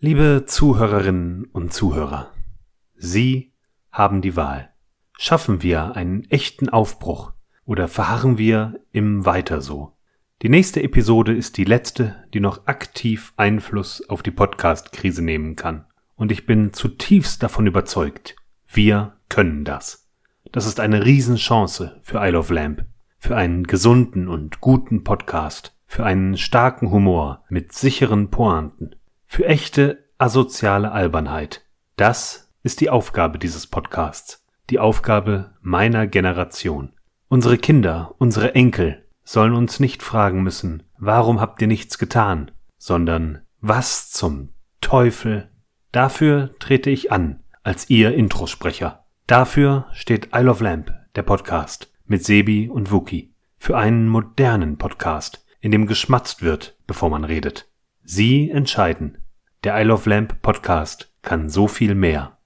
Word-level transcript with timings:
Liebe 0.00 0.44
Zuhörerinnen 0.46 1.46
und 1.46 1.72
Zuhörer, 1.72 2.32
Sie 2.94 3.52
haben 3.90 4.22
die 4.22 4.36
Wahl. 4.36 4.72
Schaffen 5.18 5.60
wir 5.60 5.96
einen 5.96 6.22
echten 6.30 6.68
Aufbruch 6.68 7.32
oder 7.64 7.88
verharren 7.88 8.38
wir 8.38 8.78
im 8.92 9.26
Weiter 9.26 9.60
so? 9.60 9.96
Die 10.42 10.48
nächste 10.48 10.84
Episode 10.84 11.34
ist 11.34 11.56
die 11.56 11.64
letzte, 11.64 12.14
die 12.32 12.38
noch 12.38 12.68
aktiv 12.68 13.32
Einfluss 13.36 14.08
auf 14.08 14.22
die 14.22 14.30
Podcast-Krise 14.30 15.24
nehmen 15.24 15.56
kann. 15.56 15.84
Und 16.14 16.30
ich 16.30 16.46
bin 16.46 16.72
zutiefst 16.72 17.42
davon 17.42 17.66
überzeugt, 17.66 18.36
wir 18.68 19.16
können 19.28 19.64
das. 19.64 20.08
Das 20.52 20.66
ist 20.66 20.78
eine 20.78 21.04
Riesenchance 21.04 21.98
für 22.02 22.18
Isle 22.24 22.38
of 22.38 22.50
Lamp, 22.50 22.84
für 23.18 23.36
einen 23.36 23.64
gesunden 23.64 24.28
und 24.28 24.60
guten 24.60 25.02
Podcast, 25.02 25.76
für 25.86 26.04
einen 26.04 26.36
starken 26.36 26.92
Humor 26.92 27.42
mit 27.48 27.72
sicheren 27.72 28.30
Pointen, 28.30 28.94
für 29.28 29.46
echte 29.46 30.04
asoziale 30.18 30.90
Albernheit. 30.90 31.64
Das 31.96 32.50
ist 32.62 32.80
die 32.80 32.90
Aufgabe 32.90 33.38
dieses 33.38 33.66
Podcasts, 33.66 34.44
die 34.70 34.80
Aufgabe 34.80 35.54
meiner 35.60 36.06
Generation. 36.06 36.92
Unsere 37.28 37.58
Kinder, 37.58 38.14
unsere 38.18 38.54
Enkel 38.54 39.04
sollen 39.22 39.52
uns 39.52 39.78
nicht 39.78 40.02
fragen 40.02 40.42
müssen, 40.42 40.82
warum 40.98 41.40
habt 41.40 41.60
ihr 41.62 41.68
nichts 41.68 41.98
getan, 41.98 42.50
sondern 42.78 43.42
was 43.60 44.10
zum 44.10 44.48
Teufel. 44.80 45.48
Dafür 45.92 46.50
trete 46.58 46.90
ich 46.90 47.12
an, 47.12 47.40
als 47.62 47.90
Ihr 47.90 48.14
Introsprecher. 48.14 49.04
Dafür 49.26 49.86
steht 49.92 50.30
Isle 50.34 50.50
of 50.50 50.60
Lamp, 50.60 50.92
der 51.14 51.22
Podcast, 51.22 51.92
mit 52.06 52.24
Sebi 52.24 52.68
und 52.68 52.90
Wookie. 52.90 53.34
Für 53.58 53.76
einen 53.76 54.08
modernen 54.08 54.78
Podcast, 54.78 55.44
in 55.60 55.70
dem 55.70 55.86
geschmatzt 55.86 56.42
wird, 56.42 56.76
bevor 56.86 57.10
man 57.10 57.24
redet. 57.24 57.68
Sie 58.04 58.50
entscheiden. 58.50 59.18
Der 59.64 59.76
Isle 59.80 59.92
of 59.94 60.06
Lamp 60.06 60.40
Podcast 60.42 61.10
kann 61.22 61.48
so 61.50 61.66
viel 61.68 61.94
mehr. 61.94 62.38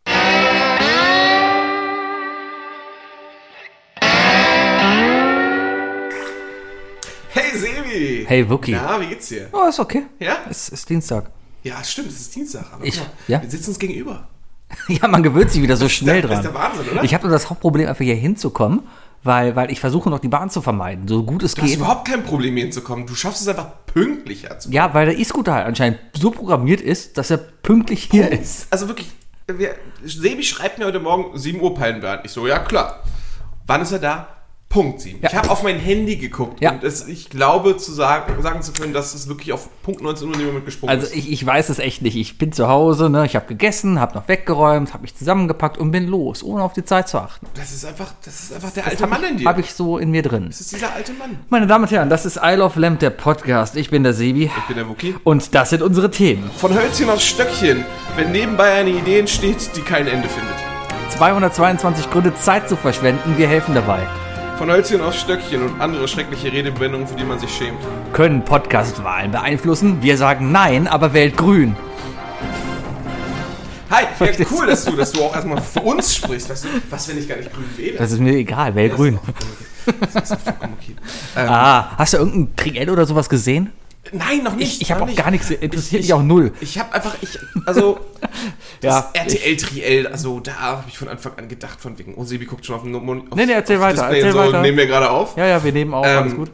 Hey 7.34 7.56
Sebi! 7.56 8.24
Hey 8.26 8.48
Wookie. 8.48 8.72
Na, 8.72 9.00
wie 9.00 9.06
geht's 9.06 9.28
dir? 9.28 9.48
Oh, 9.52 9.64
ist 9.68 9.80
okay. 9.80 10.04
Ja? 10.18 10.38
Es 10.50 10.68
ist 10.68 10.88
Dienstag. 10.88 11.30
Ja, 11.62 11.82
stimmt, 11.82 12.08
es 12.08 12.20
ist 12.20 12.34
Dienstag. 12.34 12.66
Aber 12.72 12.84
Ich- 12.84 12.98
mal, 12.98 13.06
ja? 13.28 13.42
wir 13.42 13.50
sitzen 13.50 13.70
uns 13.70 13.78
gegenüber. 13.78 14.28
Ja, 14.88 15.06
man 15.06 15.22
gewöhnt 15.22 15.50
sich 15.50 15.60
wieder 15.62 15.76
so 15.76 15.86
schnell 15.88 16.22
der- 16.22 16.30
das 16.30 16.38
ist 16.40 16.44
dran. 16.46 16.54
der 16.54 16.62
Wahnsinn, 16.62 16.92
oder? 16.92 17.04
Ich 17.04 17.12
habe 17.14 17.24
nur 17.24 17.32
das 17.32 17.50
Hauptproblem, 17.50 17.88
einfach 17.88 18.04
hier 18.04 18.14
hinzukommen, 18.14 18.80
weil, 19.24 19.54
weil 19.56 19.70
ich 19.70 19.80
versuche 19.80 20.10
noch 20.10 20.18
die 20.18 20.28
Bahn 20.28 20.50
zu 20.50 20.60
vermeiden, 20.62 21.06
so 21.08 21.22
gut 21.22 21.42
es 21.42 21.54
Du 21.54 21.62
hast 21.62 21.68
geht. 21.68 21.78
überhaupt 21.78 22.08
kein 22.08 22.24
Problem, 22.24 22.54
hier 22.54 22.64
hinzukommen. 22.64 23.06
Du 23.06 23.14
schaffst 23.14 23.40
es 23.42 23.48
einfach 23.48 23.68
pünktlicher 23.86 24.58
zu 24.58 24.70
Ja, 24.70 24.92
weil 24.94 25.06
der 25.06 25.18
E-Scooter 25.18 25.54
halt 25.54 25.66
anscheinend 25.66 25.98
so 26.14 26.30
programmiert 26.30 26.80
ist, 26.80 27.18
dass 27.18 27.30
er 27.30 27.36
pünktlich 27.38 28.08
hier 28.10 28.30
ist. 28.32 28.66
Also 28.70 28.88
wirklich, 28.88 29.10
wir, 29.46 29.74
Sebi 30.04 30.42
schreibt 30.42 30.78
mir 30.78 30.86
heute 30.86 31.00
Morgen 31.00 31.36
7 31.38 31.60
Uhr 31.60 31.74
Pallenberg. 31.74 32.24
Ich 32.24 32.32
so, 32.32 32.46
ja 32.46 32.58
klar. 32.58 33.02
Wann 33.66 33.80
ist 33.82 33.92
er 33.92 33.98
da? 34.00 34.28
Punkt 34.72 35.02
7. 35.02 35.18
Ja. 35.20 35.28
Ich 35.28 35.36
habe 35.36 35.50
auf 35.50 35.62
mein 35.62 35.78
Handy 35.78 36.16
geguckt 36.16 36.62
Ja. 36.62 36.70
und 36.72 36.82
es, 36.82 37.06
ich 37.06 37.28
glaube 37.28 37.76
zu 37.76 37.92
sagen, 37.92 38.42
sagen 38.42 38.62
zu 38.62 38.72
können, 38.72 38.94
dass 38.94 39.12
es 39.14 39.28
wirklich 39.28 39.52
auf 39.52 39.68
Punkt 39.82 40.00
19 40.00 40.26
Uhr 40.28 40.32
in 40.32 40.40
dem 40.40 40.46
Moment 40.48 40.64
gesprungen 40.64 40.90
Also 40.94 41.06
ist. 41.06 41.14
ich, 41.14 41.30
ich 41.30 41.44
weiß 41.44 41.68
es 41.68 41.78
echt 41.78 42.00
nicht. 42.00 42.16
Ich 42.16 42.38
bin 42.38 42.52
zu 42.52 42.68
Hause, 42.68 43.10
ne? 43.10 43.26
ich 43.26 43.36
habe 43.36 43.44
gegessen, 43.46 44.00
habe 44.00 44.14
noch 44.14 44.28
weggeräumt, 44.28 44.94
habe 44.94 45.02
mich 45.02 45.14
zusammengepackt 45.14 45.76
und 45.76 45.90
bin 45.90 46.06
los, 46.08 46.42
ohne 46.42 46.62
auf 46.62 46.72
die 46.72 46.84
Zeit 46.86 47.06
zu 47.08 47.18
achten. 47.18 47.46
Das 47.54 47.70
ist 47.70 47.84
einfach, 47.84 48.12
das 48.24 48.40
ist 48.44 48.54
einfach 48.54 48.70
der 48.70 48.86
alte 48.86 49.02
Hab 49.02 49.10
Mann 49.10 49.22
in 49.24 49.34
ich, 49.34 49.40
dir. 49.42 49.48
Habe 49.48 49.60
ich 49.60 49.74
so 49.74 49.98
in 49.98 50.10
mir 50.10 50.22
drin. 50.22 50.46
das 50.46 50.62
ist 50.62 50.72
dieser 50.72 50.94
alte 50.94 51.12
Mann. 51.12 51.38
Meine 51.50 51.66
Damen 51.66 51.84
und 51.84 51.90
Herren, 51.90 52.08
das 52.08 52.24
ist 52.24 52.40
Isle 52.42 52.64
of 52.64 52.76
Lamp, 52.76 52.98
der 53.00 53.10
Podcast. 53.10 53.76
Ich 53.76 53.90
bin 53.90 54.02
der 54.04 54.14
Sebi. 54.14 54.44
Ich 54.44 54.66
bin 54.68 54.76
der 54.76 54.88
Wookie. 54.88 55.14
Und 55.22 55.54
das 55.54 55.68
sind 55.68 55.82
unsere 55.82 56.10
Themen. 56.10 56.50
Von 56.56 56.72
Hölzchen 56.74 57.10
auf 57.10 57.20
Stöckchen, 57.20 57.84
wenn 58.16 58.32
nebenbei 58.32 58.72
eine 58.72 58.88
Idee 58.90 59.18
entsteht, 59.18 59.76
die 59.76 59.82
kein 59.82 60.06
Ende 60.06 60.28
findet. 60.30 60.54
222 61.10 62.10
Gründe, 62.10 62.34
Zeit 62.36 62.70
zu 62.70 62.76
verschwenden. 62.76 63.36
Wir 63.36 63.48
helfen 63.48 63.74
dabei. 63.74 64.06
Von 64.62 64.70
Hölzchen 64.70 65.00
auf 65.00 65.18
Stöckchen 65.18 65.60
und 65.60 65.80
andere 65.80 66.06
schreckliche 66.06 66.52
Redewendungen, 66.52 67.04
für 67.08 67.16
die 67.16 67.24
man 67.24 67.36
sich 67.36 67.52
schämt. 67.52 67.80
Können 68.12 68.44
Podcast-Wahlen 68.44 69.32
beeinflussen? 69.32 70.00
Wir 70.04 70.16
sagen 70.16 70.52
nein, 70.52 70.86
aber 70.86 71.12
wählt 71.12 71.36
grün. 71.36 71.74
Hi, 73.90 74.04
ja, 74.20 74.46
cool, 74.52 74.68
dass 74.68 74.84
du, 74.84 74.92
dass 74.92 75.10
du 75.10 75.20
auch 75.24 75.34
erstmal 75.34 75.60
für 75.60 75.80
uns 75.80 76.14
sprichst. 76.14 76.48
Weißt 76.48 76.62
du, 76.66 76.68
was, 76.90 77.08
wenn 77.08 77.18
ich 77.18 77.28
gar 77.28 77.38
nicht 77.38 77.52
grün 77.52 77.64
wähle? 77.76 77.98
Das 77.98 78.12
ist 78.12 78.20
mir 78.20 78.34
egal, 78.36 78.72
wählt 78.76 78.92
Das 78.92 78.98
grün. 78.98 79.14
ist 79.14 79.18
auch 79.18 79.24
vollkommen 79.24 79.52
okay. 79.84 79.94
Das 80.12 80.14
ist 80.22 80.32
auch 80.32 80.38
vollkommen 80.38 80.74
okay. 80.80 80.96
Ähm, 81.38 81.48
Ah, 81.48 81.98
hast 81.98 82.12
du 82.12 82.18
irgendein 82.18 82.54
Triell 82.54 82.90
oder 82.90 83.04
sowas 83.04 83.28
gesehen? 83.28 83.72
Nein, 84.10 84.42
noch 84.42 84.56
nicht. 84.56 84.74
Ich, 84.76 84.82
ich 84.82 84.90
habe 84.90 85.00
noch 85.00 85.06
auch 85.06 85.10
nicht. 85.10 85.18
gar 85.22 85.30
nichts, 85.30 85.48
interessiert 85.50 86.00
Ich- 86.00 86.08
mich 86.08 86.12
auch 86.12 86.22
null. 86.22 86.52
Ich 86.60 86.76
habe 86.78 86.92
einfach, 86.92 87.14
ich, 87.20 87.38
also, 87.66 88.00
Ja, 88.82 89.00
das 89.14 89.32
RTL 89.34 89.56
Triell, 89.56 90.06
also 90.08 90.40
da 90.40 90.54
habe 90.58 90.84
ich 90.88 90.98
von 90.98 91.06
Anfang 91.08 91.34
an 91.36 91.48
gedacht, 91.48 91.80
von 91.80 91.96
wegen, 91.98 92.14
oh, 92.16 92.24
Sebi 92.24 92.46
guckt 92.46 92.66
schon 92.66 92.74
auf 92.76 92.82
den 92.82 92.94
auf, 92.96 93.36
Nee, 93.36 93.46
nee, 93.46 93.52
erzähl 93.52 93.78
weiter, 93.80 94.00
Display 94.02 94.18
erzähl 94.18 94.32
so, 94.32 94.38
weiter. 94.38 94.60
nehmen 94.62 94.76
wir 94.76 94.86
gerade 94.86 95.08
auf. 95.08 95.36
Ja, 95.36 95.46
ja, 95.46 95.62
wir 95.62 95.72
nehmen 95.72 95.94
auch, 95.94 96.04
alles 96.04 96.32
Ähm, 96.32 96.38
gut. 96.38 96.50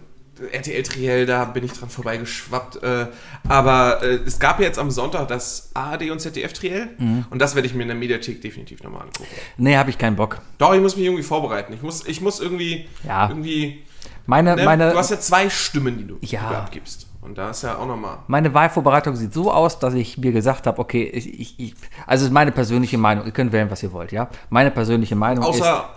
RTL 0.53 0.83
Triell, 0.85 1.27
da 1.27 1.47
bin 1.47 1.65
ich 1.65 1.73
dran 1.73 1.89
vorbeigeschwappt. 1.89 2.81
Äh, 2.83 3.07
aber 3.49 4.03
äh, 4.05 4.21
es 4.25 4.39
gab 4.39 4.61
ja 4.61 4.67
jetzt 4.67 4.79
am 4.79 4.91
Sonntag 4.93 5.27
das 5.27 5.71
ARD 5.75 6.11
und 6.13 6.21
ZDF 6.21 6.53
Triell 6.53 6.91
Mhm. 6.99 7.25
und 7.31 7.41
das 7.41 7.57
werde 7.57 7.67
ich 7.67 7.75
mir 7.75 7.83
in 7.83 7.89
der 7.89 7.97
Mediathek 7.97 8.41
definitiv 8.41 8.83
nochmal 8.85 9.03
angucken. 9.03 9.27
Nee, 9.57 9.77
habe 9.77 9.91
ich 9.91 9.99
keinen 9.99 10.15
Bock. 10.15 10.41
Doch, 10.59 10.73
ich 10.75 10.81
muss 10.81 10.95
mich 10.97 11.07
irgendwie 11.07 11.25
vorbereiten. 11.25 11.73
Ich 11.73 11.83
muss, 11.83 12.07
ich 12.07 12.21
muss 12.21 12.39
irgendwie, 12.39 12.87
Ja. 13.05 13.29
irgendwie. 13.29 13.83
Meine, 14.27 14.55
Ne? 14.55 14.65
meine, 14.65 14.91
du 14.93 14.97
hast 14.99 15.11
ja 15.11 15.19
zwei 15.19 15.51
Stimmen, 15.51 15.99
die 15.99 16.07
du, 16.07 16.19
Ja. 16.21 16.41
die 16.43 16.47
du 16.55 16.59
abgibst. 16.61 17.08
Und 17.21 17.37
da 17.37 17.51
ist 17.51 17.63
ja 17.63 17.77
auch 17.77 17.87
nochmal. 17.87 18.19
meine 18.27 18.55
Wahlvorbereitung 18.55 19.17
sieht 19.17 19.35
so 19.35 19.53
aus, 19.53 19.79
dass 19.79 19.95
ich 19.95 20.19
mir 20.19 20.33
gesagt 20.33 20.67
habe, 20.67 20.79
okay, 20.79 21.05
ich, 21.05 21.41
ich, 21.41 21.61
ich, 21.61 21.75
also 22.07 22.25
ist 22.25 22.33
meine 22.33 22.53
persönliche 22.53 22.97
Meinung, 22.97 23.27
ihr 23.27 23.33
könnt 23.33 23.53
wählen, 23.53 23.71
was 23.71 23.83
ihr 23.83 23.93
wollt, 23.93 24.13
ja. 24.13 24.29
Meine 24.51 24.71
persönliche 24.71 25.17
Meinung 25.17 25.45
ist, 25.45 25.61
Außer, 25.61 25.91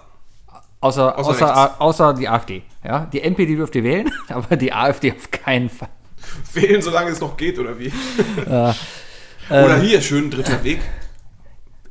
außer, 0.79 1.17
außer 1.17 1.29
außer, 1.29 1.81
außer 1.81 2.13
die 2.15 2.27
AfD, 2.27 2.63
ja. 2.83 3.05
Die 3.13 3.21
NPD 3.21 3.55
dürft 3.55 3.75
ihr 3.75 3.83
wählen, 3.83 4.11
aber 4.29 4.55
die 4.57 4.73
AfD 4.73 5.11
auf 5.11 5.29
keinen 5.29 5.69
Fall. 5.69 5.89
wählen, 6.53 6.81
solange 6.81 7.11
es 7.11 7.21
noch 7.21 7.37
geht, 7.37 7.59
oder 7.59 7.77
wie? 7.77 7.91
Äh, 8.47 8.73
oder 9.49 9.79
hier, 9.79 10.01
schön 10.01 10.31
dritter 10.31 10.63
Weg. 10.63 10.79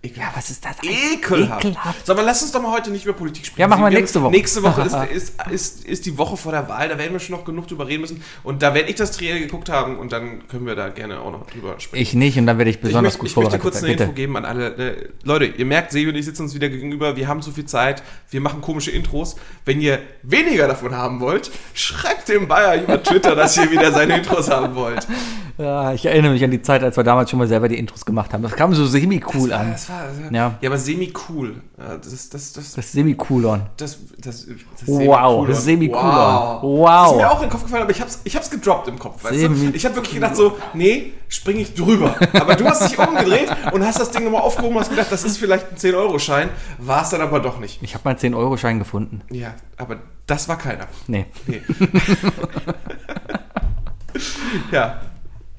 Ja, 0.02 0.32
was 0.34 0.48
ist 0.48 0.64
das? 0.64 0.76
Ekelhaft. 0.82 1.62
Ekelhaft. 1.62 2.06
Sag 2.06 2.16
mal, 2.16 2.24
lass 2.24 2.40
uns 2.40 2.52
doch 2.52 2.62
mal 2.62 2.72
heute 2.72 2.90
nicht 2.90 3.04
über 3.04 3.12
Politik 3.12 3.44
sprechen. 3.44 3.60
Ja, 3.60 3.68
machen 3.68 3.84
wir 3.84 3.90
nächste 3.90 4.22
Woche. 4.22 4.30
Nächste 4.30 4.62
Woche 4.62 4.80
ist, 4.80 4.94
ist, 5.12 5.34
ist, 5.50 5.84
ist 5.84 6.06
die 6.06 6.16
Woche 6.16 6.38
vor 6.38 6.52
der 6.52 6.66
Wahl, 6.70 6.88
da 6.88 6.96
werden 6.96 7.12
wir 7.12 7.20
schon 7.20 7.36
noch 7.36 7.44
genug 7.44 7.68
drüber 7.68 7.86
reden 7.86 8.00
müssen. 8.00 8.24
Und 8.42 8.62
da 8.62 8.72
werde 8.72 8.88
ich 8.88 8.96
das 8.96 9.12
Triell 9.12 9.38
geguckt 9.40 9.68
haben 9.68 9.98
und 9.98 10.10
dann 10.12 10.48
können 10.48 10.64
wir 10.64 10.74
da 10.74 10.88
gerne 10.88 11.20
auch 11.20 11.30
noch 11.30 11.46
drüber 11.46 11.78
sprechen. 11.78 12.00
Ich 12.02 12.14
nicht 12.14 12.38
und 12.38 12.46
dann 12.46 12.56
werde 12.56 12.70
ich 12.70 12.76
Ich 12.76 12.82
besonders 12.82 13.18
möchte, 13.18 13.18
gut 13.18 13.28
ich 13.28 13.36
möchte 13.36 13.58
vorbereitet 13.58 13.62
kurz 13.62 13.76
eine 13.82 13.88
Bitte. 13.88 14.04
Info 14.04 14.14
geben 14.14 14.36
an 14.38 14.44
alle. 14.46 14.74
Äh, 14.76 15.08
Leute, 15.22 15.44
ihr 15.44 15.66
merkt, 15.66 15.92
Sebi 15.92 16.08
und 16.08 16.16
ich 16.16 16.24
sitzen 16.24 16.42
uns 16.44 16.54
wieder 16.54 16.70
gegenüber. 16.70 17.16
Wir 17.16 17.28
haben 17.28 17.42
zu 17.42 17.52
viel 17.52 17.66
Zeit. 17.66 18.02
Wir 18.30 18.40
machen 18.40 18.62
komische 18.62 18.92
Intros. 18.92 19.36
Wenn 19.66 19.82
ihr 19.82 19.98
weniger 20.22 20.66
davon 20.66 20.96
haben 20.96 21.20
wollt, 21.20 21.50
schreibt 21.74 22.26
dem 22.30 22.48
Bayer 22.48 22.82
über 22.82 23.02
Twitter, 23.02 23.36
dass 23.36 23.54
ihr 23.58 23.70
wieder 23.70 23.92
seine 23.92 24.16
Intros 24.16 24.50
haben 24.50 24.74
wollt. 24.74 25.06
Ja, 25.60 25.92
ich 25.92 26.06
erinnere 26.06 26.32
mich 26.32 26.42
an 26.42 26.50
die 26.50 26.62
Zeit, 26.62 26.82
als 26.82 26.96
wir 26.96 27.04
damals 27.04 27.28
schon 27.28 27.38
mal 27.38 27.46
selber 27.46 27.68
die 27.68 27.78
Intros 27.78 28.06
gemacht 28.06 28.32
haben. 28.32 28.42
Das 28.42 28.52
kam 28.52 28.72
so 28.72 28.86
semi-cool 28.86 29.52
an. 29.52 29.72
Das 29.72 29.89
war, 29.90 30.32
Ja. 30.32 30.54
ja. 30.60 30.68
aber 30.68 30.78
semi-cool. 30.78 31.56
Das, 31.76 32.00
das, 32.10 32.30
das, 32.30 32.52
das, 32.52 32.72
Das 32.74 32.92
Semi-Coolon. 32.92 33.62
das, 33.76 33.98
das, 34.18 34.46
das 34.46 34.86
Wow, 34.86 35.46
Semi-Coolon. 35.46 35.54
Semi-Coolon. 35.54 36.62
Wow. 36.62 36.86
Das 36.86 37.10
ist 37.12 37.16
mir 37.16 37.30
auch 37.30 37.36
in 37.36 37.40
den 37.42 37.50
Kopf 37.50 37.62
gefallen, 37.64 37.82
aber 37.82 37.92
ich 37.92 38.00
hab's, 38.00 38.20
ich 38.24 38.36
hab's 38.36 38.50
gedroppt 38.50 38.88
im 38.88 38.98
Kopf. 38.98 39.24
Weißt 39.24 39.42
du? 39.42 39.70
Ich 39.74 39.84
habe 39.84 39.96
wirklich 39.96 40.14
gedacht 40.14 40.36
so, 40.36 40.56
nee, 40.74 41.12
spring 41.28 41.58
ich 41.58 41.74
drüber. 41.74 42.14
Aber 42.34 42.54
du 42.54 42.64
hast 42.66 42.90
dich 42.90 42.98
umgedreht 42.98 43.48
und 43.72 43.84
hast 43.84 43.98
das 44.00 44.10
Ding 44.10 44.24
nochmal 44.24 44.42
aufgehoben 44.42 44.76
und 44.76 44.82
hast 44.82 44.90
gedacht, 44.90 45.10
das 45.10 45.24
ist 45.24 45.38
vielleicht 45.38 45.70
ein 45.72 45.76
10-Euro-Schein. 45.76 46.50
War 46.78 47.02
es 47.02 47.10
dann 47.10 47.20
aber 47.20 47.40
doch 47.40 47.58
nicht. 47.58 47.82
Ich 47.82 47.94
habe 47.94 48.02
meinen 48.04 48.18
10-Euro-Schein 48.18 48.78
gefunden. 48.78 49.22
Ja, 49.30 49.54
aber 49.76 49.96
das 50.26 50.48
war 50.48 50.58
keiner. 50.58 50.86
Nee. 51.08 51.26
Nee. 51.46 51.62
ja, 54.72 55.00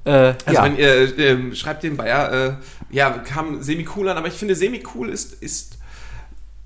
Äh, 0.04 0.10
also 0.10 0.38
ja. 0.54 0.64
wenn 0.64 0.78
ihr 0.78 1.18
ähm, 1.20 1.56
schreibt 1.56 1.84
den 1.84 1.98
Bayer, 1.98 2.32
äh, 2.32 2.54
ja, 2.96 3.10
kam 3.12 3.62
semi-cool 3.62 4.10
an, 4.10 4.18
aber 4.18 4.28
ich 4.28 4.34
finde 4.34 4.56
semi-cool 4.56 5.10
ist, 5.10 5.34
ist 5.42 5.78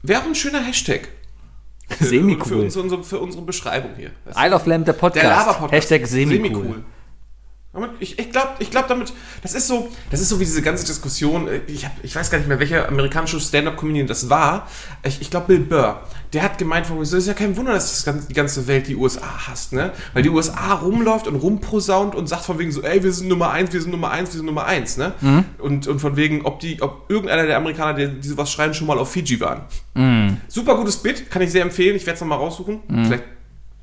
wäre 0.04 0.22
auch 0.22 0.26
ein 0.26 0.36
schöner 0.36 0.62
Hashtag. 0.62 1.10
Für, 1.90 2.04
Semi-cool. 2.04 2.46
Für, 2.48 2.58
uns- 2.58 2.78
unsere, 2.78 3.04
für 3.04 3.20
unsere 3.20 3.44
Beschreibung 3.44 3.92
hier. 3.96 4.12
Isle 4.36 4.56
of 4.56 4.66
Lamb, 4.66 4.86
der 4.86 4.94
Podcast. 4.94 5.24
Der 5.24 5.30
Lava-Podcast. 5.32 5.72
Hashtag 5.92 6.08
semi-cool. 6.08 6.66
Aber 6.66 6.95
Ich, 8.00 8.18
ich 8.18 8.32
glaube, 8.32 8.50
ich 8.60 8.72
glaub 8.72 8.88
damit, 8.88 9.12
das 9.42 9.54
ist 9.54 9.68
so, 9.68 9.90
das 10.10 10.22
ist 10.22 10.30
so 10.30 10.40
wie 10.40 10.46
diese 10.46 10.62
ganze 10.62 10.86
Diskussion. 10.86 11.48
äh, 11.48 11.60
Ich, 11.68 11.86
hab, 11.86 11.92
ich 12.04 12.16
weiß 12.16 12.32
gar 12.32 12.38
nicht 12.38 12.48
mehr, 12.48 12.60
welcher 12.60 12.88
amerikanische 12.88 13.40
Stand-up-Comedian 13.40 14.08
das 14.08 14.30
war. 14.30 14.68
Ich, 15.04 15.22
ich 15.22 15.30
glaube, 15.30 15.48
Bill 15.48 15.60
Burr. 15.60 16.02
Der 16.34 16.44
hat 16.44 16.58
gemeint, 16.58 16.88
von, 16.88 17.00
es 17.02 17.14
ist 17.14 17.28
ja 17.28 17.34
kein 17.34 17.56
Wunder, 17.56 17.74
dass 17.74 18.04
die 18.28 18.34
ganze 18.34 18.68
Welt 18.68 18.88
die 18.88 18.96
USA 18.96 19.48
hasst, 19.48 19.72
ne? 19.74 19.92
Weil 20.14 20.24
die 20.24 20.30
USA 20.30 20.74
rumläuft 20.74 21.28
und 21.28 21.36
rumposaunt 21.36 22.14
und 22.16 22.28
sagt 22.28 22.44
von 22.44 22.60
wegen 22.60 22.72
so, 22.72 22.82
ey, 22.82 23.02
wir 23.04 23.12
sind 23.14 23.28
Nummer 23.30 23.52
eins, 23.52 23.72
wir 23.72 23.82
sind 23.82 23.92
Nummer 23.92 24.10
eins, 24.12 24.30
wir 24.32 24.38
sind 24.38 24.46
Nummer 24.46 24.66
eins, 24.66 24.98
ne? 24.98 25.14
Und, 25.60 25.88
und 25.88 26.00
von 26.00 26.16
wegen, 26.18 26.42
ob 26.46 26.60
die, 26.60 26.82
ob 26.82 27.10
irgendeiner 27.10 27.44
der 27.46 27.58
Amerikaner, 27.58 27.94
die, 27.94 28.20
die 28.20 28.28
sowas 28.28 28.52
schreien, 28.52 28.74
schon 28.74 28.88
mal 28.88 28.98
auf 28.98 29.12
Fiji 29.12 29.40
waren. 29.40 29.62
Super 30.48 30.76
gutes 30.76 30.98
Bit, 30.98 31.30
kann 31.30 31.42
ich 31.42 31.52
sehr 31.52 31.62
empfehlen. 31.62 31.96
Ich 31.96 32.06
werde 32.06 32.16
es 32.16 32.22
nochmal 32.22 32.40
raussuchen. 32.40 32.80
Vielleicht 33.06 33.24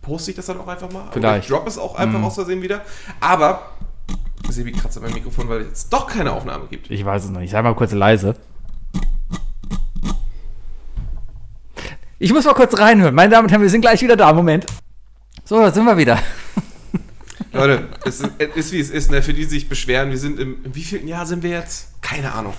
poste 0.03 0.33
ich 0.33 0.37
das 0.37 0.47
dann 0.47 0.61
auch 0.61 0.67
einfach 0.67 0.91
mal. 0.93 1.05
Oder 1.05 1.13
Vielleicht. 1.13 1.45
ich 1.45 1.49
drop 1.51 1.67
es 1.67 1.79
auch 1.79 1.95
einfach 1.95 2.21
aus 2.23 2.35
Versehen 2.35 2.61
wieder. 2.61 2.83
Aber 3.21 3.72
Sebi 4.49 4.73
kratzt 4.73 4.97
an 4.99 5.05
meinem 5.05 5.15
Mikrofon, 5.15 5.49
weil 5.49 5.63
es 5.63 5.69
jetzt 5.69 5.93
doch 5.93 6.07
keine 6.07 6.33
Aufnahme 6.33 6.67
gibt. 6.69 6.91
Ich 6.91 7.05
weiß 7.05 7.25
es 7.25 7.31
noch 7.31 7.41
nicht. 7.41 7.51
Sei 7.51 7.63
mal 7.63 7.75
kurz 7.75 7.93
leise. 7.93 8.35
Ich 12.19 12.33
muss 12.33 12.45
mal 12.45 12.55
kurz 12.55 12.79
reinhören. 12.79 13.15
Meine 13.15 13.31
Damen 13.31 13.47
und 13.47 13.51
Herren, 13.51 13.63
wir 13.63 13.71
sind 13.71 13.81
gleich 13.81 14.01
wieder 14.03 14.17
da. 14.17 14.33
Moment. 14.33 14.67
So, 15.45 15.59
da 15.59 15.73
sind 15.73 15.85
wir 15.85 15.97
wieder. 15.97 16.19
Leute, 17.53 17.89
es 18.05 18.21
ist, 18.21 18.31
ist 18.55 18.73
wie 18.73 18.81
es 18.81 18.91
ist, 18.91 19.11
ne? 19.11 19.23
Für 19.23 19.35
die, 19.35 19.41
die 19.43 19.49
sich 19.49 19.69
beschweren, 19.69 20.11
wir 20.11 20.19
sind 20.19 20.39
im, 20.39 20.65
im 20.65 20.75
wievielten 20.75 21.09
Jahr 21.09 21.27
sind 21.27 21.43
wir 21.43 21.51
jetzt? 21.51 21.89
Keine 22.01 22.33
Ahnung. 22.33 22.55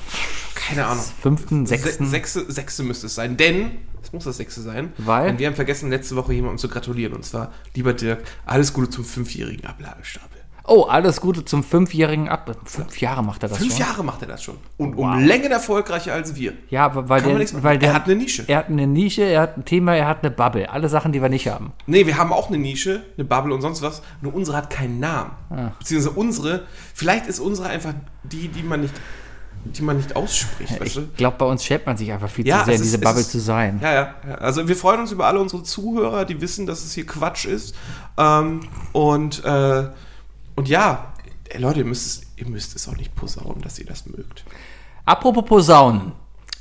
Keine 0.54 0.86
Ahnung. 0.86 1.04
Fünften, 1.22 1.66
Se 1.66 1.78
sechsten. 1.78 2.06
sechste, 2.08 2.52
sechste 2.52 2.84
müsste 2.84 3.08
es 3.08 3.16
sein, 3.16 3.38
denn 3.38 3.72
es 4.02 4.12
muss 4.14 4.26
das 4.26 4.38
sechste 4.38 4.62
sein. 4.62 4.92
Weil? 4.98 5.28
Denn 5.28 5.40
wir 5.40 5.48
haben 5.48 5.56
vergessen, 5.56 5.90
letzte 5.90 6.16
Woche 6.16 6.34
jemandem 6.34 6.58
zu 6.58 6.68
gratulieren. 6.68 7.14
Und 7.14 7.24
zwar, 7.26 7.54
lieber 7.74 7.94
Dirk, 7.94 8.22
alles 8.46 8.74
Gute 8.74 8.90
zum 8.90 9.06
fünfjährigen 9.06 9.66
Ablagestapel. 9.66 10.33
Oh, 10.66 10.84
alles 10.84 11.20
Gute 11.20 11.44
zum 11.44 11.62
fünfjährigen 11.62 12.30
Ab. 12.30 12.56
Fünf 12.64 13.02
Jahre 13.02 13.22
macht 13.22 13.44
er 13.44 13.50
das 13.50 13.58
Fünf 13.58 13.72
schon. 13.74 13.82
Jahre 13.82 14.04
macht 14.04 14.22
er 14.22 14.30
das 14.30 14.44
schon. 14.44 14.56
Und 14.78 14.96
Wow. 14.96 15.16
um 15.16 15.20
Längen 15.26 15.52
erfolgreicher 15.52 16.14
als 16.14 16.36
wir. 16.36 16.54
Ja, 16.70 16.90
weil 17.10 17.22
Kann 17.22 17.38
der, 17.38 17.64
weil 17.64 17.78
der 17.78 17.90
Er 17.90 17.96
hat 17.96 18.06
eine 18.06 18.16
Nische. 18.16 18.46
Er 18.48 18.60
hat 18.60 18.70
eine 18.70 18.88
Nische, 18.88 19.24
er 19.24 19.42
hat 19.42 19.58
ein 19.58 19.66
Thema, 19.66 19.94
er 19.96 20.08
hat 20.08 20.20
eine 20.24 20.32
Bubble. 20.32 20.70
Alle 20.70 20.88
Sachen, 20.88 21.12
die 21.12 21.22
wir 21.22 21.28
nicht 21.28 21.50
haben. 21.50 21.74
Nee, 21.86 22.06
wir 22.08 22.18
haben 22.18 22.32
auch 22.32 22.48
eine 22.48 22.58
Nische, 22.58 23.04
eine 23.18 23.26
Bubble 23.26 23.54
und 23.54 23.62
sonst 23.62 23.82
was. 23.82 24.02
Nur 24.22 24.34
unsere 24.34 24.56
hat 24.56 24.70
keinen 24.70 25.02
Namen. 25.02 25.32
Ah. 25.50 25.72
Beziehungsweise 25.80 26.16
unsere, 26.18 26.64
vielleicht 26.94 27.28
ist 27.28 27.40
unsere 27.42 27.68
einfach 27.68 27.94
die, 28.24 28.48
die 28.48 28.64
man 28.64 28.80
nicht, 28.82 28.94
die 29.66 29.82
man 29.82 29.98
nicht 29.98 30.16
ausspricht? 30.16 30.80
Ich 30.82 31.16
glaube, 31.18 31.36
bei 31.40 31.46
uns 31.46 31.66
schämt 31.66 31.86
man 31.88 31.98
sich 31.98 32.10
einfach 32.10 32.30
viel 32.30 32.48
Ja, 32.48 32.60
zu 32.60 32.66
sehr, 32.68 32.76
in 32.76 32.80
ist- 32.80 32.86
diese 32.86 32.98
es 32.98 33.04
Bubble 33.04 33.20
ist- 33.22 33.32
zu 33.32 33.40
sein. 33.40 33.80
Ja, 33.84 33.94
ja, 33.94 34.14
ja. 34.30 34.36
Also 34.36 34.66
wir 34.66 34.78
freuen 34.78 35.02
uns 35.02 35.12
über 35.12 35.28
alle 35.28 35.42
unsere 35.42 35.62
Zuhörer, 35.64 36.24
die 36.24 36.40
wissen, 36.40 36.66
dass 36.66 36.86
es 36.86 36.94
hier 36.94 37.06
Quatsch 37.06 37.44
ist. 37.46 37.76
Ähm, 38.18 38.62
und, 38.94 39.44
äh, 39.44 39.88
und 40.56 40.68
ja, 40.68 41.14
ey, 41.50 41.60
Leute, 41.62 41.80
ihr 41.80 41.86
müsst, 41.86 42.06
es, 42.06 42.22
ihr 42.38 42.48
müsst 42.48 42.76
es 42.76 42.88
auch 42.88 42.96
nicht 42.98 43.16
posaunen, 43.16 43.62
dass 43.62 43.80
ihr 43.80 43.86
das 43.86 44.06
mögt. 44.06 44.44
Apropos 45.06 45.46
Posaunen. 45.46 46.14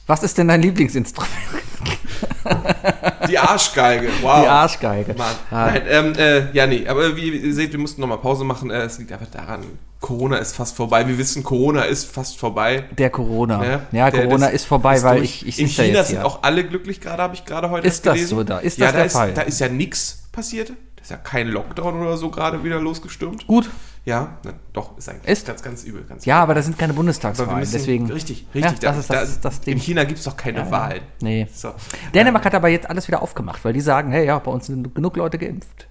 Was 0.07 0.23
ist 0.25 0.37
denn 0.37 0.49
dein 0.49 0.61
Lieblingsinstrument? 0.63 1.31
Die 3.29 3.39
Arschgeige, 3.39 4.09
wow. 4.21 4.43
Die 4.43 4.49
Arschgeige. 4.49 5.15
Mann. 5.15 5.35
Ah, 5.51 5.67
Nein, 5.71 5.83
ähm, 5.89 6.13
äh, 6.17 6.53
ja, 6.53 6.67
nee, 6.67 6.87
aber 6.87 7.17
wie 7.17 7.29
ihr 7.31 7.55
seht, 7.55 7.73
wir 7.73 7.79
mussten 7.79 8.01
nochmal 8.01 8.19
Pause 8.19 8.45
machen. 8.45 8.71
Äh, 8.71 8.83
es 8.83 8.99
liegt 8.99 9.13
einfach 9.13 9.29
daran, 9.31 9.61
Corona 10.01 10.39
ist 10.39 10.55
fast 10.57 10.77
vorbei. 10.77 11.07
Wir 11.07 11.17
wissen, 11.19 11.45
Corona 11.45 11.83
ist 11.83 12.11
fast 12.11 12.39
vorbei. 12.39 12.85
Der 12.99 13.11
Corona. 13.11 13.59
Ne? 13.59 13.87
Ja, 13.93 14.11
Der- 14.11 14.25
Corona 14.25 14.49
ist 14.49 14.65
vorbei, 14.67 15.01
weil 15.03 15.19
durch. 15.19 15.43
ich, 15.43 15.49
ich 15.49 15.59
In 15.61 15.69
China 15.69 15.99
jetzt 15.99 16.09
sind 16.09 16.23
auch 16.23 16.43
alle 16.43 16.65
glücklich 16.65 17.01
gerade, 17.01 17.23
habe 17.23 17.35
ich 17.35 17.45
gerade 17.45 17.71
heute 17.71 17.87
Ist 17.87 18.05
das 18.05 18.15
gelesen. 18.15 18.37
so 18.39 18.45
da? 18.45 18.59
Ist 18.59 18.79
ja, 18.79 18.87
das 18.87 18.93
da 18.93 18.99
der 18.99 19.07
ist, 19.07 19.13
Fall? 19.13 19.33
Da 19.35 19.43
ist 19.43 19.61
ja 19.61 19.69
nichts 19.69 20.25
passiert. 20.33 20.73
Da 21.03 21.05
ist 21.07 21.11
ja 21.11 21.17
kein 21.17 21.49
Lockdown 21.49 22.01
oder 22.01 22.17
so 22.17 22.31
gerade 22.31 22.63
wieder 22.63 22.81
losgestürmt. 22.81 23.45
Gut. 23.49 23.69
Ja, 24.05 24.39
na, 24.45 24.53
doch, 24.73 24.97
ist 24.97 25.09
eigentlich 25.09 25.29
Ist? 25.33 25.47
ganz, 25.49 25.61
ganz 25.63 25.83
übel. 25.83 26.05
Ganz 26.09 26.25
Ja, 26.25 26.37
übel. 26.37 26.43
aber 26.45 26.55
das 26.55 26.67
sind 26.67 26.79
keine 26.79 26.93
wir 26.93 26.97
Bundestagswahlen, 26.97 27.59
müssen- 27.59 27.73
deswegen. 27.73 28.11
Richtig, 28.11 28.47
Ja, 28.55 28.63
richtig. 28.67 28.81
das 28.81 28.99
ist 28.99 29.11
das, 29.11 29.17
da, 29.17 29.23
ist 29.23 29.45
das 29.45 29.61
Ding. 29.61 29.75
In 29.75 29.81
China 29.81 30.05
gibt 30.05 30.19
es 30.21 30.25
doch 30.25 30.37
keine 30.37 30.59
Ja, 30.59 30.65
ja. 30.65 30.71
Wahlen. 30.71 31.01
Nee. 31.21 31.49
So. 31.53 31.73
Dänemark 32.15 32.45
hat 32.45 32.55
aber 32.55 32.69
jetzt 32.69 32.89
alles 32.89 33.09
wieder 33.09 33.21
aufgemacht, 33.21 33.65
weil 33.65 33.73
die 33.73 33.81
sagen, 33.81 34.13
hey, 34.13 34.27
ja, 34.27 34.39
bei 34.39 34.51
uns 34.53 34.67
sind 34.67 34.95
genug 34.95 35.17
Leute 35.17 35.39
geimpft. 35.39 35.89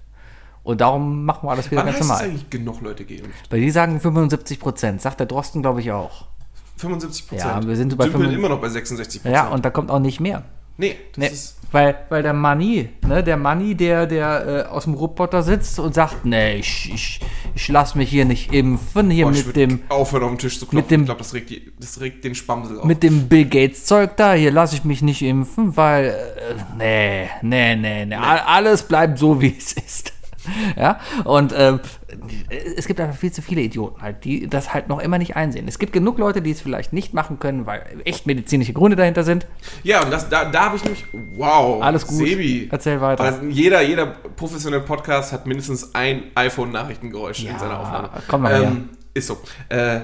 Und 0.62 0.80
darum 0.80 1.24
machen 1.26 1.46
wir 1.46 1.50
alles 1.52 1.70
wieder 1.70 1.80
Wann 1.80 1.86
ganz 1.86 1.96
heißt 1.98 2.02
es 2.04 2.08
normal. 2.08 2.24
eigentlich 2.24 2.48
genug 2.50 2.80
Leute 2.80 3.04
geimpft? 3.04 3.50
Weil 3.50 3.60
die 3.60 3.70
sagen 3.70 4.00
75 4.00 4.60
Prozent, 4.60 5.02
sagt 5.02 5.20
der 5.20 5.26
Drosten, 5.26 5.60
glaube 5.60 5.80
ich, 5.80 5.90
auch. 5.92 6.26
75 6.78 7.28
Prozent. 7.28 7.50
Ja, 7.62 7.66
wir 7.66 7.76
sind 7.76 7.96
bei 7.96 8.04
Dümpeln 8.04 8.22
65 8.30 8.38
immer 8.38 8.48
noch 8.48 8.60
bei 8.60 8.68
66 8.68 9.22
Prozent. 9.22 9.34
Ja, 9.34 9.48
und 9.48 9.64
da 9.64 9.70
kommt 9.70 9.90
auch 9.90 9.98
nicht 10.00 10.20
mehr. 10.20 10.42
Nee, 10.76 10.96
das 11.14 11.18
Nee, 11.18 11.26
ist... 11.28 11.58
weil, 11.70 11.96
weil 12.08 12.22
der 12.22 12.32
Manni, 12.32 12.88
ne, 13.06 13.22
der 13.22 13.36
Manni, 13.36 13.74
der, 13.74 14.06
der 14.06 14.66
äh, 14.66 14.70
aus 14.70 14.84
dem 14.84 14.94
Roboter 14.94 15.42
sitzt 15.42 15.78
und 15.78 15.94
sagt, 15.94 16.24
nee, 16.24 16.56
ich, 16.56 16.90
ich, 16.92 17.20
ich 17.54 17.68
lass 17.68 17.94
mich 17.94 18.08
hier 18.10 18.24
nicht 18.24 18.52
impfen, 18.52 19.10
hier 19.10 19.28
ich 19.30 19.46
mit 19.46 19.56
dem, 19.56 19.80
aufhören 19.88 20.24
auf 20.24 20.30
den 20.30 20.38
Tisch 20.38 20.58
zu 20.58 20.66
klopfen. 20.66 20.76
mit 20.76 20.90
dem- 20.90 21.00
ich 21.02 21.06
glaube, 21.06 21.18
das 21.18 21.34
regt, 21.34 21.50
die- 21.50 21.72
das 21.78 22.00
regt 22.00 22.24
den 22.24 22.34
Spamsel 22.34 22.78
auf. 22.80 22.84
mit 22.84 23.02
dem 23.02 23.28
Bill 23.28 23.44
Gates 23.46 23.84
Zeug 23.84 24.16
da, 24.16 24.32
hier 24.34 24.50
lasse 24.50 24.74
ich 24.76 24.84
mich 24.84 25.02
nicht 25.02 25.22
impfen, 25.22 25.76
weil, 25.76 26.06
äh, 26.06 26.54
nee, 26.78 27.28
nee, 27.42 27.76
nee, 27.76 28.06
nee, 28.06 28.14
all- 28.16 28.40
alles 28.40 28.82
bleibt 28.82 29.18
so, 29.18 29.40
wie 29.40 29.54
es 29.56 29.72
ist. 29.74 30.12
Ja, 30.76 31.00
und 31.24 31.52
ähm, 31.56 31.80
es 32.76 32.86
gibt 32.86 33.00
einfach 33.00 33.16
viel 33.16 33.32
zu 33.32 33.42
viele 33.42 33.60
Idioten 33.60 34.00
halt, 34.02 34.24
die 34.24 34.48
das 34.48 34.72
halt 34.74 34.88
noch 34.88 34.98
immer 35.00 35.18
nicht 35.18 35.36
einsehen. 35.36 35.66
Es 35.68 35.78
gibt 35.78 35.92
genug 35.92 36.18
Leute, 36.18 36.42
die 36.42 36.50
es 36.50 36.60
vielleicht 36.60 36.92
nicht 36.92 37.14
machen 37.14 37.38
können, 37.38 37.66
weil 37.66 37.84
echt 38.04 38.26
medizinische 38.26 38.72
Gründe 38.72 38.96
dahinter 38.96 39.24
sind. 39.24 39.46
Ja, 39.82 40.02
und 40.02 40.10
das, 40.10 40.28
da, 40.28 40.44
da 40.46 40.64
habe 40.66 40.76
ich 40.76 40.84
nämlich, 40.84 41.04
wow, 41.36 41.82
Alles 41.82 42.06
gut. 42.06 42.18
Sebi. 42.18 42.68
Erzähl 42.70 43.00
weiter. 43.00 43.22
Also 43.24 43.44
jeder, 43.46 43.82
jeder 43.82 44.06
professionelle 44.06 44.82
Podcast 44.82 45.32
hat 45.32 45.46
mindestens 45.46 45.94
ein 45.94 46.24
iPhone-Nachrichtengeräusch 46.34 47.40
Ja, 47.40 47.52
in 47.52 47.58
seiner 47.58 47.80
Aufnahme. 47.80 48.10
komm 48.28 48.42
mal 48.42 48.52
her. 48.54 48.62
ähm, 48.62 48.88
Ist 49.14 49.28
so. 49.28 49.38
Äh, 49.68 49.96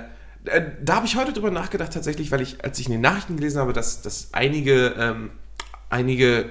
äh, 0.45 0.63
da 0.83 0.97
habe 0.97 1.07
ich 1.07 1.17
heute 1.17 1.33
drüber 1.33 1.51
nachgedacht, 1.51 1.93
tatsächlich, 1.93 2.31
weil 2.33 2.41
ich, 2.41 2.65
als 2.65 2.79
ich 2.79 2.87
in 2.87 2.93
den 2.93 3.01
Nachrichten 3.01 3.37
gelesen 3.37 3.61
habe, 3.61 3.73
dass, 3.73 4.03
dass 4.03 4.29
einige, 4.33 4.95
ähm, 4.99 5.31
einige 5.91 6.47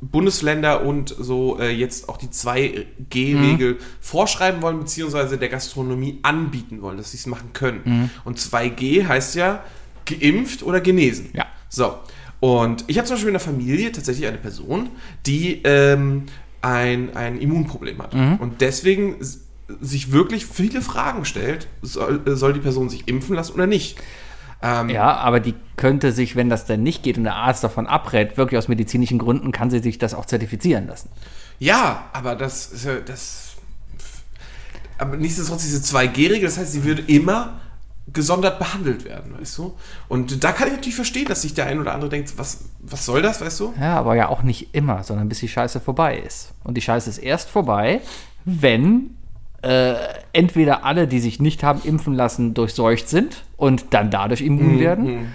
Bundesländer 0.00 0.84
und 0.84 1.14
so 1.18 1.58
äh, 1.60 1.70
jetzt 1.70 2.08
auch 2.08 2.16
die 2.16 2.28
2G-Regel 2.28 3.74
Mhm. 3.74 3.78
vorschreiben 4.00 4.62
wollen, 4.62 4.78
beziehungsweise 4.78 5.36
der 5.38 5.48
Gastronomie 5.48 6.18
anbieten 6.22 6.80
wollen, 6.82 6.96
dass 6.96 7.10
sie 7.10 7.18
es 7.18 7.26
machen 7.26 7.52
können. 7.52 7.80
Mhm. 7.84 8.10
Und 8.24 8.38
2G 8.38 9.06
heißt 9.06 9.34
ja 9.34 9.62
geimpft 10.06 10.62
oder 10.62 10.80
genesen. 10.80 11.30
Ja. 11.34 11.46
So. 11.68 11.98
Und 12.40 12.84
ich 12.86 12.96
habe 12.96 13.06
zum 13.06 13.16
Beispiel 13.16 13.28
in 13.28 13.34
der 13.34 13.40
Familie 13.40 13.92
tatsächlich 13.92 14.26
eine 14.26 14.38
Person, 14.38 14.88
die 15.26 15.60
ähm, 15.64 16.24
ein, 16.62 17.14
ein 17.14 17.38
Immunproblem 17.38 18.00
hat. 18.00 18.14
Mhm. 18.14 18.36
Und 18.36 18.60
deswegen 18.62 19.16
sich 19.80 20.10
wirklich 20.12 20.46
viele 20.46 20.80
Fragen 20.82 21.24
stellt, 21.24 21.68
soll, 21.82 22.22
soll 22.36 22.54
die 22.54 22.60
Person 22.60 22.88
sich 22.88 23.06
impfen 23.06 23.36
lassen 23.36 23.52
oder 23.52 23.66
nicht? 23.66 23.98
Ähm, 24.62 24.88
Ja, 24.88 25.16
aber 25.16 25.40
die 25.40 25.54
könnte 25.76 26.12
sich, 26.12 26.36
wenn 26.36 26.48
das 26.48 26.66
denn 26.66 26.82
nicht 26.82 27.02
geht 27.02 27.16
und 27.16 27.24
der 27.24 27.36
Arzt 27.36 27.64
davon 27.64 27.86
abrät, 27.86 28.36
wirklich 28.36 28.58
aus 28.58 28.68
medizinischen 28.68 29.18
Gründen, 29.18 29.52
kann 29.52 29.70
sie 29.70 29.78
sich 29.78 29.98
das 29.98 30.14
auch 30.14 30.26
zertifizieren 30.26 30.86
lassen. 30.86 31.08
Ja, 31.58 32.04
aber 32.12 32.36
das 32.36 32.70
das. 33.06 33.46
Aber 34.98 35.16
nichtsdestotrotz 35.16 35.62
diese 35.62 35.78
2G-Regel, 35.78 36.42
das 36.42 36.58
heißt, 36.58 36.72
sie 36.72 36.84
würde 36.84 37.02
immer 37.06 37.60
gesondert 38.12 38.58
behandelt 38.58 39.04
werden, 39.04 39.38
weißt 39.38 39.58
du? 39.58 39.76
Und 40.08 40.42
da 40.42 40.52
kann 40.52 40.68
ich 40.68 40.74
natürlich 40.74 40.96
verstehen, 40.96 41.26
dass 41.26 41.42
sich 41.42 41.54
der 41.54 41.66
ein 41.66 41.78
oder 41.78 41.94
andere 41.94 42.10
denkt, 42.10 42.36
was, 42.36 42.64
was 42.80 43.06
soll 43.06 43.22
das, 43.22 43.40
weißt 43.40 43.60
du? 43.60 43.74
Ja, 43.80 43.96
aber 43.96 44.16
ja 44.16 44.28
auch 44.28 44.42
nicht 44.42 44.74
immer, 44.74 45.04
sondern 45.04 45.28
bis 45.28 45.38
die 45.38 45.48
Scheiße 45.48 45.80
vorbei 45.80 46.18
ist. 46.18 46.52
Und 46.64 46.74
die 46.76 46.82
Scheiße 46.82 47.08
ist 47.08 47.18
erst 47.18 47.48
vorbei, 47.50 48.00
wenn 48.44 49.16
äh, 49.62 49.94
entweder 50.32 50.84
alle, 50.84 51.06
die 51.06 51.20
sich 51.20 51.40
nicht 51.40 51.62
haben 51.62 51.80
impfen 51.84 52.14
lassen, 52.14 52.54
durchseucht 52.54 53.08
sind 53.08 53.44
und 53.56 53.92
dann 53.92 54.10
dadurch 54.10 54.40
immun 54.40 54.80
werden. 54.80 55.32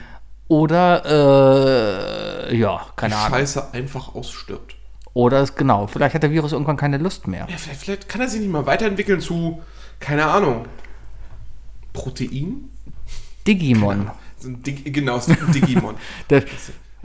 Oder, 0.48 2.50
äh, 2.50 2.58
ja, 2.58 2.86
keine 2.96 3.18
Ahnung. 3.18 3.38
Scheiße 3.38 3.74
einfach 3.74 4.14
ausstirbt. 4.14 4.76
Oder 5.14 5.42
es, 5.42 5.56
genau, 5.56 5.88
vielleicht 5.88 6.14
hat 6.14 6.24
der 6.24 6.32
Virus 6.32 6.52
irgendwann 6.52 6.78
keine 6.78 6.98
Lust 6.98 7.28
mehr. 7.28 7.48
Ja, 7.50 7.58
vielleicht, 7.58 7.82
vielleicht 7.82 8.10
kann 8.10 8.22
er 8.22 8.28
sich 8.28 8.42
nicht 8.42 8.52
mal 8.52 8.66
weiterentwickeln 8.66 9.22
zu, 9.22 9.62
keine 10.00 10.26
Ahnung, 10.26 10.66
Protein? 11.94 12.70
Digimon. 13.48 14.12
So 14.38 14.50
ein 14.50 14.62
Dig 14.62 14.94
genau, 14.94 15.18
es 15.18 15.28
ist 15.28 15.42
ein 15.42 15.52
Digimon. 15.52 15.96
Der, 16.30 16.44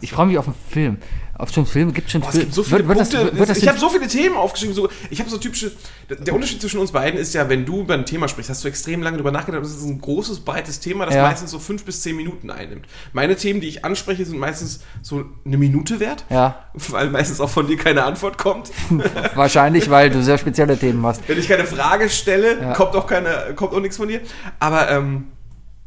ich 0.01 0.13
freue 0.13 0.27
mich 0.27 0.39
auf 0.39 0.47
einen 0.47 0.57
Film. 0.69 0.99
Auf 1.41 1.51
so 1.53 1.61
einen 1.63 1.67
Film 1.67 1.95
gibt 1.95 2.07
es 2.09 2.13
schon 2.13 2.21
Boah, 2.21 2.29
es 2.33 2.39
gibt 2.41 2.53
so 2.55 2.63
viele 2.63 2.79
wird, 2.87 2.89
wird 2.89 3.01
das, 3.01 3.11
Punkte. 3.11 3.39
wird 3.39 3.49
das 3.49 3.59
ich 3.59 3.67
habe 3.69 3.79
so 3.79 3.89
viele 3.89 4.07
Themen 4.07 4.37
aufgeschrieben. 4.37 4.75
So, 4.75 4.89
ich 5.09 5.21
habe 5.21 5.31
so 5.31 5.39
typische. 5.39 5.73
Der 6.09 6.35
Unterschied 6.35 6.61
zwischen 6.61 6.79
uns 6.81 6.93
beiden 6.93 7.19
ist 7.19 7.33
ja, 7.35 7.49
wenn 7.49 7.65
du 7.65 7.81
über 7.81 7.95
ein 7.95 8.05
Thema 8.05 8.29
sprichst, 8.29 8.51
hast 8.51 8.63
du 8.63 8.69
extrem 8.69 9.03
lange 9.03 9.17
darüber 9.17 9.31
nachgedacht. 9.33 9.63
Das 9.65 9.71
ist 9.71 9.85
ein 9.85 10.01
großes, 10.01 10.41
breites 10.41 10.81
Thema, 10.81 11.07
das 11.07 11.15
Ja. 11.15 11.23
meistens 11.23 11.51
so 11.51 11.59
fünf 11.59 11.85
bis 11.85 12.03
zehn 12.03 12.15
Minuten 12.17 12.51
einnimmt. 12.51 12.87
Meine 13.13 13.37
Themen, 13.37 13.61
die 13.61 13.69
ich 13.69 13.85
anspreche, 13.85 14.25
sind 14.27 14.39
meistens 14.39 14.81
so 15.03 15.25
eine 15.47 15.57
Minute 15.57 15.99
wert. 15.99 16.25
Ja. 16.29 16.67
Weil 16.75 17.09
meistens 17.11 17.41
auch 17.41 17.51
von 17.51 17.67
dir 17.67 17.77
keine 17.79 18.05
Antwort 18.05 18.37
kommt. 18.37 18.71
Wahrscheinlich, 19.35 19.89
weil 19.89 20.11
du 20.11 20.23
sehr 20.23 20.37
spezielle 20.39 20.77
Themen 20.79 21.05
hast. 21.07 21.27
Wenn 21.29 21.39
ich 21.39 21.49
keine 21.49 21.65
Frage 21.65 22.11
stelle, 22.11 22.61
Ja. 22.61 22.73
kommt 22.75 22.95
auch 22.95 23.07
keine, 23.07 23.55
kommt 23.57 23.73
auch 23.73 23.81
nichts 23.81 23.97
von 23.97 24.09
dir. 24.09 24.21
Aber 24.59 24.91
ähm, 24.91 25.29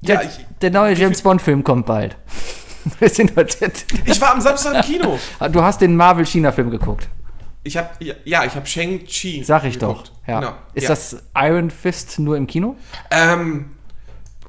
ja, 0.02 0.16
Der, 0.18 0.26
ich, 0.26 0.46
der 0.62 0.72
neue 0.72 0.96
James 0.96 1.22
Bond-Film 1.24 1.64
kommt 1.64 1.86
bald. 1.86 2.18
Wir 3.00 3.10
sind 3.10 3.36
heute. 3.36 3.72
ich 4.06 4.20
war 4.20 4.34
am 4.34 4.42
Samstag 4.42 4.76
im 4.76 4.82
Kino. 4.82 5.20
Du 5.52 5.62
hast 5.62 5.82
den 5.82 5.96
Marvel-China-Film 5.96 6.70
geguckt. 6.70 7.10
Ich 7.64 7.78
habe 7.78 7.90
ja, 8.00 8.44
ich 8.44 8.56
habe 8.56 8.66
Shang-Chi. 8.66 9.44
Sag 9.44 9.64
ich 9.64 9.80
geguckt. 9.80 10.12
doch. 10.26 10.28
Ja. 10.28 10.40
Genau. 10.40 10.54
Ist 10.74 10.84
ja. 10.84 10.90
das 10.90 11.24
Iron 11.36 11.70
Fist 11.70 12.20
nur 12.20 12.36
im 12.36 12.46
Kino? 12.46 12.76
Ähm, 13.10 13.72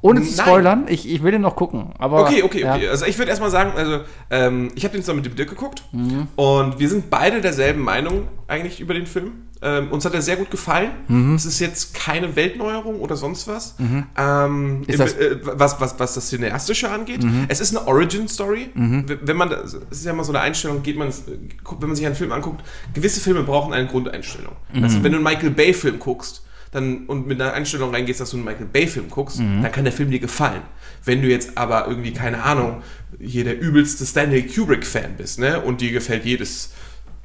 Ohne 0.05 0.21
zu 0.23 0.41
spoilern, 0.41 0.85
ich, 0.87 1.09
ich 1.09 1.23
will 1.23 1.31
den 1.31 1.41
noch 1.41 1.55
gucken. 1.55 1.91
Aber, 1.97 2.21
Okay, 2.21 2.43
okay, 2.43 2.61
ja. 2.61 2.75
okay. 2.75 2.87
Also 2.89 3.05
ich 3.05 3.17
würde 3.17 3.29
erstmal 3.29 3.49
sagen, 3.51 3.71
also 3.75 4.01
ähm, 4.29 4.69
ich 4.75 4.83
habe 4.83 4.93
den 4.93 5.01
zusammen 5.01 5.17
mit 5.21 5.25
dem 5.25 5.35
Dirk 5.35 5.49
geguckt 5.49 5.83
Mhm. 5.91 6.27
und 6.35 6.79
wir 6.79 6.89
sind 6.89 7.09
beide 7.09 7.41
derselben 7.41 7.81
Meinung 7.81 8.27
eigentlich 8.47 8.79
über 8.79 8.93
den 8.93 9.07
Film. 9.07 9.31
Ähm, 9.61 9.89
uns 9.91 10.05
hat 10.05 10.13
er 10.13 10.21
sehr 10.21 10.35
gut 10.35 10.51
gefallen. 10.51 10.91
Mhm. 11.07 11.33
Es 11.35 11.45
ist 11.45 11.59
jetzt 11.59 11.95
keine 11.95 12.35
Weltneuerung 12.35 12.99
oder 12.99 13.15
sonst 13.15 13.47
was. 13.47 13.75
Ähm, 14.17 14.83
Ist 14.85 14.93
im, 14.93 14.99
das- 14.99 15.15
Mhm. 15.15 15.21
äh, 15.21 15.37
was, 15.59 15.81
was, 15.81 15.99
was 15.99 16.13
das 16.13 16.29
Cineastische 16.29 16.89
angeht. 16.91 17.21
Es 17.47 17.59
ist 17.61 17.75
eine 17.75 17.87
Origin-Story. 17.87 18.69
W- 18.75 19.17
Wenn 19.21 19.37
man, 19.37 19.49
das 19.49 19.73
es 19.89 19.99
ist 19.99 20.05
ja 20.05 20.11
immer 20.11 20.23
so 20.23 20.31
eine 20.33 20.41
Einstellung, 20.41 20.83
geht 20.83 20.97
man, 20.97 21.07
wenn 21.09 21.87
man 21.89 21.95
sich 21.95 22.05
einen 22.05 22.15
Film 22.15 22.31
anguckt, 22.31 22.63
gewisse 22.93 23.19
Filme 23.21 23.41
brauchen 23.43 23.73
eine 23.73 23.87
Grundeinstellung. 23.87 24.53
Mhm. 24.73 24.83
Also 24.83 25.03
wenn 25.03 25.11
du 25.13 25.17
einen 25.17 25.23
Michael 25.23 25.51
Bay-Film 25.51 25.97
guckst, 25.99 26.44
dann, 26.75 27.05
und 27.07 27.25
mit 27.27 27.41
einer 27.41 27.53
Einstellung 27.53 27.91
reingehst, 27.91 28.19
dass 28.19 28.29
du 28.31 28.37
einen 28.37 28.45
Michael 28.45 28.65
Bay-Film 28.67 29.09
guckst, 29.09 29.39
Mhm. 29.39 29.63
dann 29.63 29.71
kann 29.71 29.83
der 29.85 29.93
Film 29.93 30.11
dir 30.11 30.19
gefallen. 30.19 30.61
Wenn 31.03 31.21
du 31.21 31.27
jetzt 31.27 31.57
aber 31.57 31.87
irgendwie, 31.87 32.13
keine 32.13 32.43
Ahnung, 32.43 32.81
hier 33.19 33.43
der 33.43 33.59
übelste 33.59 34.05
Stanley 34.05 34.43
Kubrick-Fan 34.47 35.15
bist, 35.17 35.39
ne, 35.39 35.61
und 35.61 35.81
dir 35.81 35.91
gefällt 35.91 36.25
jedes 36.25 36.71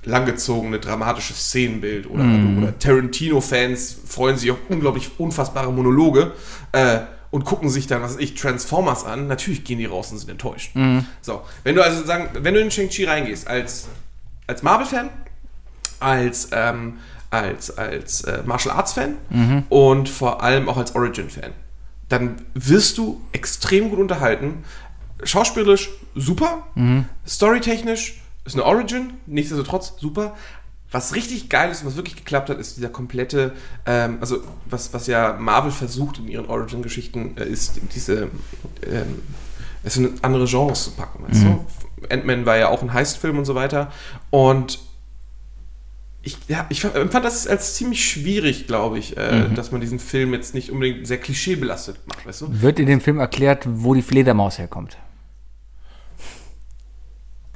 langgezogene, 0.04 0.78
dramatische 0.78 1.35
Szenenbild 1.35 2.09
oder, 2.09 2.23
Mhm. 2.25 2.59
oder 2.62 2.78
Tarantino-Fans 2.78 3.99
freuen 4.07 4.37
sich 4.38 4.50
auf 4.50 4.59
unglaublich 4.69 5.11
unfassbare 5.19 5.71
Monologe 5.73 6.33
äh, 6.73 7.00
und 7.30 7.45
gucken 7.45 7.69
sich 7.69 7.87
dann, 7.87 8.00
was 8.02 8.14
weiß 8.14 8.21
ich, 8.21 8.35
Transformers 8.35 9.04
an. 9.04 9.26
Natürlich 9.26 9.62
gehen 9.64 9.78
die 9.78 9.85
raus 9.85 10.11
und 10.11 10.19
sind 10.19 10.30
enttäuscht. 10.30 10.75
Mhm. 10.75 11.04
So, 11.21 11.42
wenn 11.64 11.75
du 11.75 11.85
also 11.85 12.02
sagen, 12.04 12.30
wenn 12.42 12.54
du 12.54 12.61
in 12.61 12.71
Shang-Chi 12.71 13.04
reingehst, 13.04 13.47
als, 13.47 13.88
als 14.47 14.62
Marvel-Fan, 14.62 15.11
als, 16.00 16.49
ähm, 16.52 16.95
als, 17.30 17.76
als 17.78 18.22
äh, 18.22 18.42
Martial 18.44 18.75
Arts-Fan 18.76 19.14
Mhm. 19.30 19.62
und 19.68 20.08
vor 20.08 20.42
allem 20.42 20.68
auch 20.68 20.76
als 20.76 20.94
Origin-Fan, 20.94 21.52
dann 22.08 22.42
wirst 22.54 22.99
du 22.99 23.20
extrem 23.32 23.90
gut 23.90 23.99
unterhalten. 23.99 24.64
Schauspielerisch 25.22 25.90
super, 26.14 26.66
Mhm. 26.75 27.04
storytechnisch 27.26 28.20
ist 28.44 28.54
eine 28.54 28.64
Origin, 28.64 29.14
nichtsdestotrotz 29.26 29.94
super. 29.99 30.34
Was 30.92 31.14
richtig 31.14 31.49
geil 31.49 31.70
ist 31.70 31.82
und 31.82 31.87
was 31.88 31.96
wirklich 31.96 32.16
geklappt 32.16 32.50
hat, 32.50 32.58
ist 32.58 32.76
dieser 32.76 32.88
komplette, 32.88 33.52
ähm, 33.87 34.18
also 34.20 34.38
was, 34.66 34.92
was 34.92 35.06
ja 35.06 35.34
Marvel 35.38 35.70
versucht 35.70 36.18
in 36.18 36.26
ihren 36.26 36.46
Origin-Geschichten, 36.46 37.37
äh, 37.37 37.44
ist 37.49 37.80
diese, 37.94 38.22
ähm, 38.84 39.22
es 39.84 39.96
in 39.96 40.14
andere 40.22 40.46
Genres 40.46 40.84
zu 40.84 40.90
packen, 40.92 41.25
weißt 41.28 41.44
du? 41.44 41.64
Ant-Man 42.12 42.44
war 42.44 42.56
ja 42.56 42.68
auch 42.70 42.82
ein 42.82 42.92
Heist-Film 42.92 43.38
und 43.38 43.44
so 43.44 43.54
weiter. 43.54 43.92
Und 44.30 44.80
ich, 46.22 46.36
ja, 46.48 46.66
ich 46.68 46.84
empfand 46.84 47.24
das 47.24 47.46
als 47.46 47.74
ziemlich 47.76 48.04
schwierig, 48.04 48.66
glaube 48.66 48.98
ich, 48.98 49.16
äh, 49.16 49.48
dass 49.54 49.72
man 49.72 49.80
diesen 49.80 49.98
Film 49.98 50.34
jetzt 50.34 50.54
nicht 50.54 50.70
unbedingt 50.70 51.06
sehr 51.06 51.18
klischeebelastet 51.18 51.96
macht, 52.06 52.26
weißt 52.26 52.42
du? 52.42 52.46
Wird 52.62 52.78
in 52.78 52.86
dem 52.86 53.00
Film 53.00 53.18
erklärt, 53.18 53.64
wo 53.66 53.94
die 53.94 54.02
Fledermaus 54.02 54.58
herkommt. 54.58 54.98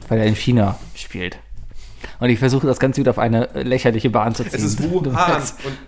Weil 0.08 0.18
er 0.18 0.26
in 0.26 0.36
China 0.36 0.78
spielt. 0.94 1.38
Und 2.20 2.28
ich 2.30 2.38
versuche 2.38 2.66
das 2.66 2.78
Ganze 2.78 3.00
wieder 3.00 3.10
auf 3.10 3.18
eine 3.18 3.48
lächerliche 3.54 4.10
Bahn 4.10 4.34
zu 4.34 4.44
ziehen. 4.44 4.52
Es 4.54 4.62
ist 4.62 4.82
Wuhan. 4.90 5.42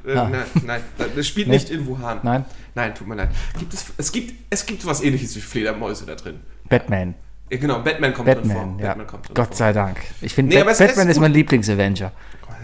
Und, 0.05 0.11
äh, 0.11 0.17
Ah. 0.17 0.29
nein, 0.29 0.45
nein, 0.67 0.81
das 1.15 1.27
spielt 1.27 1.49
Nee? 1.49 1.55
nicht 1.55 1.71
in 1.71 1.87
Wuhan. 1.87 2.21
Nein? 2.23 2.45
Nein, 2.75 2.95
tut 2.95 3.07
mir 3.07 3.15
leid. 3.15 3.31
Gibt 3.59 3.73
es, 3.75 3.87
es, 3.97 4.13
gibt, 4.13 4.35
es 4.51 4.65
gibt 4.67 4.85
was 4.87 5.03
ähnliches 5.03 5.37
wie 5.37 5.41
Fledermäuse 5.41 6.05
da 6.07 6.15
drin. 6.15 6.41
Batman. 6.69 7.15
Ja, 7.51 7.59
genau, 7.59 7.81
Batman 7.81 8.13
kommt 8.13 8.29
drin 8.29 8.37
vor. 8.45 8.55
Batman, 8.55 8.79
ja. 8.79 8.87
Batman 8.89 9.07
kommt 9.07 9.35
Gott 9.35 9.55
sei 9.55 9.73
Dank. 9.73 9.99
Ich 10.21 10.35
finde, 10.35 10.57
Nee, 10.57 10.65
Batman 10.65 11.09
ist 11.09 11.17
ist 11.17 11.21
mein 11.21 11.33
Lieblings-Avenger. 11.33 12.13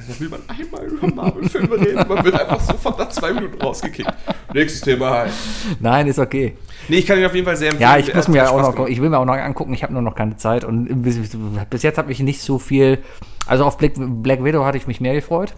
Da 0.08 0.20
will 0.20 0.28
man 0.28 0.40
einmal 0.48 0.84
über 0.84 1.14
Marvel-Filme 1.14 1.80
reden. 1.80 2.04
Man 2.08 2.24
wird 2.24 2.34
einfach 2.40 2.60
sofort 2.60 2.98
nach 2.98 3.08
zwei 3.10 3.32
Minuten 3.32 3.60
rausgekickt. 3.60 4.12
Nächstes 4.52 4.80
Thema 4.82 5.10
halt. 5.10 5.32
Nein, 5.80 6.06
ist 6.06 6.18
okay. 6.18 6.56
Nee, 6.88 6.96
ich 6.96 7.06
kann 7.06 7.18
ihn 7.18 7.24
auf 7.24 7.34
jeden 7.34 7.46
Fall 7.46 7.56
sehr 7.56 7.70
empfehlen. 7.70 7.90
Ja, 7.90 7.98
ich 7.98 8.14
muss 8.14 8.28
mir 8.28 8.40
Spaß 8.40 8.50
auch 8.50 8.60
noch, 8.60 8.74
gemacht. 8.74 8.90
ich 8.90 9.00
will 9.00 9.08
mir 9.10 9.18
auch 9.18 9.24
noch 9.24 9.34
angucken. 9.34 9.72
Ich 9.74 9.82
habe 9.82 9.92
nur 9.92 10.02
noch 10.02 10.14
keine 10.14 10.36
Zeit 10.36 10.64
und 10.64 11.02
bis, 11.02 11.18
bis 11.70 11.82
jetzt 11.82 11.98
habe 11.98 12.10
ich 12.10 12.20
nicht 12.20 12.42
so 12.42 12.58
viel. 12.58 12.98
Also 13.46 13.64
auf 13.64 13.78
Black, 13.78 13.92
Black 13.96 14.44
Widow 14.44 14.64
hatte 14.64 14.78
ich 14.78 14.86
mich 14.86 15.00
mehr 15.00 15.14
gefreut, 15.14 15.54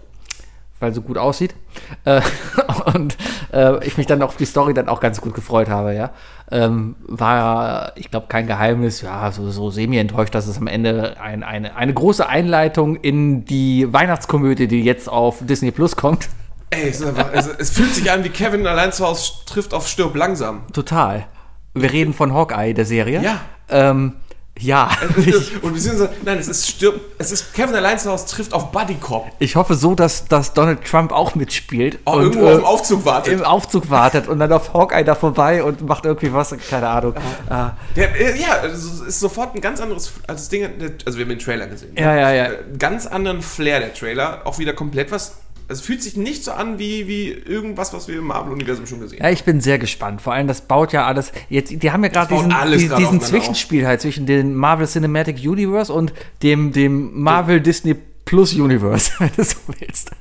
weil 0.79 0.93
so 0.93 1.01
gut 1.01 1.17
aussieht 1.17 1.55
äh, 2.03 2.21
und 2.93 3.17
äh, 3.53 3.85
ich 3.85 3.97
mich 3.97 4.07
dann 4.07 4.21
auf 4.21 4.35
die 4.35 4.45
Story 4.45 4.73
dann 4.73 4.89
auch 4.89 4.99
ganz 4.99 5.21
gut 5.21 5.33
gefreut 5.33 5.69
habe. 5.69 5.93
Ja, 5.93 6.11
ähm, 6.51 6.95
war 7.01 7.93
ich 7.95 8.11
glaube 8.11 8.27
kein 8.27 8.47
Geheimnis. 8.47 9.01
Ja, 9.01 9.31
so, 9.31 9.49
so 9.51 9.71
semi 9.71 9.97
enttäuscht, 9.97 10.35
dass 10.35 10.47
es 10.47 10.57
am 10.57 10.67
Ende 10.67 11.19
ein, 11.19 11.43
eine 11.43 11.75
eine 11.75 11.93
große 11.93 12.27
Einleitung 12.27 12.95
in 12.97 13.45
die 13.45 13.91
Weihnachtskomödie, 13.91 14.67
die 14.67 14.83
jetzt 14.83 15.09
auf 15.09 15.37
Disney 15.41 15.71
Plus 15.71 15.95
kommt. 15.95 16.29
Ey, 16.71 16.89
es, 16.89 17.01
einfach, 17.01 17.29
es, 17.31 17.47
es 17.47 17.69
fühlt 17.69 17.93
sich 17.93 18.11
an 18.11 18.23
wie 18.23 18.29
Kevin 18.29 18.65
allein 18.67 18.91
zu 18.91 19.05
Hause 19.05 19.33
trifft 19.45 19.73
auf 19.73 19.87
Stirb 19.87 20.15
langsam. 20.15 20.63
Total. 20.73 21.27
Wir 21.73 21.91
reden 21.91 22.13
von 22.13 22.33
Hawkeye, 22.33 22.73
der 22.73 22.85
Serie. 22.85 23.21
Ja. 23.21 23.41
Ähm, 23.69 24.13
ja. 24.59 24.89
Und 25.61 25.73
beziehungsweise, 25.73 26.11
nein, 26.23 26.37
es 26.37 26.47
ist 26.47 26.67
Stirb, 26.67 26.99
es 27.17 27.31
ist 27.31 27.53
Kevin 27.53 27.75
allein 27.75 27.99
zu 27.99 28.09
Hause 28.09 28.25
trifft 28.27 28.53
auf 28.53 28.71
Buddy 28.71 28.95
Cop. 28.95 29.27
Ich 29.39 29.55
hoffe 29.55 29.75
so, 29.75 29.95
dass, 29.95 30.27
dass 30.27 30.53
Donald 30.53 30.83
Trump 30.85 31.11
auch 31.11 31.35
mitspielt. 31.35 31.99
Auch 32.05 32.15
und, 32.15 32.23
irgendwo 32.23 32.45
äh, 32.45 32.51
auf 32.51 32.55
dem 32.57 32.65
Aufzug 32.65 33.05
wartet. 33.05 33.33
im 33.33 33.43
Aufzug 33.43 33.89
wartet 33.89 34.27
und 34.27 34.39
dann 34.39 34.51
auf 34.53 34.73
Hawkeye 34.73 35.03
da 35.03 35.15
vorbei 35.15 35.63
und 35.63 35.81
macht 35.85 36.05
irgendwie 36.05 36.31
was, 36.33 36.55
keine 36.69 36.87
Ahnung. 36.87 37.15
Ah, 37.49 37.71
Der, 37.95 38.15
äh, 38.19 38.39
ja, 38.39 38.59
also 38.61 39.03
es 39.03 39.07
ist 39.09 39.19
sofort 39.19 39.55
ein 39.55 39.61
ganz 39.61 39.81
anderes 39.81 40.13
als 40.27 40.41
das 40.41 40.49
Ding. 40.49 40.67
Also 41.05 41.17
wir 41.17 41.25
haben 41.25 41.29
den 41.29 41.39
Trailer 41.39 41.67
gesehen. 41.67 41.95
Ja, 41.97 42.15
ja, 42.15 42.31
ja. 42.31 42.49
Ganz 42.77 43.05
anderen 43.07 43.41
Flair 43.41 43.79
der 43.79 43.93
Trailer. 43.93 44.41
Auch 44.45 44.57
wieder 44.57 44.73
komplett 44.73 45.11
was. 45.11 45.33
Es 45.67 45.81
fühlt 45.81 46.03
sich 46.03 46.15
nicht 46.15 46.43
so 46.43 46.51
an 46.51 46.79
wie, 46.79 47.07
wie 47.07 47.29
irgendwas, 47.29 47.93
was 47.93 48.07
wir 48.07 48.17
im 48.17 48.25
Marvel-Universum 48.25 48.85
schon 48.85 48.99
gesehen 48.99 49.19
haben. 49.19 49.25
ja, 49.25 49.31
ich 49.31 49.43
bin 49.43 49.61
sehr 49.61 49.79
gespannt. 49.79 50.21
Vor 50.21 50.33
allem, 50.33 50.47
das 50.47 50.61
baut 50.61 50.93
ja 50.93 51.05
alles. 51.05 51.31
Jetzt, 51.49 51.71
die 51.81 51.91
haben 51.91 52.03
ja 52.03 52.09
gerade 52.09 52.33
diesen, 52.33 52.49
diesen 52.49 52.91
aufeinander 52.93 53.25
Zwischenspiel 53.25 53.87
halt 53.87 54.01
zwischen 54.01 54.25
dem 54.25 54.53
Marvel 54.55 54.87
Cinematic 54.87 55.37
Universe 55.37 55.91
und 55.91 56.13
dem, 56.43 56.71
dem 56.71 57.19
Marvel 57.19 57.61
Disney 57.61 57.95
Plus 58.25 58.53
Universe, 58.53 59.11
wenn 59.19 59.31
du 59.35 59.43
so 59.43 59.57
willst. 59.79 60.11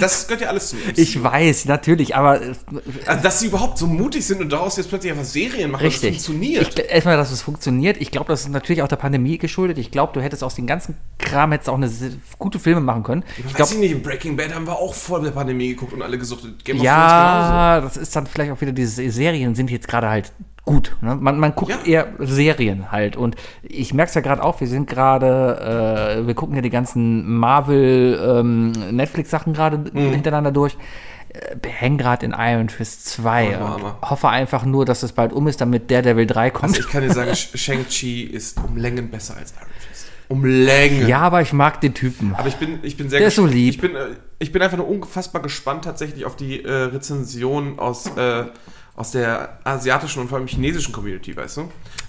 Das 0.00 0.26
gehört 0.26 0.42
ja 0.42 0.48
alles 0.48 0.70
zu 0.70 0.76
mir. 0.76 0.82
Ich 0.96 1.22
weiß, 1.22 1.66
natürlich, 1.66 2.16
aber 2.16 2.42
äh, 2.42 2.54
Also, 3.06 3.22
dass 3.22 3.38
sie 3.40 3.46
überhaupt 3.46 3.78
so 3.78 3.86
mutig 3.86 4.26
sind 4.26 4.40
und 4.40 4.50
daraus 4.50 4.76
jetzt 4.76 4.88
plötzlich 4.88 5.12
einfach 5.12 5.24
Serien 5.24 5.70
machen, 5.70 5.82
Richtig. 5.82 6.16
das 6.16 6.26
funktioniert. 6.26 6.78
Ich, 6.78 6.90
erstmal, 6.90 7.16
dass 7.16 7.30
es 7.30 7.42
funktioniert. 7.42 7.96
Ich 8.00 8.10
glaube, 8.10 8.28
das 8.28 8.40
ist 8.42 8.48
natürlich 8.48 8.82
auch 8.82 8.88
der 8.88 8.96
Pandemie 8.96 9.38
geschuldet. 9.38 9.78
Ich 9.78 9.90
glaube, 9.90 10.12
du 10.12 10.20
hättest 10.20 10.42
aus 10.42 10.56
dem 10.56 10.66
ganzen 10.66 10.96
Kram 11.18 11.52
hättest 11.52 11.68
auch 11.68 11.76
eine 11.76 11.90
gute 12.38 12.58
Filme 12.58 12.80
machen 12.80 13.04
können. 13.04 13.24
Ich 13.38 13.44
Weiß 13.46 13.54
glaube, 13.54 13.74
ich 13.74 13.78
nicht, 13.78 13.92
in 13.92 14.02
Breaking 14.02 14.36
Bad 14.36 14.54
haben 14.54 14.66
wir 14.66 14.76
auch 14.76 14.94
vor 14.94 15.22
der 15.22 15.30
Pandemie 15.30 15.68
geguckt 15.68 15.92
und 15.92 16.02
alle 16.02 16.18
gesuchtet. 16.18 16.64
Game 16.64 16.78
of 16.78 16.82
ja, 16.84 17.80
das 17.80 17.96
ist 17.96 18.14
dann 18.16 18.26
vielleicht 18.26 18.50
auch 18.50 18.60
wieder 18.60 18.72
diese 18.72 19.08
Serien 19.10 19.54
sind 19.54 19.70
jetzt 19.70 19.86
gerade 19.86 20.08
halt 20.08 20.32
gut. 20.74 20.96
Ne? 21.00 21.16
Man, 21.16 21.38
man 21.38 21.54
guckt 21.54 21.70
Ja. 21.70 21.78
eher 21.84 22.08
Serien 22.18 22.90
halt. 22.92 23.16
Und 23.16 23.36
ich 23.62 23.92
merke 23.94 24.08
es 24.10 24.14
ja 24.14 24.20
gerade 24.20 24.42
auch, 24.42 24.60
wir 24.60 24.68
sind 24.68 24.88
gerade, 24.88 26.18
äh, 26.22 26.26
wir 26.26 26.34
gucken 26.34 26.54
ja 26.56 26.62
die 26.62 26.70
ganzen 26.70 27.26
Marvel 27.38 28.18
ähm, 28.24 28.72
gerade 29.52 29.78
Mhm. 29.78 30.10
hintereinander 30.12 30.52
durch. 30.52 30.76
Äh, 31.28 31.56
Wir 31.62 31.70
hängen 31.70 31.98
gerade 31.98 32.26
in 32.26 32.34
Iron 32.36 32.68
Fist 32.68 33.06
2 33.06 33.56
Armer, 33.56 33.76
und 33.76 33.82
armer. 33.84 33.98
hoffe 34.02 34.28
einfach 34.28 34.64
nur, 34.64 34.84
dass 34.84 35.02
es 35.02 35.12
bald 35.12 35.32
um 35.32 35.46
ist, 35.48 35.60
damit 35.60 35.90
Daredevil 35.90 36.26
3 36.26 36.50
kommt. 36.50 36.72
Also 36.76 36.80
ich 36.80 36.88
kann 36.88 37.02
dir 37.02 37.12
sagen, 37.12 37.30
Sh- 37.34 37.56
Shang-Chi 37.56 38.24
ist 38.24 38.58
um 38.58 38.76
Längen 38.76 39.10
besser 39.10 39.36
als 39.36 39.52
Iron 39.52 39.70
Fist. 39.88 40.06
Um 40.28 40.44
Längen. 40.44 41.08
Ja, 41.08 41.18
aber 41.20 41.42
ich 41.42 41.52
mag 41.52 41.80
den 41.80 41.92
Typen. 41.94 42.34
Aber 42.36 42.46
ich 42.48 42.56
bin, 42.56 42.78
ich 42.82 42.96
bin 42.96 43.08
sehr 43.10 43.18
Der 43.18 43.28
ist 43.28 43.36
so 43.36 43.46
lieb. 43.46 43.70
Ich 43.74 43.80
bin, 43.80 43.96
äh, 43.96 44.06
ich 44.38 44.52
bin 44.52 44.62
einfach 44.62 44.76
nur 44.76 44.88
unfassbar 44.88 45.42
gespannt 45.42 45.84
tatsächlich 45.84 46.24
auf 46.24 46.36
die 46.36 46.62
äh, 46.64 46.70
Rezension 46.70 47.78
aus, 47.80 48.06
äh, 48.16 48.44
aus 48.96 49.12
der 49.12 49.58
asiatischen 49.64 50.20
und 50.20 50.28
vor 50.28 50.38
allem 50.38 50.46
chinesischen 50.46 50.92
Community, 50.92 51.36
weißt 51.36 51.58
du? 51.58 51.60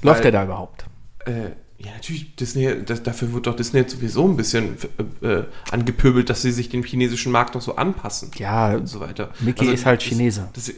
Läuft 0.01 0.17
Weil, 0.17 0.21
der 0.21 0.31
da 0.31 0.43
überhaupt? 0.43 0.85
Äh, 1.25 1.51
ja, 1.83 1.93
natürlich, 1.93 2.35
Disney, 2.35 2.83
das, 2.85 3.01
dafür 3.01 3.33
wird 3.33 3.47
doch 3.47 3.55
Disney 3.55 3.83
sowieso 3.87 4.27
ein 4.27 4.37
bisschen 4.37 4.77
äh, 5.21 5.27
äh, 5.27 5.45
angepöbelt, 5.71 6.29
dass 6.29 6.43
sie 6.43 6.51
sich 6.51 6.69
dem 6.69 6.83
chinesischen 6.83 7.31
Markt 7.31 7.55
doch 7.55 7.61
so 7.61 7.75
anpassen. 7.75 8.29
Ja, 8.35 8.75
und 8.75 8.87
so 8.87 8.99
weiter. 8.99 9.31
Mickey 9.39 9.65
ist 9.65 9.85
halt 9.85 10.03
Chinese. 10.03 10.47
Das, 10.53 10.65
das, 10.65 10.75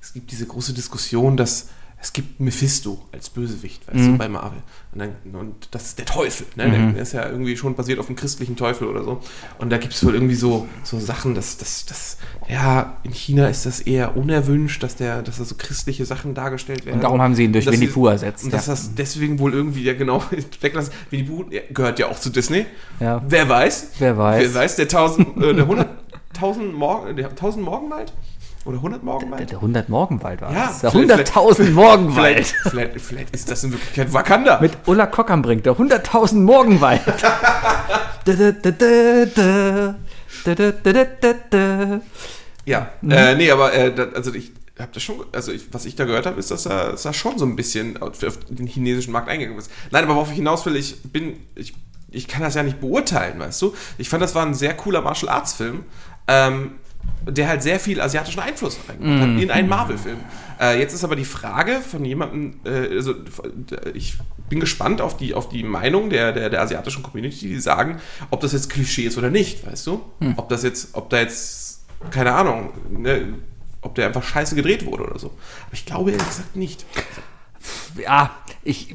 es 0.00 0.12
gibt 0.12 0.30
diese 0.32 0.46
große 0.46 0.72
Diskussion, 0.72 1.36
dass 1.36 1.68
es 2.02 2.14
gibt 2.14 2.40
Mephisto 2.40 2.98
als 3.12 3.28
Bösewicht, 3.28 3.86
weißt 3.86 3.98
Mhm. 3.98 4.12
du, 4.12 4.18
bei 4.18 4.28
Marvel. 4.28 4.62
Und, 4.92 5.00
dann, 5.00 5.14
und 5.38 5.68
das 5.70 5.84
ist 5.88 5.98
der 5.98 6.06
Teufel. 6.06 6.46
Ne? 6.56 6.92
Der 6.94 7.02
ist 7.02 7.12
ja 7.12 7.28
irgendwie 7.28 7.56
schon 7.56 7.74
basiert 7.74 7.98
auf 7.98 8.06
dem 8.06 8.16
christlichen 8.16 8.56
Teufel 8.56 8.88
oder 8.88 9.04
so. 9.04 9.20
Und 9.58 9.70
da 9.70 9.76
gibt 9.76 9.92
es 9.92 10.04
wohl 10.04 10.14
irgendwie 10.14 10.34
so, 10.34 10.66
so 10.82 10.98
Sachen, 10.98 11.34
dass, 11.34 11.58
dass, 11.58 11.84
dass, 11.84 12.16
ja, 12.48 12.96
in 13.02 13.12
China 13.12 13.48
ist 13.48 13.66
das 13.66 13.80
eher 13.80 14.16
unerwünscht, 14.16 14.82
dass, 14.82 14.96
der, 14.96 15.22
dass 15.22 15.36
da 15.36 15.44
so 15.44 15.56
christliche 15.56 16.06
Sachen 16.06 16.34
dargestellt 16.34 16.86
werden. 16.86 16.96
Und 16.96 17.04
darum 17.04 17.20
haben 17.20 17.34
sie 17.34 17.44
ihn 17.44 17.52
durch 17.52 17.66
dass 17.66 17.74
Winnie 17.74 17.88
Pooh 17.88 18.06
ersetzt. 18.06 18.44
Und 18.44 18.54
dass 18.54 18.66
ja. 18.66 18.72
das 18.72 18.94
deswegen 18.94 19.38
wohl 19.38 19.52
irgendwie, 19.52 19.82
ja 19.82 19.92
genau, 19.92 20.24
weglassen. 20.60 20.94
Winnie 21.10 21.24
Pooh 21.24 21.44
gehört 21.72 21.98
ja 21.98 22.08
auch 22.08 22.18
zu 22.18 22.30
Disney. 22.30 22.64
Ja. 22.98 23.22
Wer 23.28 23.48
weiß? 23.48 23.90
Wer 23.98 24.16
weiß. 24.16 24.42
Wer 24.42 24.54
weiß, 24.54 24.76
der 24.76 24.86
1000, 24.86 25.36
äh, 25.36 25.54
der 25.54 25.64
100, 25.64 25.88
1000 26.34 26.74
Morgen, 26.74 27.14
der 27.16 27.28
1000 27.28 27.62
Morgenwald? 27.62 28.12
Oder 28.66 28.76
100 28.76 29.00
Der, 29.00 29.04
Morgenwald? 29.06 29.50
der 29.50 29.58
100 29.58 29.88
Morgenwald 29.88 30.40
war 30.42 30.52
Ja, 30.52 30.66
das. 30.66 30.80
Der 30.80 30.90
vielleicht- 30.90 31.32
100.000 31.34 31.70
Morgenwald. 31.72 32.46
Vielleicht, 32.46 32.54
vielleicht, 32.90 33.00
vielleicht 33.00 33.34
ist 33.34 33.50
das 33.50 33.64
in 33.64 33.72
Wirklichkeit 33.72 34.12
Wakanda. 34.12 34.60
Mit 34.60 34.72
Ulla 34.86 35.06
Kockernbrink, 35.06 35.62
der 35.64 35.74
100.000 35.78 36.34
Morgenwald. 36.44 37.00
Da, 38.26 38.34
da, 38.34 38.52
da, 38.52 38.70
da, 38.70 39.24
da. 39.34 39.94
Da, 40.44 40.54
da, 40.54 40.72
da, 40.72 40.92
da, 40.92 41.04
da, 41.20 41.34
da. 41.48 42.00
Ja, 42.66 42.90
Mhm. 43.00 43.10
äh, 43.10 43.34
nee, 43.34 43.50
aber 43.50 43.72
äh, 43.72 43.94
da, 43.94 44.08
also 44.14 44.32
ich 44.34 44.52
habe 44.78 44.90
das 44.92 45.02
schon, 45.02 45.24
also 45.32 45.52
ich, 45.52 45.72
was 45.72 45.86
ich 45.86 45.96
da 45.96 46.04
gehört 46.04 46.26
habe, 46.26 46.38
ist, 46.38 46.50
dass 46.50 46.66
er, 46.66 46.90
dass 46.92 47.04
er 47.06 47.14
schon 47.14 47.38
so 47.38 47.46
ein 47.46 47.56
bisschen 47.56 48.00
auf, 48.00 48.22
auf 48.22 48.38
den 48.50 48.66
chinesischen 48.66 49.12
Markt 49.12 49.28
eingegangen 49.30 49.58
ist. 49.58 49.70
Nein, 49.90 50.04
aber 50.04 50.14
worauf 50.16 50.28
ich 50.30 50.36
hinaus 50.36 50.64
will, 50.66 50.76
ich 50.76 51.02
bin, 51.02 51.36
ich, 51.54 51.74
ich 52.10 52.28
kann 52.28 52.42
das 52.42 52.54
ja 52.54 52.62
nicht 52.62 52.80
beurteilen, 52.80 53.38
weißt 53.38 53.60
du? 53.62 53.74
Ich 53.96 54.10
fand, 54.10 54.22
das 54.22 54.34
war 54.34 54.44
ein 54.44 54.52
sehr 54.54 54.74
cooler 54.74 55.00
Martial 55.00 55.30
Arts 55.32 55.54
Film, 55.54 55.84
ähm, 56.28 56.72
der 57.26 57.48
halt 57.48 57.62
sehr 57.62 57.78
viel 57.80 58.00
asiatischen 58.00 58.40
Einfluss 58.40 58.78
reingebracht 58.88 59.28
Mhm. 59.28 59.34
hat 59.36 59.42
in 59.42 59.50
einen 59.50 59.68
Marvel-Film. 59.68 60.18
Äh, 60.60 60.78
jetzt 60.78 60.92
ist 60.94 61.04
aber 61.04 61.16
die 61.16 61.24
Frage 61.24 61.80
von 61.80 62.04
jemandem, 62.04 62.60
äh, 62.64 62.94
also 62.96 63.14
ich 63.94 64.18
bin 64.48 64.60
gespannt 64.60 65.00
auf 65.00 65.16
die, 65.16 65.34
auf 65.34 65.48
die 65.48 65.62
Meinung 65.62 66.10
der, 66.10 66.32
der, 66.32 66.50
der 66.50 66.60
asiatischen 66.62 67.02
Community, 67.02 67.48
die 67.48 67.60
sagen, 67.60 67.98
ob 68.30 68.40
das 68.40 68.52
jetzt 68.52 68.68
Klischee 68.70 69.04
ist 69.04 69.16
oder 69.16 69.30
nicht, 69.30 69.66
weißt 69.66 69.86
du? 69.86 70.02
Hm. 70.20 70.34
Ob 70.36 70.48
das 70.48 70.62
jetzt, 70.62 70.94
ob 70.94 71.08
da 71.10 71.18
jetzt, 71.20 71.84
keine 72.10 72.32
Ahnung, 72.32 72.72
ne, 72.90 73.34
ob 73.82 73.94
der 73.94 74.06
einfach 74.08 74.22
scheiße 74.22 74.54
gedreht 74.54 74.84
wurde 74.84 75.04
oder 75.04 75.18
so. 75.18 75.28
Aber 75.28 75.72
ich 75.72 75.86
glaube 75.86 76.10
ehrlich 76.10 76.26
gesagt 76.28 76.56
nicht. 76.56 76.84
ja, 77.96 78.30
ich. 78.62 78.94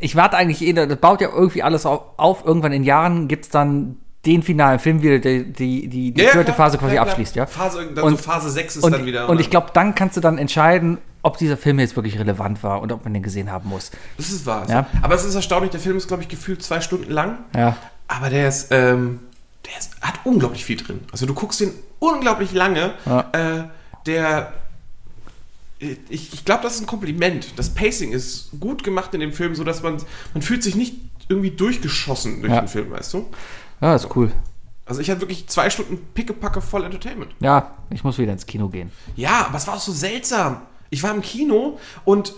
Ich 0.00 0.16
warte 0.16 0.36
eigentlich 0.36 0.62
eh, 0.62 0.72
das 0.72 0.96
baut 0.98 1.20
ja 1.20 1.28
irgendwie 1.30 1.62
alles 1.62 1.86
auf. 1.86 2.18
auf. 2.18 2.44
Irgendwann 2.44 2.72
in 2.72 2.82
Jahren 2.84 3.28
gibt 3.28 3.44
es 3.44 3.50
dann 3.50 3.96
den 4.26 4.42
finalen 4.42 4.78
Film 4.78 5.02
wieder, 5.02 5.18
der 5.18 5.40
die, 5.42 5.88
die, 5.88 6.12
die 6.12 6.22
Ja, 6.22 6.30
vierte 6.30 6.46
klar, 6.52 6.56
Phase 6.56 6.78
quasi 6.78 6.92
klar, 6.94 7.06
abschließt, 7.08 7.34
ja. 7.34 7.46
Phase, 7.46 7.86
dann 7.94 8.04
Und- 8.04 8.16
so 8.18 8.22
Phase 8.22 8.50
6 8.50 8.76
ist 8.76 8.84
Und, 8.84 8.92
dann 8.92 9.04
wieder. 9.06 9.28
und 9.28 9.40
ich 9.40 9.50
glaube, 9.50 9.70
dann 9.74 9.94
kannst 9.94 10.16
du 10.16 10.20
dann 10.20 10.38
entscheiden, 10.38 10.98
ob 11.22 11.38
dieser 11.38 11.56
Film 11.56 11.78
jetzt 11.80 11.96
wirklich 11.96 12.18
relevant 12.18 12.62
war 12.62 12.80
und 12.82 12.92
ob 12.92 13.04
man 13.04 13.14
den 13.14 13.22
gesehen 13.22 13.50
haben 13.50 13.68
muss. 13.68 13.90
Das 14.16 14.30
ist 14.30 14.46
wahr. 14.46 14.68
Ja. 14.68 14.86
Aber 15.02 15.14
es 15.14 15.24
ist 15.24 15.34
erstaunlich, 15.34 15.70
der 15.70 15.80
Film 15.80 15.96
ist, 15.96 16.08
glaube 16.08 16.22
ich, 16.22 16.28
gefühlt 16.28 16.62
zwei 16.62 16.80
Stunden 16.80 17.10
lang. 17.12 17.38
Ja. 17.56 17.76
Aber 18.08 18.28
der 18.30 18.48
ist, 18.48 18.68
ähm, 18.70 19.20
der 19.66 19.78
ist, 19.78 19.92
hat 20.00 20.14
unglaublich 20.24 20.64
viel 20.64 20.76
drin. 20.76 21.00
Also 21.12 21.26
du 21.26 21.34
guckst 21.34 21.60
den 21.60 21.72
unglaublich 22.00 22.52
lange. 22.52 22.94
Ja. 23.06 23.28
Äh, 23.32 23.64
der, 24.06 24.52
ich, 25.78 26.32
ich 26.32 26.44
glaube, 26.44 26.62
das 26.62 26.74
ist 26.76 26.80
ein 26.82 26.86
Kompliment. 26.86 27.54
Das 27.56 27.70
Pacing 27.70 28.12
ist 28.12 28.50
gut 28.60 28.84
gemacht 28.84 29.14
in 29.14 29.20
dem 29.20 29.32
Film, 29.32 29.54
so 29.54 29.64
dass 29.64 29.82
man, 29.82 29.96
man 30.32 30.42
fühlt 30.42 30.62
sich 30.62 30.74
nicht 30.76 30.94
irgendwie 31.28 31.50
durchgeschossen 31.50 32.40
durch 32.40 32.52
Ja. 32.52 32.60
den 32.60 32.68
Film, 32.68 32.90
weißt 32.90 33.14
du? 33.14 33.26
Ja, 33.82 33.94
ist 33.94 34.08
cool. 34.16 34.32
Also 34.86 35.00
ich 35.00 35.10
hatte 35.10 35.20
wirklich 35.20 35.46
zwei 35.48 35.68
Stunden 35.70 35.98
pickepacke 36.14 36.60
voll 36.60 36.84
Entertainment. 36.84 37.32
Ja, 37.40 37.72
ich 37.90 38.04
muss 38.04 38.18
wieder 38.18 38.32
ins 38.32 38.46
Kino 38.46 38.68
gehen. 38.68 38.90
Ja, 39.16 39.46
aber 39.48 39.58
es 39.58 39.66
war 39.66 39.74
auch 39.74 39.80
so 39.80 39.92
seltsam. 39.92 40.62
Ich 40.90 41.02
war 41.02 41.14
im 41.14 41.20
Kino 41.22 41.78
und 42.04 42.34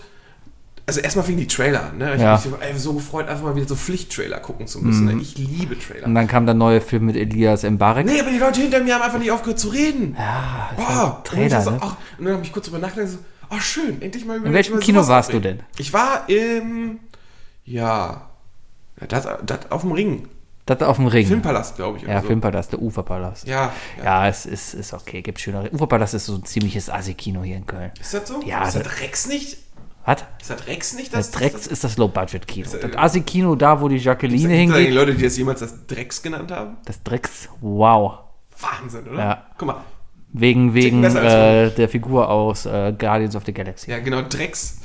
also 0.87 0.99
erstmal 1.01 1.25
fing 1.25 1.37
die 1.37 1.47
Trailer 1.47 1.87
an, 1.87 1.97
ne? 1.97 2.15
Ich 2.15 2.21
Ja. 2.21 2.37
habe 2.43 2.73
mich 2.73 2.81
so 2.81 2.93
gefreut, 2.93 3.27
einfach 3.27 3.43
mal 3.43 3.55
wieder 3.55 3.67
so 3.67 3.75
Pflichttrailer 3.75 4.39
gucken 4.39 4.67
zu 4.67 4.81
müssen. 4.81 5.05
Ne? 5.05 5.19
Ich 5.19 5.35
liebe 5.37 5.77
Trailer. 5.79 6.05
Und 6.05 6.13
dann 6.13 6.27
kam 6.27 6.45
der 6.45 6.53
neue 6.53 6.79
Film 6.79 7.05
mit 7.07 7.15
Elias 7.15 7.63
Mbarek. 7.63 8.05
Nee, 8.05 8.19
aber 8.21 8.29
die 8.29 8.37
Leute 8.37 8.61
hinter 8.61 8.81
mir 8.81 8.93
haben 8.95 9.01
einfach 9.01 9.17
nicht 9.17 9.31
aufgehört 9.31 9.59
zu 9.59 9.69
reden. 9.69 10.15
Ja, 10.17 10.71
Boah, 10.75 10.87
halt 10.87 11.15
und, 11.17 11.23
Trailer, 11.25 11.57
ich 11.57 11.63
so, 11.63 11.71
ne? 11.71 11.77
ach, 11.81 11.95
und 12.19 12.25
dann 12.25 12.33
habe 12.35 12.43
ich 12.45 12.51
kurz 12.53 12.65
drüber 12.65 12.79
nachgedacht, 12.79 13.13
so, 13.13 13.17
oh 13.49 13.59
schön, 13.59 13.99
endlich 14.01 14.25
mal 14.25 14.37
über 14.37 14.45
In 14.45 14.53
welchem 14.53 14.79
Kino 14.79 15.07
warst 15.07 15.33
du 15.33 15.39
denn? 15.39 15.61
Ich 15.79 15.91
war 15.91 16.29
im, 16.29 16.99
ja, 17.65 18.29
ja 19.01 19.07
das, 19.07 19.27
das 19.43 19.71
auf 19.71 19.81
dem 19.81 19.91
Ring. 19.91 20.27
Das 20.65 20.81
auf 20.81 20.95
dem 20.97 21.07
Ring. 21.07 21.27
Filmpalast, 21.27 21.75
glaube 21.75 21.99
ich. 21.99 22.03
ja, 22.05 22.21
so. 22.21 22.27
Filmpalast, 22.27 22.71
der 22.71 22.81
Uferpalast. 22.81 23.47
Ja, 23.47 23.71
ja. 23.99 24.03
Ja, 24.03 24.27
es 24.27 24.45
ist, 24.47 24.73
ist 24.73 24.93
okay, 24.93 25.21
gibt 25.21 25.39
schönere. 25.39 25.69
Uferpalast 25.71 26.15
ist 26.15 26.25
so 26.25 26.35
ein 26.35 26.43
ziemliches 26.43 26.89
Assi-Kino 26.89 27.43
hier 27.43 27.57
in 27.57 27.65
Köln. 27.67 27.91
Ist 27.99 28.13
das 28.15 28.27
so? 28.27 28.41
Ja, 28.43 28.63
Ist 28.67 28.75
das 28.75 28.83
das- 28.83 29.01
Rex 29.01 29.27
nicht? 29.27 29.57
Was? 30.07 30.23
Ist 30.39 30.49
das 30.51 30.67
Rex 30.67 30.93
nicht? 30.93 31.13
Das 31.15 31.31
Drecks 31.31 31.65
ist 31.67 31.83
das 31.83 31.97
Low-Budget-Kino. 31.97 32.67
Das 32.71 32.75
äh, 32.91 32.95
Assi-Kino, 32.95 33.55
da 33.55 33.79
wo 33.81 33.87
die 33.87 33.97
Jacqueline 33.97 34.37
Gibt 34.39 34.51
es 34.51 34.59
eigentlich 34.59 34.75
hingeht. 34.77 34.93
Leute, 34.93 35.15
die 35.15 35.23
das 35.23 35.35
jemals 35.37 35.59
das 35.61 35.87
Drecks 35.87 36.21
genannt 36.21 36.51
haben? 36.51 36.77
Das 36.85 37.01
Drecks, 37.01 37.49
wow. 37.61 38.19
Wahnsinn, 38.59 39.07
oder? 39.07 39.17
Ja. 39.19 39.43
Guck 39.57 39.67
mal. 39.67 39.77
Wegen, 40.33 40.73
wegen 40.73 41.03
äh, 41.03 41.71
der 41.71 41.89
Figur 41.89 42.29
aus 42.29 42.65
äh, 42.65 42.93
Guardians 42.97 43.35
of 43.35 43.43
the 43.45 43.53
Galaxy. 43.53 43.89
Ja, 43.89 43.99
genau, 43.99 44.21
Drecks. 44.23 44.79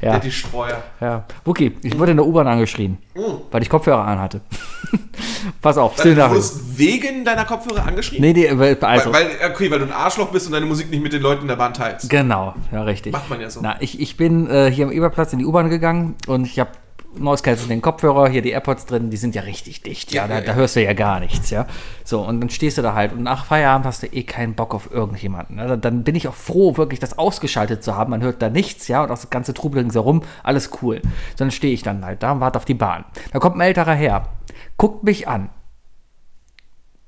Ja, 0.00 0.10
Der 0.12 0.20
die 0.20 0.30
Streuer. 0.32 0.82
ja. 1.00 1.24
Wookie, 1.44 1.76
ich 1.82 1.98
wurde 1.98 2.10
in 2.12 2.16
der 2.18 2.26
U-Bahn 2.26 2.46
angeschrien, 2.46 2.98
Oh. 3.16 3.42
weil 3.50 3.62
ich 3.62 3.68
Kopfhörer 3.70 4.04
anhatte. 4.06 4.40
Pass 5.60 5.76
auf, 5.78 5.94
still 5.98 6.14
du 6.14 6.28
wurdest 6.28 6.78
wegen 6.78 7.24
deiner 7.24 7.44
Kopfhörer 7.44 7.86
angeschrien? 7.86 8.20
Nee, 8.20 8.32
nee, 8.32 8.48
weil- 8.52 8.78
also. 8.80 9.12
Weil, 9.12 9.26
weil, 9.40 9.50
okay, 9.50 9.70
weil 9.70 9.78
du 9.78 9.84
ein 9.86 9.92
Arschloch 9.92 10.28
bist 10.28 10.46
und 10.46 10.52
deine 10.52 10.66
Musik 10.66 10.90
nicht 10.90 11.02
mit 11.02 11.12
den 11.12 11.22
Leuten 11.22 11.42
in 11.42 11.48
der 11.48 11.56
Bahn 11.56 11.74
teilst. 11.74 12.08
Genau, 12.10 12.54
ja, 12.72 12.82
richtig. 12.82 13.12
Macht 13.12 13.28
man 13.30 13.40
ja 13.40 13.50
so. 13.50 13.60
Na, 13.62 13.76
ich, 13.80 14.00
ich 14.00 14.16
bin 14.16 14.48
äh, 14.48 14.70
hier 14.70 14.86
am 14.86 14.92
Eberplatz 14.92 15.32
in 15.32 15.38
die 15.38 15.46
U-Bahn 15.46 15.68
gegangen 15.70 16.14
und 16.26 16.46
ich 16.46 16.58
habe 16.58 16.70
In 17.16 17.68
den 17.68 17.82
Kopfhörer, 17.82 18.28
hier 18.28 18.42
die 18.42 18.50
AirPods 18.50 18.86
drin, 18.86 19.10
die 19.10 19.16
sind 19.16 19.34
ja 19.34 19.42
richtig 19.42 19.82
dicht, 19.82 20.12
ja, 20.12 20.22
Ja, 20.22 20.28
da, 20.28 20.34
ja, 20.36 20.40
da 20.42 20.54
hörst 20.54 20.76
du 20.76 20.82
ja 20.82 20.92
gar 20.92 21.20
nichts, 21.20 21.50
ja. 21.50 21.66
So, 22.04 22.20
und 22.22 22.40
dann 22.40 22.50
stehst 22.50 22.76
du 22.78 22.82
da 22.82 22.94
halt 22.94 23.12
und 23.12 23.22
nach 23.22 23.44
Feierabend 23.44 23.86
hast 23.86 24.02
du 24.02 24.06
eh 24.06 24.22
keinen 24.24 24.54
Bock 24.54 24.74
auf 24.74 24.90
irgendjemanden. 24.92 25.56
Ne? 25.56 25.78
Dann- 25.78 26.04
bin 26.04 26.14
ich 26.14 26.28
auch 26.28 26.34
froh, 26.34 26.76
wirklich 26.76 27.00
das 27.00 27.16
ausgeschaltet 27.18 27.82
zu 27.84 27.96
haben. 27.96 28.10
Man 28.10 28.22
hört 28.22 28.42
da 28.42 28.50
nichts, 28.50 28.88
ja, 28.88 29.02
und 29.02 29.06
auch 29.10 29.14
das 29.16 29.30
ganze 29.30 29.54
Trubel 29.54 29.80
ringsherum, 29.80 30.22
alles 30.42 30.70
cool. 30.82 31.00
Dann 31.36 31.50
stehe 31.50 31.72
ich 31.72 31.82
dann 31.82 32.04
halt 32.04 32.22
da 32.22 32.32
und 32.32 32.40
warte 32.40 32.58
auf 32.58 32.64
die 32.64 32.74
Bahn. 32.74 33.04
Da 33.32 33.38
kommt 33.38 33.56
ein 33.56 33.60
älterer 33.60 33.94
Herr, 33.94 34.28
guckt 34.76 35.04
mich 35.04 35.28
an 35.28 35.50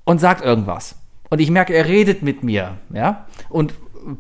und 0.05 0.21
sagt 0.21 0.45
irgendwas. 0.45 0.97
Und 1.31 1.41
ich 1.41 1.51
merke, 1.51 1.75
er 1.75 1.87
redet 1.87 2.23
mit 2.23 2.43
mir, 2.45 2.79
ja, 2.93 3.27
und 3.49 3.75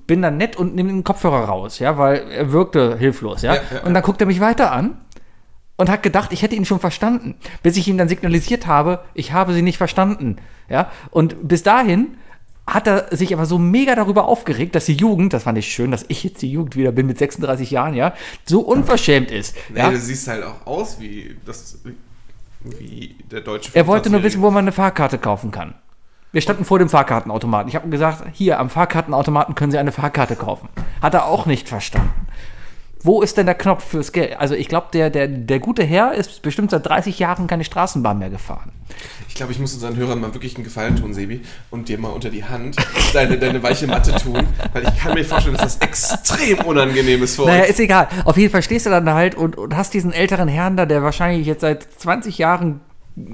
bin 0.06 0.20
dann 0.20 0.36
nett 0.36 0.56
und 0.56 0.74
nehme 0.74 0.88
den 0.90 1.04
Kopfhörer 1.04 1.44
raus, 1.44 1.78
ja, 1.78 1.96
weil 1.96 2.16
er 2.30 2.50
wirkte 2.50 2.98
hilflos. 2.98 3.42
Ja, 3.42 3.54
ja, 3.54 3.60
und 3.84 3.94
dann 3.94 4.02
guckt 4.02 4.20
er 4.20 4.26
mich 4.26 4.40
weiter 4.40 4.72
an 4.72 4.96
und 5.76 5.90
hat 5.90 6.02
gedacht, 6.02 6.32
ich 6.32 6.42
hätte 6.42 6.54
ihn 6.54 6.64
schon 6.64 6.80
verstanden, 6.80 7.34
bis 7.62 7.76
ich 7.76 7.88
ihm 7.88 7.98
dann 7.98 8.08
signalisiert 8.08 8.66
habe, 8.66 9.00
ich 9.14 9.32
habe 9.32 9.52
sie 9.52 9.62
nicht 9.62 9.78
verstanden, 9.78 10.36
ja. 10.68 10.90
Und 11.10 11.48
bis 11.48 11.62
dahin 11.62 12.16
hat 12.66 12.88
er 12.88 13.16
sich 13.16 13.32
aber 13.32 13.46
so 13.46 13.58
mega 13.58 13.94
darüber 13.94 14.26
aufgeregt, 14.26 14.74
dass 14.74 14.86
die 14.86 14.94
Jugend, 14.94 15.32
das 15.32 15.44
fand 15.44 15.56
ich 15.58 15.68
schön, 15.72 15.92
dass 15.92 16.04
ich 16.08 16.24
jetzt 16.24 16.42
die 16.42 16.50
Jugend 16.50 16.74
wieder 16.74 16.92
bin 16.92 17.06
mit 17.06 17.18
36 17.18 17.70
Jahren, 17.70 17.94
ja, 17.94 18.14
so 18.44 18.60
unverschämt 18.60 19.30
ist. 19.30 19.54
Nee, 19.68 19.78
ja? 19.78 19.90
du 19.90 19.98
siehst 19.98 20.26
halt 20.26 20.42
auch 20.42 20.66
aus 20.66 20.98
wie 20.98 21.36
das 21.44 21.78
wie 22.64 23.14
der 23.30 23.42
deutsche 23.42 23.70
Er 23.74 23.86
wollte 23.86 24.10
nur 24.10 24.18
25-Jährige. 24.18 24.24
wissen, 24.26 24.42
wo 24.42 24.50
man 24.50 24.64
eine 24.64 24.72
Fahrkarte 24.72 25.18
kaufen 25.18 25.52
kann. 25.52 25.74
Wir 26.32 26.40
standen 26.40 26.64
vor 26.64 26.78
dem 26.78 26.88
Fahrkartenautomaten. 26.88 27.68
Ich 27.68 27.76
habe 27.76 27.86
ihm 27.86 27.90
gesagt, 27.90 28.24
hier 28.32 28.58
am 28.58 28.68
Fahrkartenautomaten 28.68 29.54
können 29.54 29.70
Sie 29.70 29.78
eine 29.78 29.92
Fahrkarte 29.92 30.36
kaufen. 30.36 30.68
Hat 31.00 31.14
er 31.14 31.26
auch 31.26 31.46
nicht 31.46 31.68
verstanden. 31.68 32.26
Wo 33.02 33.22
ist 33.22 33.36
denn 33.36 33.46
der 33.46 33.54
Knopf 33.54 33.84
fürs 33.84 34.10
Geld? 34.12 34.38
Also 34.40 34.54
ich 34.54 34.68
glaube, 34.68 34.88
der, 34.92 35.10
der, 35.10 35.28
der 35.28 35.60
gute 35.60 35.84
Herr 35.84 36.12
ist 36.14 36.42
bestimmt 36.42 36.70
seit 36.70 36.86
30 36.86 37.18
Jahren 37.18 37.46
keine 37.46 37.62
Straßenbahn 37.64 38.18
mehr 38.18 38.30
gefahren. 38.30 38.72
Ich 39.28 39.34
glaube, 39.34 39.52
ich 39.52 39.58
muss 39.58 39.74
unseren 39.74 39.96
Hörern 39.96 40.20
mal 40.20 40.32
wirklich 40.34 40.54
einen 40.56 40.64
Gefallen 40.64 40.96
tun, 40.96 41.12
Sebi, 41.12 41.42
und 41.70 41.88
dir 41.88 41.98
mal 41.98 42.08
unter 42.08 42.30
die 42.30 42.44
Hand 42.44 42.76
deine, 43.12 43.38
deine 43.38 43.62
weiche 43.62 43.86
Matte 43.86 44.14
tun, 44.16 44.46
weil 44.72 44.82
ich 44.84 44.98
kann 44.98 45.14
mir 45.14 45.24
vorstellen, 45.24 45.56
dass 45.56 45.78
das 45.78 45.86
extrem 45.86 46.60
unangenehm 46.60 47.22
ist 47.22 47.36
für 47.36 47.44
Naja, 47.44 47.64
euch. 47.64 47.70
ist 47.70 47.80
egal. 47.80 48.08
Auf 48.24 48.36
jeden 48.38 48.50
Fall 48.50 48.62
stehst 48.62 48.86
du 48.86 48.90
dann 48.90 49.08
halt 49.12 49.34
und, 49.34 49.56
und 49.58 49.76
hast 49.76 49.92
diesen 49.94 50.12
älteren 50.12 50.48
Herrn 50.48 50.76
da, 50.76 50.86
der 50.86 51.02
wahrscheinlich 51.02 51.46
jetzt 51.46 51.60
seit 51.60 51.86
20 52.00 52.38
Jahren 52.38 52.80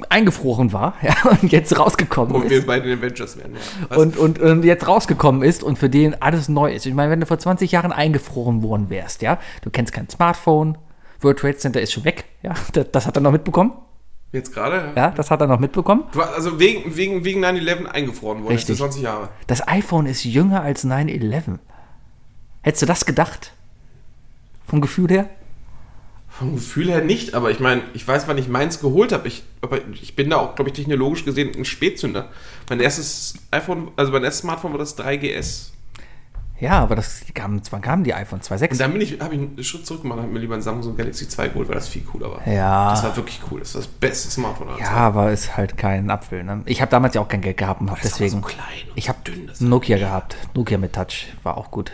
eingefroren 0.08 0.72
war 0.72 0.94
ja, 1.02 1.14
und 1.28 1.50
jetzt 1.50 1.76
rausgekommen 1.78 2.34
Und 2.34 2.44
ist. 2.44 2.50
wir 2.50 2.66
beide 2.66 2.92
in 2.92 2.98
Avengers 2.98 3.36
werden. 3.36 3.56
Ja. 3.90 3.96
Und, 3.96 4.16
und, 4.16 4.38
und 4.38 4.64
jetzt 4.64 4.86
rausgekommen 4.86 5.42
ist 5.42 5.62
und 5.62 5.78
für 5.78 5.90
den 5.90 6.20
alles 6.22 6.48
neu 6.48 6.72
ist. 6.72 6.86
Ich 6.86 6.94
meine, 6.94 7.10
wenn 7.10 7.20
du 7.20 7.26
vor 7.26 7.38
20 7.38 7.72
Jahren 7.72 7.92
eingefroren 7.92 8.62
worden 8.62 8.90
wärst, 8.90 9.22
ja, 9.22 9.38
du 9.62 9.70
kennst 9.70 9.92
kein 9.92 10.08
Smartphone, 10.08 10.78
World 11.20 11.38
Trade 11.38 11.56
Center 11.56 11.80
ist 11.80 11.92
schon 11.92 12.04
weg, 12.04 12.24
ja, 12.42 12.54
das, 12.72 12.86
das 12.92 13.06
hat 13.06 13.16
er 13.16 13.20
noch 13.20 13.32
mitbekommen, 13.32 13.72
Jetzt 14.30 14.54
gerade? 14.54 14.92
ja, 14.96 15.10
das 15.10 15.30
hat 15.30 15.40
er 15.42 15.46
noch 15.46 15.58
mitbekommen. 15.58 16.04
Also 16.34 16.58
wegen, 16.58 16.96
wegen, 16.96 17.22
wegen 17.24 17.44
9-11 17.44 17.84
eingefroren 17.86 18.42
worden. 18.44 18.52
Richtig. 18.54 18.78
Jetzt 18.78 18.78
bist 18.78 18.80
du 18.80 18.84
20 18.84 19.02
Jahre. 19.02 19.28
Das 19.46 19.66
iPhone 19.68 20.06
ist 20.06 20.24
jünger 20.24 20.62
als 20.62 20.86
9-11. 20.86 21.58
Hättest 22.62 22.82
du 22.82 22.86
das 22.86 23.04
gedacht? 23.04 23.52
Vom 24.66 24.80
Gefühl 24.80 25.10
her? 25.10 25.28
Vom 26.38 26.54
Gefühl 26.54 26.88
her 26.88 27.04
nicht, 27.04 27.34
aber 27.34 27.50
ich 27.50 27.60
meine, 27.60 27.82
ich 27.92 28.08
weiß, 28.08 28.26
wann 28.26 28.38
ich 28.38 28.48
meins 28.48 28.80
geholt 28.80 29.12
habe. 29.12 29.28
Ich, 29.28 29.42
ich 30.00 30.16
bin 30.16 30.30
da 30.30 30.38
auch, 30.38 30.54
glaube 30.54 30.70
ich, 30.70 30.74
technologisch 30.74 31.26
gesehen 31.26 31.52
ein 31.54 31.66
Spätzünder. 31.66 32.30
Mein 32.70 32.80
erstes 32.80 33.34
iPhone, 33.50 33.90
also 33.96 34.12
mein 34.12 34.24
erstes 34.24 34.40
Smartphone 34.40 34.72
war 34.72 34.78
das 34.78 34.96
3GS. 34.98 35.72
Ja, 36.62 36.78
aber 36.78 36.94
das 36.94 37.22
kam, 37.34 37.60
wann 37.70 37.80
kamen 37.80 38.04
die 38.04 38.14
iPhone 38.14 38.38
Und 38.38 38.44
2.6? 38.46 38.78
dann 38.78 38.92
bin 38.92 39.00
ich, 39.00 39.18
habe 39.20 39.34
ich 39.34 39.40
einen 39.40 39.64
Schritt 39.64 39.84
zurück 39.84 40.02
gemacht 40.02 40.18
und 40.18 40.22
habe 40.22 40.32
mir 40.32 40.38
lieber 40.38 40.54
ein 40.54 40.62
Samsung 40.62 40.96
Galaxy 40.96 41.28
2 41.28 41.48
geholt, 41.48 41.66
weil 41.68 41.74
das 41.74 41.88
viel 41.88 42.02
cooler 42.02 42.30
war. 42.30 42.46
Ja. 42.48 42.90
Das 42.90 43.02
war 43.02 43.16
wirklich 43.16 43.40
cool. 43.50 43.58
Das 43.58 43.74
war 43.74 43.80
das 43.82 43.88
beste 43.88 44.30
Smartphone 44.30 44.68
Ja, 44.78 44.84
Zeiten. 44.84 44.94
aber 44.96 45.32
ist 45.32 45.56
halt 45.56 45.76
kein 45.76 46.08
Apfel. 46.08 46.44
Ne? 46.44 46.62
Ich 46.66 46.80
habe 46.80 46.88
damals 46.90 47.14
ja 47.14 47.20
auch 47.20 47.26
kein 47.26 47.40
Geld 47.40 47.56
gehabt 47.56 47.80
und 47.80 47.90
hab 47.90 48.00
Das 48.00 48.12
war 48.12 48.18
deswegen. 48.20 48.42
so 48.42 48.46
klein 48.46 48.88
und 48.90 48.96
ich 48.96 49.08
habe 49.08 49.18
Nokia 49.58 49.98
gehabt. 49.98 50.36
Nokia 50.54 50.78
mit 50.78 50.92
Touch 50.92 51.26
war 51.42 51.56
auch 51.56 51.72
gut. 51.72 51.90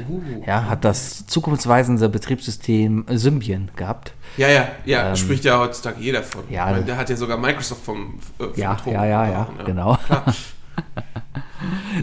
Ja, 0.46 0.64
hat 0.68 0.84
das 0.84 1.26
zukunftsweisende 1.26 2.10
Betriebssystem 2.10 3.06
Symbian 3.08 3.70
gehabt. 3.74 4.12
Ja, 4.36 4.48
ja, 4.48 4.68
ja, 4.84 5.16
spricht 5.16 5.44
ja 5.46 5.58
heutzutage 5.58 5.98
jeder 5.98 6.22
von. 6.22 6.42
Ähm, 6.46 6.54
ja, 6.54 6.66
meine, 6.66 6.80
ne. 6.80 6.84
der 6.84 6.96
hat 6.98 7.08
ja 7.08 7.16
sogar 7.16 7.38
Microsoft 7.38 7.82
vom, 7.86 8.18
äh, 8.38 8.44
vom 8.44 8.52
Ja, 8.54 8.74
Thron 8.74 8.92
ja, 8.92 9.06
ja, 9.06 9.26
ja, 9.30 9.44
gebrochen, 9.44 9.64
genau. 9.64 9.98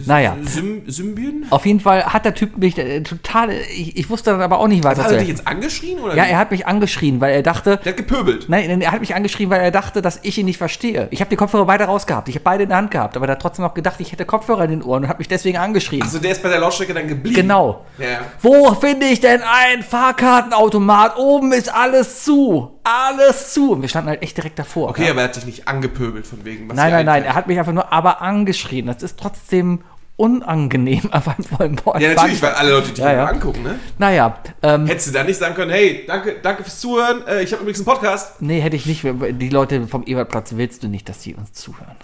Naja, 0.05 0.35
Sym 0.43 0.83
Symbion? 0.87 1.45
auf 1.49 1.65
jeden 1.65 1.79
Fall 1.79 2.05
hat 2.05 2.25
der 2.25 2.33
Typ 2.33 2.57
mich 2.57 2.77
äh, 2.77 3.01
total. 3.01 3.51
Ich, 3.51 3.97
ich 3.97 4.09
wusste 4.09 4.31
dann 4.31 4.41
aber 4.41 4.59
auch 4.59 4.67
nicht 4.67 4.83
weiter 4.83 5.03
Hat 5.03 5.09
zu 5.09 5.15
er 5.15 5.19
dich 5.19 5.29
jetzt 5.29 5.47
angeschrien? 5.47 5.99
Oder 5.99 6.15
Ja, 6.15 6.23
er 6.25 6.37
hat 6.37 6.51
mich 6.51 6.67
angeschrien, 6.67 7.21
weil 7.21 7.33
er 7.33 7.43
dachte. 7.43 7.77
der 7.77 7.91
hat 7.93 7.97
gepöbelt. 7.97 8.45
Nein, 8.49 8.81
er 8.81 8.91
hat 8.91 8.99
mich 8.99 9.15
angeschrien, 9.15 9.49
weil 9.49 9.61
er 9.61 9.71
dachte, 9.71 10.01
dass 10.01 10.19
ich 10.23 10.37
ihn 10.37 10.45
nicht 10.45 10.57
verstehe. 10.57 11.07
Ich 11.11 11.21
habe 11.21 11.29
die 11.29 11.35
Kopfhörer 11.35 11.65
beide 11.65 11.85
rausgehabt. 11.85 12.27
Ich 12.29 12.35
habe 12.35 12.43
beide 12.43 12.63
in 12.63 12.69
der 12.69 12.77
Hand 12.77 12.91
gehabt, 12.91 13.15
aber 13.15 13.27
er 13.27 13.33
hat 13.33 13.41
trotzdem 13.41 13.63
noch 13.63 13.73
gedacht, 13.73 13.99
ich 13.99 14.11
hätte 14.11 14.25
Kopfhörer 14.25 14.65
in 14.65 14.71
den 14.71 14.83
Ohren 14.83 15.03
und 15.03 15.09
hat 15.09 15.19
mich 15.19 15.27
deswegen 15.27 15.57
angeschrien. 15.57 16.01
Also 16.01 16.19
der 16.19 16.31
ist 16.31 16.43
bei 16.43 16.49
der 16.49 16.59
Lautstärke 16.59 16.93
dann 16.93 17.07
geblieben. 17.07 17.35
Genau. 17.35 17.85
Ja, 17.97 18.05
ja. 18.05 18.19
Wo 18.41 18.73
finde 18.75 19.05
ich 19.05 19.21
denn 19.21 19.41
einen 19.41 19.83
Fahrkartenautomat? 19.83 21.17
Oben 21.17 21.53
ist 21.53 21.73
alles 21.73 22.23
zu. 22.23 22.71
Alles 22.83 23.53
zu. 23.53 23.71
Und 23.71 23.81
wir 23.81 23.89
standen 23.89 24.09
halt 24.09 24.21
echt 24.21 24.37
direkt 24.37 24.59
davor. 24.59 24.89
Okay, 24.89 25.05
ja. 25.05 25.11
aber 25.11 25.21
er 25.21 25.27
hat 25.29 25.35
dich 25.35 25.45
nicht 25.45 25.67
angepöbelt 25.67 26.27
von 26.27 26.45
wegen, 26.45 26.69
was 26.69 26.75
Nein, 26.75 26.91
nein, 26.91 27.05
nein. 27.05 27.23
Er 27.23 27.33
hat 27.33 27.47
mich 27.47 27.57
einfach 27.57 27.71
nur 27.71 27.91
aber 27.91 28.21
angeschrien. 28.21 28.85
Das 28.85 29.01
ist 29.01 29.17
trotzdem 29.25 29.81
unangenehm. 30.17 31.01
Aber 31.11 31.35
beim 31.57 31.83
Wort 31.85 32.01
Ja, 32.01 32.13
natürlich, 32.13 32.41
weil 32.41 32.53
alle 32.53 32.71
Leute 32.71 32.89
dich 32.89 32.99
Ja, 32.99 33.13
ja, 33.13 33.25
angucken, 33.25 33.63
ne? 33.63 33.79
Naja, 33.97 34.37
ähm, 34.61 34.85
Hättest 34.85 35.07
du 35.07 35.11
da 35.11 35.23
nicht 35.23 35.37
sagen 35.37 35.55
können, 35.55 35.71
hey, 35.71 36.05
danke, 36.07 36.37
danke 36.41 36.63
fürs 36.63 36.79
Zuhören, 36.79 37.25
äh, 37.27 37.43
ich 37.43 37.51
habe 37.51 37.61
übrigens 37.63 37.79
einen 37.79 37.85
Podcast. 37.85 38.41
nee, 38.41 38.59
hätte 38.61 38.75
ich 38.75 38.85
nicht. 38.85 39.03
Die 39.03 39.49
Leute 39.49 39.87
vom 39.87 40.03
Ebertplatz 40.03 40.53
willst 40.55 40.83
du 40.83 40.87
nicht, 40.87 41.09
dass 41.09 41.21
sie 41.21 41.35
uns 41.35 41.53
zuhören. 41.53 41.95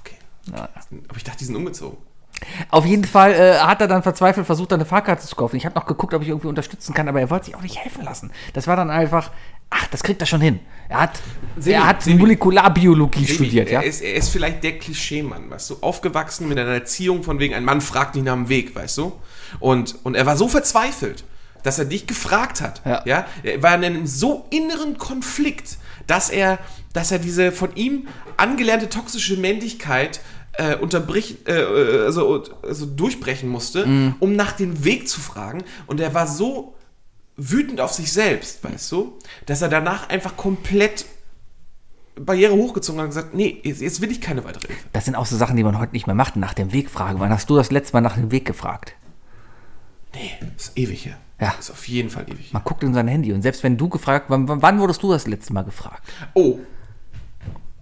Okay. 0.00 0.16
Ja. 0.52 0.68
Aber 1.08 1.16
ich 1.16 1.24
dachte, 1.24 1.38
die 1.38 1.44
sind 1.44 1.56
umgezogen. 1.56 1.98
Auf 2.70 2.84
jeden 2.84 3.04
Fall 3.04 3.32
äh, 3.32 3.54
hat 3.58 3.80
er 3.80 3.88
dann 3.88 4.02
verzweifelt 4.02 4.44
versucht, 4.44 4.70
eine 4.72 4.84
Fahrkarte 4.84 5.26
zu 5.26 5.34
kaufen. 5.36 5.56
Ich 5.56 5.64
habe 5.64 5.74
noch 5.74 5.86
geguckt, 5.86 6.12
ob 6.12 6.20
ich 6.20 6.28
irgendwie 6.28 6.48
unterstützen 6.48 6.92
kann, 6.92 7.08
aber 7.08 7.18
er 7.18 7.30
wollte 7.30 7.46
sich 7.46 7.54
auch 7.56 7.62
nicht 7.62 7.78
helfen 7.78 8.04
lassen. 8.04 8.30
Das 8.52 8.66
war 8.66 8.76
dann 8.76 8.90
einfach, 8.90 9.30
ach, 9.70 9.86
das 9.88 10.02
kriegt 10.02 10.20
er 10.20 10.26
schon 10.26 10.40
hin. 10.40 10.60
Er 10.88 11.00
hat, 11.00 11.20
Sebi, 11.56 11.74
er 11.74 11.86
hat 11.86 12.02
Sebi. 12.02 12.18
Molekularbiologie 12.18 13.26
studiert, 13.26 13.70
ja. 13.70 13.80
er, 13.80 13.86
ist, 13.86 14.00
er 14.00 14.14
ist 14.14 14.28
vielleicht 14.28 14.62
der 14.62 14.78
Klischeemann, 14.78 15.50
weißt 15.50 15.70
du, 15.70 15.76
aufgewachsen 15.80 16.48
mit 16.48 16.58
einer 16.58 16.70
Erziehung 16.70 17.22
von 17.24 17.40
wegen, 17.40 17.54
ein 17.54 17.64
Mann 17.64 17.80
fragt 17.80 18.14
nicht 18.14 18.24
nach 18.24 18.34
dem 18.34 18.48
Weg, 18.48 18.74
weißt 18.76 18.98
du? 18.98 19.12
Und, 19.58 19.96
und 20.04 20.14
er 20.14 20.26
war 20.26 20.36
so 20.36 20.46
verzweifelt, 20.48 21.24
dass 21.64 21.80
er 21.80 21.86
dich 21.86 22.06
gefragt 22.06 22.60
hat. 22.60 22.82
Ja. 23.04 23.26
Er 23.42 23.62
war 23.62 23.74
in 23.74 23.84
einem 23.84 24.06
so 24.06 24.46
inneren 24.50 24.98
Konflikt, 24.98 25.78
dass 26.06 26.30
er, 26.30 26.60
dass 26.92 27.10
er 27.10 27.18
diese 27.18 27.50
von 27.50 27.74
ihm 27.74 28.06
angelernte 28.36 28.88
toxische 28.88 29.36
Männlichkeit 29.36 30.20
äh, 30.52 30.76
unterbrich, 30.76 31.38
äh, 31.48 31.52
äh, 31.52 32.04
also, 32.04 32.44
also 32.62 32.86
durchbrechen 32.86 33.48
musste, 33.48 33.84
Mhm. 33.86 34.14
um 34.20 34.36
nach 34.36 34.52
dem 34.52 34.84
Weg 34.84 35.08
zu 35.08 35.20
fragen. 35.20 35.64
Und 35.88 35.98
er 36.00 36.14
war 36.14 36.28
so 36.28 36.75
wütend 37.36 37.80
auf 37.80 37.92
sich 37.92 38.12
selbst, 38.12 38.64
weißt 38.64 38.90
du, 38.92 39.18
dass 39.46 39.62
er 39.62 39.68
danach 39.68 40.08
einfach 40.08 40.36
komplett 40.36 41.06
Barriere 42.18 42.54
hochgezogen 42.54 43.00
hat 43.00 43.04
und 43.04 43.10
gesagt, 43.10 43.34
nee, 43.34 43.60
jetzt, 43.62 43.82
jetzt 43.82 44.00
will 44.00 44.10
ich 44.10 44.20
keine 44.20 44.44
weitere 44.44 44.68
Hilfe. 44.68 44.88
Das 44.92 45.04
sind 45.04 45.14
auch 45.14 45.26
so 45.26 45.36
Sachen, 45.36 45.56
die 45.56 45.64
man 45.64 45.78
heute 45.78 45.92
nicht 45.92 46.06
mehr 46.06 46.14
macht, 46.14 46.36
nach 46.36 46.54
dem 46.54 46.72
Weg 46.72 46.90
fragen. 46.90 47.20
Wann 47.20 47.30
hast 47.30 47.50
du 47.50 47.56
das 47.56 47.70
letzte 47.70 47.92
Mal 47.92 48.00
nach 48.00 48.14
dem 48.14 48.32
Weg 48.32 48.46
gefragt? 48.46 48.94
Nee, 50.14 50.32
ist 50.56 50.72
ewig 50.76 51.04
her. 51.04 51.18
Ja. 51.38 51.54
Ist 51.58 51.70
auf 51.70 51.86
jeden 51.88 52.08
Fall 52.08 52.24
ewig. 52.26 52.54
Man 52.54 52.64
guckt 52.64 52.82
in 52.82 52.94
sein 52.94 53.08
Handy 53.08 53.34
und 53.34 53.42
selbst 53.42 53.62
wenn 53.62 53.76
du 53.76 53.90
gefragt, 53.90 54.26
wann, 54.28 54.48
wann 54.48 54.80
wurdest 54.80 55.02
du 55.02 55.12
das 55.12 55.26
letzte 55.26 55.52
Mal 55.52 55.64
gefragt? 55.64 56.02
Oh. 56.32 56.58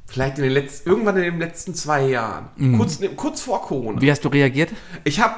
Vielleicht 0.06 0.38
in 0.38 0.44
den 0.44 0.52
letzten, 0.52 0.88
irgendwann 0.88 1.16
in 1.16 1.22
den 1.22 1.38
letzten 1.38 1.74
zwei 1.74 2.08
Jahren. 2.08 2.48
Mhm. 2.56 2.76
Kurz, 2.76 2.98
kurz 3.14 3.40
vor 3.40 3.62
Corona. 3.62 4.00
Wie 4.00 4.10
hast 4.10 4.24
du 4.24 4.28
reagiert? 4.28 4.70
Ich 5.04 5.20
habe, 5.20 5.36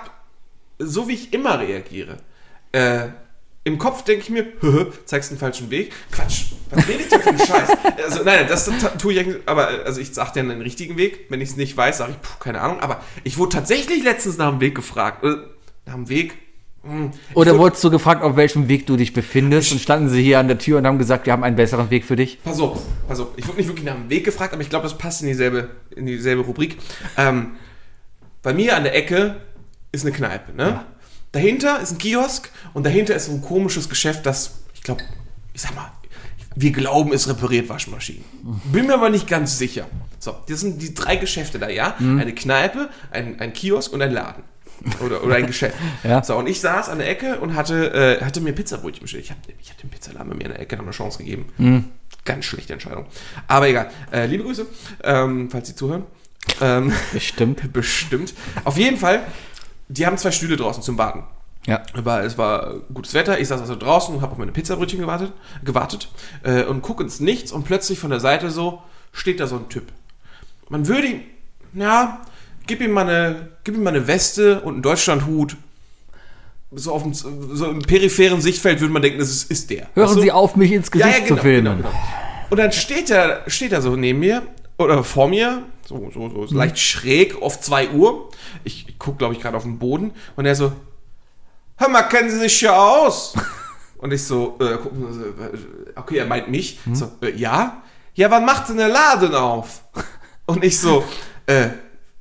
so 0.78 1.06
wie 1.08 1.12
ich 1.12 1.34
immer 1.34 1.60
reagiere, 1.60 2.16
äh, 2.72 3.08
im 3.66 3.78
Kopf 3.78 4.02
denke 4.04 4.22
ich 4.22 4.30
mir, 4.30 4.46
"Hö, 4.60 4.86
zeigst 5.04 5.30
den 5.30 5.38
falschen 5.38 5.70
Weg. 5.70 5.92
Quatsch, 6.12 6.52
was 6.70 6.86
rede 6.88 7.02
ich 7.02 7.08
denn 7.08 7.20
für 7.20 7.28
einen 7.30 7.38
Scheiß? 7.38 7.68
Also, 8.06 8.22
nein, 8.24 8.46
das 8.48 8.70
tue 8.98 9.12
ich 9.12 9.18
eigentlich, 9.18 9.36
aber 9.46 9.68
also 9.84 10.00
ich 10.00 10.14
sage 10.14 10.30
dir 10.34 10.44
den 10.44 10.60
richtigen 10.62 10.96
Weg. 10.96 11.26
Wenn 11.28 11.40
ich 11.40 11.50
es 11.50 11.56
nicht 11.56 11.76
weiß, 11.76 11.98
sage 11.98 12.12
ich, 12.12 12.20
puh, 12.22 12.38
keine 12.38 12.60
Ahnung. 12.60 12.78
Aber 12.80 13.00
ich 13.24 13.36
wurde 13.38 13.56
tatsächlich 13.56 14.04
letztens 14.04 14.38
nach 14.38 14.50
dem 14.50 14.60
Weg 14.60 14.74
gefragt. 14.76 15.24
Äh, 15.24 15.34
nach 15.86 15.94
dem 15.94 16.08
Weg. 16.08 16.34
hm. 16.84 17.10
Oder 17.34 17.50
wurde- 17.52 17.58
wurdest 17.58 17.82
du 17.82 17.90
gefragt, 17.90 18.22
auf 18.22 18.36
welchem 18.36 18.68
Weg 18.68 18.86
du 18.86 18.96
dich 18.96 19.12
befindest 19.12 19.72
und 19.72 19.80
standen 19.80 20.08
sie 20.08 20.22
hier 20.22 20.38
an 20.38 20.46
der 20.46 20.58
Tür 20.58 20.78
und 20.78 20.86
haben 20.86 20.98
gesagt, 20.98 21.26
wir 21.26 21.32
haben 21.32 21.42
einen 21.42 21.56
besseren 21.56 21.90
Weg 21.90 22.04
für 22.04 22.14
dich? 22.14 22.38
Pass 22.44 22.60
auf, 22.60 22.80
pass 23.08 23.18
auf. 23.18 23.28
Ich 23.36 23.46
wurde 23.48 23.56
nicht 23.58 23.66
wirklich 23.68 23.84
nach 23.86 23.94
dem 23.96 24.08
Weg 24.08 24.24
gefragt, 24.24 24.52
aber 24.52 24.62
ich 24.62 24.70
glaube, 24.70 24.84
das 24.84 24.96
passt 24.96 25.22
in 25.22 25.26
dieselbe, 25.28 25.70
in 25.96 26.06
dieselbe 26.06 26.42
Rubrik. 26.42 26.76
Ähm, 27.16 27.56
bei 28.42 28.54
mir 28.54 28.76
an 28.76 28.84
der 28.84 28.94
Ecke 28.94 29.40
ist 29.90 30.04
eine 30.06 30.14
Kneipe, 30.14 30.54
ne? 30.54 30.84
Dahinter 31.36 31.80
ist 31.80 31.92
ein 31.92 31.98
Kiosk 31.98 32.48
und 32.72 32.86
dahinter 32.86 33.14
ist 33.14 33.26
so 33.26 33.32
ein 33.32 33.42
komisches 33.42 33.90
Geschäft, 33.90 34.24
das, 34.24 34.60
ich 34.72 34.80
glaube, 34.82 35.02
ich 35.52 35.60
sag 35.60 35.74
mal, 35.74 35.92
wir 36.54 36.72
glauben, 36.72 37.12
es 37.12 37.28
repariert 37.28 37.68
Waschmaschinen. 37.68 38.24
Bin 38.72 38.86
mir 38.86 38.94
aber 38.94 39.10
nicht 39.10 39.28
ganz 39.28 39.58
sicher. 39.58 39.86
So, 40.18 40.34
das 40.48 40.60
sind 40.60 40.80
die 40.80 40.94
drei 40.94 41.16
Geschäfte 41.16 41.58
da, 41.58 41.68
ja? 41.68 41.94
Eine 41.98 42.34
Kneipe, 42.34 42.88
ein, 43.10 43.38
ein 43.38 43.52
Kiosk 43.52 43.92
und 43.92 44.00
ein 44.00 44.12
Laden. 44.12 44.44
Oder, 45.04 45.22
oder 45.22 45.34
ein 45.34 45.46
Geschäft. 45.46 45.76
Ja. 46.04 46.22
So, 46.24 46.36
und 46.36 46.48
ich 46.48 46.58
saß 46.58 46.88
an 46.88 47.00
der 47.00 47.10
Ecke 47.10 47.38
und 47.40 47.54
hatte, 47.54 47.92
äh, 47.92 48.24
hatte 48.24 48.40
mir 48.40 48.54
Pizzabrötchen 48.54 49.02
bestellt. 49.02 49.24
Ich 49.24 49.30
habe 49.30 49.40
ich 49.60 49.68
hab 49.68 49.76
dem 49.76 49.90
Pizzaladen 49.90 50.30
bei 50.30 50.36
mir 50.36 50.46
an 50.46 50.52
der 50.52 50.60
Ecke 50.60 50.76
noch 50.76 50.84
eine 50.84 50.92
Chance 50.92 51.18
gegeben. 51.18 51.92
Ganz 52.24 52.46
schlechte 52.46 52.72
Entscheidung. 52.72 53.04
Aber 53.46 53.68
egal. 53.68 53.90
Äh, 54.10 54.24
liebe 54.24 54.42
Grüße, 54.44 54.64
ähm, 55.04 55.50
falls 55.50 55.68
Sie 55.68 55.76
zuhören. 55.76 56.04
Ähm, 56.60 56.92
Bestimmt. 57.12 57.72
bestimmt. 57.72 58.34
Auf 58.64 58.78
jeden 58.78 58.96
Fall, 58.96 59.22
die 59.88 60.06
haben 60.06 60.18
zwei 60.18 60.30
Stühle 60.30 60.56
draußen 60.56 60.82
zum 60.82 60.98
Warten. 60.98 61.24
Ja. 61.66 61.82
Aber 61.94 62.22
es 62.22 62.38
war 62.38 62.74
gutes 62.94 63.14
Wetter, 63.14 63.40
ich 63.40 63.48
saß 63.48 63.60
also 63.60 63.74
draußen 63.74 64.14
und 64.14 64.22
habe 64.22 64.32
auf 64.32 64.38
meine 64.38 64.52
Pizzabrötchen 64.52 65.00
gewartet, 65.00 65.32
gewartet 65.64 66.08
äh, 66.44 66.62
und 66.62 66.82
gucke 66.82 67.02
ins 67.02 67.18
Nichts 67.20 67.50
und 67.50 67.64
plötzlich 67.64 67.98
von 67.98 68.10
der 68.10 68.20
Seite 68.20 68.50
so 68.50 68.82
steht 69.12 69.40
da 69.40 69.46
so 69.46 69.56
ein 69.56 69.68
Typ. 69.68 69.84
Man 70.68 70.86
würde 70.86 71.08
ihn, 71.08 71.20
ja, 71.74 72.20
gib 72.66 72.80
ihm 72.80 72.92
mal 72.92 73.08
eine, 73.08 73.48
gib 73.64 73.74
ihm 73.74 73.82
mal 73.82 73.90
eine 73.90 74.06
Weste 74.06 74.60
und 74.60 74.74
einen 74.74 74.82
Deutschlandhut. 74.82 75.56
So, 76.72 76.92
auf 76.92 77.02
dem, 77.02 77.14
so 77.14 77.70
im 77.70 77.80
peripheren 77.80 78.40
Sichtfeld 78.40 78.80
würde 78.80 78.92
man 78.92 79.02
denken, 79.02 79.18
das 79.18 79.30
ist, 79.30 79.50
ist 79.50 79.70
der. 79.70 79.88
Hören 79.94 80.16
du? 80.16 80.22
Sie 80.22 80.32
auf, 80.32 80.56
mich 80.56 80.72
ins 80.72 80.90
Gesicht 80.90 81.28
zu 81.28 81.36
filmen. 81.36 81.78
genau. 81.78 81.90
Und 82.50 82.58
dann 82.58 82.72
steht 82.72 83.10
er, 83.10 83.42
steht 83.46 83.72
er 83.72 83.82
so 83.82 83.96
neben 83.96 84.20
mir 84.20 84.42
oder 84.76 85.02
vor 85.04 85.28
mir, 85.28 85.62
so, 85.86 86.10
so, 86.12 86.28
so 86.28 86.54
Mhm. 86.54 86.58
leicht 86.58 86.78
schräg 86.78 87.40
auf 87.40 87.60
2 87.60 87.90
Uhr. 87.90 88.30
Ich, 88.64 88.88
ich 88.88 88.98
gucke, 88.98 89.18
glaube 89.18 89.34
ich, 89.34 89.40
gerade 89.40 89.56
auf 89.56 89.62
den 89.62 89.78
Boden 89.78 90.12
und 90.36 90.46
er 90.46 90.54
so, 90.54 90.72
hör 91.76 91.88
mal, 91.88 92.02
kennen 92.02 92.30
Sie 92.30 92.38
sich 92.38 92.60
ja 92.60 92.76
aus? 92.76 93.34
und 93.98 94.12
ich 94.12 94.24
so, 94.24 94.56
äh, 94.60 94.64
äh, 94.74 94.78
okay, 95.94 96.18
er 96.18 96.26
meint 96.26 96.48
mich. 96.48 96.78
Mhm. 96.84 96.94
So, 96.94 97.12
äh, 97.22 97.30
ja? 97.36 97.82
Ja, 98.14 98.30
wann 98.30 98.44
macht 98.44 98.68
denn 98.68 98.78
der 98.78 98.88
Laden 98.88 99.34
auf? 99.34 99.82
Und 100.46 100.64
ich 100.64 100.78
so, 100.80 101.04
äh, 101.46 101.68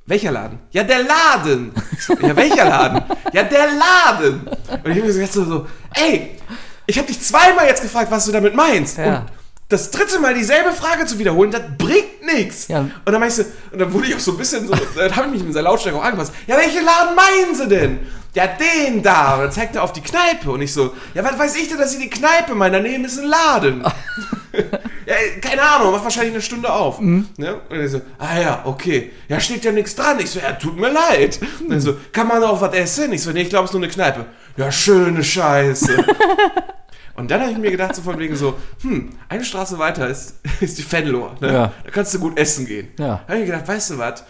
welcher 0.04 0.30
Laden? 0.30 0.58
Ja, 0.70 0.84
der 0.84 1.02
Laden. 1.02 1.72
So, 1.98 2.14
ja, 2.20 2.36
welcher 2.36 2.64
Laden? 2.68 3.02
Ja, 3.32 3.42
der 3.42 3.68
Laden. 3.72 4.46
Und 4.84 4.90
ich 4.90 4.98
habe 5.02 5.12
mir 5.12 5.26
so, 5.26 5.44
so, 5.44 5.66
ey, 5.94 6.38
ich 6.86 6.96
habe 6.98 7.08
dich 7.08 7.20
zweimal 7.20 7.66
jetzt 7.66 7.82
gefragt, 7.82 8.10
was 8.10 8.26
du 8.26 8.32
damit 8.32 8.54
meinst. 8.54 8.98
Ja. 8.98 9.20
Und 9.20 9.26
das 9.68 9.90
dritte 9.90 10.20
Mal 10.20 10.34
dieselbe 10.34 10.72
Frage 10.72 11.06
zu 11.06 11.18
wiederholen, 11.18 11.50
das 11.50 11.62
bringt 11.76 12.24
nichts. 12.24 12.68
Ja. 12.68 12.80
Und 12.80 12.92
dann 13.04 13.20
meinst 13.20 13.38
du, 13.38 13.44
und 13.72 13.80
dann 13.80 13.92
wurde 13.92 14.06
ich 14.06 14.14
auch 14.14 14.20
so 14.20 14.32
ein 14.32 14.38
bisschen 14.38 14.66
so, 14.66 14.74
dann 14.96 15.16
habe 15.16 15.26
ich 15.26 15.32
mich 15.32 15.42
mit 15.42 15.54
seiner 15.54 15.70
Lautstärke 15.70 15.98
auch 15.98 16.04
angepasst. 16.04 16.32
Ja, 16.46 16.56
welchen 16.56 16.84
Laden 16.84 17.16
meinen 17.16 17.54
sie 17.54 17.68
denn? 17.68 17.98
Ja, 18.34 18.46
den 18.46 19.02
da. 19.02 19.36
Und 19.36 19.44
dann 19.44 19.52
zeigt 19.52 19.76
er 19.76 19.82
auf 19.82 19.92
die 19.92 20.02
Kneipe. 20.02 20.50
Und 20.50 20.60
ich 20.60 20.72
so, 20.72 20.92
ja, 21.14 21.24
was 21.24 21.38
weiß 21.38 21.56
ich 21.56 21.68
denn, 21.68 21.78
dass 21.78 21.92
sie 21.92 21.98
die 21.98 22.10
Kneipe 22.10 22.54
meinen? 22.54 22.74
Daneben 22.74 23.04
ist 23.06 23.18
ein 23.18 23.26
Laden. 23.26 23.82
ja, 25.06 25.14
keine 25.40 25.62
Ahnung, 25.62 25.92
macht 25.92 26.04
wahrscheinlich 26.04 26.34
eine 26.34 26.42
Stunde 26.42 26.70
auf. 26.70 27.00
Mhm. 27.00 27.28
Ne? 27.38 27.58
Und 27.68 27.76
er 27.80 27.88
so, 27.88 28.02
ah 28.18 28.38
ja, 28.38 28.62
okay. 28.64 29.10
Ja, 29.28 29.40
steht 29.40 29.64
ja 29.64 29.72
nichts 29.72 29.96
dran. 29.96 30.20
Ich 30.20 30.30
so, 30.30 30.38
ja, 30.38 30.52
tut 30.52 30.78
mir 30.78 30.90
leid. 30.90 31.40
Und 31.60 31.72
er 31.72 31.80
so, 31.80 31.96
kann 32.12 32.28
man 32.28 32.44
auch 32.44 32.60
was 32.60 32.74
essen? 32.74 33.12
Ich 33.12 33.22
so, 33.22 33.32
nee, 33.32 33.42
ich 33.42 33.48
glaube, 33.48 33.64
es 33.64 33.70
ist 33.70 33.74
nur 33.74 33.82
eine 33.82 33.92
Kneipe. 33.92 34.26
Ja, 34.58 34.70
schöne 34.70 35.24
Scheiße. 35.24 36.04
Und 37.16 37.30
dann 37.30 37.40
habe 37.40 37.50
ich 37.52 37.58
mir 37.58 37.70
gedacht, 37.70 37.94
so 37.94 38.02
von 38.02 38.18
wegen 38.18 38.36
so, 38.36 38.56
hm, 38.82 39.10
eine 39.28 39.44
Straße 39.44 39.78
weiter 39.78 40.08
ist, 40.08 40.34
ist 40.60 40.78
die 40.78 40.82
Fenlohr. 40.82 41.34
Ne? 41.40 41.52
Ja. 41.52 41.72
Da 41.84 41.90
kannst 41.90 42.12
du 42.14 42.18
gut 42.18 42.38
essen 42.38 42.66
gehen. 42.66 42.88
Ja. 42.98 43.06
Da 43.26 43.32
habe 43.32 43.34
ich 43.34 43.40
mir 43.40 43.52
gedacht, 43.52 43.68
weißt 43.68 43.90
du 43.90 43.98
was, 43.98 44.24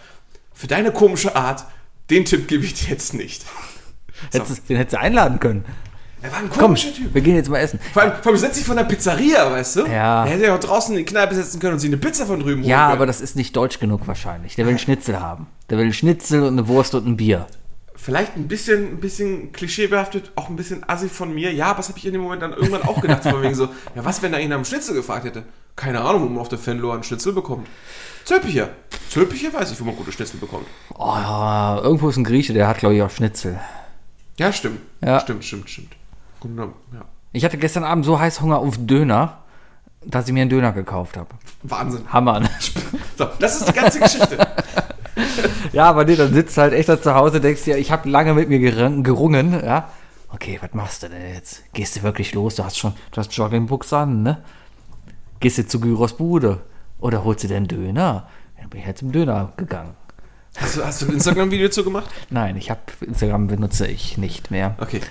für 0.53 0.67
deine 0.67 0.91
komische 0.91 1.35
Art, 1.35 1.65
den 2.09 2.25
Tipp 2.25 2.47
gebe 2.47 2.63
ich 2.63 2.73
dir 2.73 2.89
jetzt 2.89 3.13
nicht. 3.13 3.45
Hättest, 4.31 4.67
den 4.69 4.77
hättest 4.77 4.93
du 4.95 4.99
einladen 4.99 5.39
können. 5.39 5.63
Er 6.23 6.31
war 6.31 6.39
ein 6.39 6.49
Komm, 6.49 6.61
komischer 6.63 6.91
Typ. 6.91 7.13
wir 7.13 7.21
gehen 7.21 7.35
jetzt 7.35 7.49
mal 7.49 7.59
essen. 7.59 7.79
Vor 7.93 8.01
allem, 8.01 8.13
vor 8.23 8.31
allem 8.31 8.37
sitzt 8.39 8.55
sich 8.55 8.65
von 8.65 8.75
der 8.75 8.85
Pizzeria, 8.85 9.51
weißt 9.51 9.75
du? 9.75 9.85
Ja. 9.85 10.25
Er 10.25 10.31
hätte 10.31 10.45
ja 10.45 10.55
auch 10.55 10.59
draußen 10.59 10.91
in 10.95 10.97
die 10.97 11.05
Kneipe 11.05 11.35
setzen 11.35 11.59
können 11.59 11.73
und 11.73 11.79
sich 11.79 11.89
eine 11.89 11.97
Pizza 11.97 12.25
von 12.25 12.39
drüben 12.39 12.61
holen 12.63 12.69
Ja, 12.69 12.85
können. 12.87 12.93
aber 12.93 13.05
das 13.05 13.21
ist 13.21 13.35
nicht 13.35 13.55
deutsch 13.55 13.77
genug 13.79 14.07
wahrscheinlich. 14.07 14.55
Der 14.55 14.65
will 14.65 14.71
einen 14.71 14.79
Schnitzel 14.79 15.19
haben. 15.19 15.45
Der 15.69 15.77
will 15.77 15.83
einen 15.83 15.93
Schnitzel 15.93 16.41
und 16.41 16.53
eine 16.57 16.67
Wurst 16.67 16.95
und 16.95 17.05
ein 17.05 17.17
Bier. 17.17 17.45
Vielleicht 18.07 18.37
ein 18.37 18.47
bisschen, 18.47 18.93
ein 18.93 18.99
bisschen 19.01 19.51
klischeebehaftet, 19.51 20.31
auch 20.37 20.47
ein 20.47 20.55
bisschen 20.55 20.81
assi 20.87 21.09
von 21.09 21.33
mir. 21.33 21.51
Ja, 21.51 21.65
aber 21.71 21.79
das 21.79 21.89
habe 21.89 21.99
ich 21.99 22.05
in 22.05 22.13
dem 22.13 22.21
Moment 22.21 22.41
dann 22.41 22.53
irgendwann 22.53 22.83
auch 22.83 23.01
gedacht. 23.01 23.23
von 23.23 23.41
wegen 23.41 23.53
so, 23.53 23.65
ja, 23.95 24.05
was, 24.05 24.21
wenn 24.21 24.31
er 24.33 24.39
ihn 24.39 24.53
am 24.53 24.63
Schnitzel 24.63 24.95
gefragt 24.95 25.25
hätte? 25.25 25.43
Keine 25.75 25.99
Ahnung, 25.99 26.21
wo 26.21 26.29
man 26.29 26.37
auf 26.37 26.47
der 26.47 26.57
Fenlohr 26.57 26.93
einen 26.93 27.03
Schnitzel 27.03 27.33
bekommt. 27.33 27.67
Zülpicher. 28.23 28.69
Zülpicher 29.09 29.53
weiß 29.53 29.73
ich, 29.73 29.81
wo 29.81 29.83
man 29.83 29.97
gute 29.97 30.13
Schnitzel 30.13 30.39
bekommt. 30.39 30.67
Oh, 30.97 31.15
ja, 31.17 31.81
irgendwo 31.83 32.07
ist 32.07 32.15
ein 32.15 32.23
Grieche, 32.23 32.53
der 32.53 32.69
hat, 32.69 32.77
glaube 32.77 32.95
ich, 32.95 33.01
auch 33.01 33.09
Schnitzel. 33.09 33.59
Ja, 34.37 34.53
stimmt. 34.53 34.79
Ja. 35.03 35.19
Stimmt, 35.19 35.43
stimmt, 35.43 35.69
stimmt. 35.69 35.93
Gut, 36.39 36.51
ja. 36.57 37.03
Ich 37.33 37.43
hatte 37.43 37.57
gestern 37.57 37.83
Abend 37.83 38.05
so 38.05 38.17
Heißhunger 38.17 38.59
auf 38.59 38.77
Döner, 38.79 39.39
dass 40.05 40.27
ich 40.27 40.33
mir 40.33 40.43
einen 40.43 40.49
Döner 40.49 40.71
gekauft 40.71 41.17
habe. 41.17 41.27
Wahnsinn. 41.63 42.05
Hammer. 42.07 42.39
Ne? 42.39 42.49
So, 43.17 43.27
das 43.39 43.59
ist 43.59 43.67
die 43.67 43.73
ganze 43.73 43.99
Geschichte. 43.99 44.37
Ja, 45.73 45.85
aber 45.85 46.05
nee, 46.05 46.15
dann 46.15 46.33
sitzt 46.33 46.57
halt 46.57 46.73
echt 46.73 46.89
da 46.89 47.01
zu 47.01 47.13
Hause, 47.15 47.41
denkst 47.41 47.63
dir, 47.63 47.77
ich 47.77 47.91
habe 47.91 48.09
lange 48.09 48.33
mit 48.33 48.49
mir 48.49 48.59
gerungen, 49.03 49.53
ja. 49.63 49.89
Okay, 50.29 50.57
was 50.61 50.73
machst 50.73 51.03
du 51.03 51.09
denn 51.09 51.33
jetzt? 51.33 51.63
Gehst 51.73 51.95
du 51.95 52.03
wirklich 52.03 52.33
los? 52.33 52.55
Du 52.55 52.63
hast 52.63 52.77
schon, 52.77 52.93
du 53.11 53.17
hast 53.17 53.31
Joggingbuchs 53.33 53.93
an, 53.93 54.23
ne? 54.23 54.43
Gehst 55.39 55.57
du 55.57 55.65
zu 55.67 55.79
Gyros 55.79 56.17
Bude? 56.17 56.61
Oder 56.99 57.23
holst 57.23 57.43
du 57.43 57.47
dir 57.47 57.57
einen 57.57 57.67
Döner? 57.67 58.27
Dann 58.59 58.69
bin 58.69 58.79
ich 58.81 58.85
halt 58.85 58.97
zum 58.97 59.11
Döner 59.11 59.53
gegangen. 59.55 59.95
Hast 60.57 60.75
du, 60.77 60.83
hast 60.83 61.01
du 61.01 61.07
ein 61.07 61.13
Instagram-Video 61.13 61.69
zu 61.69 61.83
gemacht? 61.83 62.09
Nein, 62.29 62.57
ich 62.57 62.69
habe 62.71 62.81
Instagram 63.01 63.47
benutze 63.47 63.85
ich 63.87 64.17
nicht 64.17 64.49
mehr, 64.51 64.75
Okay. 64.79 65.01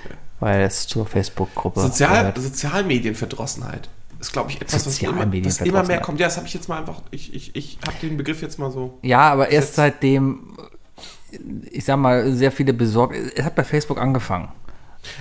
weil 0.41 0.63
es 0.63 0.87
zur 0.89 1.07
Facebook-Gruppe 1.07 1.81
Sozial. 1.81 2.35
Sozialmedienverdrossenheit 2.37 3.89
ist, 4.21 4.33
glaube 4.33 4.51
ich, 4.51 4.61
etwas, 4.61 4.87
was 4.87 5.01
immer, 5.03 5.27
was 5.45 5.61
immer 5.61 5.83
mehr 5.83 6.01
kommt. 6.01 6.21
Ja, 6.21 6.27
das 6.27 6.37
habe 6.37 6.47
ich 6.47 6.55
jetzt 6.55 6.69
mal 6.69 6.79
einfach, 6.79 7.03
ich, 7.11 7.35
ich, 7.35 7.55
ich 7.55 7.79
habe 7.87 7.97
den 8.03 8.17
Begriff 8.17 8.43
jetzt 8.43 8.59
mal 8.59 8.71
so. 8.71 8.99
Ja, 9.03 9.21
aber 9.33 9.49
erst 9.51 9.69
Jetzt- 9.69 9.77
seitdem, 9.77 10.57
ich 11.71 11.85
sag 11.85 11.99
mal, 11.99 12.33
sehr 12.33 12.53
viele 12.53 12.73
besorgt. 12.73 13.17
Es 13.35 13.45
hat 13.45 13.55
bei 13.55 13.65
Facebook 13.65 14.01
angefangen. 14.01 14.49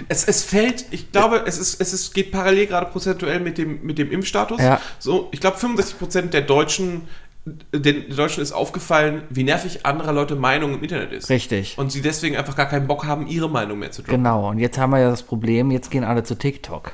Es, 0.08 0.24
es 0.26 0.44
fällt, 0.44 0.86
ich 0.92 1.12
glaube, 1.12 1.44
es, 1.46 1.60
ist, 1.60 1.80
es 1.80 1.94
ist, 1.94 2.14
geht 2.14 2.32
parallel 2.32 2.66
gerade 2.68 2.88
prozentuell 2.88 3.40
mit 3.40 3.58
dem, 3.58 3.84
mit 3.84 4.00
dem 4.00 4.12
Impfstatus. 4.12 4.60
Ja. 4.60 4.82
So, 4.98 5.30
ich 5.32 5.40
glaube, 5.40 5.58
65% 5.58 6.30
der 6.30 6.42
Deutschen 6.42 7.04
den 7.46 8.10
Deutschen 8.16 8.42
ist 8.42 8.54
aufgefallen, 8.54 9.22
wie 9.30 9.44
nervig 9.44 9.86
anderer 9.86 10.14
Leute 10.14 10.36
Meinung 10.36 10.74
im 10.74 10.82
Internet 10.82 11.12
ist. 11.12 11.30
Richtig. 11.30 11.78
Und 11.78 11.92
sie 11.92 12.02
deswegen 12.02 12.36
einfach 12.36 12.56
gar 12.56 12.66
keinen 12.66 12.88
Bock 12.88 13.06
haben, 13.06 13.28
ihre 13.28 13.50
Meinung 13.50 13.78
mehr 13.78 13.92
zu 13.92 14.02
droppen. 14.02 14.24
Genau, 14.24 14.50
und 14.50 14.58
jetzt 14.58 14.80
haben 14.80 14.90
wir 14.90 15.00
ja 15.00 15.12
das 15.12 15.22
Problem, 15.22 15.70
jetzt 15.70 15.92
gehen 15.92 16.04
alle 16.04 16.24
zu 16.24 16.36
TikTok. 16.36 16.94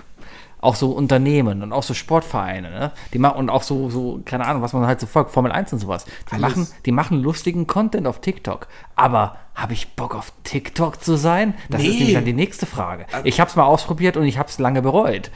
Auch 0.62 0.76
so 0.76 0.92
Unternehmen 0.92 1.64
und 1.64 1.74
auch 1.74 1.82
so 1.84 1.94
Sportvereine, 1.96 2.70
ne? 2.70 2.92
Die 3.14 3.18
machen 3.20 3.38
und 3.40 3.50
auch 3.50 3.64
so, 3.64 3.90
so, 3.90 4.22
keine 4.26 4.46
Ahnung, 4.46 4.62
was 4.62 4.74
man 4.74 4.86
halt 4.86 5.00
so 5.00 5.08
folgt, 5.08 5.32
Formel 5.32 5.52
1 5.52 5.74
und 5.74 5.80
sowas. 5.80 6.06
Die 6.30 6.36
Alles. 6.36 6.42
machen, 6.42 6.68
die 6.86 6.92
machen 6.92 7.22
lustigen 7.24 7.66
Content 7.68 8.06
auf 8.06 8.22
TikTok. 8.22 8.68
Aber 8.96 9.38
habe 9.56 9.74
ich 9.74 9.90
Bock 9.96 10.14
auf 10.16 10.32
TikTok 10.44 11.04
zu 11.04 11.16
sein? 11.18 11.56
Das 11.70 11.82
ist 11.82 11.88
Nee. 11.88 11.94
nämlich 11.96 12.14
dann 12.14 12.26
die 12.26 12.34
nächste 12.34 12.66
Frage. 12.68 13.06
Ich 13.24 13.40
habe 13.40 13.50
es 13.50 13.56
mal 13.56 13.64
ausprobiert 13.66 14.18
und 14.18 14.24
ich 14.26 14.38
habe 14.38 14.50
es 14.50 14.60
lange 14.60 14.82
bereut. 14.84 15.32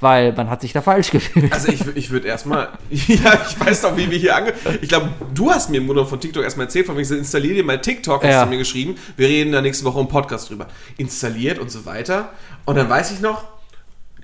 Weil 0.00 0.32
man 0.32 0.48
hat 0.48 0.60
sich 0.60 0.72
da 0.72 0.80
falsch 0.80 1.10
gefühlt. 1.12 1.52
Also 1.52 1.72
ich, 1.72 1.84
ich 1.96 2.10
würde 2.10 2.28
erstmal, 2.28 2.68
ja, 2.90 3.32
ich 3.50 3.58
weiß 3.58 3.82
doch, 3.82 3.96
wie 3.96 4.08
wir 4.08 4.16
hier 4.16 4.36
ange... 4.36 4.52
Ich 4.80 4.88
glaube, 4.88 5.08
du 5.34 5.50
hast 5.50 5.70
mir 5.70 5.78
im 5.78 5.86
Grunde 5.86 6.06
von 6.06 6.20
TikTok 6.20 6.44
erstmal 6.44 6.66
erzählt, 6.66 6.86
von 6.86 6.94
wegen, 6.96 7.04
so, 7.04 7.16
installier 7.16 7.54
dir 7.54 7.64
mal 7.64 7.80
TikTok, 7.80 8.22
hast 8.22 8.30
Ja. 8.30 8.44
du 8.44 8.50
mir 8.50 8.58
geschrieben. 8.58 8.94
Wir 9.16 9.26
reden 9.26 9.50
da 9.50 9.60
nächste 9.60 9.84
Woche 9.84 9.98
im 9.98 10.06
Podcast 10.06 10.50
drüber. 10.50 10.68
Installiert 10.98 11.58
und 11.58 11.72
so 11.72 11.84
weiter. 11.84 12.28
Und 12.64 12.76
dann 12.76 12.88
weiß 12.88 13.10
ich 13.10 13.20
noch, 13.20 13.42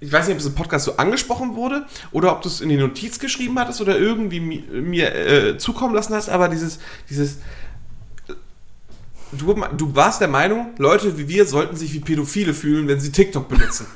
ich 0.05 0.13
weiß 0.13 0.27
nicht, 0.27 0.35
ob 0.35 0.41
es 0.41 0.47
im 0.47 0.55
Podcast 0.55 0.85
so 0.85 0.97
angesprochen 0.97 1.55
wurde 1.57 1.87
oder 2.13 2.33
ob 2.33 2.43
du 2.43 2.49
es 2.49 2.61
in 2.61 2.69
die 2.69 2.77
Notiz 2.77 3.19
geschrieben 3.19 3.59
hattest 3.59 3.81
oder 3.81 3.99
irgendwie 3.99 4.41
mi, 4.41 4.65
mir 4.71 5.15
äh, 5.15 5.59
zukommen 5.59 5.95
lassen 5.95 6.15
hast, 6.15 6.29
aber 6.29 6.49
dieses, 6.49 6.79
dieses, 7.09 7.39
du, 9.33 9.55
du 9.77 9.97
warst 9.97 10.21
der 10.21 10.29
Meinung, 10.29 10.69
Leute 10.79 11.17
wie 11.19 11.29
wir 11.29 11.47
sollten 11.47 11.77
sich 11.77 11.93
wie 11.93 12.01
Pädophile 12.01 12.55
fühlen, 12.55 12.89
wenn 12.89 13.01
sie 13.01 13.13
TikTok 13.13 13.49
benutzen. 13.49 13.87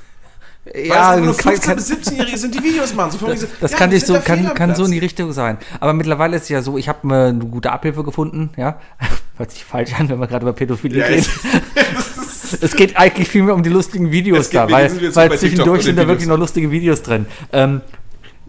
Weil 0.64 0.85
es 0.85 0.92
einfach 0.92 1.25
nur 1.25 1.35
15- 1.35 1.75
bis 1.77 1.90
17-Jährige 1.90 2.37
sind, 2.37 2.55
die 2.55 2.62
Videos 2.62 2.94
machen. 2.94 3.12
So 3.12 3.35
so, 3.35 3.47
Das 3.61 3.73
ja, 3.73 3.79
kann, 3.79 3.99
so, 3.99 4.21
kann, 4.21 4.53
kann 4.55 4.75
so 4.75 4.85
in 4.85 4.90
die 4.90 4.99
Richtung 4.99 5.33
sein. 5.33 5.57
Aber 5.81 5.94
mittlerweile 5.94 6.37
ist 6.37 6.42
es 6.44 6.49
ja 6.51 6.61
so, 6.61 6.77
ich 6.77 6.88
habe 6.88 7.07
mir 7.07 7.27
eine 7.27 7.38
gute 7.38 7.73
Abhilfe 7.73 8.05
gefunden, 8.05 8.51
ja. 8.57 8.79
Hört 9.38 9.51
sich 9.51 9.64
falsch 9.64 9.94
an, 9.99 10.09
wenn 10.09 10.18
wir 10.18 10.27
gerade 10.27 10.44
über 10.44 10.53
Pädophilie 10.53 11.01
Ja, 11.01 11.07
reden. 11.07 11.27
es- 12.52 12.62
Es 12.62 12.76
geht 12.76 12.96
eigentlich 12.96 13.28
viel 13.28 13.42
mehr 13.42 13.54
um 13.54 13.62
die 13.62 13.70
lustigen 13.70 14.11
Videos 14.12 14.46
Es 14.46 14.50
da, 14.50 14.70
weil, 14.70 14.90
weil 15.14 15.38
zwischendurch 15.38 15.82
sind 15.84 15.96
da 15.96 16.02
wirklich 16.02 16.20
Videos. 16.22 16.28
noch 16.28 16.38
lustige 16.38 16.70
Videos 16.70 17.02
drin. 17.02 17.26
Ähm, 17.52 17.80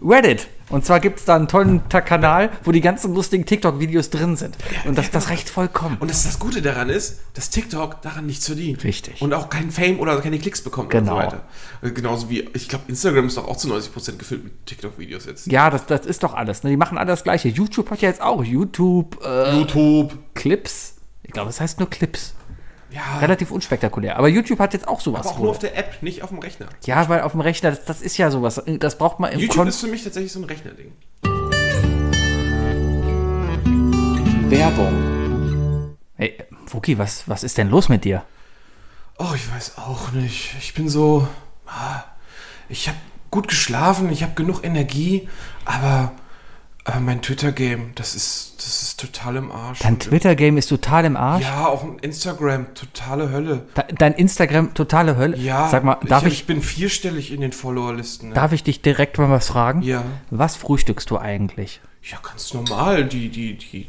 Reddit. 0.02 0.48
Und 0.70 0.84
zwar 0.86 1.00
gibt 1.00 1.18
es 1.18 1.24
da 1.24 1.34
einen 1.34 1.48
tollen 1.48 1.82
Kanal, 1.88 2.50
wo 2.62 2.70
die 2.70 2.80
ganzen 2.80 3.12
lustigen 3.12 3.44
TikTok-Videos 3.44 4.08
drin 4.10 4.36
sind. 4.36 4.56
Und 4.84 4.96
das, 4.96 5.10
das 5.10 5.28
reicht 5.28 5.50
vollkommen. 5.50 5.96
Und 5.98 6.08
das, 6.08 6.22
das 6.22 6.38
Gute 6.38 6.62
daran 6.62 6.88
ist, 6.88 7.18
dass 7.34 7.50
TikTok 7.50 8.00
daran 8.02 8.26
nichts 8.26 8.46
verdient. 8.46 8.84
Richtig. 8.84 9.20
Und 9.20 9.34
auch 9.34 9.50
keinen 9.50 9.72
Fame 9.72 9.98
oder 9.98 10.18
keine 10.20 10.38
Klicks 10.38 10.60
bekommt 10.62 10.90
Genau. 10.90 11.16
und 11.16 11.22
so 11.22 11.26
weiter. 11.26 11.42
Äh, 11.82 11.90
Genauso 11.90 12.30
wie, 12.30 12.48
ich 12.54 12.68
glaube, 12.68 12.84
Instagram 12.86 13.26
ist 13.26 13.36
doch 13.36 13.48
auch 13.48 13.56
zu 13.56 13.66
90% 13.68 14.16
gefüllt 14.16 14.44
mit 14.44 14.64
TikTok-Videos 14.66 15.26
jetzt. 15.26 15.48
ja, 15.48 15.70
das, 15.70 15.86
das 15.86 16.06
ist 16.06 16.22
doch 16.22 16.34
alles. 16.34 16.62
Ne? 16.62 16.70
Die 16.70 16.76
machen 16.76 16.96
alle 16.98 17.08
das 17.08 17.24
Gleiche. 17.24 17.48
YouTube 17.48 17.90
hat 17.90 18.00
ja 18.00 18.08
jetzt 18.08 18.22
auch 18.22 18.44
YouTube 18.44 19.18
äh, 19.24 19.56
YouTube. 19.56 20.16
Clips. 20.34 20.94
Ich 21.24 21.32
glaube, 21.32 21.48
das 21.48 21.60
heißt 21.60 21.80
nur 21.80 21.90
Clips. 21.90 22.34
Ja, 22.92 23.18
Relativ 23.20 23.50
unspektakulär. 23.52 24.16
Aber 24.16 24.28
YouTube 24.28 24.58
hat 24.58 24.72
jetzt 24.72 24.88
auch 24.88 25.00
sowas. 25.00 25.20
aber 25.26 25.30
auch 25.36 25.38
nur 25.38 25.50
auf 25.50 25.58
der 25.60 25.76
App, 25.76 26.02
nicht 26.02 26.22
auf 26.22 26.30
dem 26.30 26.38
Rechner. 26.40 26.66
Ja, 26.86 27.08
weil 27.08 27.20
auf 27.22 27.32
dem 27.32 27.40
Rechner, 27.40 27.70
das, 27.70 27.84
das 27.84 28.02
ist 28.02 28.16
ja 28.16 28.30
sowas. 28.30 28.60
Das 28.66 28.98
braucht 28.98 29.20
man 29.20 29.30
im 29.32 29.38
YouTube 29.38 29.58
Kon 29.58 29.68
ist 29.68 29.80
für 29.80 29.86
mich 29.86 30.02
tatsächlich 30.02 30.32
so 30.32 30.40
ein 30.40 30.44
Rechnerding. 30.44 30.92
Werbung. 34.50 35.96
Hey, 36.16 36.36
Wookie, 36.66 36.98
was, 36.98 37.28
was 37.28 37.44
ist 37.44 37.58
denn 37.58 37.68
los 37.70 37.88
mit 37.88 38.04
dir? 38.04 38.24
Oh, 39.18 39.32
ich 39.34 39.52
weiß 39.52 39.78
auch 39.78 40.12
nicht. 40.12 40.54
Ich 40.58 40.74
bin 40.74 40.88
so. 40.88 41.28
ah, 41.66 42.02
Ich 42.68 42.88
habe 42.88 42.98
gut 43.30 43.48
geschlafen, 43.48 44.10
ich 44.10 44.22
habe 44.22 44.32
genug 44.34 44.64
Energie, 44.64 45.28
aber, 45.64 46.12
aber 46.90 47.00
mein 47.00 47.22
Twitter-Game, 47.22 47.92
das 47.94 48.14
ist, 48.14 48.54
das 48.58 48.82
ist 48.82 49.00
total 49.00 49.36
im 49.36 49.50
Arsch. 49.50 49.80
Dein 49.80 49.98
Twitter-Game 49.98 50.56
ist 50.58 50.68
total 50.68 51.04
im 51.04 51.16
Arsch. 51.16 51.44
Ja, 51.44 51.66
auch 51.66 51.82
ein 51.84 51.98
Instagram, 52.00 52.74
totale 52.74 53.30
Hölle. 53.30 53.66
De- 53.76 53.94
Dein 53.96 54.12
Instagram 54.14 54.74
totale 54.74 55.16
Hölle. 55.16 55.36
Ja, 55.36 55.68
Sag 55.68 55.84
mal, 55.84 55.96
darf 56.06 56.24
ich, 56.26 56.32
ich, 56.34 56.40
ich 56.40 56.46
bin 56.46 56.62
vierstellig 56.62 57.32
in 57.32 57.40
den 57.40 57.52
Followerlisten. 57.52 58.30
Ne? 58.30 58.34
darf 58.34 58.52
ich 58.52 58.62
dich 58.62 58.82
direkt 58.82 59.18
mal 59.18 59.30
was 59.30 59.48
fragen? 59.48 59.82
Ja. 59.82 60.04
Was 60.30 60.56
frühstückst 60.56 61.10
du 61.10 61.18
eigentlich? 61.18 61.80
Ja, 62.02 62.18
ganz 62.22 62.52
normal. 62.54 63.04
Die, 63.04 63.28
die, 63.28 63.54
die, 63.58 63.86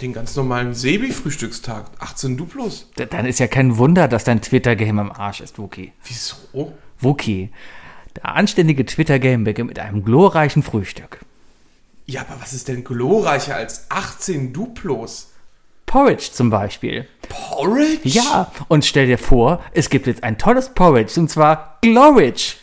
den 0.00 0.12
ganz 0.12 0.36
normalen 0.36 0.74
Sebi-Frühstückstag. 0.74 1.86
18 1.98 2.36
Duplos. 2.36 2.90
Dann 2.96 3.26
ist 3.26 3.38
ja 3.40 3.46
kein 3.46 3.76
Wunder, 3.78 4.08
dass 4.08 4.24
dein 4.24 4.40
Twitter-Game 4.42 4.98
im 4.98 5.12
Arsch 5.12 5.40
ist, 5.40 5.58
Wookie. 5.58 5.92
Wieso? 6.04 6.72
Wookie, 7.00 7.50
der 8.16 8.36
anständige 8.36 8.84
Twitter-Game 8.86 9.44
beginnt 9.44 9.68
mit 9.68 9.78
einem 9.78 10.04
glorreichen 10.04 10.62
Frühstück. 10.62 11.20
Ja, 12.06 12.22
aber 12.22 12.40
was 12.40 12.52
ist 12.52 12.68
denn 12.68 12.84
glorreicher 12.84 13.56
als 13.56 13.86
18 13.88 14.52
Duplos? 14.52 15.30
Porridge 15.86 16.30
zum 16.32 16.50
Beispiel. 16.50 17.06
Porridge? 17.28 18.00
Ja, 18.08 18.50
und 18.68 18.84
stell 18.84 19.06
dir 19.06 19.16
vor, 19.18 19.62
es 19.72 19.88
gibt 19.88 20.06
jetzt 20.06 20.22
ein 20.22 20.36
tolles 20.36 20.70
Porridge, 20.70 21.18
und 21.18 21.30
zwar 21.30 21.78
Glorridge. 21.82 22.56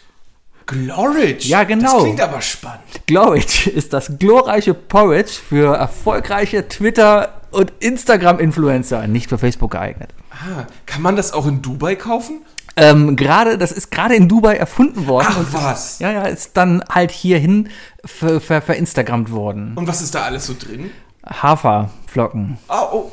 Glorridge? 0.66 1.48
Ja, 1.48 1.64
genau. 1.64 1.94
Das 1.94 2.04
klingt 2.04 2.22
aber 2.22 2.42
spannend. 2.42 2.84
Glorridge 3.08 3.70
ist 3.76 3.94
das 3.94 4.20
glorreiche 4.20 4.74
Porridge 4.74 5.32
für 5.32 5.76
erfolgreiche 5.76 6.68
Twitter- 6.68 7.42
und 7.52 7.74
Instagram-Influencer, 7.80 9.08
nicht 9.08 9.28
für 9.28 9.38
Facebook 9.38 9.72
geeignet. 9.72 10.12
Ah, 10.32 10.66
kann 10.86 11.02
man 11.02 11.16
das 11.16 11.34
auch 11.34 11.48
in 11.48 11.62
Dubai 11.62 11.96
kaufen? 11.96 12.42
Ähm, 12.78 13.16
gerade, 13.18 13.58
das 13.58 13.72
ist 13.72 13.92
gerade 13.92 14.16
in 14.16 14.28
Dubai 14.30 14.56
erfunden 14.56 15.06
worden. 15.08 15.28
Ach, 15.30 15.38
und 15.38 15.54
was? 15.54 16.00
Ja, 16.00 16.12
ja, 16.12 16.24
ist 16.24 16.56
dann 16.56 16.84
halt 16.90 17.12
hierhin 17.12 17.70
ver, 18.06 18.40
ver, 18.40 18.62
verinstagrammt 18.62 19.32
worden. 19.32 19.74
Und 19.76 19.88
was 19.88 20.02
ist 20.02 20.16
da 20.16 20.24
alles 20.24 20.46
so 20.48 20.56
drin? 20.58 20.90
Haferflocken 21.26 22.58
Ah, 22.68 22.88
oh. 22.92 23.12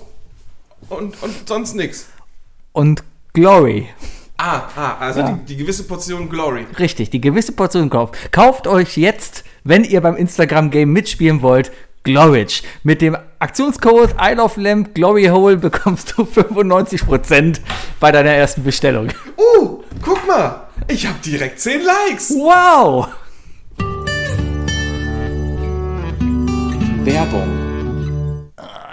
Und, 0.88 1.23
und 1.23 1.49
sonst 1.49 1.75
nichts. 1.75 2.07
und 2.73 3.03
Glory. 3.35 3.88
Ah, 4.38 4.62
ah, 4.77 4.97
also 5.01 5.21
Ja. 5.21 5.33
die, 5.33 5.44
die 5.47 5.57
gewisse 5.57 5.83
Portion 5.85 6.29
Glory. 6.29 6.66
Richtig, 6.79 7.11
die 7.11 7.21
gewisse 7.21 7.53
Portion 7.53 7.90
kauft. 7.90 8.33
Kauft 8.33 8.66
euch 8.68 8.97
jetzt, 8.97 9.44
wenn 9.64 9.85
ihr 9.85 10.01
beim 10.01 10.16
Instagram-Game 10.16 10.90
mitspielen 10.92 11.42
wollt, 11.42 11.73
Glorridge. 12.05 12.62
Mit 12.85 13.03
dem 13.03 13.16
Aktionscode 13.40 14.16
I 14.20 14.35
Love 14.35 14.61
Lamp 14.61 14.94
Glory 14.94 15.27
Hole 15.27 15.57
bekommst 15.57 16.14
du 16.16 16.22
95% 16.24 17.61
bei 18.01 18.11
deiner 18.11 18.31
ersten 18.31 18.64
Bestellung. 18.64 19.09
Uh, 19.37 19.85
guck 20.03 20.27
mal. 20.27 20.66
Ich 20.88 21.07
habe 21.07 21.18
direkt 21.24 21.61
10 21.61 21.83
Likes. 21.85 22.31
Wow! 22.31 23.07
Werbung. 27.05 28.51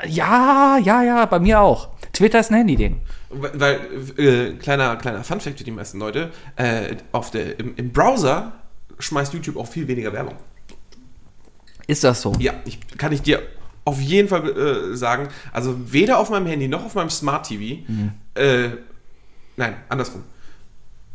Ja, 0.08 0.78
ja, 0.78 1.02
ja, 1.02 1.26
bei 1.26 1.40
mir 1.40 1.60
auch. 1.60 1.90
Twitter 2.14 2.40
ist 2.40 2.52
ein 2.52 2.58
Handy-Ding. 2.58 3.02
Weil, 3.30 3.80
äh, 4.18 4.52
kleiner, 4.54 4.96
kleiner 4.98 5.24
Funfact 5.24 5.58
für 5.58 5.64
die 5.64 5.72
meisten 5.72 5.98
Leute, 5.98 6.32
äh, 6.56 6.96
auf 7.12 7.32
der, 7.32 7.60
im, 7.60 7.76
im 7.76 7.92
Browser 7.92 8.54
schmeißt 9.00 9.34
YouTube 9.34 9.58
auch 9.58 9.68
viel 9.68 9.88
weniger 9.88 10.14
Werbung. 10.14 10.36
Ist 11.88 12.04
das 12.04 12.22
so? 12.22 12.34
Ja, 12.38 12.54
ich, 12.66 12.80
kann 12.98 13.12
ich 13.12 13.24
dir 13.24 13.42
auf 13.86 14.02
jeden 14.02 14.28
Fall 14.28 14.50
äh, 14.50 14.96
sagen. 14.96 15.30
Also 15.54 15.76
weder 15.92 16.20
auf 16.20 16.30
meinem 16.30 16.48
Handy 16.48 16.68
noch 16.68 16.84
auf 16.84 16.96
meinem 16.96 17.10
Smart 17.10 17.48
TV. 17.48 17.84
Äh, 18.34 18.70
nein, 19.56 19.78
andersrum. 19.88 20.24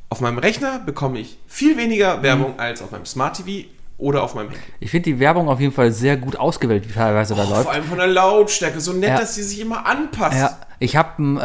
Auf 0.08 0.20
meinem 0.20 0.38
Rechner 0.38 0.78
bekomme 0.78 1.20
ich 1.20 1.38
viel 1.46 1.76
weniger 1.76 2.22
Werbung 2.22 2.58
als 2.58 2.80
auf 2.82 2.90
meinem 2.90 3.06
Smart 3.06 3.36
TV 3.36 3.68
oder 4.00 4.22
auf 4.22 4.34
meinem 4.34 4.48
Handy. 4.50 4.62
Ich 4.80 4.90
finde 4.90 5.04
die 5.04 5.20
Werbung 5.20 5.48
auf 5.48 5.60
jeden 5.60 5.72
Fall 5.72 5.92
sehr 5.92 6.16
gut 6.16 6.36
ausgewählt, 6.36 6.88
wie 6.88 6.92
teilweise 6.92 7.34
da 7.34 7.44
Oh, 7.46 7.50
läuft. 7.50 7.62
vor 7.64 7.72
allem 7.72 7.84
von 7.84 7.98
der 7.98 8.06
Lautstärke. 8.06 8.80
So 8.80 8.92
nett, 8.92 9.10
Ja. 9.10 9.18
dass 9.20 9.34
sie 9.34 9.42
sich 9.42 9.60
immer 9.60 9.86
anpasst. 9.86 10.36
Ja, 10.38 10.56
ich 10.78 10.96
habe 10.96 11.18
einen, 11.18 11.36
äh, 11.36 11.40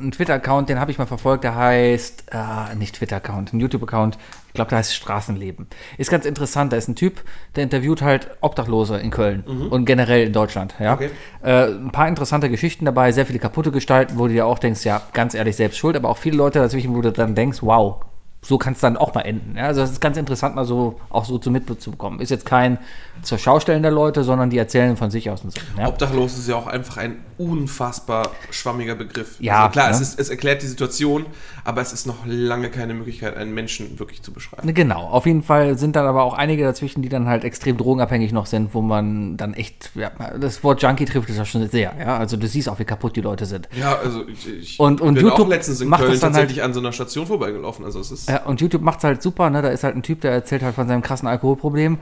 einen 0.00 0.10
Twitter-Account, 0.12 0.68
den 0.68 0.80
habe 0.80 0.90
ich 0.90 0.98
mal 0.98 1.06
verfolgt, 1.06 1.44
der 1.44 1.54
heißt, 1.54 2.24
äh, 2.32 2.74
nicht 2.76 2.96
Twitter-Account, 2.96 3.52
ein 3.52 3.60
YouTube-Account, 3.60 4.18
ich 4.48 4.52
glaube, 4.54 4.70
der 4.70 4.78
heißt 4.78 4.94
Straßenleben. 4.94 5.66
Ist 5.98 6.10
ganz 6.10 6.24
interessant, 6.24 6.72
da 6.72 6.76
ist 6.78 6.88
ein 6.88 6.96
Typ, 6.96 7.22
der 7.56 7.62
interviewt 7.64 8.00
halt 8.02 8.28
Obdachlose 8.40 8.96
in 8.96 9.10
Köln 9.10 9.42
und 9.42 9.84
generell 9.84 10.26
in 10.26 10.32
Deutschland. 10.32 10.74
Ja? 10.80 10.94
Okay. 10.94 11.10
Äh, 11.42 11.66
ein 11.66 11.90
paar 11.92 12.08
interessante 12.08 12.48
Geschichten 12.48 12.84
dabei, 12.86 13.12
sehr 13.12 13.26
viele 13.26 13.38
kaputte 13.38 13.70
Gestalten, 13.70 14.18
wo 14.18 14.26
du 14.26 14.32
dir 14.32 14.46
auch 14.46 14.58
denkst, 14.58 14.84
ja, 14.84 15.02
ganz 15.12 15.34
ehrlich, 15.34 15.56
selbst 15.56 15.76
schuld, 15.78 15.94
aber 15.94 16.08
auch 16.08 16.16
viele 16.18 16.36
Leute 16.38 16.58
dazwischen, 16.58 16.94
wo 16.96 17.02
du 17.02 17.12
dann 17.12 17.34
denkst, 17.34 17.58
wow, 17.60 17.96
so 18.46 18.58
kann 18.58 18.74
es 18.74 18.80
dann 18.80 18.96
auch 18.96 19.12
mal 19.12 19.22
enden. 19.22 19.56
Ja? 19.56 19.64
Also 19.64 19.80
das 19.80 19.90
ist 19.90 20.00
ganz 20.00 20.16
interessant, 20.16 20.54
mal 20.54 20.64
so 20.64 21.00
auch 21.10 21.24
so 21.24 21.38
zu 21.38 21.50
mitzubekommen. 21.50 22.20
Ist 22.20 22.30
jetzt 22.30 22.46
kein 22.46 22.78
zur 23.22 23.38
Schaustellen 23.38 23.82
der 23.82 23.90
Leute, 23.90 24.22
sondern 24.22 24.50
die 24.50 24.58
erzählen 24.58 24.96
von 24.96 25.10
sich 25.10 25.28
aus 25.30 25.42
und 25.42 25.52
so. 25.52 25.60
Ja? 25.76 25.88
Obdachlos 25.88 26.38
ist 26.38 26.48
ja 26.48 26.54
auch 26.54 26.68
einfach 26.68 26.98
ein 26.98 27.16
unfassbar 27.38 28.30
schwammiger 28.50 28.94
Begriff. 28.94 29.36
Ja, 29.40 29.60
also 29.64 29.72
klar, 29.72 29.88
ne? 29.88 29.94
es, 29.94 30.00
ist, 30.00 30.18
es 30.20 30.28
erklärt 30.30 30.62
die 30.62 30.66
Situation, 30.66 31.26
aber 31.64 31.80
es 31.80 31.92
ist 31.92 32.06
noch 32.06 32.24
lange 32.26 32.70
keine 32.70 32.94
Möglichkeit, 32.94 33.36
einen 33.36 33.52
Menschen 33.54 33.98
wirklich 33.98 34.22
zu 34.22 34.32
beschreiben. 34.32 34.72
Genau, 34.74 35.00
auf 35.08 35.26
jeden 35.26 35.42
Fall 35.42 35.78
sind 35.78 35.96
dann 35.96 36.06
aber 36.06 36.22
auch 36.22 36.34
einige 36.34 36.62
dazwischen, 36.64 37.02
die 37.02 37.08
dann 37.08 37.28
halt 37.28 37.44
extrem 37.44 37.76
drogenabhängig 37.76 38.32
noch 38.32 38.46
sind, 38.46 38.74
wo 38.74 38.80
man 38.82 39.36
dann 39.36 39.54
echt, 39.54 39.90
ja, 39.94 40.10
das 40.38 40.62
Wort 40.64 40.82
Junkie 40.82 41.04
trifft 41.04 41.28
es 41.30 41.36
ja 41.36 41.44
schon 41.44 41.68
sehr, 41.68 41.94
ja. 41.98 42.18
Also 42.18 42.36
du 42.36 42.46
siehst 42.46 42.68
auch, 42.68 42.78
wie 42.78 42.84
kaputt 42.84 43.16
die 43.16 43.20
Leute 43.20 43.46
sind. 43.46 43.68
Ja, 43.78 43.96
also 43.98 44.26
ich, 44.28 44.48
ich 44.48 44.80
Und- 44.80 45.00
und 45.00 45.14
bin 45.14 45.24
YouTube 45.24 45.40
auch 45.40 45.48
letztens 45.48 45.80
in 45.80 45.88
macht 45.88 46.00
Köln 46.00 46.12
das 46.12 46.20
dann 46.20 46.32
halt- 46.34 46.42
tatsächlich 46.44 46.64
an 46.64 46.72
so 46.74 46.80
einer 46.80 46.92
Station 46.92 47.26
vorbeigelaufen. 47.26 47.84
Also 47.84 48.00
es 48.00 48.10
ist 48.10 48.28
Ja, 48.28 48.42
und 48.44 48.60
YouTube 48.60 48.82
macht's 48.82 49.04
halt 49.04 49.22
super, 49.22 49.50
ne? 49.50 49.62
Da 49.62 49.68
ist 49.68 49.84
halt 49.84 49.96
ein 49.96 50.02
Typ, 50.02 50.20
der 50.20 50.32
erzählt 50.32 50.62
halt 50.62 50.74
von 50.74 50.88
seinem 50.88 51.02
krassen 51.02 51.28
Alkoholproblem. 51.28 51.98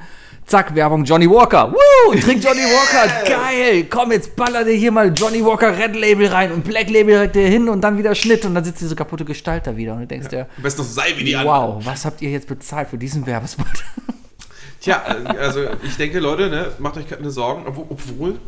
Zack, 0.46 0.74
Werbung 0.74 1.04
Johnny 1.04 1.28
Walker. 1.30 1.72
Woo! 1.72 2.12
Trink 2.20 2.44
Johnny 2.44 2.60
Walker. 2.60 3.24
Geil. 3.26 3.86
Komm, 3.88 4.12
jetzt 4.12 4.36
baller 4.36 4.62
dir 4.62 4.74
hier 4.74 4.92
mal 4.92 5.10
Johnny 5.14 5.23
Walker 5.44 5.76
Red 5.78 5.96
Label 5.96 6.26
rein 6.28 6.52
und 6.52 6.64
Black 6.64 6.90
Label 6.90 7.28
direkt 7.28 7.36
hin 7.36 7.68
und 7.68 7.80
dann 7.80 7.98
wieder 7.98 8.14
Schnitt 8.14 8.44
und 8.44 8.54
dann 8.54 8.64
sitzt 8.64 8.80
diese 8.80 8.96
kaputte 8.96 9.24
Gestalt 9.24 9.66
da 9.66 9.76
wieder 9.76 9.94
und 9.94 10.00
du 10.00 10.06
denkst 10.06 10.28
dir, 10.28 10.48
Am 10.56 10.62
besten 10.62 10.82
noch 10.82 10.88
sei 10.88 11.14
wie 11.16 11.24
die 11.24 11.36
anderen. 11.36 11.76
wow, 11.76 11.86
was 11.86 12.04
habt 12.04 12.20
ihr 12.22 12.30
jetzt 12.30 12.48
bezahlt 12.48 12.88
für 12.88 12.98
diesen 12.98 13.26
Werbespot? 13.26 13.66
Tja, 14.80 15.02
äh, 15.06 15.38
also 15.38 15.60
ich 15.82 15.96
denke, 15.96 16.20
Leute, 16.20 16.50
ne, 16.50 16.72
macht 16.78 16.96
euch 16.98 17.08
keine 17.08 17.30
Sorgen. 17.30 17.64
Obwohl, 17.66 18.38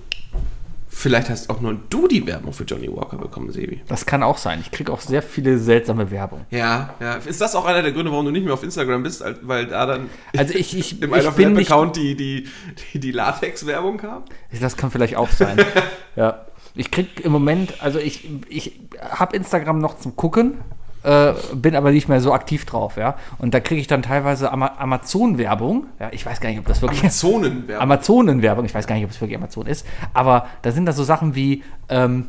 vielleicht 0.87 1.31
hast 1.31 1.49
auch 1.49 1.61
nur 1.61 1.79
du 1.89 2.07
die 2.09 2.27
Werbung 2.27 2.53
für 2.53 2.65
Johnny 2.65 2.95
Walker 2.95 3.17
bekommen, 3.17 3.51
Sebi. 3.53 3.81
Das 3.89 4.05
kann 4.05 4.23
auch 4.23 4.37
sein. 4.37 4.61
Ich 4.61 4.71
kriege 4.71 4.93
auch 4.93 5.01
sehr 5.01 5.23
viele 5.23 5.59
seltsame 5.59 6.11
Werbung. 6.11 6.45
Ja, 6.51 6.95
ja. 7.01 7.17
Ist 7.17 7.41
das 7.41 7.55
auch 7.55 7.65
einer 7.65 7.83
der 7.83 7.93
Gründe, 7.93 8.11
warum 8.11 8.27
du 8.27 8.33
nicht 8.33 8.45
mehr 8.45 8.53
auf 8.53 8.63
Instagram 8.63 9.03
bist? 9.03 9.25
Weil 9.43 9.67
da 9.67 9.87
dann 9.87 10.11
Also 10.37 10.55
ich, 10.55 10.77
ich, 10.77 11.01
im 11.03 11.15
ich 11.15 11.31
bin 11.31 11.57
Account 11.57 11.97
die, 11.97 12.15
die, 12.17 12.49
die, 12.93 12.99
die 12.99 13.13
Latex-Werbung 13.13 13.97
kam? 13.97 14.25
Das 14.61 14.77
kann 14.77 14.91
vielleicht 14.91 15.17
auch 15.17 15.31
sein. 15.31 15.57
ja. 16.17 16.45
Ich 16.77 16.91
krieg 16.91 17.25
im 17.25 17.33
Moment, 17.33 17.83
also 17.83 17.99
ich, 17.99 18.29
ich 18.49 18.73
habe 19.01 19.35
Instagram 19.35 19.79
noch 19.79 19.99
zum 19.99 20.15
Gucken, 20.15 20.59
äh, 21.03 21.33
bin 21.55 21.75
aber 21.75 21.91
nicht 21.91 22.09
mehr 22.09 22.21
so 22.21 22.33
aktiv 22.33 22.67
drauf, 22.67 22.97
ja. 22.97 23.17
Und 23.39 23.55
da 23.55 23.61
kriege 23.61 23.81
ich 23.81 23.87
dann 23.87 24.03
teilweise 24.03 24.53
Ama 24.53 24.73
Amazon-Werbung. 24.79 25.87
Ja, 26.01 26.11
ich 26.13 26.27
weiß 26.27 26.41
gar 26.41 26.51
nicht, 26.51 26.59
ob 26.59 26.67
das 26.67 26.83
wirklich 26.83 27.09
Zonenwerbung. 27.11 27.83
Amazonen-Werbung, 27.83 28.65
ich 28.65 28.75
weiß 28.75 28.87
gar 28.87 28.97
nicht, 28.97 29.05
ob 29.05 29.11
es 29.11 29.21
wirklich 29.21 29.37
Amazon 29.39 29.67
ist, 29.67 29.87
aber 30.13 30.49
da 30.63 30.73
sind 30.73 30.87
da 30.87 30.93
so 30.93 31.05
Sachen 31.05 31.35
wie, 31.35 31.63
ähm, 31.89 32.29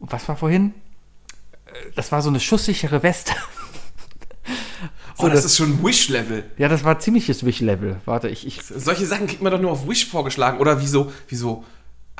was 0.00 0.26
war 0.28 0.36
vorhin? 0.36 0.74
Äh, 1.66 1.70
Das 1.94 2.10
war 2.10 2.22
so 2.22 2.30
eine 2.30 2.40
schusssichere 2.40 3.02
Weste. 3.02 3.32
oh, 5.18 5.28
das 5.28 5.44
ist 5.44 5.56
schon 5.56 5.84
Wish-Level. 5.84 6.44
Ja, 6.56 6.68
das 6.68 6.82
war 6.84 6.98
ziemliches 6.98 7.44
Wish-Level. 7.44 7.96
Warte, 8.06 8.28
ich, 8.28 8.46
ich, 8.46 8.62
Solche 8.62 9.06
Sachen 9.06 9.26
kriegt 9.26 9.42
man 9.42 9.52
doch 9.52 9.60
nur 9.60 9.70
auf 9.70 9.86
Wish 9.86 10.08
vorgeschlagen. 10.08 10.58
Oder 10.58 10.80
wie 10.80 10.86
so, 10.86 11.12
wie 11.28 11.36
so 11.36 11.64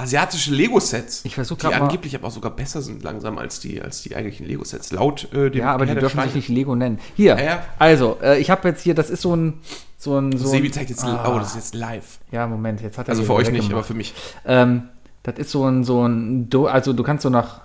asiatische 0.01 0.53
Lego-Sets. 0.55 1.25
Ich 1.25 1.35
versuch 1.35 1.57
Die 1.59 1.63
grad 1.63 1.73
mal- 1.79 1.83
angeblich 1.87 2.15
aber 2.15 2.29
auch 2.29 2.33
sogar 2.33 2.51
besser 2.53 2.83
sind 2.83 3.03
langsam 3.03 3.37
als 3.39 3.61
die, 3.61 3.81
als 3.83 4.03
die 4.03 4.15
eigentlichen 4.15 4.47
Lego-Sets. 4.47 4.93
Laut 4.93 5.33
äh, 5.33 5.51
dem 5.51 5.61
ja, 5.61 5.73
aber 5.73 5.85
die 5.85 5.89
Herr 5.91 5.95
der 5.97 6.03
dürfen 6.09 6.23
sich 6.23 6.35
nicht 6.35 6.49
Lego 6.49 6.75
nennen. 6.77 6.99
Hier, 7.17 7.37
Ja, 7.39 7.45
ja. 7.45 7.65
also, 7.79 8.19
äh, 8.23 8.39
ich 8.39 8.51
habe 8.51 8.69
jetzt 8.69 8.83
hier, 8.83 8.95
das 8.95 9.11
ist 9.11 9.23
so 9.23 9.35
ein, 9.35 9.55
so 9.99 10.17
ein, 10.19 10.37
so 10.37 10.47
Sebi 10.49 10.71
zeigt 10.71 10.91
jetzt, 10.91 11.05
Ah. 11.05 11.33
oh, 11.35 11.39
das 11.39 11.49
ist 11.51 11.57
jetzt 11.57 11.75
live. 11.75 12.19
Ja, 12.31 12.47
Moment, 12.47 12.81
jetzt 12.81 12.99
hat 12.99 13.09
er 13.09 13.11
Also 13.11 13.23
die 13.23 13.27
für 13.27 13.35
euch 13.35 13.51
nicht, 13.51 13.73
aber 13.73 13.83
für 13.83 13.95
mich. 13.95 14.15
Ähm, 14.47 14.85
das 15.25 15.37
ist 15.39 15.51
so 15.51 15.65
ein, 15.69 15.83
so 15.85 16.07
ein, 16.07 16.49
Do 16.49 16.67
also 16.67 16.93
du 16.93 17.03
kannst 17.03 17.23
so 17.25 17.29
nach, 17.31 17.61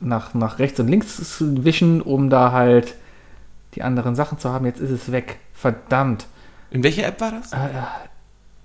nach, 0.00 0.32
nach 0.34 0.58
rechts 0.58 0.80
und 0.80 0.88
links 0.88 1.36
wischen, 1.40 2.00
um 2.00 2.30
da 2.30 2.52
halt 2.52 2.94
die 3.74 3.82
anderen 3.82 4.14
Sachen 4.14 4.38
zu 4.38 4.50
haben. 4.50 4.64
Jetzt 4.66 4.80
ist 4.80 4.90
es 4.90 5.12
weg. 5.12 5.38
Verdammt. 5.52 6.26
In 6.70 6.82
welcher 6.82 7.06
App 7.06 7.20
war 7.20 7.32
das? 7.32 7.50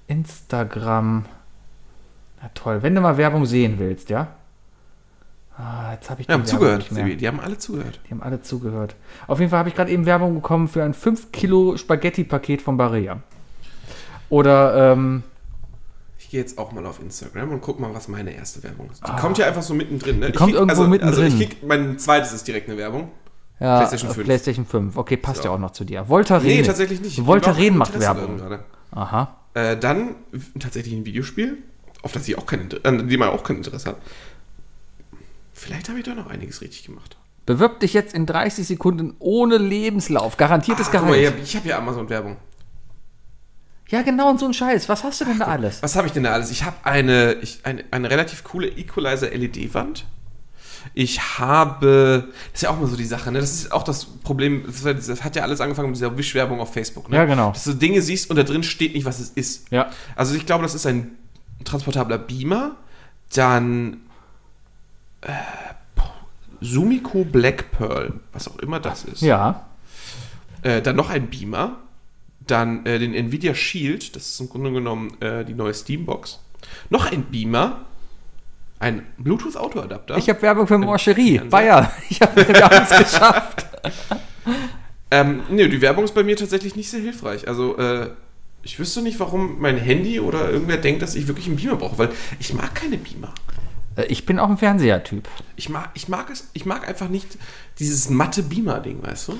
Instagram. 0.07 1.25
Na 2.41 2.49
toll. 2.53 2.81
Wenn 2.83 2.95
du 2.95 3.01
mal 3.01 3.17
Werbung 3.17 3.45
sehen 3.45 3.75
willst, 3.79 4.09
ja? 4.09 4.27
Ah, 5.57 5.91
jetzt 5.93 6.09
habe 6.09 6.21
ich 6.21 6.27
haben 6.29 6.43
die 6.43 6.47
Werbung 6.51 6.59
zugehört, 6.59 6.79
nicht 6.83 6.91
mehr. 6.93 7.03
Sebi. 7.03 7.17
Die 7.17 7.27
haben 7.27 7.39
alle 7.41 7.57
zugehört. 7.57 7.99
Die 8.07 8.11
haben 8.11 8.23
alle 8.23 8.41
zugehört. 8.41 8.95
Auf 9.27 9.39
jeden 9.39 9.49
Fall 9.49 9.59
habe 9.59 9.69
ich 9.69 9.75
gerade 9.75 9.91
eben 9.91 10.05
Werbung 10.05 10.35
bekommen 10.35 10.67
für 10.69 10.83
ein 10.83 10.93
5 10.93 11.31
Kilo 11.33 11.75
Spaghetti-Paket 11.75 12.61
von 12.61 12.77
Barea. 12.77 13.19
Oder, 14.29 14.93
ähm, 14.93 15.23
Ich 16.17 16.29
gehe 16.29 16.39
jetzt 16.39 16.57
auch 16.59 16.71
mal 16.71 16.85
auf 16.85 17.01
Instagram 17.01 17.49
und 17.51 17.61
guck 17.61 17.79
mal, 17.79 17.93
was 17.93 18.07
meine 18.07 18.31
erste 18.33 18.61
Werbung 18.63 18.89
ist. 18.91 19.05
Die 19.05 19.11
kommt 19.19 19.37
ja 19.39 19.47
einfach 19.47 19.63
so 19.63 19.73
mittendrin, 19.73 20.19
ne? 20.19 20.27
Die 20.31 20.35
Ah. 20.35 20.37
kommt 20.37 20.53
irgendwo 20.53 20.81
also, 20.81 20.87
mittendrin. 20.87 21.23
Also 21.25 21.35
ich 21.37 21.49
krieg, 21.49 21.63
mein 21.67 21.97
zweites 21.99 22.31
ist 22.33 22.47
direkt 22.47 22.69
eine 22.69 22.77
Werbung. 22.77 23.09
ja, 23.59 23.77
PlayStation 23.79 24.11
äh, 24.11 24.13
5. 24.13 24.25
PlayStation 24.27 24.65
5. 24.65 24.97
Okay, 24.97 25.17
passt 25.17 25.41
So. 25.41 25.49
ja 25.49 25.55
auch 25.55 25.59
noch 25.59 25.71
zu 25.71 25.83
dir. 25.83 26.07
Voltaren. 26.07 26.45
Nee, 26.45 26.61
tatsächlich 26.61 27.01
nicht. 27.01 27.25
Voltaren 27.25 27.61
Ich 27.61 27.71
macht 27.73 27.99
Werbung. 27.99 28.39
Aha. 28.91 29.35
Äh, 29.55 29.75
dann 29.77 30.15
tatsächlich 30.59 30.93
ein 30.93 31.05
Videospiel, 31.05 31.57
auf 32.01 32.11
das 32.11 32.27
ich 32.27 32.37
auch 32.37 32.45
kein 32.45 32.61
Inter- 32.61 32.79
an 32.83 33.07
dem 33.07 33.19
man 33.19 33.29
auch 33.29 33.43
kein 33.43 33.57
Interesse 33.57 33.89
hat. 33.89 33.97
Vielleicht 35.53 35.89
habe 35.89 35.99
ich 35.99 36.05
da 36.05 36.15
noch 36.15 36.27
einiges 36.27 36.61
richtig 36.61 36.83
gemacht. 36.85 37.17
Bewirb 37.45 37.79
dich 37.79 37.93
jetzt 37.93 38.13
in 38.13 38.25
30 38.25 38.67
Sekunden 38.67 39.15
ohne 39.19 39.57
Lebenslauf. 39.57 40.37
Garantiertes 40.37 40.87
Ah, 40.89 41.01
mal, 41.01 41.19
Gehalt. 41.19 41.33
hier, 41.35 41.43
ich 41.43 41.55
habe 41.55 41.67
ja 41.67 41.77
Amazon-Werbung. 41.79 42.37
Ja, 43.89 44.03
genau, 44.03 44.29
und 44.29 44.39
so 44.39 44.45
ein 44.45 44.53
Scheiß. 44.53 44.87
Was 44.87 45.03
hast 45.03 45.19
du 45.19 45.25
denn 45.25 45.39
da 45.39 45.45
alles? 45.47 45.81
Was 45.81 45.95
habe 45.95 46.05
ich 46.05 46.13
denn 46.13 46.23
da 46.23 46.31
alles? 46.31 46.51
Ich 46.51 46.63
habe 46.63 46.75
eine, 46.83 47.33
ich, 47.41 47.61
eine, 47.63 47.83
eine 47.89 48.09
relativ 48.11 48.43
coole 48.43 48.67
Equalizer-LED-Wand. 48.67 50.05
Ich 50.93 51.39
habe, 51.39 52.29
das 52.51 52.53
ist 52.53 52.61
ja 52.61 52.69
auch 52.69 52.79
mal 52.79 52.87
so 52.87 52.95
die 52.95 53.03
Sache, 53.05 53.31
ne? 53.31 53.39
Das 53.39 53.51
ist 53.51 53.71
auch 53.71 53.83
das 53.83 54.05
Problem, 54.05 54.63
das 54.67 55.23
hat 55.23 55.35
ja 55.35 55.41
alles 55.43 55.59
angefangen 55.59 55.89
mit 55.89 55.97
dieser 55.97 56.15
Wischwerbung 56.17 56.59
auf 56.61 56.71
Facebook, 56.71 57.09
ne? 57.09 57.17
Ja, 57.17 57.25
genau. 57.25 57.51
Dass 57.51 57.63
du 57.63 57.73
Dinge 57.73 58.01
siehst 58.01 58.29
und 58.29 58.35
da 58.37 58.43
drin 58.43 58.63
steht 58.63 58.93
nicht, 58.93 59.05
was 59.05 59.19
es 59.19 59.31
ist. 59.31 59.69
Ja. 59.71 59.89
Also 60.15 60.35
ich 60.35 60.45
glaube, 60.45 60.61
das 60.63 60.75
ist 60.75 60.85
ein 60.85 61.11
transportabler 61.63 62.17
Beamer, 62.17 62.75
dann 63.33 64.01
äh, 65.21 65.31
Sumiko 66.61 67.23
Black 67.23 67.71
Pearl, 67.71 68.13
was 68.33 68.47
auch 68.47 68.59
immer 68.59 68.79
das 68.79 69.05
ist. 69.05 69.21
Ja. 69.21 69.65
Äh, 70.61 70.81
dann 70.81 70.95
noch 70.95 71.09
ein 71.09 71.27
Beamer, 71.29 71.77
dann 72.45 72.85
äh, 72.85 72.99
den 72.99 73.13
Nvidia 73.13 73.53
Shield, 73.55 74.15
das 74.15 74.29
ist 74.29 74.39
im 74.39 74.49
Grunde 74.49 74.71
genommen 74.71 75.15
äh, 75.21 75.45
die 75.45 75.53
neue 75.53 75.73
Steambox. 75.73 76.39
Noch 76.89 77.09
ein 77.09 77.23
Beamer, 77.23 77.85
ein 78.79 79.05
Bluetooth 79.17 79.55
Autoadapter. 79.55 80.17
Ich 80.17 80.29
habe 80.29 80.41
Werbung 80.41 80.67
für 80.67 80.77
Morcherie. 80.77 81.39
Bayer. 81.39 81.91
Ich 82.09 82.21
habe 82.21 82.41
es 82.41 83.11
geschafft. 83.11 83.65
ähm, 85.11 85.43
nee, 85.49 85.67
die 85.67 85.81
Werbung 85.81 86.03
ist 86.05 86.15
bei 86.15 86.23
mir 86.23 86.35
tatsächlich 86.35 86.75
nicht 86.75 86.89
sehr 86.89 87.01
hilfreich. 87.01 87.47
Also 87.47 87.77
äh, 87.77 88.09
ich 88.63 88.79
wüsste 88.79 89.01
nicht, 89.01 89.19
warum 89.19 89.59
mein 89.59 89.77
Handy 89.77 90.19
oder 90.19 90.49
irgendwer 90.49 90.77
denkt, 90.77 91.01
dass 91.01 91.15
ich 91.15 91.27
wirklich 91.27 91.47
einen 91.47 91.55
Beamer 91.55 91.75
brauche, 91.77 91.97
weil 91.97 92.09
ich 92.39 92.53
mag 92.53 92.73
keine 92.75 92.97
Beamer. 92.97 93.33
Äh, 93.95 94.05
Ich 94.05 94.25
bin 94.25 94.39
auch 94.39 94.49
ein 94.49 94.57
Fernseher-Typ. 94.57 95.27
Ich 95.55 95.69
mag, 95.69 95.89
ich 95.93 96.07
mag 96.07 96.29
es, 96.29 96.49
ich 96.53 96.65
mag 96.65 96.87
einfach 96.87 97.09
nicht 97.09 97.37
dieses 97.79 98.09
matte 98.09 98.43
Beamer-Ding, 98.43 99.01
weißt 99.03 99.29
du? 99.29 99.37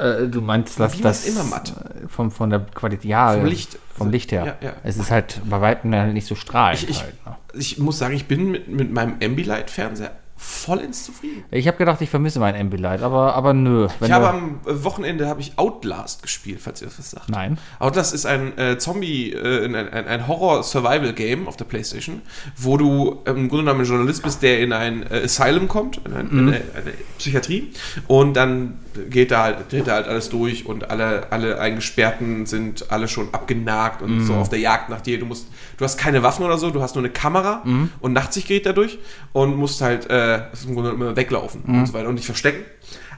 Äh, 0.00 0.28
du 0.28 0.40
meinst, 0.40 0.80
dass 0.80 0.92
Beamer 0.92 1.02
das 1.04 1.26
ist 1.26 1.34
immer 1.34 1.44
matt. 1.44 1.74
äh, 2.04 2.08
Vom, 2.08 2.30
von 2.30 2.50
der 2.50 2.60
Qualität, 2.60 3.04
ja, 3.04 3.34
Vom 3.34 3.44
Licht. 3.46 3.78
vom 3.96 4.10
Licht 4.10 4.32
her. 4.32 4.56
Ja, 4.60 4.68
ja. 4.68 4.72
Es 4.84 4.96
ist 4.96 5.10
halt 5.10 5.40
bei 5.44 5.60
weitem 5.60 5.94
halt 5.94 6.14
nicht 6.14 6.26
so 6.26 6.34
strahlend. 6.34 6.82
Ich, 6.84 6.88
ich, 6.90 7.02
halt, 7.02 7.26
ne? 7.26 7.36
ich 7.54 7.78
muss 7.78 7.98
sagen, 7.98 8.14
ich 8.14 8.26
bin 8.26 8.50
mit, 8.50 8.68
mit 8.68 8.90
meinem 8.92 9.16
Ambilight-Fernseher 9.22 10.12
vollends 10.42 11.04
zufrieden. 11.04 11.44
ich 11.50 11.68
habe 11.68 11.78
gedacht, 11.78 12.00
ich 12.00 12.10
vermisse 12.10 12.40
mein 12.40 12.56
Ambilight, 12.56 13.02
aber, 13.02 13.34
aber 13.34 13.54
nö. 13.54 13.86
Wenn 14.00 14.08
ich 14.08 14.12
habe 14.12 14.28
am 14.28 14.60
äh, 14.66 14.84
Wochenende 14.84 15.28
habe 15.28 15.40
ich 15.40 15.52
Outlast 15.56 16.22
gespielt, 16.22 16.60
falls 16.60 16.82
ihr 16.82 16.88
das 16.88 16.98
was 16.98 17.10
sagt. 17.12 17.28
Nein. 17.28 17.58
Outlast 17.78 18.12
ist 18.12 18.26
ein 18.26 18.58
äh, 18.58 18.76
Zombie, 18.78 19.32
äh, 19.32 19.64
ein, 19.64 19.74
ein, 19.74 20.26
Horror-Survival-Game 20.26 21.46
auf 21.46 21.56
der 21.56 21.64
Playstation, 21.64 22.22
wo 22.56 22.76
du 22.76 23.22
ähm, 23.26 23.36
im 23.36 23.48
Grunde 23.48 23.64
genommen 23.64 23.80
ein 23.80 23.86
Journalist 23.86 24.22
bist, 24.24 24.42
der 24.42 24.60
in 24.60 24.72
ein 24.72 25.04
äh, 25.10 25.22
Asylum 25.24 25.68
kommt, 25.68 26.00
in, 26.04 26.12
ein, 26.12 26.30
in 26.30 26.38
eine, 26.48 26.56
eine 26.56 26.92
Psychiatrie, 27.18 27.70
und 28.08 28.34
dann 28.34 28.78
geht 29.10 29.30
da 29.30 29.42
halt, 29.44 29.58
da 29.70 29.92
halt 29.94 30.06
alles 30.06 30.28
durch 30.28 30.66
und 30.66 30.90
alle, 30.90 31.30
alle 31.30 31.58
Eingesperrten 31.60 32.46
sind 32.46 32.90
alle 32.90 33.08
schon 33.08 33.32
abgenagt 33.32 34.02
und 34.02 34.20
so 34.26 34.34
auf 34.34 34.48
der 34.48 34.58
Jagd 34.58 34.88
nach 34.88 35.00
dir. 35.00 35.18
Du 35.18 35.26
musst, 35.26 35.48
du 35.76 35.84
hast 35.84 35.98
keine 35.98 36.22
Waffen 36.22 36.44
oder 36.44 36.58
so, 36.58 36.70
du 36.70 36.82
hast 36.82 36.94
nur 36.94 37.04
eine 37.04 37.12
Kamera 37.12 37.62
und 38.00 38.12
Nachtsichtgerät 38.12 38.66
dadurch 38.66 38.98
und 39.32 39.56
musst 39.56 39.80
halt 39.80 40.08
äh, 40.10 40.42
im 40.66 40.74
Grunde 40.74 40.90
immer 40.90 41.16
weglaufen 41.16 41.62
und 41.62 41.86
so 41.86 41.94
weiter 41.94 42.08
und 42.08 42.16
dich 42.16 42.26
verstecken. 42.26 42.64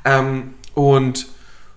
Ähm, 0.05 0.55
und 0.75 1.27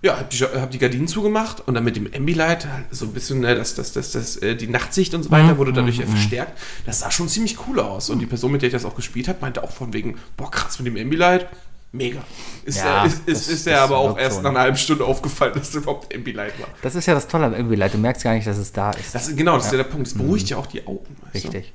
ja, 0.01 0.19
hab 0.19 0.29
die, 0.29 0.37
hab 0.37 0.71
die 0.71 0.77
Gardinen 0.77 1.07
zugemacht 1.07 1.67
und 1.67 1.73
dann 1.73 1.83
mit 1.83 1.95
dem 1.95 2.07
Ambilight 2.15 2.67
so 2.91 3.05
ein 3.05 3.13
bisschen, 3.13 3.39
ne, 3.39 3.55
das, 3.55 3.73
das, 3.75 3.93
das, 3.93 4.11
das, 4.11 4.37
äh, 4.37 4.55
die 4.55 4.67
Nachtsicht 4.67 5.13
und 5.15 5.23
so 5.23 5.31
weiter 5.31 5.57
wurde 5.57 5.73
dadurch 5.73 5.99
äh, 5.99 6.05
verstärkt. 6.05 6.57
Das 6.85 6.99
sah 6.99 7.09
schon 7.09 7.27
ziemlich 7.27 7.57
cool 7.67 7.79
aus. 7.79 8.09
Und 8.09 8.19
die 8.19 8.27
Person, 8.27 8.51
mit 8.51 8.61
der 8.61 8.67
ich 8.67 8.73
das 8.73 8.85
auch 8.85 8.95
gespielt 8.95 9.27
habe, 9.27 9.39
meinte 9.41 9.63
auch 9.63 9.71
von 9.71 9.93
wegen, 9.93 10.17
boah, 10.35 10.51
krass 10.51 10.79
mit 10.79 10.87
dem 10.87 11.01
Ambilight. 11.01 11.47
Mega. 11.93 12.19
Ist, 12.65 12.77
Ja, 12.79 12.83
der, 13.01 13.05
ist, 13.05 13.21
das- 13.27 13.37
ist, 13.41 13.49
ist 13.49 13.65
der 13.65 13.75
das 13.75 13.83
aber 13.83 13.97
auch 13.97 14.17
erst 14.17 14.37
so, 14.37 14.41
nach 14.41 14.51
ne? 14.51 14.57
einer 14.57 14.63
halben 14.65 14.77
Stunde 14.77 15.05
aufgefallen, 15.05 15.53
dass 15.53 15.69
es 15.69 15.75
überhaupt 15.75 16.13
Ambilight 16.13 16.59
war. 16.59 16.67
Das 16.81 16.95
ist 16.95 17.05
ja 17.05 17.13
das 17.13 17.27
Tolle 17.27 17.45
an 17.45 17.55
Ambilight. 17.55 17.93
Du 17.93 17.97
merkst 17.97 18.23
gar 18.23 18.33
nicht, 18.33 18.45
dass 18.45 18.57
es 18.57 18.71
da 18.73 18.91
ist. 18.91 19.15
Das, 19.15 19.33
genau, 19.35 19.55
das 19.55 19.65
ist 19.67 19.71
ja 19.71 19.77
der 19.77 19.85
Punkt. 19.85 20.07
Das 20.07 20.13
beruhigt 20.13 20.49
ja 20.49 20.57
auch 20.57 20.67
die 20.67 20.85
Augen. 20.85 21.05
Du? 21.21 21.33
Richtig. 21.33 21.73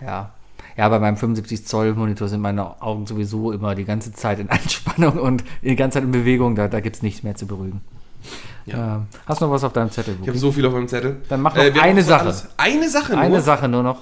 Ja. 0.00 0.30
Ja, 0.76 0.88
bei 0.88 0.98
meinem 0.98 1.16
75 1.16 1.66
Zoll 1.66 1.94
Monitor 1.94 2.26
sind 2.28 2.40
meine 2.40 2.80
Augen 2.82 3.06
sowieso 3.06 3.52
immer 3.52 3.74
die 3.74 3.84
ganze 3.84 4.12
Zeit 4.12 4.38
in 4.38 4.48
Anspannung 4.50 5.18
und 5.18 5.44
die 5.62 5.76
ganze 5.76 5.94
Zeit 5.96 6.04
in 6.04 6.10
Bewegung. 6.12 6.54
Da, 6.56 6.68
da 6.68 6.80
gibt 6.80 6.96
es 6.96 7.02
nichts 7.02 7.22
mehr 7.22 7.34
zu 7.34 7.46
beruhigen. 7.46 7.80
Ja. 8.66 8.96
Ähm, 8.96 9.06
hast 9.26 9.40
du 9.40 9.44
noch 9.46 9.52
was 9.52 9.62
auf 9.64 9.72
deinem 9.72 9.90
Zettel? 9.90 10.14
Ich 10.14 10.20
Wookie? 10.20 10.28
habe 10.30 10.38
so 10.38 10.52
viel 10.52 10.64
auf 10.66 10.72
meinem 10.72 10.88
Zettel. 10.88 11.20
Dann 11.28 11.42
mach 11.42 11.54
noch 11.54 11.62
wir 11.62 11.74
haben 11.74 11.80
eine 11.80 12.02
Sache. 12.02 12.20
alles- 12.24 12.48
Eine 12.56 12.88
Sache 12.88 13.12
nur? 13.12 13.20
Eine 13.20 13.40
Sache 13.42 13.68
nur 13.68 13.82
noch. 13.82 13.98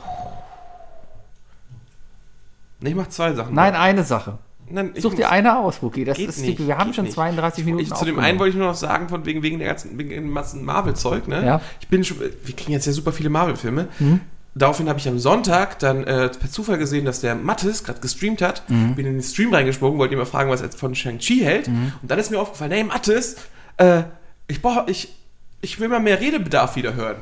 Nee, 2.80 2.90
ich 2.90 2.94
mach 2.96 3.08
zwei 3.08 3.32
Sachen. 3.32 3.54
Nein, 3.54 3.74
eine 3.74 4.04
Sache. 4.04 4.38
Nein, 4.72 4.92
Such 4.96 5.14
dir 5.14 5.30
eine 5.30 5.58
aus, 5.58 5.82
Wookie. 5.82 6.04
Das 6.04 6.16
Geht 6.16 6.30
ist 6.30 6.40
nicht, 6.40 6.58
die, 6.58 6.66
wir 6.66 6.78
haben 6.78 6.94
schon 6.94 7.04
nicht. 7.04 7.14
32 7.14 7.64
Minuten. 7.64 7.84
Ich, 7.84 7.92
zu 7.92 8.04
dem 8.04 8.18
einen 8.18 8.38
wollte 8.38 8.50
ich 8.50 8.56
nur 8.56 8.68
noch 8.68 8.74
sagen, 8.74 9.08
von 9.08 9.26
wegen, 9.26 9.42
wegen 9.42 9.58
der 9.58 9.68
ganzen, 9.68 9.98
wegen 9.98 10.10
dem 10.10 10.34
ganzen 10.34 10.64
Marvel-Zeug, 10.64 11.28
ne? 11.28 11.44
Ja. 11.44 11.60
Ich 11.80 11.88
bin 11.88 12.04
schon, 12.04 12.18
wir 12.20 12.56
kriegen 12.56 12.72
jetzt 12.72 12.86
ja 12.86 12.92
super 12.92 13.12
viele 13.12 13.28
Marvel-Filme. 13.28 13.88
Mhm. 13.98 14.20
Daraufhin 14.54 14.88
habe 14.88 14.98
ich 14.98 15.08
am 15.08 15.18
Sonntag 15.18 15.78
dann 15.78 16.04
äh, 16.04 16.28
per 16.28 16.50
Zufall 16.50 16.78
gesehen, 16.78 17.04
dass 17.04 17.20
der 17.20 17.34
Mattes 17.34 17.84
gerade 17.84 18.00
gestreamt 18.00 18.42
hat. 18.42 18.68
Mhm. 18.68 18.94
Bin 18.94 19.06
in 19.06 19.14
den 19.14 19.22
Stream 19.22 19.52
reingesprungen, 19.52 19.98
wollte 19.98 20.14
ihn 20.14 20.18
mal 20.18 20.26
fragen, 20.26 20.50
was 20.50 20.60
er 20.60 20.70
von 20.70 20.94
Shang-Chi 20.94 21.40
hält. 21.40 21.68
Und 21.68 22.10
dann 22.10 22.18
ist 22.18 22.30
mir 22.30 22.40
aufgefallen, 22.40 22.72
hey 22.72 22.84
Mattes, 22.84 23.36
äh, 23.78 24.02
ich 24.48 24.60
brauche, 24.60 24.90
ich, 24.90 25.14
ich 25.60 25.80
will 25.80 25.88
mal 25.88 26.00
mehr 26.00 26.20
Redebedarf 26.20 26.76
wieder 26.76 26.94
hören. 26.94 27.16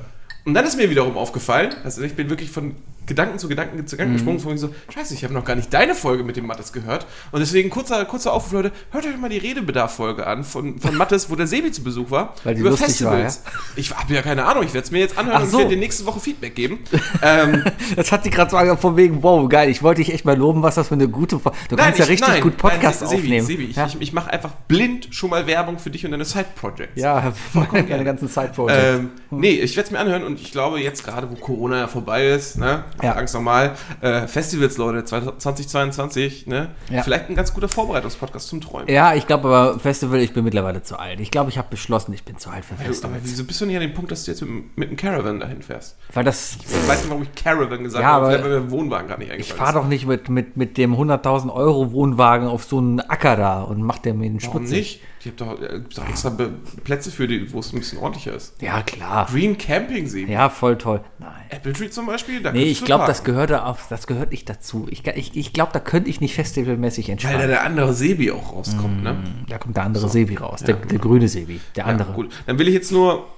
Und 0.44 0.54
dann 0.54 0.64
ist 0.64 0.76
mir 0.76 0.90
wiederum 0.90 1.16
aufgefallen, 1.16 1.74
also 1.84 2.02
ich 2.02 2.14
bin 2.14 2.30
wirklich 2.30 2.50
von 2.50 2.74
Gedanken 3.10 3.38
zu 3.38 3.48
Gedanken 3.48 3.86
zu 3.86 3.96
Gedanken 3.96 4.14
gesprungen, 4.14 4.38
von 4.40 4.56
so, 4.56 4.72
scheiße, 4.94 5.12
ich 5.14 5.24
habe 5.24 5.34
noch 5.34 5.44
gar 5.44 5.56
nicht 5.56 5.72
deine 5.74 5.94
Folge 5.94 6.24
mit 6.24 6.36
dem 6.36 6.46
Mattes 6.46 6.72
gehört. 6.72 7.06
Und 7.32 7.40
deswegen 7.40 7.68
kurzer, 7.68 8.04
kurzer 8.04 8.32
Aufruf, 8.32 8.52
Leute, 8.52 8.72
hört 8.92 9.04
euch 9.04 9.16
mal 9.18 9.28
die 9.28 9.38
Redebedarf-Folge 9.38 10.26
an 10.26 10.44
von, 10.44 10.78
von 10.80 10.96
Mattes, 10.96 11.28
wo 11.30 11.34
der 11.36 11.46
Sebi 11.46 11.72
zu 11.72 11.82
Besuch 11.82 12.10
war. 12.10 12.34
Weil 12.44 12.54
die 12.54 12.62
lustig 12.62 13.04
war, 13.04 13.18
ja? 13.18 13.28
Ich 13.76 13.90
habe 13.94 14.14
ja 14.14 14.22
keine 14.22 14.44
Ahnung, 14.46 14.62
ich 14.64 14.72
werde 14.72 14.84
es 14.84 14.90
mir 14.90 15.00
jetzt 15.00 15.18
anhören 15.18 15.42
und 15.42 15.50
so. 15.50 15.56
ich 15.58 15.62
werde 15.64 15.74
dir 15.74 15.80
nächste 15.80 16.06
Woche 16.06 16.20
Feedback 16.20 16.54
geben. 16.54 16.78
ähm, 17.22 17.64
Das 17.96 18.12
hat 18.12 18.24
sie 18.24 18.30
gerade 18.30 18.50
so 18.50 18.56
angefangen, 18.56 18.80
von 18.80 18.96
wegen, 18.96 19.22
wow, 19.22 19.48
geil, 19.48 19.68
ich 19.68 19.82
wollte 19.82 20.00
dich 20.02 20.12
echt 20.14 20.24
mal 20.24 20.36
loben, 20.36 20.62
was 20.62 20.76
das 20.76 20.88
für 20.88 20.94
eine 20.94 21.08
gute. 21.08 21.38
Fo- 21.38 21.52
Du 21.68 21.76
kannst 21.76 21.98
ja 21.98 22.04
ich- 22.04 22.10
richtig 22.12 22.40
gut 22.40 22.56
Podcast 22.56 23.00
Sebi, 23.00 23.14
aufnehmen. 23.16 23.46
Sebi, 23.46 23.64
ich, 23.64 23.76
ja, 23.76 23.86
ich, 23.86 24.00
ich 24.00 24.12
mache 24.12 24.30
einfach 24.30 24.52
blind 24.68 25.08
schon 25.10 25.30
mal 25.30 25.46
Werbung 25.46 25.78
für 25.78 25.90
dich 25.90 26.04
und 26.04 26.12
deine 26.12 26.24
Side-Projects. 26.24 27.00
ja 27.00 27.32
meine 27.72 28.04
ganzen 28.04 28.28
Side-Projects. 28.28 28.98
Ähm, 28.98 29.10
nee, 29.30 29.50
ich 29.52 29.76
werde 29.76 29.86
es 29.86 29.90
mir 29.90 29.98
anhören 29.98 30.24
und 30.24 30.40
ich 30.40 30.52
glaube 30.52 30.80
jetzt 30.80 31.04
gerade, 31.04 31.30
wo 31.30 31.34
Corona 31.34 31.78
ja 31.78 31.88
vorbei 31.88 32.28
ist, 32.28 32.58
ne, 32.58 32.84
Ja. 33.02 33.12
Angst 33.12 33.34
normal, 33.34 33.72
äh, 34.00 34.26
Festivals, 34.26 34.76
Leute, 34.76 35.04
2022, 35.04 36.46
ne, 36.46 36.68
Ja. 36.90 37.02
vielleicht 37.02 37.28
ein 37.28 37.34
ganz 37.36 37.52
guter 37.54 37.68
Vorbereitungspodcast 37.68 38.48
zum 38.48 38.60
Träumen. 38.60 38.88
ja, 38.88 39.14
ich 39.14 39.26
glaube 39.26 39.48
aber, 39.48 39.78
Festival, 39.78 40.20
ich 40.20 40.32
bin 40.32 40.44
mittlerweile 40.44 40.82
zu 40.82 40.98
alt. 40.98 41.20
Ich 41.20 41.30
glaube, 41.30 41.50
ich 41.50 41.58
habe 41.58 41.68
beschlossen, 41.70 42.12
ich 42.12 42.24
bin 42.24 42.38
zu 42.38 42.50
alt 42.50 42.64
für 42.64 42.74
Aber 42.74 42.84
Festivals. 42.84 43.20
wieso 43.24 43.44
bist 43.44 43.60
du 43.60 43.66
nicht 43.66 43.76
an 43.76 43.82
dem 43.82 43.94
Punkt, 43.94 44.10
dass 44.10 44.24
du 44.24 44.30
jetzt 44.30 44.42
mit, 44.42 44.76
mit 44.76 44.90
dem 44.90 44.96
Caravan 44.96 45.40
dahin 45.40 45.62
fährst? 45.62 45.96
Weil 46.12 46.24
das. 46.24 46.56
Ich 46.60 46.88
weiß 46.88 47.00
nicht, 47.02 47.10
warum 47.10 47.22
ich 47.22 47.34
Caravan 47.34 47.82
gesagt 47.84 48.02
Ja, 48.02 48.08
habe, 48.10 48.26
aber 48.26 48.42
weil 48.44 48.60
mir 48.60 48.70
Wohnwagen 48.70 49.08
gar 49.08 49.18
nicht 49.18 49.28
Ich 49.28 49.32
eingefallen 49.32 49.58
fahre 49.58 49.72
doch 49.82 49.88
nicht 49.88 50.06
mit, 50.06 50.28
mit, 50.28 50.56
mit 50.56 50.76
dem 50.78 50.94
100.000 50.94 51.52
Euro 51.52 51.92
Wohnwagen 51.92 52.48
auf 52.48 52.64
so 52.64 52.78
einen 52.78 53.00
Acker 53.00 53.36
da 53.36 53.62
und 53.62 53.82
mach 53.82 53.98
der 53.98 54.14
mir 54.14 54.28
den 54.28 54.42
Warum 54.42 54.58
Schmutzig. 54.58 54.78
nicht? 54.78 55.00
Ich 55.20 55.26
habe 55.26 55.36
doch, 55.36 55.60
äh, 55.60 55.78
gibt's 55.80 55.96
doch 55.96 56.08
extra 56.08 56.30
Be 56.30 56.50
Plätze 56.82 57.10
für 57.10 57.28
die, 57.28 57.52
wo 57.52 57.58
es 57.58 57.74
ein 57.74 57.80
bisschen 57.80 57.98
ordentlicher 57.98 58.34
ist. 58.34 58.54
Ja, 58.62 58.80
klar. 58.82 59.26
Green 59.30 59.58
Camping 59.58 60.06
See. 60.06 60.24
Ja, 60.24 60.48
voll 60.48 60.78
toll. 60.78 61.02
Nein. 61.18 61.44
Apple 61.50 61.74
Tree 61.74 61.90
zum 61.90 62.06
Beispiel, 62.06 62.42
da 62.42 62.52
Nee, 62.52 62.64
ich 62.64 62.86
glaube, 62.86 63.04
das 63.06 63.22
gehört 63.22 63.50
da 63.50 63.64
auf, 63.64 63.88
das 63.90 64.06
gehört 64.06 64.30
nicht 64.30 64.48
dazu. 64.48 64.86
Ich, 64.88 65.06
ich, 65.06 65.36
ich 65.36 65.52
glaube, 65.52 65.72
da 65.74 65.80
könnte 65.80 66.08
ich 66.08 66.22
nicht 66.22 66.34
festivalmäßig 66.34 67.08
Weil 67.08 67.38
da 67.38 67.46
der 67.46 67.64
andere 67.64 67.92
Sebi 67.92 68.30
auch 68.30 68.54
rauskommt, 68.54 69.02
ne? 69.02 69.22
Da 69.48 69.58
kommt 69.58 69.76
der 69.76 69.84
andere 69.84 70.08
Sebi 70.08 70.36
raus, 70.36 70.62
der, 70.62 70.76
der 70.76 70.98
grüne 70.98 71.28
Sebi, 71.28 71.60
der 71.76 71.86
andere. 71.86 72.08
Ja, 72.08 72.14
gut. 72.14 72.32
Dann 72.46 72.58
will 72.58 72.68
ich 72.68 72.74
jetzt 72.74 72.90
nur. 72.90 73.28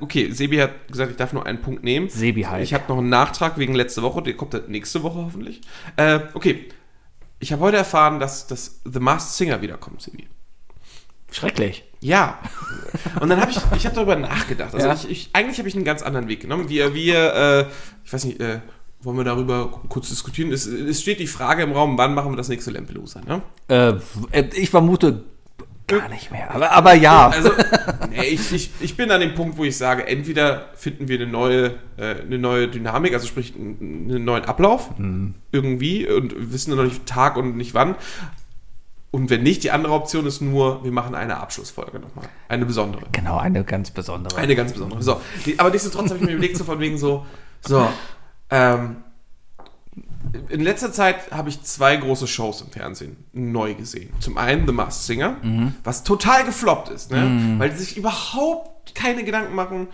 Okay, 0.00 0.30
Sebi 0.30 0.58
hat 0.58 0.88
gesagt, 0.88 1.12
ich 1.12 1.16
darf 1.16 1.32
nur 1.32 1.46
einen 1.46 1.62
Punkt 1.62 1.84
nehmen. 1.84 2.10
Sebi 2.10 2.42
halt. 2.42 2.64
Ich 2.64 2.74
habe 2.74 2.84
noch 2.88 2.98
einen 2.98 3.08
Nachtrag 3.08 3.56
wegen 3.56 3.74
letzte 3.74 4.02
Woche, 4.02 4.20
der 4.20 4.34
kommt 4.36 4.52
dann 4.52 4.64
nächste 4.68 5.02
Woche 5.02 5.24
hoffentlich. 5.24 5.62
Äh, 5.96 6.20
okay. 6.34 6.68
Ich 7.38 7.52
habe 7.52 7.62
heute 7.62 7.78
erfahren, 7.78 8.20
dass, 8.20 8.46
dass 8.46 8.82
The 8.84 9.00
Masked 9.00 9.32
Singer 9.32 9.62
wiederkommt, 9.62 10.02
Sebi. 10.02 10.28
Schrecklich. 11.30 11.84
Ja. 12.00 12.38
Und 13.20 13.28
dann 13.28 13.40
habe 13.40 13.50
ich, 13.50 13.58
ich 13.76 13.84
habe 13.86 13.94
darüber 13.94 14.16
nachgedacht. 14.16 14.74
Also 14.74 14.86
Ja. 14.86 14.94
ich, 14.94 15.10
ich, 15.10 15.30
eigentlich 15.32 15.58
habe 15.58 15.68
ich 15.68 15.74
einen 15.74 15.84
ganz 15.84 16.02
anderen 16.02 16.28
Weg 16.28 16.40
genommen. 16.40 16.68
Wir, 16.68 16.94
wir, 16.94 17.34
äh, 17.34 17.64
ich 18.04 18.12
weiß 18.12 18.24
nicht, 18.24 18.40
äh, 18.40 18.60
wollen 19.02 19.16
wir 19.16 19.24
darüber 19.24 19.70
kurz 19.88 20.08
diskutieren? 20.08 20.52
Es, 20.52 20.66
es 20.66 21.00
steht 21.00 21.20
die 21.20 21.26
Frage 21.26 21.62
im 21.62 21.72
Raum, 21.72 21.96
wann 21.98 22.14
machen 22.14 22.32
wir 22.32 22.36
das 22.36 22.48
nächste 22.48 22.70
Lampelusa, 22.70 23.20
ne? 23.20 23.42
Äh, 23.68 23.94
ich 24.54 24.70
vermute 24.70 25.24
gar 25.86 26.08
nicht 26.08 26.30
mehr. 26.30 26.54
Aber, 26.54 26.70
aber 26.70 26.94
ja. 26.94 27.28
Also, 27.28 27.50
nee, 28.10 28.24
ich, 28.24 28.52
ich, 28.52 28.70
ich 28.80 28.96
bin 28.96 29.10
an 29.10 29.20
dem 29.20 29.34
Punkt, 29.34 29.56
wo 29.58 29.64
ich 29.64 29.76
sage, 29.76 30.06
entweder 30.06 30.68
finden 30.74 31.08
wir 31.08 31.20
eine 31.20 31.30
neue, 31.30 31.74
äh, 31.96 32.20
eine 32.22 32.38
neue 32.38 32.68
Dynamik, 32.68 33.12
also 33.12 33.26
sprich 33.26 33.54
einen 33.56 34.24
neuen 34.24 34.44
Ablauf 34.44 34.90
irgendwie 35.50 36.06
und 36.08 36.52
wissen 36.52 36.74
noch 36.76 36.84
nicht 36.84 37.06
Tag 37.06 37.36
und 37.36 37.56
nicht 37.56 37.74
wann. 37.74 37.96
Und 39.12 39.28
wenn 39.28 39.42
nicht, 39.42 39.64
die 39.64 39.72
andere 39.72 39.92
Option 39.92 40.24
ist 40.26 40.40
nur, 40.40 40.84
wir 40.84 40.92
machen 40.92 41.14
eine 41.16 41.38
Abschlussfolge 41.38 41.98
nochmal. 41.98 42.28
Eine 42.48 42.64
besondere. 42.64 43.02
genau, 43.10 43.38
eine 43.38 43.64
ganz 43.64 43.90
besondere. 43.90 44.36
Eine 44.38 44.54
ganz 44.54 44.72
besondere. 44.72 45.02
So, 45.02 45.20
aber 45.58 45.70
nichtsdestotrotz 45.70 46.10
habe 46.10 46.20
ich 46.20 46.26
mir 46.26 46.32
überlegt, 46.34 46.56
so 46.56 46.62
von 46.64 46.78
wegen 46.78 46.96
so, 46.96 47.26
so, 47.60 47.88
ähm, 48.50 48.96
in 50.48 50.60
letzter 50.60 50.92
Zeit 50.92 51.32
habe 51.32 51.48
ich 51.48 51.60
zwei 51.62 51.96
große 51.96 52.28
Shows 52.28 52.60
im 52.60 52.68
Fernsehen 52.70 53.16
neu 53.32 53.74
gesehen. 53.74 54.12
Zum 54.20 54.38
einen 54.38 54.64
The 54.66 54.72
Masked 54.72 55.02
Singer, 55.04 55.36
Mhm. 55.42 55.74
was 55.82 56.04
total 56.04 56.44
gefloppt 56.44 56.90
ist, 56.90 57.10
ne? 57.10 57.56
weil 57.58 57.70
die 57.70 57.76
sich 57.76 57.96
überhaupt 57.96 58.94
keine 58.94 59.24
Gedanken 59.24 59.54
machen, 59.56 59.88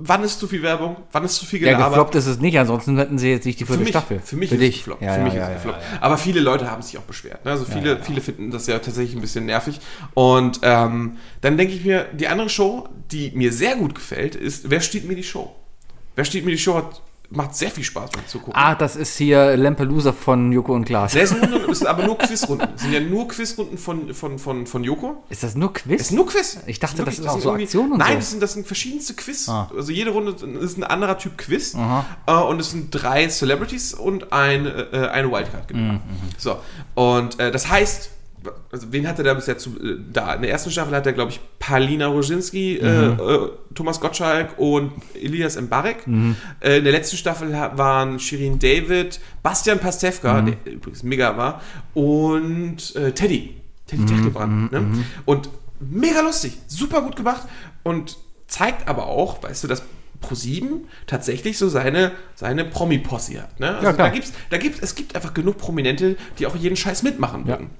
wann 0.00 0.22
ist 0.22 0.38
zu 0.38 0.46
viel 0.46 0.62
Werbung, 0.62 0.96
wann 1.10 1.24
ist 1.24 1.34
zu 1.34 1.44
viel 1.44 1.60
ja, 1.60 1.72
Gelaber. 1.72 1.88
gefloppt 1.90 2.14
ist 2.14 2.26
es 2.26 2.38
nicht, 2.38 2.56
ansonsten 2.58 2.96
hätten 2.96 3.18
sie 3.18 3.30
jetzt 3.30 3.44
nicht 3.44 3.58
die 3.58 3.64
Für 3.64 3.72
vierte 3.72 3.82
mich, 3.82 3.90
Staffel. 3.90 4.20
für 4.24 4.36
mich 4.36 4.48
für 4.48 4.54
ist 4.54 4.60
dich. 4.60 4.76
es 4.76 4.76
gefloppt. 4.84 5.02
Ja, 5.02 5.12
für 5.12 5.18
ja, 5.18 5.24
mich 5.24 5.34
ja, 5.34 5.40
ist 5.40 5.44
es 5.44 5.48
ja, 5.50 5.54
gefloppt. 5.56 5.82
ja. 5.92 5.98
Aber 6.02 6.18
viele 6.18 6.40
Leute 6.40 6.70
haben 6.70 6.82
sich 6.82 6.96
auch 6.96 7.02
beschwert. 7.02 7.44
Ne? 7.44 7.50
Also 7.50 7.64
viele, 7.64 8.00
viele 8.02 8.20
finden 8.20 8.50
das 8.52 8.68
ja 8.68 8.78
tatsächlich 8.78 9.16
ein 9.16 9.20
bisschen 9.20 9.46
nervig. 9.46 9.80
Und 10.14 10.60
ähm, 10.62 11.16
dann 11.40 11.56
denke 11.56 11.74
ich 11.74 11.84
mir, 11.84 12.06
die 12.12 12.28
andere 12.28 12.48
Show, 12.48 12.88
die 13.10 13.32
mir 13.32 13.52
sehr 13.52 13.74
gut 13.76 13.94
gefällt, 13.96 14.36
ist 14.36 14.70
Wer 14.70 14.80
steht 14.80 15.06
mir 15.06 15.16
die 15.16 15.24
Show? 15.24 15.54
Wer 16.14 16.24
steht 16.24 16.44
mir 16.44 16.52
die 16.52 16.58
Show 16.58 16.76
hat, 16.76 17.02
macht 17.30 17.54
sehr 17.54 17.70
viel 17.70 17.84
Spaß 17.84 18.10
beim 18.10 18.26
Zugucken. 18.26 18.54
Ah, 18.56 18.74
das 18.74 18.96
ist 18.96 19.16
hier 19.18 19.56
Lampelusa 19.56 20.12
von 20.12 20.50
Joko 20.50 20.74
und 20.74 20.84
Klaas. 20.86 21.12
Der 21.12 21.24
ist 21.24 21.84
aber 21.86 22.06
nur 22.06 22.16
Quizrunden. 22.18 22.68
Es 22.74 22.82
sind 22.82 22.92
ja 22.92 23.00
nur 23.00 23.28
Quizrunden 23.28 23.76
von, 23.76 24.14
von, 24.14 24.38
von, 24.38 24.66
von 24.66 24.82
Joko. 24.84 25.22
Ist 25.28 25.42
das 25.42 25.54
nur 25.54 25.72
Quiz? 25.74 26.00
ist 26.00 26.12
nur 26.12 26.26
Quiz. 26.26 26.58
Ich 26.66 26.80
dachte, 26.80 27.04
das 27.04 27.06
wirklich- 27.06 27.18
ist 27.20 27.26
auch 27.28 27.32
sind 27.34 27.42
so 27.42 27.48
irgendwie- 27.50 27.64
Aktion 27.64 27.92
und 27.92 27.98
Nein, 27.98 28.12
so. 28.12 28.16
das 28.18 28.30
sind, 28.30 28.42
das 28.42 28.52
sind 28.54 28.66
verschiedenste 28.66 29.14
Quiz. 29.14 29.48
Ah. 29.48 29.70
Also 29.76 29.92
jede 29.92 30.10
Runde 30.10 30.32
ist 30.60 30.78
ein 30.78 30.84
anderer 30.84 31.18
Typ 31.18 31.36
Quiz. 31.36 31.74
Äh, 32.26 32.32
und 32.32 32.60
es 32.60 32.70
sind 32.70 32.90
drei 32.92 33.28
Celebrities 33.28 33.92
und 33.92 34.32
ein, 34.32 34.64
äh, 34.66 35.08
eine 35.12 35.30
Wildcard. 35.30 35.74
Mhm, 35.74 36.00
So. 36.38 36.56
Und 36.94 37.38
äh, 37.38 37.50
das 37.50 37.68
heißt, 37.68 38.10
also 38.72 38.92
wen 38.92 39.06
hat 39.08 39.18
er 39.18 39.24
da 39.24 39.34
bisher 39.34 39.58
zu, 39.58 39.70
äh, 39.80 39.96
da? 40.12 40.34
In 40.34 40.42
der 40.42 40.50
ersten 40.50 40.70
Staffel 40.70 40.94
hat 40.94 41.06
er, 41.06 41.12
glaube 41.12 41.30
ich, 41.32 41.40
Palina 41.58 42.06
Roginski, 42.06 42.78
Mhm. 42.80 42.86
äh, 42.86 43.06
äh, 43.34 43.50
Thomas 43.74 44.00
Gottschalk 44.00 44.58
und 44.58 44.92
Elias 45.14 45.60
Mbarek. 45.60 46.06
Mhm. 46.06 46.36
Äh, 46.60 46.78
in 46.78 46.84
der 46.84 46.92
letzten 46.92 47.16
Staffel 47.16 47.52
waren 47.52 48.18
Shirin 48.18 48.58
David, 48.58 49.20
Bastian 49.42 49.78
Pastewka, 49.78 50.42
Mhm. 50.42 50.56
der 50.64 50.72
übrigens 50.74 51.02
mega 51.02 51.36
war, 51.36 51.60
und 51.94 52.94
äh, 52.96 53.12
Teddy. 53.12 53.54
Teddy 53.86 54.02
Mhm, 54.02 54.06
Techtelbrand. 54.06 54.72
Ne? 54.72 55.04
Und 55.24 55.48
mega 55.80 56.20
lustig, 56.20 56.52
super 56.66 57.02
gut 57.02 57.16
gemacht 57.16 57.42
und 57.82 58.18
zeigt 58.46 58.88
aber 58.88 59.06
auch, 59.06 59.42
weißt 59.42 59.64
du, 59.64 59.68
dass 59.68 59.82
Pro7 60.22 60.80
tatsächlich 61.06 61.58
so 61.58 61.68
seine, 61.68 62.10
seine 62.34 62.64
Promi-Posse 62.64 63.40
hat. 63.42 63.60
Ne? 63.60 63.76
Also 63.76 63.86
Ja, 63.86 63.92
da 63.92 64.08
gibt's, 64.08 64.32
da 64.50 64.58
gibt's, 64.58 64.80
es 64.82 64.94
gibt 64.96 65.14
einfach 65.14 65.32
genug 65.32 65.58
Prominente, 65.58 66.16
die 66.38 66.46
auch 66.46 66.56
jeden 66.56 66.74
Scheiß 66.76 67.02
mitmachen 67.04 67.46
würden. 67.46 67.70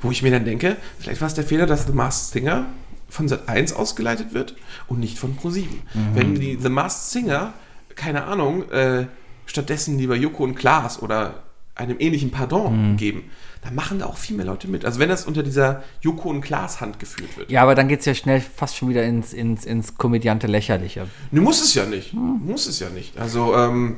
Wo 0.00 0.10
ich 0.10 0.22
mir 0.22 0.30
dann 0.30 0.44
denke, 0.44 0.76
vielleicht 0.98 1.20
war 1.20 1.28
es 1.28 1.34
der 1.34 1.44
Fehler, 1.44 1.66
dass 1.66 1.86
The 1.86 1.92
Masked 1.92 2.32
Singer 2.32 2.66
von 3.08 3.28
Sat 3.28 3.48
1 3.48 3.72
ausgeleitet 3.72 4.34
wird 4.34 4.54
und 4.86 5.00
nicht 5.00 5.18
von 5.18 5.36
Pro7. 5.36 5.66
Wenn 6.14 6.34
die 6.34 6.58
The 6.60 6.68
Masked 6.68 7.10
Singer, 7.10 7.54
keine 7.94 8.24
Ahnung, 8.24 8.70
äh, 8.70 9.06
stattdessen 9.46 9.98
lieber 9.98 10.14
Joko 10.14 10.44
und 10.44 10.54
Klaas 10.54 11.00
oder 11.02 11.42
einem 11.74 11.96
ähnlichen 12.00 12.30
Pardon 12.30 12.96
geben, 12.96 13.30
dann 13.62 13.74
machen 13.74 13.98
da 13.98 14.06
auch 14.06 14.16
viel 14.16 14.36
mehr 14.36 14.46
Leute 14.46 14.68
mit. 14.68 14.84
Also 14.84 14.98
wenn 14.98 15.08
das 15.08 15.24
unter 15.24 15.42
dieser 15.42 15.82
Joko 16.00 16.28
und 16.30 16.40
Klaas 16.40 16.80
Hand 16.80 16.98
geführt 16.98 17.36
wird. 17.36 17.50
Ja, 17.50 17.62
aber 17.62 17.74
dann 17.74 17.88
geht 17.88 18.00
es 18.00 18.06
ja 18.06 18.14
schnell 18.14 18.40
fast 18.40 18.76
schon 18.76 18.88
wieder 18.88 19.04
ins, 19.04 19.32
ins, 19.32 19.64
ins 19.64 19.96
komödiante 19.96 20.46
Lächerliche. 20.46 21.08
Ne, 21.30 21.40
muss 21.40 21.62
es 21.62 21.74
ja 21.74 21.86
nicht. 21.86 22.12
Muss 22.14 22.66
es 22.66 22.80
ja 22.80 22.88
nicht. 22.90 23.18
Also, 23.18 23.54
ähm, 23.56 23.96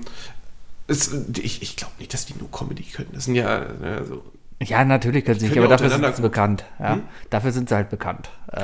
es, 0.87 1.13
ich, 1.43 1.63
ich 1.63 1.77
glaube 1.77 1.93
nicht, 1.99 2.13
dass 2.15 2.27
die 2.27 2.35
nur 2.39 2.51
Comedy 2.51 2.85
können. 2.85 3.11
Das 3.13 3.25
sind 3.25 3.35
ja, 3.35 3.61
ne, 3.61 4.05
so. 4.09 4.23
Ja, 4.63 4.85
natürlich 4.85 5.25
können 5.25 5.41
sie 5.41 5.49
nicht, 5.49 5.59
aber 5.59 5.69
dafür 5.69 5.89
sind 5.91 6.15
sie 6.17 6.23
bekannt. 6.23 6.65
Ja? 6.79 6.95
Hm? 6.95 7.03
Dafür 7.31 7.53
sind 7.53 7.69
sie 7.69 7.75
halt 7.75 7.89
bekannt. 7.91 8.29
Äh, 8.53 8.61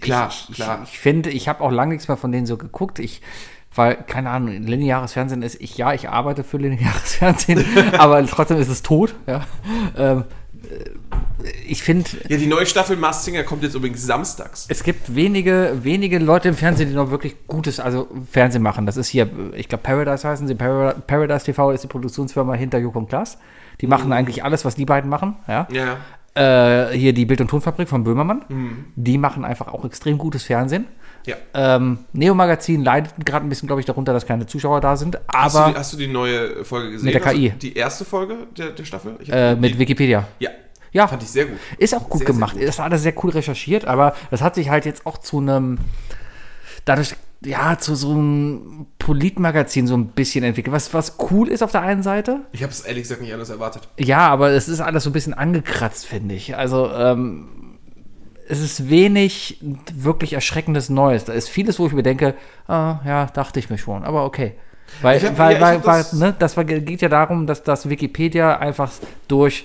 Klar, 0.00 0.30
ich, 0.48 0.54
klar. 0.56 0.80
Ich, 0.84 0.92
ich 0.94 0.98
finde, 0.98 1.30
ich 1.30 1.46
habe 1.48 1.62
auch 1.62 1.70
lange 1.70 1.92
nichts 1.92 2.08
mehr 2.08 2.16
von 2.16 2.32
denen 2.32 2.46
so 2.46 2.56
geguckt. 2.56 2.98
Ich, 2.98 3.20
weil, 3.74 3.96
keine 3.96 4.30
Ahnung, 4.30 4.48
lineares 4.62 5.12
Fernsehen 5.12 5.42
ist, 5.42 5.60
ich, 5.60 5.76
ja, 5.76 5.92
ich 5.92 6.08
arbeite 6.08 6.42
für 6.42 6.56
lineares 6.56 7.14
Fernsehen, 7.16 7.64
aber 7.98 8.24
trotzdem 8.26 8.56
ist 8.58 8.68
es 8.68 8.82
tot. 8.82 9.14
Ja? 9.26 9.42
Ähm, 9.96 10.24
äh, 10.64 11.48
ich 11.68 11.82
finde, 11.82 12.10
Ja, 12.28 12.36
die 12.36 12.46
neue 12.46 12.66
Staffel 12.66 12.96
Masked 12.96 13.24
Singer 13.26 13.44
kommt 13.44 13.62
jetzt 13.62 13.74
übrigens 13.74 14.04
samstags. 14.04 14.66
es 14.68 14.82
gibt 14.82 15.14
wenige, 15.14 15.78
wenige 15.82 16.18
Leute 16.18 16.48
im 16.48 16.54
Fernsehen, 16.56 16.88
die 16.88 16.94
noch 16.94 17.10
wirklich 17.10 17.36
gutes, 17.46 17.78
also 17.78 18.08
Fernsehen 18.30 18.62
machen. 18.62 18.86
Das 18.86 18.96
ist 18.96 19.08
hier, 19.08 19.28
ich 19.54 19.68
glaube, 19.68 19.82
Paradise 19.82 20.26
heißen 20.26 20.48
sie. 20.48 20.54
Para- 20.54 20.94
Paradise 21.06 21.44
TV 21.44 21.70
ist 21.72 21.84
die 21.84 21.88
Produktionsfirma 21.88 22.54
hinter 22.54 22.78
Joko 22.78 22.98
und 22.98 23.08
Klaas. 23.08 23.38
Die 23.80 23.86
machen 23.86 24.12
eigentlich 24.12 24.44
alles, 24.44 24.64
was 24.64 24.74
die 24.74 24.84
beiden 24.84 25.08
machen. 25.10 25.36
Ja. 25.48 25.66
Ja. 25.70 25.96
Äh, 26.34 26.96
hier 26.96 27.12
die 27.12 27.24
Bild- 27.26 27.40
und 27.40 27.48
Tonfabrik 27.48 27.88
von 27.88 28.04
Böhmermann. 28.04 28.86
Die 28.96 29.18
machen 29.18 29.44
einfach 29.44 29.68
auch 29.68 29.84
extrem 29.84 30.16
gutes 30.18 30.44
Fernsehen. 30.44 30.86
Ja. 31.26 31.36
Ähm, 31.52 31.98
Neo 32.12 32.34
Magazin 32.34 32.82
leidet 32.82 33.12
gerade 33.26 33.44
ein 33.44 33.48
bisschen, 33.48 33.66
glaube 33.66 33.80
ich, 33.80 33.86
darunter, 33.86 34.12
dass 34.12 34.24
keine 34.26 34.46
Zuschauer 34.46 34.80
da 34.80 34.96
sind. 34.96 35.18
Hast 35.34 35.54
du, 35.54 35.58
Aber 35.58 35.72
die, 35.72 35.78
hast 35.78 35.92
du 35.92 35.96
die 35.98 36.06
neue 36.06 36.64
Folge 36.64 36.92
gesehen? 36.92 37.06
Mit 37.06 37.14
der 37.14 37.20
KI. 37.20 37.48
Also 37.48 37.58
die 37.58 37.74
erste 37.74 38.04
Folge 38.04 38.36
der, 38.56 38.70
der 38.70 38.84
Staffel? 38.84 39.16
Äh, 39.28 39.54
die, 39.54 39.60
mit 39.60 39.78
Wikipedia. 39.78 40.26
Ja. 40.38 40.50
Ja, 40.92 41.06
Fand 41.06 41.22
ich 41.22 41.28
sehr 41.30 41.44
gut. 41.44 41.58
Ist 41.78 41.94
auch 41.94 42.08
gut 42.08 42.18
Sehr, 42.18 42.26
sehr 42.26 42.34
gemacht. 42.34 42.56
gut. 42.56 42.66
Das 42.66 42.78
war 42.78 42.86
alles 42.86 43.02
sehr 43.02 43.12
cool 43.22 43.30
recherchiert, 43.30 43.84
aber 43.84 44.14
das 44.30 44.42
hat 44.42 44.56
sich 44.56 44.70
halt 44.70 44.86
jetzt 44.86 45.06
auch 45.06 45.18
zu 45.18 45.38
einem, 45.38 45.78
dadurch, 46.84 47.14
ja, 47.44 47.78
zu 47.78 47.94
so 47.94 48.10
einem 48.12 48.86
Politmagazin 48.98 49.86
so 49.86 49.96
ein 49.96 50.08
bisschen 50.08 50.44
entwickelt. 50.44 50.74
Was, 50.74 50.92
was 50.92 51.16
cool 51.30 51.48
ist 51.48 51.62
auf 51.62 51.72
der 51.72 51.80
einen 51.82 52.02
Seite. 52.02 52.40
Ich 52.52 52.62
habe 52.62 52.72
es 52.72 52.80
ehrlich 52.80 53.04
gesagt 53.04 53.22
nicht 53.22 53.32
anders 53.32 53.48
erwartet. 53.50 53.88
Ja, 53.98 54.28
aber 54.28 54.50
es 54.50 54.68
ist 54.68 54.80
alles 54.80 55.04
so 55.04 55.10
ein 55.10 55.14
bisschen 55.14 55.32
angekratzt, 55.34 56.06
finde 56.06 56.34
ich. 56.34 56.56
Also, 56.56 56.90
ähm, 56.92 57.48
es 58.48 58.60
ist 58.60 58.90
wenig 58.90 59.62
wirklich 59.94 60.32
erschreckendes 60.34 60.90
Neues. 60.90 61.24
Da 61.24 61.32
ist 61.32 61.48
vieles, 61.48 61.78
wo 61.78 61.86
ich 61.86 61.92
mir 61.92 62.02
denke, 62.02 62.34
ah, 62.68 62.98
ja, 63.06 63.26
dachte 63.26 63.58
ich 63.58 63.70
mir 63.70 63.78
schon, 63.78 64.04
aber 64.04 64.24
okay. 64.24 64.54
Weil, 65.02 65.22
hab- 65.22 65.38
weil, 65.38 65.54
ja, 65.54 65.60
weil, 65.60 65.84
weil 65.84 65.98
das- 66.00 66.12
ne, 66.14 66.34
das 66.36 66.56
war, 66.56 66.64
geht 66.64 67.00
ja 67.00 67.08
darum, 67.08 67.46
dass 67.46 67.62
das 67.62 67.88
Wikipedia 67.88 68.58
einfach 68.58 68.90
durch 69.28 69.64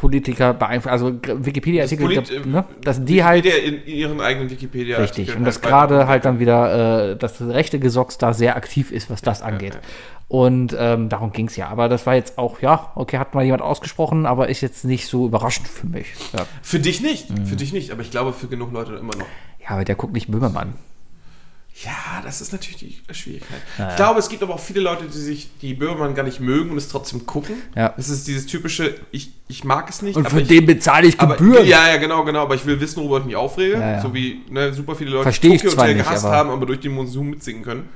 Politiker 0.00 0.54
beeinflusst, 0.54 0.90
also 0.92 1.12
Wikipedia-Artikel, 1.12 2.06
Polit- 2.06 2.46
ne, 2.46 2.64
dass 2.82 3.04
die 3.04 3.22
halt 3.22 3.44
in 3.44 3.84
ihren 3.86 4.22
eigenen 4.22 4.48
Wikipedia. 4.48 4.96
Richtig. 4.96 5.36
Und 5.36 5.44
dass 5.44 5.60
gerade 5.60 6.06
halt 6.08 6.24
dann 6.24 6.38
wieder 6.38 7.10
äh, 7.10 7.16
das 7.16 7.38
rechte 7.42 7.78
Gesocks 7.78 8.16
da 8.16 8.32
sehr 8.32 8.56
aktiv 8.56 8.92
ist, 8.92 9.10
was 9.10 9.20
das 9.20 9.42
angeht. 9.42 9.78
Und 10.26 10.74
ähm, 10.78 11.10
darum 11.10 11.32
ging 11.32 11.48
es 11.48 11.56
ja. 11.56 11.68
Aber 11.68 11.90
das 11.90 12.06
war 12.06 12.14
jetzt 12.14 12.38
auch, 12.38 12.62
ja, 12.62 12.92
okay, 12.94 13.18
hat 13.18 13.34
mal 13.34 13.44
jemand 13.44 13.60
ausgesprochen, 13.62 14.24
aber 14.24 14.48
ist 14.48 14.62
jetzt 14.62 14.86
nicht 14.86 15.06
so 15.06 15.26
überraschend 15.26 15.68
für 15.68 15.86
mich. 15.86 16.06
Ja, 16.32 16.46
Für 16.62 16.78
dich 16.78 17.02
nicht, 17.02 17.28
Mhm. 17.28 17.44
für 17.46 17.56
dich 17.56 17.74
nicht, 17.74 17.90
aber 17.90 18.00
ich 18.00 18.10
glaube 18.10 18.32
für 18.32 18.46
genug 18.46 18.72
Leute 18.72 18.94
immer 18.94 19.14
noch. 19.16 19.26
ja 19.62 19.70
aber 19.74 19.84
der 19.84 19.96
guckt 19.96 20.14
nicht 20.14 20.30
Böhmermann. 20.30 20.72
Ja, 21.84 22.20
das 22.22 22.40
ist 22.42 22.52
natürlich 22.52 22.76
die 23.08 23.14
Schwierigkeit. 23.14 23.60
Ich 23.90 23.96
glaube, 23.96 24.18
es 24.18 24.28
gibt 24.28 24.42
aber 24.42 24.54
auch 24.54 24.60
viele 24.60 24.80
Leute, 24.80 25.04
die 25.06 25.16
sich 25.18 25.48
die 25.62 25.72
Böhmermann 25.72 26.14
gar 26.14 26.24
nicht 26.24 26.38
mögen 26.40 26.70
und 26.70 26.76
es 26.76 26.88
trotzdem 26.88 27.24
gucken. 27.24 27.54
Ja. 27.74 27.94
Das 27.96 28.08
ist 28.10 28.28
dieses 28.28 28.44
typische, 28.46 28.96
ich, 29.12 29.32
ich 29.48 29.64
mag 29.64 29.88
es 29.88 30.02
nicht. 30.02 30.16
Und 30.16 30.26
aber 30.26 30.36
für 30.36 30.42
ich, 30.42 30.48
den 30.48 30.66
bezahle 30.66 31.06
ich 31.06 31.18
aber, 31.18 31.36
Gebühren. 31.36 31.66
Ja, 31.66 31.88
ja, 31.88 31.96
genau, 31.96 32.22
genau. 32.24 32.42
Aber 32.42 32.54
ich 32.54 32.66
will 32.66 32.78
wissen, 32.80 32.98
worüber 33.00 33.20
ich 33.20 33.24
mich 33.24 33.36
aufrege. 33.36 33.74
Ja, 33.74 33.92
ja. 33.92 34.02
So 34.02 34.12
wie 34.12 34.42
ne, 34.50 34.74
super 34.74 34.94
viele 34.94 35.10
Leute 35.10 35.22
Versteh 35.22 35.48
ich 35.54 35.62
Tokyo 35.62 35.70
zwar 35.70 35.84
Hotel 35.84 35.96
nicht, 35.96 36.04
gehasst 36.06 36.24
aber- 36.26 36.36
haben, 36.36 36.50
aber 36.50 36.66
durch 36.66 36.80
den 36.80 36.92
Monsun 36.92 37.30
mitsingen 37.30 37.62
können. 37.62 37.88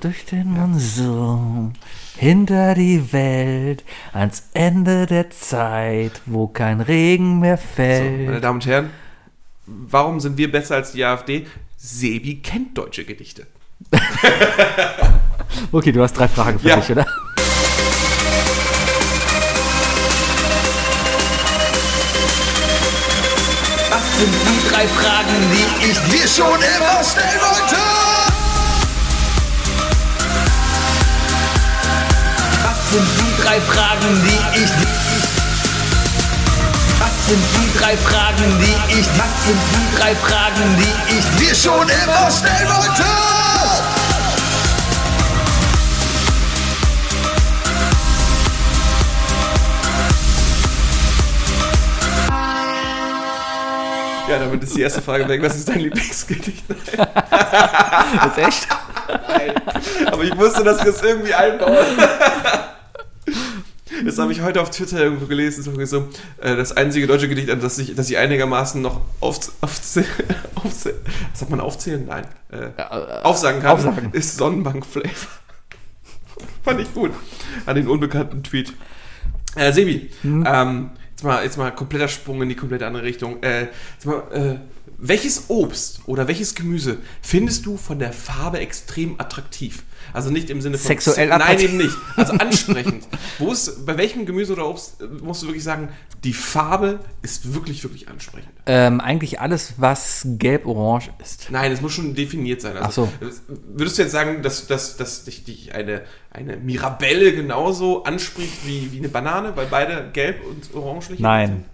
Durch 0.00 0.24
den 0.26 0.52
Monsum, 0.52 1.72
hinter 2.16 2.74
die 2.74 3.12
Welt, 3.12 3.82
ans 4.12 4.44
Ende 4.54 5.06
der 5.06 5.30
Zeit, 5.30 6.22
wo 6.24 6.46
kein 6.46 6.80
Regen 6.80 7.40
mehr 7.40 7.56
So, 7.56 7.62
fällt. 7.74 8.26
meine 8.26 8.40
Damen 8.40 8.56
und 8.60 8.66
Herren, 8.66 8.90
warum 9.66 10.20
sind 10.20 10.38
wir 10.38 10.50
besser 10.50 10.76
als 10.76 10.92
die 10.92 11.04
AfD? 11.04 11.46
Sebi 11.86 12.42
kennt 12.42 12.76
deutsche 12.76 13.04
Gedichte. 13.04 13.46
okay, 15.72 15.92
du 15.92 16.02
hast 16.02 16.14
drei 16.14 16.26
Fragen 16.26 16.58
für 16.58 16.68
Ja. 16.68 16.76
mich, 16.78 16.90
oder? 16.90 17.06
Was 23.90 24.18
sind 24.18 24.32
die 24.32 24.68
drei 24.68 24.86
Fragen, 24.88 25.36
die 25.52 25.90
ich 25.90 25.98
dir 26.10 26.28
schon 26.28 26.56
immer 26.60 27.04
stellen 27.04 27.40
wollte? 27.40 27.76
Was 32.64 32.90
sind 32.90 33.08
die 33.18 33.42
drei 33.42 33.60
Fragen, 33.60 34.22
die 34.24 34.58
ich 34.64 34.70
dir... 34.70 35.05
Was 37.26 37.32
sind 37.34 37.44
die 37.56 37.78
drei 37.80 37.96
Fragen, 37.96 38.58
die 38.60 39.00
ich... 39.00 39.06
Was 39.18 39.46
sind 39.46 39.58
die 39.72 39.96
drei 39.98 40.14
Fragen, 40.14 40.76
die 40.76 41.18
ich 41.18 41.24
dir 41.48 41.54
schon 41.56 41.88
immer 41.88 42.30
stellen 42.30 42.68
wollte? 42.68 43.02
Ja, 54.28 54.38
damit 54.40 54.62
ist 54.62 54.76
die 54.76 54.82
erste 54.82 55.02
Frage 55.02 55.28
weg. 55.28 55.42
Was 55.42 55.56
ist 55.56 55.68
dein 55.68 55.80
Lieblingsgedicht? 55.80 56.64
Nein, 56.96 57.08
Das 58.22 58.38
ist 58.38 58.46
echt? 58.46 58.68
aber 60.06 60.22
ich 60.22 60.36
wusste, 60.36 60.62
dass 60.62 60.84
wir 60.84 60.92
das 60.92 61.02
irgendwie 61.02 61.34
einbauen. 61.34 61.86
Das 64.04 64.18
habe 64.18 64.32
ich 64.32 64.42
heute 64.42 64.60
auf 64.60 64.70
Twitter 64.70 65.02
irgendwo 65.02 65.26
gelesen. 65.26 65.62
So, 65.62 66.08
äh, 66.38 66.56
das 66.56 66.72
einzige 66.72 67.06
deutsche 67.06 67.28
Gedicht, 67.28 67.50
an 67.50 67.60
das 67.60 67.78
ich, 67.78 67.94
das 67.94 68.10
ich 68.10 68.18
einigermaßen 68.18 68.80
noch 68.80 69.00
auf, 69.20 69.42
sagt 69.42 71.50
man 71.50 71.60
aufzählen? 71.60 72.04
Nein. 72.06 72.26
Äh, 72.50 72.82
aufsagen 73.22 73.60
kann, 73.60 73.72
aufsagen. 73.72 74.10
ist 74.12 74.36
Sonnenbank-Flavor. 74.36 75.10
Fand 76.62 76.80
ich 76.80 76.92
gut. 76.92 77.12
An 77.64 77.76
den 77.76 77.88
unbekannten 77.88 78.42
Tweet. 78.42 78.72
Äh, 79.54 79.72
Sebi, 79.72 80.10
ähm, 80.24 80.90
jetzt, 81.12 81.24
mal, 81.24 81.42
jetzt 81.42 81.56
mal 81.56 81.70
kompletter 81.70 82.08
Sprung 82.08 82.42
in 82.42 82.48
die 82.48 82.56
komplette 82.56 82.86
andere 82.86 83.04
Richtung. 83.04 83.42
Äh, 83.42 83.68
mal, 84.04 84.22
äh, 84.32 84.56
welches 84.98 85.44
Obst 85.48 86.00
oder 86.06 86.28
welches 86.28 86.54
Gemüse 86.54 86.98
findest 87.22 87.66
du 87.66 87.76
von 87.76 87.98
der 87.98 88.12
Farbe 88.12 88.58
extrem 88.58 89.18
attraktiv? 89.18 89.82
Also 90.16 90.30
nicht 90.30 90.48
im 90.48 90.62
Sinne 90.62 90.78
von 90.78 90.86
Sexuell 90.86 91.28
Nein, 91.28 91.60
eben 91.60 91.76
nicht. 91.76 91.94
Also 92.16 92.32
ansprechend. 92.38 93.06
Wo 93.38 93.52
ist, 93.52 93.84
bei 93.84 93.98
welchem 93.98 94.24
Gemüse 94.24 94.54
oder 94.54 94.66
Obst 94.66 95.02
äh, 95.02 95.04
musst 95.22 95.42
du 95.42 95.46
wirklich 95.46 95.62
sagen, 95.62 95.90
die 96.24 96.32
Farbe 96.32 97.00
ist 97.20 97.52
wirklich, 97.52 97.84
wirklich 97.84 98.08
ansprechend? 98.08 98.50
Ähm, 98.64 99.02
eigentlich 99.02 99.40
alles, 99.40 99.74
was 99.76 100.22
gelb-orange 100.24 101.10
ist. 101.22 101.50
Nein, 101.50 101.70
es 101.70 101.82
muss 101.82 101.92
schon 101.92 102.14
definiert 102.14 102.62
sein. 102.62 102.78
Also, 102.78 103.10
Ach 103.14 103.26
Würdest 103.74 103.98
du 103.98 104.02
jetzt 104.02 104.12
sagen, 104.12 104.42
dass, 104.42 104.66
dass, 104.66 104.96
dass 104.96 105.24
dich, 105.24 105.44
dich 105.44 105.74
eine, 105.74 106.00
eine 106.30 106.56
Mirabelle 106.56 107.34
genauso 107.34 108.04
anspricht 108.04 108.66
wie, 108.66 108.92
wie 108.92 108.98
eine 108.98 109.08
Banane, 109.08 109.54
weil 109.54 109.66
beide 109.66 110.08
gelb 110.14 110.40
und 110.46 110.74
orange 110.74 111.08
sind? 111.08 111.20
Nein. 111.20 111.66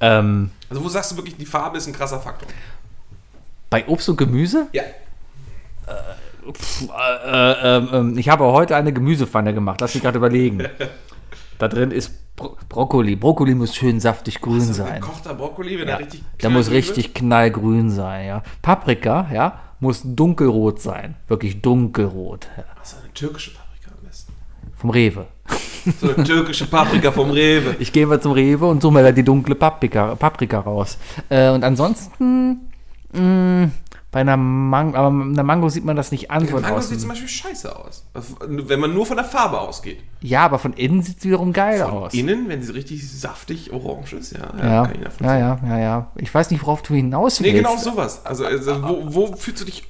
Ähm, 0.00 0.50
Also 0.68 0.82
wo 0.82 0.88
sagst 0.88 1.12
du 1.12 1.16
wirklich, 1.16 1.36
die 1.36 1.46
Farbe 1.46 1.78
ist 1.78 1.86
ein 1.86 1.92
krasser 1.92 2.20
Faktor? 2.20 2.48
bei 3.70 3.86
Obst 3.88 4.08
und 4.08 4.16
Gemüse? 4.16 4.68
Ja. 4.72 4.84
Pff, 6.52 6.88
äh, 6.88 7.78
äh, 7.78 8.18
ich 8.18 8.28
habe 8.28 8.44
heute 8.44 8.76
eine 8.76 8.92
Gemüsepfanne 8.92 9.54
gemacht. 9.54 9.80
Lass 9.80 9.94
mich 9.94 10.02
gerade 10.02 10.18
überlegen. 10.18 10.64
Da 11.58 11.68
drin 11.68 11.90
ist 11.90 12.12
Bro 12.36 12.56
Brokkoli. 12.68 13.14
Brokkoli 13.16 13.54
muss 13.54 13.74
schön 13.76 14.00
saftig 14.00 14.40
grün 14.40 14.60
sein. 14.60 15.00
Kochter 15.00 15.34
Brokkoli, 15.34 15.78
wenn 15.78 15.86
Ja, 15.88 15.94
er 15.94 16.00
richtig 16.00 16.24
der 16.42 16.50
muss 16.50 16.70
richtig 16.70 17.14
knallgrün 17.14 17.90
sein, 17.90 18.26
ja. 18.26 18.42
Paprika, 18.60 19.28
ja, 19.32 19.60
muss 19.78 20.02
dunkelrot 20.04 20.80
sein. 20.80 21.14
Wirklich 21.28 21.62
dunkelrot. 21.62 22.48
Ja. 22.50 22.56
wird. 22.56 22.66
Also 22.80 22.96
eine 23.02 23.14
türkische 23.14 23.52
Paprika 23.52 23.90
am 23.96 24.06
besten. 24.06 24.32
Vom 24.76 24.90
Rewe. 24.90 25.26
So 26.00 26.12
eine 26.14 26.24
türkische 26.24 26.66
Paprika 26.66 27.12
vom 27.12 27.30
Rewe. 27.30 27.76
Ich 27.78 27.92
gehe 27.92 28.06
mal 28.06 28.20
zum 28.20 28.32
Rewe 28.32 28.66
und 28.66 28.80
suche 28.82 28.94
mir 28.94 29.02
da 29.02 29.12
die 29.12 29.22
dunkle 29.22 29.54
Paprika, 29.54 30.14
Paprika 30.16 30.60
raus. 30.60 30.98
Äh, 31.28 31.50
und 31.50 31.62
ansonsten, 31.62 32.70
mh, 33.12 33.68
bei 34.14 34.20
einer 34.20 34.36
Mango, 34.36 34.96
aber 34.96 35.08
einer 35.08 35.42
Mango 35.42 35.68
sieht 35.68 35.84
man 35.84 35.96
das 35.96 36.12
nicht 36.12 36.30
an 36.30 36.46
von 36.46 36.62
Mango 36.62 36.76
sieht 36.78 36.86
außen. 36.86 36.98
zum 37.00 37.08
Beispiel 37.08 37.28
scheiße 37.28 37.74
aus. 37.76 38.04
Also, 38.14 38.36
Wenn 38.46 38.78
man 38.78 38.94
nur 38.94 39.04
von 39.06 39.16
der 39.16 39.24
Farbe 39.24 39.58
ausgeht. 39.60 39.98
Ja, 40.20 40.44
aber 40.44 40.60
von 40.60 40.72
innen 40.72 41.02
sieht 41.02 41.18
es 41.18 41.24
wiederum 41.24 41.52
geil 41.52 41.82
aus. 41.82 42.14
Innen, 42.14 42.48
wenn 42.48 42.62
sie 42.62 42.72
richtig 42.72 43.10
saftig 43.10 43.72
orange 43.72 44.12
ist, 44.14 44.32
ja. 44.32 44.52
Ja, 44.56 44.82
kann 44.86 44.94
ich 44.94 45.00
nachvollziehen. 45.00 45.26
ja, 45.26 45.38
ja, 45.38 45.58
ja, 45.68 45.78
ja. 45.80 46.10
Ich 46.14 46.32
weiß 46.32 46.52
nicht, 46.52 46.62
worauf 46.62 46.82
du 46.82 46.94
hinaus 46.94 47.40
Nee, 47.40 47.52
willst. 47.52 47.56
genau 47.68 47.76
sowas. 47.76 48.24
Also, 48.24 48.46
also 48.46 48.80
wo, 48.84 49.14
wo 49.30 49.34
fühlst 49.36 49.62
du 49.62 49.64
dich 49.64 49.82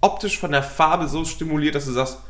optisch 0.00 0.38
von 0.40 0.50
der 0.50 0.62
Farbe 0.62 1.06
so 1.06 1.22
stimuliert, 1.26 1.74
dass 1.74 1.84
du 1.84 1.92
sagst, 1.92 2.20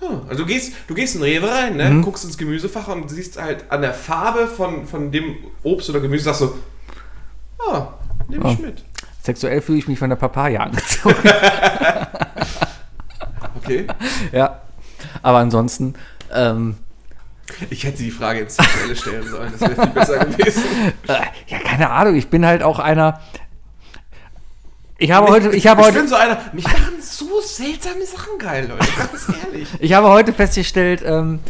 hm, 0.00 0.22
also 0.28 0.42
du 0.42 0.46
gehst, 0.46 0.72
du 0.88 0.94
gehst 0.94 1.14
in 1.14 1.20
den 1.22 1.30
Rewe 1.30 1.48
rein, 1.52 1.76
ne, 1.76 1.88
Mhm. 1.88 2.02
guckst 2.02 2.24
ins 2.24 2.36
Gemüsefach 2.36 2.88
und 2.88 3.08
siehst 3.08 3.40
halt 3.40 3.70
an 3.70 3.80
der 3.80 3.94
Farbe 3.94 4.48
von, 4.48 4.86
von 4.86 5.12
dem 5.12 5.36
Obst 5.62 5.88
oder 5.88 6.00
Gemüse, 6.00 6.24
sagst 6.24 6.40
du, 6.40 6.52
ah, 7.70 7.88
nehme 8.28 8.50
ich 8.50 8.58
Oh. 8.58 8.62
mit. 8.62 8.84
Sexuell 9.28 9.60
fühle 9.60 9.78
ich 9.78 9.88
mich 9.88 9.98
von 9.98 10.08
der 10.08 10.16
Papaya 10.16 10.62
angezogen. 10.62 11.16
Okay. 13.56 13.86
ja. 14.32 14.60
Aber 15.20 15.38
ansonsten, 15.38 15.92
ähm, 16.32 16.76
Ich 17.68 17.84
hätte 17.84 17.98
die 17.98 18.10
Frage 18.10 18.40
ins 18.40 18.56
Sexuelle 18.56 18.96
stellen 18.96 19.28
sollen, 19.28 19.52
das 19.52 19.60
wäre 19.60 19.82
viel 19.82 19.92
besser 19.92 20.24
gewesen. 20.24 20.62
äh, 21.08 21.14
ja, 21.48 21.58
keine 21.58 21.90
Ahnung, 21.90 22.14
ich 22.14 22.28
bin 22.28 22.46
halt 22.46 22.62
auch 22.62 22.78
einer. 22.78 23.20
Ich 24.96 25.10
habe 25.10 25.26
heute, 25.26 25.50
ich 25.50 25.66
habe 25.66 25.82
ich 25.82 25.86
heute, 25.88 25.98
bin 25.98 26.08
so 26.08 26.14
einer, 26.14 26.40
mich 26.54 26.64
machen 26.64 27.02
so 27.02 27.40
seltsame 27.42 28.06
Sachen 28.06 28.38
geil, 28.38 28.68
Leute, 28.68 28.88
ganz 28.96 29.28
ehrlich. 29.44 29.68
ich 29.78 29.92
habe 29.92 30.08
heute 30.08 30.32
festgestellt, 30.32 31.02
ähm, 31.04 31.40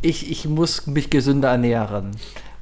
ich, 0.00 0.30
ich 0.30 0.46
muss 0.46 0.86
mich 0.86 1.10
gesünder 1.10 1.50
ernähren. 1.50 2.12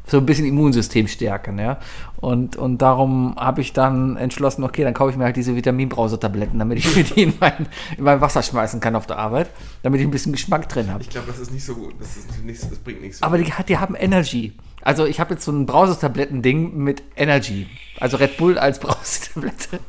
So 0.06 0.18
ein 0.18 0.26
bisschen 0.26 0.46
Immunsystem 0.46 1.08
stärken, 1.08 1.58
ja. 1.58 1.78
Und, 2.16 2.56
und 2.56 2.78
darum 2.78 3.34
habe 3.36 3.60
ich 3.60 3.72
dann 3.72 4.16
entschlossen, 4.16 4.64
okay, 4.64 4.82
dann 4.82 4.94
kaufe 4.94 5.10
ich 5.10 5.16
mir 5.16 5.24
halt 5.24 5.36
diese 5.36 5.56
Vitaminbrausetabletten, 5.56 6.58
damit 6.58 6.78
ich 6.78 6.96
mir 6.96 7.04
die 7.04 7.22
in 7.22 7.34
mein, 7.40 7.66
in 7.96 8.04
mein 8.04 8.20
Wasser 8.20 8.42
schmeißen 8.42 8.80
kann 8.80 8.96
auf 8.96 9.06
der 9.06 9.18
Arbeit, 9.18 9.50
damit 9.82 10.00
ich 10.00 10.06
ein 10.06 10.10
bisschen 10.10 10.32
Geschmack 10.32 10.68
drin 10.68 10.90
habe. 10.90 11.02
Ich 11.02 11.10
glaube, 11.10 11.26
das 11.28 11.38
ist 11.38 11.52
nicht 11.52 11.64
so 11.64 11.74
gut, 11.74 11.94
das, 11.98 12.16
ist 12.16 12.44
nicht, 12.44 12.62
das 12.62 12.78
bringt 12.78 13.02
nichts. 13.02 13.22
Aber 13.22 13.38
die, 13.38 13.52
die 13.68 13.78
haben 13.78 13.94
Energy. 13.94 14.52
Also 14.82 15.06
ich 15.06 15.18
habe 15.20 15.34
jetzt 15.34 15.44
so 15.44 15.52
ein 15.52 15.66
Brausetabletten-Ding 15.66 16.76
mit 16.76 17.02
Energy. 17.16 17.66
Also 17.98 18.18
Red 18.18 18.36
Bull 18.36 18.58
als 18.58 18.78
Brausetablette. 18.80 19.80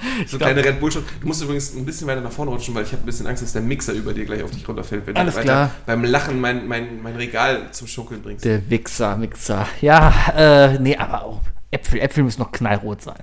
So 0.26 0.38
kleine 0.38 0.64
Red 0.64 0.80
Bull 0.80 0.90
schon. 0.92 1.04
Du 1.20 1.26
musst 1.26 1.42
übrigens 1.42 1.74
ein 1.74 1.84
bisschen 1.84 2.06
weiter 2.06 2.20
nach 2.20 2.32
vorne 2.32 2.50
rutschen, 2.50 2.74
weil 2.74 2.84
ich 2.84 2.92
habe 2.92 3.02
ein 3.02 3.06
bisschen 3.06 3.26
Angst, 3.26 3.42
dass 3.42 3.52
der 3.52 3.62
Mixer 3.62 3.92
über 3.92 4.12
dir 4.12 4.24
gleich 4.24 4.42
auf 4.42 4.50
dich 4.50 4.66
runterfällt, 4.68 5.06
wenn 5.06 5.16
Alles 5.16 5.34
du 5.34 5.40
weiter 5.40 5.52
klar. 5.52 5.70
beim 5.86 6.04
Lachen 6.04 6.40
mein, 6.40 6.66
mein, 6.66 7.02
mein 7.02 7.16
Regal 7.16 7.68
zum 7.72 7.86
Schunkeln 7.86 8.22
bringst. 8.22 8.44
Der 8.44 8.68
Wichser, 8.70 9.16
Mixer. 9.16 9.66
Ja, 9.80 10.12
äh, 10.36 10.78
nee, 10.78 10.96
aber 10.96 11.24
auch 11.24 11.40
Äpfel. 11.70 12.00
Äpfel 12.00 12.24
müssen 12.24 12.40
noch 12.40 12.52
knallrot 12.52 13.02
sein. 13.02 13.22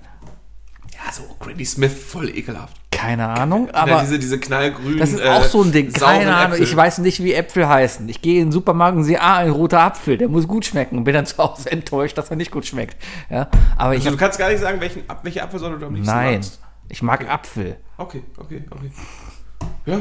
ja, 0.93 1.11
so 1.11 1.23
Granny 1.39 1.65
Smith, 1.65 1.93
voll 1.93 2.29
ekelhaft. 2.29 2.75
Keine 2.91 3.27
Ahnung, 3.27 3.67
ja, 3.67 3.75
aber 3.75 4.01
diese, 4.01 4.17
diese 4.17 4.39
knallgrünen. 4.39 4.97
das 4.97 5.11
ist 5.11 5.19
äh, 5.19 5.27
auch 5.29 5.43
so 5.43 5.61
ein 5.61 5.71
Ding. 5.71 5.93
Keine 5.93 6.35
Ahnung, 6.35 6.53
Äpfel. 6.53 6.63
ich 6.63 6.75
weiß 6.75 6.97
nicht, 6.99 7.21
wie 7.23 7.31
Äpfel 7.33 7.67
heißen. 7.67 8.09
Ich 8.09 8.23
gehe 8.23 8.41
in 8.41 8.47
den 8.47 8.51
Supermarkt 8.51 8.97
und 8.97 9.03
sehe, 9.03 9.21
ah, 9.21 9.37
ein 9.37 9.51
roter 9.51 9.81
Apfel, 9.81 10.17
der 10.17 10.29
muss 10.29 10.47
gut 10.47 10.65
schmecken 10.65 10.97
und 10.97 11.03
bin 11.03 11.13
dann 11.13 11.27
zu 11.27 11.37
Hause 11.37 11.71
enttäuscht, 11.71 12.17
dass 12.17 12.31
er 12.31 12.37
nicht 12.37 12.49
gut 12.49 12.65
schmeckt. 12.65 12.97
Ja, 13.29 13.49
aber 13.77 13.93
ich 13.93 13.99
Also, 13.99 14.09
du 14.09 14.15
hab, 14.15 14.19
kannst 14.19 14.39
gar 14.39 14.49
nicht 14.49 14.61
sagen, 14.61 14.81
welchen, 14.81 15.03
welche 15.21 15.43
Apfelsorte 15.43 15.77
du 15.77 15.85
am 15.85 15.93
liebsten 15.93 16.11
nein, 16.11 16.33
magst. 16.35 16.59
Ich 16.89 17.01
mag 17.01 17.29
Apfel. 17.29 17.77
Okay, 17.97 18.23
okay, 18.37 18.63
okay. 18.69 18.91
Ja, 19.85 19.99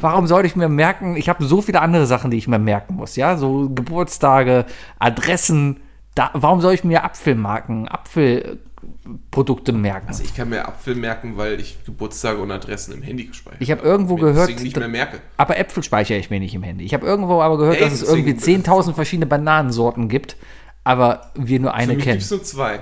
Warum 0.00 0.28
sollte 0.28 0.46
ich 0.46 0.54
mir 0.54 0.68
merken, 0.68 1.16
ich 1.16 1.28
habe 1.28 1.44
so 1.44 1.60
viele 1.60 1.80
andere 1.80 2.06
Sachen, 2.06 2.30
die 2.30 2.36
ich 2.36 2.46
mir 2.46 2.60
merken 2.60 2.94
muss, 2.94 3.16
ja, 3.16 3.36
so 3.36 3.68
Geburtstage, 3.68 4.64
Adressen, 5.00 5.80
da, 6.14 6.30
warum 6.34 6.60
soll 6.60 6.72
ich 6.74 6.84
mir 6.84 7.02
Apfelmarken, 7.02 7.88
Apfelprodukte 7.88 9.72
merken? 9.72 10.06
also 10.08 10.22
ich 10.22 10.34
kann 10.36 10.50
mir 10.50 10.66
Apfel 10.68 10.94
merken, 10.94 11.36
weil 11.36 11.58
ich 11.60 11.78
Geburtstage 11.84 12.40
und 12.40 12.50
Adressen 12.52 12.94
im 12.94 13.02
Handy 13.02 13.24
gespeichert 13.26 13.60
Ich 13.60 13.70
habe 13.72 13.82
irgendwo 13.82 14.14
Mir 14.16 14.26
gehört, 14.32 14.60
nicht 14.62 14.76
mehr 14.76 14.88
merke. 14.88 15.18
aber 15.36 15.58
Äpfel 15.58 15.82
speichere 15.82 16.18
ich 16.18 16.30
mir 16.30 16.38
nicht 16.40 16.54
im 16.54 16.62
Handy. 16.62 16.84
Ich 16.84 16.94
habe 16.94 17.04
irgendwo 17.06 17.40
aber 17.42 17.58
gehört, 17.58 17.76
Ey, 17.78 17.82
dass 17.84 17.92
es 17.94 18.02
irgendwie 18.02 18.34
deswegen- 18.34 18.62
10.000 18.62 18.94
verschiedene 18.94 19.26
Bananensorten 19.26 20.08
gibt, 20.08 20.36
aber 20.84 21.32
wir 21.34 21.58
nur 21.60 21.70
Für 21.70 21.76
eine 21.76 21.94
mich 21.94 22.04
kennen. 22.04 22.18
es 22.18 22.30
nur 22.30 22.42
zwei. 22.42 22.80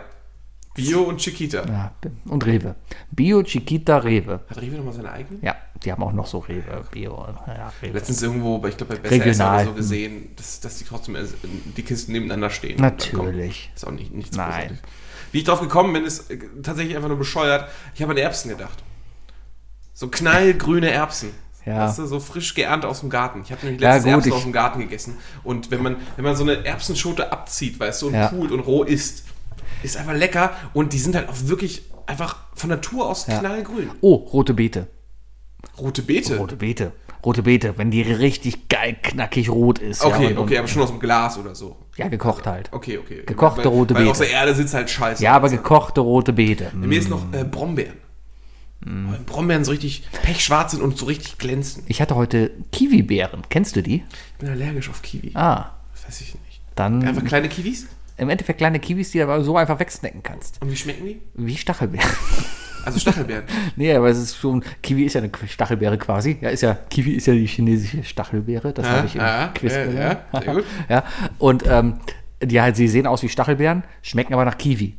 Bio 0.76 1.02
und 1.02 1.18
Chiquita. 1.18 1.64
Ja, 1.66 1.92
und 2.26 2.44
Rewe. 2.46 2.74
Bio, 3.10 3.42
Chiquita, 3.42 3.98
Rewe. 3.98 4.40
Hat 4.48 4.60
Rewe 4.60 4.76
nochmal 4.76 4.92
seine 4.94 5.10
eigenen? 5.10 5.42
Ja, 5.42 5.56
die 5.84 5.90
haben 5.90 6.02
auch 6.02 6.12
noch 6.12 6.26
so 6.26 6.38
Rewe, 6.38 6.84
Bio. 6.90 7.26
Ja, 7.46 7.72
Rewe. 7.82 7.92
Letztens 7.94 8.22
irgendwo, 8.22 8.64
ich 8.66 8.76
glaube 8.76 8.96
bei 8.96 9.08
Besser 9.18 9.64
so 9.64 9.72
gesehen, 9.72 10.30
dass, 10.36 10.60
dass 10.60 10.78
die 10.78 10.84
trotzdem 10.84 11.16
äh, 11.16 11.24
die 11.76 11.82
Kisten 11.82 12.12
nebeneinander 12.12 12.50
stehen. 12.50 12.80
Natürlich. 12.80 13.70
Ist 13.74 13.86
auch 13.86 13.90
nicht, 13.92 14.12
nichts 14.12 14.36
Nein. 14.36 14.48
Großartiges. 14.50 14.78
Wie 15.32 15.38
ich 15.38 15.44
drauf 15.44 15.60
gekommen 15.60 15.92
bin, 15.92 16.04
ist 16.04 16.30
äh, 16.30 16.38
tatsächlich 16.62 16.94
einfach 16.96 17.08
nur 17.08 17.18
bescheuert. 17.18 17.68
Ich 17.94 18.02
habe 18.02 18.12
an 18.12 18.18
Erbsen 18.18 18.50
gedacht. 18.50 18.82
So 19.94 20.08
knallgrüne 20.08 20.90
Erbsen. 20.90 21.30
Ja. 21.64 21.88
Weißt 21.88 21.98
du, 21.98 22.06
so 22.06 22.20
frisch 22.20 22.54
geerntet 22.54 22.88
aus 22.88 23.00
dem 23.00 23.10
Garten. 23.10 23.40
Ich 23.42 23.50
habe 23.50 23.64
nämlich 23.64 23.82
Ja, 23.82 23.94
letztens 23.94 24.04
gut, 24.14 24.22
Erbsen 24.24 24.32
aus 24.32 24.42
dem 24.44 24.52
Garten 24.52 24.78
gegessen. 24.80 25.16
Und 25.42 25.70
wenn 25.72 25.82
man, 25.82 25.96
wenn 26.14 26.24
man 26.24 26.36
so 26.36 26.44
eine 26.44 26.64
Erbsenschote 26.64 27.32
abzieht, 27.32 27.80
weißt 27.80 28.02
du, 28.02 28.06
und 28.08 28.14
Ja. 28.14 28.28
pult 28.28 28.52
und 28.52 28.60
roh 28.60 28.84
isst, 28.84 29.24
ist 29.86 29.96
einfach 29.96 30.14
lecker. 30.14 30.52
Und 30.74 30.92
die 30.92 30.98
sind 30.98 31.14
halt 31.14 31.28
auch 31.28 31.36
wirklich 31.44 31.82
einfach 32.06 32.36
von 32.54 32.70
Natur 32.70 33.08
aus 33.08 33.26
Ja. 33.26 33.38
knallgrün. 33.38 33.90
Oh, 34.00 34.14
rote 34.14 34.54
Beete. 34.54 34.86
Rote 35.78 36.02
Beete. 36.02 36.36
Rote 36.36 36.56
Beete. 36.56 36.92
Rote 37.24 37.42
Beete, 37.42 37.76
wenn 37.76 37.90
die 37.90 38.02
richtig 38.02 38.68
geil 38.68 38.96
knackig 39.02 39.50
rot 39.50 39.80
ist. 39.80 40.04
Okay, 40.04 40.24
ja, 40.24 40.30
und, 40.30 40.38
okay, 40.38 40.58
aber 40.58 40.68
schon 40.68 40.82
aus 40.82 40.90
dem 40.90 41.00
Glas 41.00 41.36
oder 41.38 41.54
so. 41.56 41.76
Ja, 41.96 42.06
gekocht 42.08 42.46
halt. 42.46 42.72
Okay, 42.72 42.98
okay. 42.98 43.24
Gekochte 43.26 43.64
weil, 43.64 43.66
rote 43.66 43.94
weil 43.94 44.02
Beete. 44.02 44.10
aus 44.12 44.18
der 44.18 44.30
Erde 44.30 44.54
sitzt 44.54 44.74
halt 44.74 44.88
scheiße. 44.88 45.24
Ja, 45.24 45.32
aber 45.32 45.48
gekochte 45.48 46.02
rote 46.02 46.32
Beete. 46.32 46.70
Mir 46.74 46.98
ist 46.98 47.08
noch 47.10 47.32
äh, 47.32 47.42
Brombeeren. 47.42 47.96
Mm. 48.80 49.10
Weil 49.10 49.18
Brombeeren 49.20 49.64
so 49.64 49.72
richtig 49.72 50.04
pechschwarz 50.22 50.70
sind 50.72 50.82
und 50.82 50.96
so 50.98 51.06
richtig 51.06 51.38
glänzen. 51.38 51.82
Ich 51.88 52.00
hatte 52.00 52.14
heute 52.14 52.52
Kiwi-Beeren. 52.70 53.42
Kennst 53.48 53.74
du 53.74 53.82
die? 53.82 54.04
Ich 54.34 54.38
bin 54.38 54.48
allergisch 54.50 54.88
auf 54.88 55.02
Kiwi. 55.02 55.32
Ah, 55.34 55.70
Das 55.94 56.06
weiß 56.06 56.20
ich 56.20 56.34
nicht. 56.34 56.60
dann 56.76 57.02
Einfach 57.02 57.24
kleine 57.24 57.48
Kiwis? 57.48 57.86
Im 58.16 58.28
Endeffekt 58.28 58.58
kleine 58.58 58.80
Kiwis, 58.80 59.10
die 59.10 59.18
du 59.18 59.24
aber 59.24 59.42
so 59.42 59.56
einfach 59.56 59.78
wegsnacken 59.78 60.22
kannst. 60.22 60.60
Und 60.62 60.70
wie 60.70 60.76
schmecken 60.76 61.06
die? 61.06 61.20
Wie 61.34 61.56
Stachelbeeren. 61.56 62.10
Also 62.84 63.00
Stachelbeeren. 63.00 63.44
nee, 63.76 63.92
aber 63.92 64.08
es 64.08 64.18
ist 64.18 64.36
schon, 64.36 64.62
Kiwi 64.80 65.04
ist 65.04 65.14
ja 65.14 65.20
eine 65.20 65.30
Stachelbeere 65.48 65.98
quasi. 65.98 66.38
Ja, 66.40 66.50
ist 66.50 66.62
ja, 66.62 66.74
Kiwi 66.88 67.14
ist 67.14 67.26
ja 67.26 67.34
die 67.34 67.46
chinesische 67.46 68.04
Stachelbeere. 68.04 68.72
Das 68.72 68.88
habe 68.88 69.06
ich 69.06 69.16
im 69.16 69.20
ja, 69.20 69.48
Quiz 69.48 69.72
ja, 69.72 69.84
gelernt. 69.84 70.20
ja, 70.32 70.40
sehr 70.40 70.54
gut. 70.54 70.64
ja, 70.88 71.04
und 71.38 71.64
ähm, 71.66 71.98
die 72.40 72.60
halt, 72.60 72.76
sie 72.76 72.86
sehen 72.86 73.06
aus 73.06 73.22
wie 73.24 73.28
Stachelbeeren, 73.28 73.82
schmecken 74.02 74.34
aber 74.34 74.44
nach 74.44 74.56
Kiwi. 74.56 74.94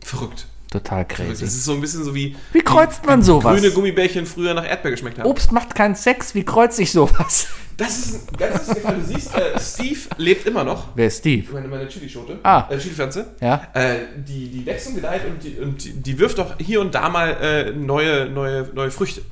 Verrückt. 0.00 0.46
Total 0.74 1.04
Das 1.04 1.16
crazy. 1.16 1.44
ist 1.44 1.64
so 1.64 1.72
ein 1.74 1.80
bisschen 1.80 2.02
so 2.02 2.16
wie 2.16 2.34
Wie 2.52 2.60
kreuzt 2.60 3.06
man 3.06 3.22
sowas? 3.22 3.54
grüne 3.60 3.72
Gummibärchen 3.72 4.26
früher 4.26 4.54
nach 4.54 4.68
Erdbeer 4.68 4.90
geschmeckt 4.90 5.20
haben. 5.20 5.26
Obst 5.30 5.52
macht 5.52 5.76
keinen 5.76 5.94
Sex, 5.94 6.34
wie 6.34 6.44
kreuzt 6.44 6.78
sich 6.78 6.90
sowas? 6.90 7.46
Das 7.76 7.96
ist 7.96 8.32
ein 8.32 8.36
ganz 8.36 8.66
lustiger 8.66 8.80
Fall. 8.80 8.96
Du 8.96 9.04
siehst, 9.06 9.36
äh, 9.36 9.60
Steve 9.60 10.00
lebt 10.16 10.46
immer 10.48 10.64
noch. 10.64 10.88
Wer 10.96 11.06
ist 11.06 11.18
Steve? 11.18 11.52
Meine, 11.52 11.68
meine 11.68 11.86
Chilischote. 11.86 12.40
Ah. 12.42 12.66
Äh, 12.70 12.78
Chilipflanze. 12.78 13.34
Ja. 13.40 13.68
Äh, 13.72 13.98
die, 14.16 14.48
die 14.48 14.66
wächst 14.66 14.88
und 14.88 14.96
gedeiht 14.96 15.22
und, 15.26 15.44
die, 15.44 15.60
und 15.60 15.84
die, 15.84 15.92
die 15.92 16.18
wirft 16.18 16.40
auch 16.40 16.56
hier 16.58 16.80
und 16.80 16.92
da 16.92 17.08
mal 17.08 17.30
äh, 17.40 17.70
neue, 17.70 18.28
neue, 18.28 18.68
neue 18.74 18.90
Früchte. 18.90 19.22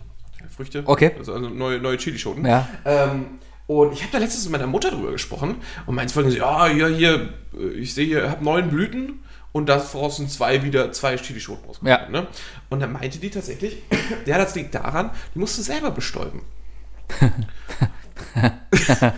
Früchte. 0.57 0.85
Okay. 0.85 1.11
Also, 1.19 1.35
also 1.35 1.49
neue, 1.49 1.81
neue 1.81 1.97
Chilischoten. 1.97 2.45
Ja. 2.47 2.69
Ähm, 2.85 3.27
und 3.67 3.93
ich 3.95 4.03
habe 4.03 4.13
da 4.13 4.19
letztens 4.19 4.45
mit 4.45 4.53
meiner 4.53 4.67
Mutter 4.69 4.93
drüber 4.93 5.11
gesprochen 5.11 5.57
und 5.87 5.97
meinte 5.97 6.21
ja, 6.29 6.69
ja, 6.69 6.87
hier, 6.87 7.31
äh, 7.59 7.67
ich 7.75 7.95
sehe 7.95 8.07
hier, 8.07 8.31
habe 8.31 8.45
neun 8.45 8.69
Blüten 8.71 9.21
und 9.53 9.69
daraus 9.69 10.17
sind 10.17 10.31
zwei 10.31 10.63
wieder, 10.63 10.93
zwei 10.93 11.17
Chilischoten 11.17 11.67
rausgekommen. 11.67 12.05
Ja. 12.05 12.09
Ne? 12.09 12.27
Und 12.71 12.81
dann 12.81 12.93
meinte 12.93 13.19
die 13.19 13.31
tatsächlich, 13.31 13.79
ja, 14.27 14.39
das 14.39 14.55
liegt 14.55 14.75
daran, 14.75 15.11
die 15.35 15.39
musst 15.39 15.59
du 15.59 15.63
selber 15.63 15.91
bestäuben. 15.91 16.43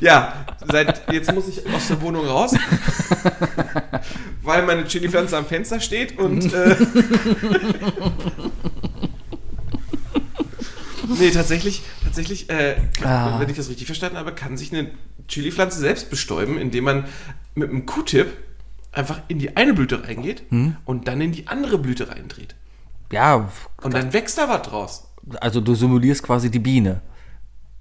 ja, 0.00 0.46
seit 0.70 1.10
jetzt 1.12 1.32
muss 1.32 1.48
ich 1.48 1.66
aus 1.72 1.88
der 1.88 2.00
Wohnung 2.00 2.26
raus, 2.26 2.54
weil 4.42 4.62
meine 4.64 4.84
Chili-Pflanze 4.86 5.36
am 5.36 5.46
Fenster 5.46 5.80
steht 5.80 6.18
und 6.18 6.52
äh, 6.52 6.76
nee, 11.18 11.30
tatsächlich, 11.30 11.82
tatsächlich, 12.04 12.48
äh, 12.50 12.76
Ah. 13.02 13.40
wenn 13.40 13.48
ich 13.48 13.56
das 13.56 13.68
richtig 13.68 13.86
verstanden 13.86 14.18
habe, 14.18 14.32
kann 14.32 14.56
sich 14.56 14.72
eine 14.72 14.90
Chili-Pflanze 15.28 15.78
selbst 15.80 16.10
bestäuben, 16.10 16.58
indem 16.58 16.84
man 16.84 17.04
mit 17.54 17.70
einem 17.70 17.86
Q-Tip 17.86 18.28
einfach 18.92 19.20
in 19.28 19.38
die 19.38 19.56
eine 19.56 19.74
Blüte 19.74 20.06
reingeht 20.06 20.42
Hm? 20.50 20.76
und 20.84 21.08
dann 21.08 21.20
in 21.20 21.32
die 21.32 21.48
andere 21.48 21.78
Blüte 21.78 22.08
reindreht. 22.08 22.54
Ja, 23.10 23.48
Und 23.82 23.94
dann 23.94 24.12
wächst 24.12 24.38
da 24.38 24.48
was 24.48 24.62
draus. 24.62 25.08
also 25.40 25.60
du 25.60 25.74
simulierst 25.74 26.22
quasi 26.22 26.50
die 26.50 26.58
Biene. 26.58 27.00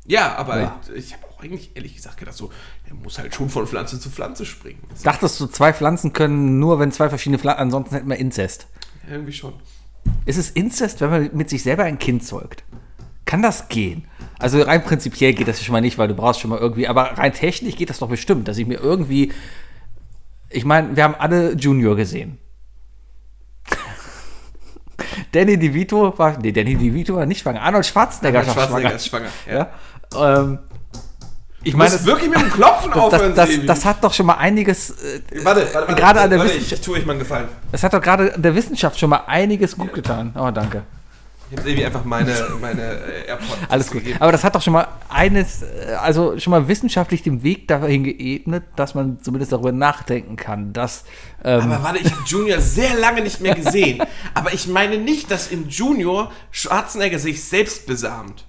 Ja, 0.05 0.35
aber 0.35 0.59
Ja. 0.59 0.79
ich, 0.93 1.05
ich 1.05 1.13
habe 1.13 1.23
auch 1.27 1.41
eigentlich 1.43 1.71
ehrlich 1.75 1.95
gesagt 1.95 2.17
gedacht, 2.17 2.35
so, 2.35 2.51
er 2.87 2.95
muss 2.95 3.17
halt 3.19 3.33
schon 3.35 3.49
von 3.49 3.65
Pflanze 3.67 3.99
zu 3.99 4.09
Pflanze 4.09 4.45
springen. 4.45 4.79
Ist 4.93 5.05
Dachtest 5.05 5.39
du, 5.39 5.47
zwei 5.47 5.73
Pflanzen 5.73 6.11
können 6.13 6.59
nur, 6.59 6.79
wenn 6.79 6.91
zwei 6.91 7.07
verschiedene 7.09 7.39
Pflanzen, 7.39 7.61
ansonsten 7.61 7.95
hätten 7.95 8.09
wir 8.09 8.17
Inzest. 8.17 8.67
irgendwie 9.09 9.33
schon. 9.33 9.53
Ist 10.25 10.37
es 10.37 10.49
Inzest, 10.49 10.99
wenn 11.01 11.09
man 11.09 11.29
mit 11.33 11.49
sich 11.49 11.63
selber 11.63 11.83
ein 11.83 11.99
Kind 11.99 12.25
zeugt? 12.25 12.63
Kann 13.25 13.41
das 13.41 13.69
gehen? 13.69 14.05
Also 14.39 14.61
rein 14.63 14.83
prinzipiell 14.83 15.33
geht 15.33 15.47
das 15.47 15.59
ja 15.59 15.65
schon 15.65 15.73
mal 15.73 15.81
nicht, 15.81 15.97
weil 15.97 16.07
du 16.07 16.15
brauchst 16.15 16.41
schon 16.41 16.49
mal 16.49 16.59
irgendwie, 16.59 16.87
aber 16.87 17.03
rein 17.17 17.31
technisch 17.31 17.75
geht 17.75 17.89
das 17.91 17.99
doch 17.99 18.09
bestimmt, 18.09 18.47
dass 18.47 18.57
ich 18.57 18.65
mir 18.67 18.79
irgendwie, 18.79 19.31
ich 20.51 20.65
meine, 20.65 20.95
wir 20.95 21.03
haben 21.03 21.15
alle 21.17 21.53
Junior 21.53 21.95
gesehen. 21.95 22.37
Danny 25.31 25.57
DeVito 25.57 26.17
war, 26.17 26.37
nee, 26.39 26.51
Danny 26.51 26.75
DeVito 26.75 27.15
war 27.15 27.25
nicht 27.25 27.41
schwanger, 27.41 27.61
Arnold 27.61 27.85
Schwarzenegger, 27.85 28.39
Arnold 28.39 28.55
war 28.57 28.67
Schwarzenegger 28.67 28.95
ist 28.95 29.07
schwanger, 29.07 29.29
ja. 29.49 29.69
Ja. 30.13 30.39
Ähm, 30.39 30.59
ich 31.63 31.75
meine, 31.75 32.03
wirklich 32.05 32.29
mit 32.29 32.39
dem 32.39 32.49
Klopfen 32.51 32.91
aufhören, 32.95 33.33
das, 33.35 33.49
das, 33.49 33.65
das 33.65 33.85
hat 33.85 34.03
doch 34.03 34.13
schon 34.13 34.25
mal 34.25 34.35
einiges, 34.35 34.89
äh, 34.91 35.21
Warte, 35.43 35.61
warte, 35.73 35.73
warte. 35.73 35.95
gerade 35.95 36.21
an 36.21 36.29
der 36.29 36.39
warte, 36.39 36.51
Wissenschaft- 36.53 36.73
ich 36.81 36.85
tue 36.85 36.97
euch 36.97 37.05
mal 37.05 37.13
einen 37.13 37.19
Gefallen. 37.19 37.47
das 37.71 37.83
hat 37.83 37.93
doch 37.93 38.01
gerade 38.01 38.33
der 38.37 38.55
Wissenschaft 38.55 38.99
schon 38.99 39.09
mal 39.11 39.23
einiges 39.27 39.77
gut 39.77 39.93
getan. 39.93 40.33
Oh, 40.37 40.49
danke. 40.51 40.83
Ich 41.51 41.57
habe 41.57 41.67
Sebi 41.67 41.83
einfach 41.85 42.05
meine, 42.05 42.33
meine 42.61 42.81
äh, 42.81 43.27
AirPods 43.27 43.57
Alles 43.69 43.87
gut. 43.91 44.03
gegeben. 44.03 44.21
Aber 44.21 44.31
das 44.31 44.43
hat 44.45 44.55
doch 44.55 44.61
schon 44.61 44.71
mal 44.71 44.87
eines, 45.09 45.63
äh, 45.63 45.95
also 45.99 46.39
schon 46.39 46.51
mal 46.51 46.69
wissenschaftlich 46.69 47.23
den 47.23 47.43
Weg 47.43 47.67
dahin 47.67 48.05
geebnet, 48.05 48.63
dass 48.77 48.95
man 48.95 49.19
zumindest 49.21 49.51
darüber 49.51 49.73
nachdenken 49.73 50.37
kann, 50.37 50.71
dass 50.71 51.03
ähm, 51.43 51.63
Aber 51.71 51.83
warte, 51.83 51.99
ich 51.99 52.09
habe 52.09 52.23
Junior 52.25 52.61
sehr 52.61 52.95
lange 52.95 53.21
nicht 53.21 53.41
mehr 53.41 53.53
gesehen. 53.55 54.01
Aber 54.33 54.53
ich 54.53 54.67
meine 54.67 54.97
nicht, 54.97 55.29
dass 55.29 55.47
in 55.51 55.67
Junior 55.67 56.31
Schwarzenegger 56.51 57.19
sich 57.19 57.43
selbst 57.43 57.85
besamt. 57.85 58.45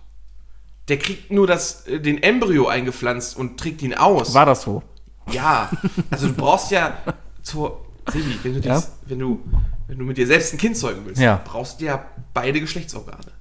Der 0.88 0.98
kriegt 0.98 1.32
nur 1.32 1.48
das, 1.48 1.86
äh, 1.88 1.98
den 1.98 2.22
Embryo 2.22 2.68
eingepflanzt 2.68 3.36
und 3.36 3.59
trägt 3.59 3.82
ihn 3.82 3.94
aus. 3.94 4.32
war 4.32 4.46
das 4.46 4.62
so. 4.62 4.82
Ja, 5.30 5.70
also 6.11 6.28
du 6.28 6.34
brauchst 6.34 6.70
ja 6.70 6.98
zur 7.42 7.84
Sebi, 8.12 8.38
wenn 8.44 8.55
du, 8.61 8.68
Ja? 8.68 8.76
dies, 8.76 8.90
wenn 9.07 9.18
du 9.18 9.40
wenn 9.88 9.98
du 9.98 10.04
mit 10.04 10.16
dir 10.16 10.26
selbst 10.26 10.52
ein 10.54 10.58
Kind 10.58 10.76
zeugen 10.76 11.02
willst, 11.04 11.20
Ja. 11.20 11.40
brauchst 11.44 11.80
du 11.80 11.84
ja 11.86 12.04
beide 12.34 12.60
Geschlechtsorgane. 12.60 13.32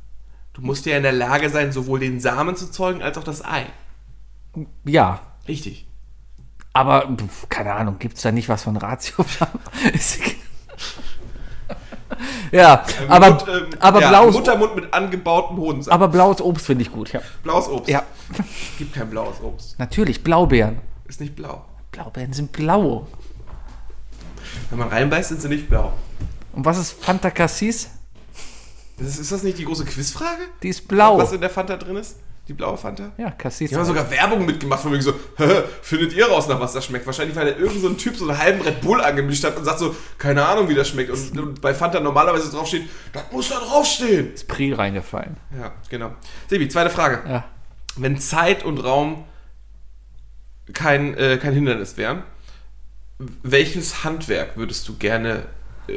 Du 0.53 0.61
musst 0.61 0.85
ja 0.85 0.97
in 0.97 1.03
der 1.03 1.11
Lage 1.13 1.49
sein, 1.49 1.71
sowohl 1.71 1.99
den 1.99 2.19
Samen 2.19 2.55
zu 2.55 2.69
zeugen 2.69 3.01
als 3.01 3.17
auch 3.17 3.23
das 3.23 3.43
Ei. 3.45 3.65
Ja. 4.83 5.21
Richtig. 5.47 5.87
Aber 6.73 7.07
keine 7.49 7.73
Ahnung, 7.73 7.97
gibt 7.99 8.17
es 8.17 8.23
da 8.23 8.31
nicht 8.31 8.49
was 8.49 8.63
von 8.63 8.77
Ratio? 8.77 9.25
Ja, 12.51 12.83
aber, 13.07 13.31
Mut, 13.31 13.45
ähm, 13.47 13.65
aber, 13.79 14.01
ja, 14.01 14.09
blaues, 14.09 14.35
Muttermund 14.35 14.75
mit 14.75 14.93
angebautem 14.93 15.57
Hodensack. 15.57 15.93
aber 15.93 16.09
blaues 16.09 16.41
Obst 16.41 16.65
finde 16.65 16.81
ich 16.83 16.91
gut. 16.91 17.13
Ja. 17.13 17.21
Blaues 17.43 17.67
Obst. 17.69 17.89
ja, 17.89 18.03
Gibt 18.77 18.93
kein 18.93 19.09
blaues 19.09 19.39
Obst. 19.41 19.79
natürlich, 19.79 20.21
Blaubeeren. 20.21 20.81
Ist 21.05 21.21
nicht 21.21 21.35
blau. 21.35 21.63
Blaubeeren 21.91 22.33
sind 22.33 22.51
blau. 22.51 23.07
Wenn 24.69 24.79
man 24.79 24.87
reinbeißt, 24.89 25.29
sind 25.29 25.41
sie 25.41 25.49
nicht 25.49 25.69
blau. 25.69 25.93
Und 26.53 26.65
was 26.65 26.77
ist 26.77 27.03
Fanta 27.03 27.31
Cassis? 27.31 27.89
Das 28.97 29.07
ist, 29.07 29.19
ist 29.19 29.31
das 29.31 29.43
nicht 29.43 29.57
die 29.57 29.65
große 29.65 29.85
Quizfrage? 29.85 30.41
Die 30.61 30.69
ist 30.69 30.87
blau. 30.87 31.17
Was 31.17 31.31
in 31.31 31.41
der 31.41 31.49
Fanta 31.49 31.77
drin 31.77 31.95
ist? 31.95 32.17
Die 32.47 32.53
blaue 32.53 32.75
Fanta? 32.75 33.11
Ja, 33.17 33.31
Cassis. 33.31 33.69
Die 33.69 33.75
haben 33.75 33.85
sogar 33.85 34.09
Werbung 34.09 34.45
mitgemacht, 34.45 34.81
von 34.81 34.91
wegen 34.91 35.01
so, 35.03 35.13
"Hä, 35.37 35.61
findet 35.81 36.11
ihr 36.13 36.27
raus, 36.27 36.47
nach 36.47 36.59
was 36.59 36.73
das 36.73 36.83
schmeckt? 36.85 37.05
Wahrscheinlich, 37.05 37.35
weil 37.35 37.53
da 37.53 37.57
irgend 37.57 37.79
so 37.81 37.87
ein 37.87 37.97
Typ 37.97 38.17
so 38.17 38.27
einen 38.27 38.37
halben 38.37 38.61
Red 38.61 38.81
Bull 38.81 38.99
angemischt 38.99 39.43
hat 39.43 39.55
und 39.57 39.63
sagt 39.63 39.79
so, 39.79 39.95
keine 40.17 40.45
Ahnung, 40.45 40.67
wie 40.67 40.73
das 40.75 40.89
schmeckt. 40.89 41.11
Und, 41.11 41.39
und 41.39 41.61
bei 41.61 41.73
Fanta 41.73 41.99
normalerweise 41.99 42.51
draufsteht, 42.51 42.89
das 43.13 43.23
muss 43.31 43.49
da 43.49 43.59
draufstehen. 43.59 44.31
ins 44.31 44.43
Pri 44.43 44.73
reingefallen. 44.73 45.37
Ja, 45.57 45.71
genau. 45.89 46.13
Sebi, 46.49 46.67
zweite 46.67 46.89
Frage. 46.89 47.21
Ja. 47.29 47.43
Wenn 47.95 48.17
Zeit 48.17 48.65
und 48.65 48.79
Raum 48.79 49.23
kein, 50.73 51.15
äh, 51.17 51.37
kein 51.37 51.53
Hindernis 51.53 51.95
wären, 51.97 52.23
welches 53.43 54.03
Handwerk 54.03 54.57
würdest 54.57 54.87
du 54.87 54.95
gerne 54.97 55.43
äh, 55.87 55.93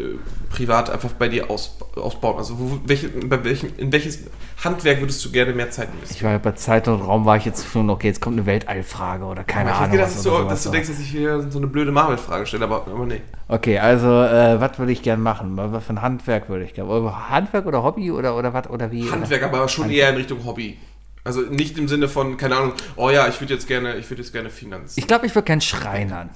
privat 0.51 0.91
einfach 0.91 1.11
bei 1.13 1.29
dir 1.29 1.51
aus, 1.51 1.77
ausbauen? 1.97 2.39
Also 2.39 2.59
wo, 2.59 2.81
welche, 2.87 3.09
bei 3.09 3.43
welchem, 3.45 3.71
in 3.77 3.93
welches 3.93 4.21
Handwerk 4.63 5.01
würdest 5.01 5.25
du 5.25 5.31
gerne 5.31 5.53
mehr 5.53 5.71
Zeit 5.71 5.89
investieren? 5.93 6.17
Ich 6.17 6.23
war 6.25 6.39
bei 6.39 6.53
Zeit 6.53 6.89
und 6.89 7.01
Raum, 7.01 7.25
war 7.25 7.37
ich 7.37 7.45
jetzt 7.45 7.67
schon, 7.67 7.91
okay, 7.91 8.09
jetzt 8.09 8.21
kommt 8.21 8.37
eine 8.39 8.47
Weltallfrage 8.47 9.25
oder 9.25 9.45
keine 9.45 9.71
ich 9.71 9.77
hätte 9.77 9.85
Ahnung. 9.85 9.93
gedacht, 9.93 10.09
was 10.09 10.23
dass 10.23 10.33
du, 10.33 10.49
dass 10.49 10.63
du 10.65 10.71
denkst, 10.71 10.89
dass 10.89 10.99
ich 10.99 11.09
hier 11.09 11.47
so 11.51 11.59
eine 11.59 11.67
blöde 11.67 11.93
Marvel-Frage 11.93 12.47
stelle, 12.47 12.65
aber, 12.65 12.87
aber 12.87 13.07
nee. 13.07 13.21
Okay, 13.49 13.79
also 13.79 14.07
äh, 14.09 14.61
was 14.61 14.79
würde 14.79 14.93
ich 14.93 15.03
gern 15.03 15.21
machen? 15.21 15.53
Was 15.57 15.85
für 15.85 15.93
ein 15.93 16.03
Handwerk 16.03 16.49
würde 16.49 16.65
ich 16.65 16.75
gerne? 16.75 17.13
Handwerk 17.29 17.67
oder 17.67 17.83
Hobby 17.83 18.11
oder 18.11 18.37
oder 18.37 18.53
was 18.55 18.71
oder 18.71 18.91
wie? 18.91 19.11
Handwerk, 19.11 19.43
aber 19.43 19.69
schon 19.69 19.91
eher 19.91 20.11
in 20.11 20.17
Richtung 20.17 20.45
Hobby. 20.45 20.79
Also 21.25 21.41
nicht 21.41 21.79
im 21.79 21.89
Sinne 21.89 22.09
von, 22.09 22.37
keine 22.37 22.57
Ahnung, 22.57 22.73
oh 22.97 23.09
ja, 23.09 23.27
ich 23.29 23.41
würde 23.41 23.55
jetzt 23.55 23.67
gerne, 23.67 23.97
ich 23.97 24.11
würde 24.11 24.23
jetzt 24.23 24.33
gerne 24.33 24.51
Finanz. 24.51 24.99
Ich 24.99 25.07
glaube, 25.07 25.25
ich 25.25 25.35
würde 25.35 25.47
gern 25.47 25.63
Schreinern. 25.63 26.29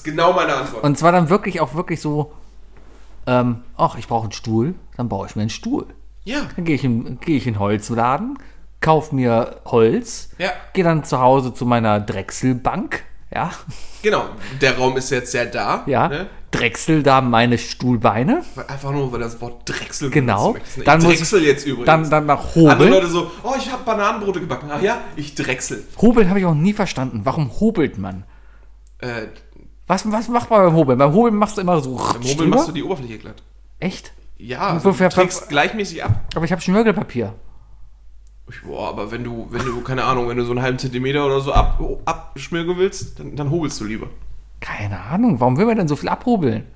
Ist 0.00 0.04
genau 0.04 0.32
meine 0.32 0.54
Antwort. 0.54 0.82
Und 0.82 0.96
zwar 0.98 1.12
dann 1.12 1.28
wirklich 1.28 1.60
auch 1.60 1.74
wirklich 1.74 2.00
so, 2.00 2.32
ähm, 3.26 3.62
ach, 3.76 3.96
ich 3.98 4.08
brauche 4.08 4.24
einen 4.24 4.32
Stuhl, 4.32 4.74
dann 4.96 5.08
baue 5.10 5.26
ich 5.26 5.36
mir 5.36 5.42
einen 5.42 5.50
Stuhl. 5.50 5.86
ja, 6.24 6.40
Dann 6.56 6.64
gehe 6.64 6.74
ich, 6.74 6.84
in- 6.84 7.20
gehe 7.20 7.36
ich 7.36 7.46
in 7.46 7.54
den 7.54 7.60
Holzladen, 7.60 8.38
kauf 8.80 9.12
mir 9.12 9.56
Holz, 9.66 10.30
Ja. 10.38 10.50
gehe 10.72 10.84
dann 10.84 11.04
zu 11.04 11.20
Hause 11.20 11.52
zu 11.52 11.66
meiner 11.66 12.00
Drechselbank, 12.00 13.02
ja, 13.34 13.50
genau. 14.02 14.24
Der 14.60 14.76
Raum 14.78 14.96
ist 14.96 15.10
jetzt 15.10 15.32
sehr 15.32 15.46
da. 15.46 15.82
ja, 15.86 16.08
Ne? 16.08 16.26
drechsel 16.50 17.02
da 17.04 17.20
meine 17.20 17.58
Stuhlbeine, 17.58 18.42
Einfach 18.66 18.90
nur, 18.90 19.12
weil 19.12 19.20
das 19.20 19.38
Wort 19.40 19.68
Drechsel 19.68 20.10
Genau. 20.10 20.56
Dann 20.84 20.98
ich 21.00 21.04
muss 21.06 21.16
drechsel 21.18 21.40
ich- 21.42 21.46
jetzt 21.46 21.66
übrigens. 21.66 21.86
dann, 21.86 22.10
dann 22.10 22.26
nach 22.26 22.40
Andere 22.56 22.72
Hobeln. 22.74 22.90
Leute 22.90 23.06
so, 23.06 23.30
oh, 23.44 23.54
ich 23.56 23.70
habe 23.70 23.84
Bananenbrote 23.84 24.40
gebacken. 24.40 24.68
Ach 24.72 24.80
ja, 24.82 24.98
ich 25.16 25.34
drechsel. 25.36 25.84
Hobeln 26.00 26.28
habe 26.28 26.40
ich 26.40 26.46
auch 26.46 26.54
nie 26.54 26.72
verstanden. 26.72 27.20
Warum 27.24 27.50
hobelt 27.60 27.98
man? 27.98 28.24
Äh, 28.98 29.28
Was, 29.90 30.08
was 30.12 30.28
macht 30.28 30.48
man 30.50 30.66
beim 30.66 30.74
Hobeln? 30.74 30.98
Beim 31.00 31.12
Hobeln 31.12 31.34
machst 31.34 31.56
du 31.56 31.62
immer 31.62 31.80
so 31.80 31.98
Im 31.98 31.98
Hobel 32.22 32.36
drüber? 32.36 32.56
machst 32.56 32.68
du 32.68 32.72
die 32.72 32.84
Oberfläche 32.84 33.18
glatt. 33.18 33.42
Echt? 33.80 34.12
Ja, 34.38 34.68
also 34.68 34.92
du 34.92 35.08
trägst 35.08 35.48
gleichmäßig 35.48 36.04
ab. 36.04 36.26
Aber 36.36 36.44
ich 36.44 36.52
habe 36.52 36.62
Schnörkelpapier. 36.62 37.34
Boah, 38.64 38.90
aber 38.90 39.10
wenn 39.10 39.24
du, 39.24 39.48
wenn 39.50 39.64
du, 39.64 39.80
keine 39.80 40.04
Ahnung, 40.04 40.28
wenn 40.28 40.36
du 40.36 40.44
so 40.44 40.52
einen 40.52 40.62
halben 40.62 40.78
Zentimeter 40.78 41.26
oder 41.26 41.40
so 41.40 41.52
ab, 41.52 41.80
abschmirgeln 42.04 42.78
willst, 42.78 43.18
dann, 43.18 43.34
dann 43.34 43.50
hobelst 43.50 43.80
du 43.80 43.84
lieber. 43.84 44.06
Keine 44.60 45.00
Ahnung, 45.00 45.40
warum 45.40 45.58
will 45.58 45.66
man 45.66 45.76
denn 45.76 45.88
so 45.88 45.96
viel 45.96 46.08
abhobeln? 46.08 46.68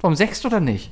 Warum 0.00 0.16
sechst 0.16 0.44
oder 0.44 0.58
nicht? 0.58 0.90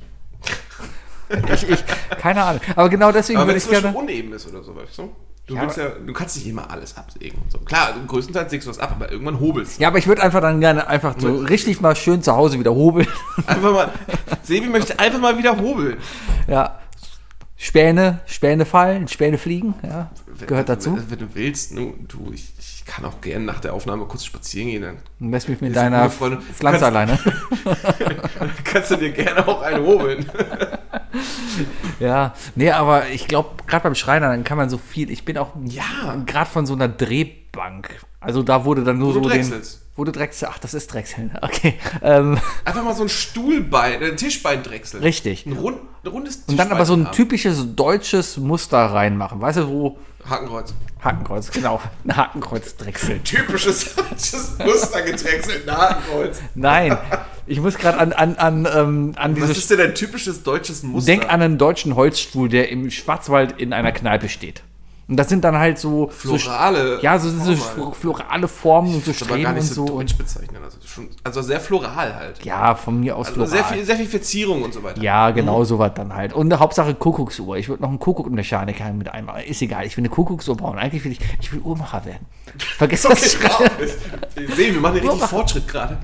ich, 1.53 1.69
ich, 1.69 1.83
keine 2.17 2.45
Ahnung. 2.45 2.61
Aber 2.77 2.87
genau 2.87 3.11
deswegen 3.11 3.39
Aber 3.39 3.47
wenn 3.47 3.55
würde 3.55 3.57
es 3.57 3.63
ich 3.65 3.71
zum 3.71 3.83
Beispiel 3.83 3.91
gerne. 3.91 4.05
uneben 4.05 4.31
ist 4.31 4.47
oder 4.47 4.63
so, 4.63 4.73
weißt 4.73 4.99
du? 4.99 5.09
Du, 5.47 5.53
Ja, 5.55 5.71
ja, 5.71 5.89
du 6.05 6.11
kannst 6.11 6.35
nicht 6.37 6.47
immer 6.47 6.71
alles 6.71 6.97
absägen 6.97 7.39
so. 7.49 7.59
Klar, 7.59 7.93
größtenteils 8.07 8.49
sägst 8.49 8.65
du 8.65 8.71
was 8.71 8.79
ab, 8.79 8.93
aber 8.95 9.11
irgendwann 9.11 9.39
hobelst 9.39 9.77
du. 9.77 9.81
Ja, 9.83 9.89
aber 9.89 9.99
ich 9.99 10.07
würde 10.07 10.23
einfach 10.23 10.41
dann 10.41 10.59
gerne 10.59 10.87
einfach 10.87 11.15
so 11.19 11.35
richtig 11.37 11.81
mal 11.81 11.95
schön 11.95 12.23
zu 12.23 12.35
Hause 12.35 12.59
wieder 12.59 12.73
hobeln. 12.73 13.07
Einfach 13.45 13.71
mal, 13.71 13.91
Sebi 14.41 14.67
möchte 14.67 14.97
einfach 14.97 15.19
mal 15.19 15.37
wieder 15.37 15.57
hobeln. 15.59 15.97
ja. 16.47 16.79
Späne, 17.57 18.19
Späne 18.25 18.65
fallen, 18.65 19.07
Späne 19.07 19.37
fliegen, 19.37 19.75
ja. 19.81 20.11
Gehört 20.45 20.67
dazu. 20.67 20.97
Wenn, 20.97 21.11
wenn 21.11 21.19
du 21.19 21.35
willst, 21.35 21.71
du, 21.71 22.31
ich, 22.33 22.51
ich 22.59 22.74
kann 22.85 23.03
auch 23.05 23.19
gerne 23.21 23.45
nach 23.45 23.59
der 23.59 23.73
Aufnahme 23.73 24.05
kurz 24.05 24.23
spazieren 24.25 24.69
gehen, 24.69 24.81
dann 25.19 25.31
lässt 25.31 25.49
mich 25.49 25.59
mit 25.61 25.75
deiner. 25.75 26.09
Pflanze 26.09 26.85
alleine. 26.85 27.17
kannst 28.63 28.91
du 28.91 28.95
dir 28.97 29.11
gerne 29.11 29.47
auch 29.47 29.61
einen 29.61 29.85
hobeln. 29.85 30.25
Ja, 31.99 32.33
nee, 32.55 32.71
aber 32.71 33.07
ich 33.07 33.27
glaube, 33.27 33.51
gerade 33.67 33.83
beim 33.83 33.95
Schreiner, 33.95 34.27
dann 34.27 34.43
kann 34.43 34.57
man 34.57 34.69
so 34.69 34.77
viel. 34.77 35.09
Ich 35.09 35.23
bin 35.23 35.37
auch 35.37 35.53
Ja. 35.63 35.83
gerade 36.25 36.49
von 36.49 36.65
so 36.65 36.73
einer 36.73 36.89
Drehbank. 36.89 37.89
Also 38.19 38.43
da 38.43 38.65
wurde 38.65 38.83
dann 38.83 38.97
nur 38.97 39.09
Wo 39.09 39.13
so 39.13 39.19
den. 39.21 39.29
drechselst. 39.29 39.84
Wo 39.97 40.03
du 40.03 40.11
Drechsel. 40.11 40.49
Ach, 40.51 40.59
das 40.59 40.73
ist 40.73 40.93
Drechseln. 40.93 41.31
Okay. 41.41 41.75
Ähm, 42.01 42.37
Einfach 42.65 42.83
mal 42.83 42.93
so 42.95 43.03
ein 43.03 43.09
Stuhlbein, 43.09 44.03
ein 44.03 44.17
Tischbein 44.17 44.61
drechseln. 44.61 45.01
richtig. 45.03 45.45
Ein, 45.45 45.53
rund, 45.53 45.77
ein 46.03 46.07
rundes 46.09 46.43
Und 46.47 46.57
dann 46.57 46.71
aber 46.71 46.85
so 46.85 46.95
ein 46.95 47.11
typisches 47.13 47.75
deutsches 47.75 48.37
Muster 48.37 48.77
reinmachen. 48.77 49.39
Weißt 49.39 49.59
du, 49.59 49.67
wo. 49.69 49.97
Hakenkreuz. 50.29 50.73
Hakenkreuz, 51.01 51.51
genau. 51.51 51.79
Ein 52.03 52.17
Hakenkreuz 52.17 52.75
drechseln. 52.77 53.23
Typisches 53.23 53.95
deutsches 53.95 54.57
Muster 54.57 55.01
gedrechselt, 55.03 55.69
ein 55.69 55.77
Hakenkreuz. 55.77 56.41
Nein, 56.55 56.97
ich 57.45 57.59
muss 57.61 57.77
gerade 57.77 57.99
an, 57.99 58.11
an, 58.11 58.35
an, 58.35 58.67
ähm, 58.75 59.13
an 59.15 59.39
Was 59.39 59.47
diese. 59.49 59.59
ist 59.59 59.69
denn 59.71 59.79
ein 59.81 59.93
typisches 59.95 60.41
deutsches 60.43 60.81
Muster? 60.83 61.05
Denk 61.11 61.31
an 61.31 61.41
einen 61.43 61.57
deutschen 61.59 61.95
Holzstuhl, 61.95 62.49
der 62.49 62.69
im 62.69 62.89
Schwarzwald 62.89 63.59
in 63.61 63.71
einer 63.71 63.91
Kneipe 63.91 64.27
steht. 64.29 64.63
Und 65.07 65.17
das 65.17 65.29
sind 65.29 65.43
dann 65.43 65.55
halt 65.55 65.77
so. 65.77 66.07
Florale 66.07 66.95
So, 66.97 67.01
ja, 67.03 67.19
so 67.19 67.29
diese 67.29 67.55
Formen. 67.57 67.93
florale 67.93 68.47
Formen 68.47 68.95
und 68.95 69.05
so 69.05 69.11
Das 69.11 69.19
gar 69.19 69.27
Streben 69.29 69.49
und 69.49 69.55
nicht 69.55 69.67
so, 69.67 69.85
so. 69.85 69.97
deutsch 69.99 70.15
bezeichnen. 70.17 70.63
Also, 70.63 70.77
schon, 70.83 71.09
also 71.23 71.41
sehr 71.43 71.59
floral 71.59 72.15
halt. 72.15 72.43
Ja, 72.43 72.73
von 72.73 72.99
mir 72.99 73.15
aus 73.15 73.27
Also 73.27 73.45
floral. 73.45 73.51
sehr 73.51 73.63
viel, 73.65 73.85
sehr 73.85 73.95
viel 73.97 74.07
Verzierung 74.07 74.63
und 74.63 74.73
so 74.73 74.81
weiter. 74.81 74.99
Ja, 75.03 75.29
genau 75.29 75.63
sowas 75.63 75.91
dann 75.93 76.15
halt. 76.15 76.33
Und 76.33 76.57
Hauptsache 76.57 76.95
Kuckucksuhr. 76.95 77.57
Ich 77.57 77.69
würde 77.69 77.83
noch 77.83 77.89
einen 77.89 77.99
Kuckuckmechaniker 77.99 78.91
mit 78.93 79.13
einmal. 79.13 79.43
Ist 79.43 79.61
egal, 79.61 79.85
ich 79.85 79.95
will 79.95 80.01
eine 80.01 80.09
Kuckucksuhr 80.09 80.57
bauen. 80.57 80.79
Eigentlich 80.79 81.03
will 81.05 81.11
ich, 81.11 81.19
ich 81.39 81.53
will 81.53 81.59
Uhrmacher 81.59 82.03
werden. 82.05 82.25
Vergiss 82.57 83.01
das 83.03 83.35
Okay, 83.35 83.47
Schreiben. 83.47 83.75
wow. 83.77 84.43
Ich 84.49 84.55
sehe, 84.55 84.73
wir 84.73 84.81
machen 84.81 85.01
hier 85.01 85.03
richtig. 85.11 85.29
Fortschritt 85.29 85.67
gerade. 85.67 85.97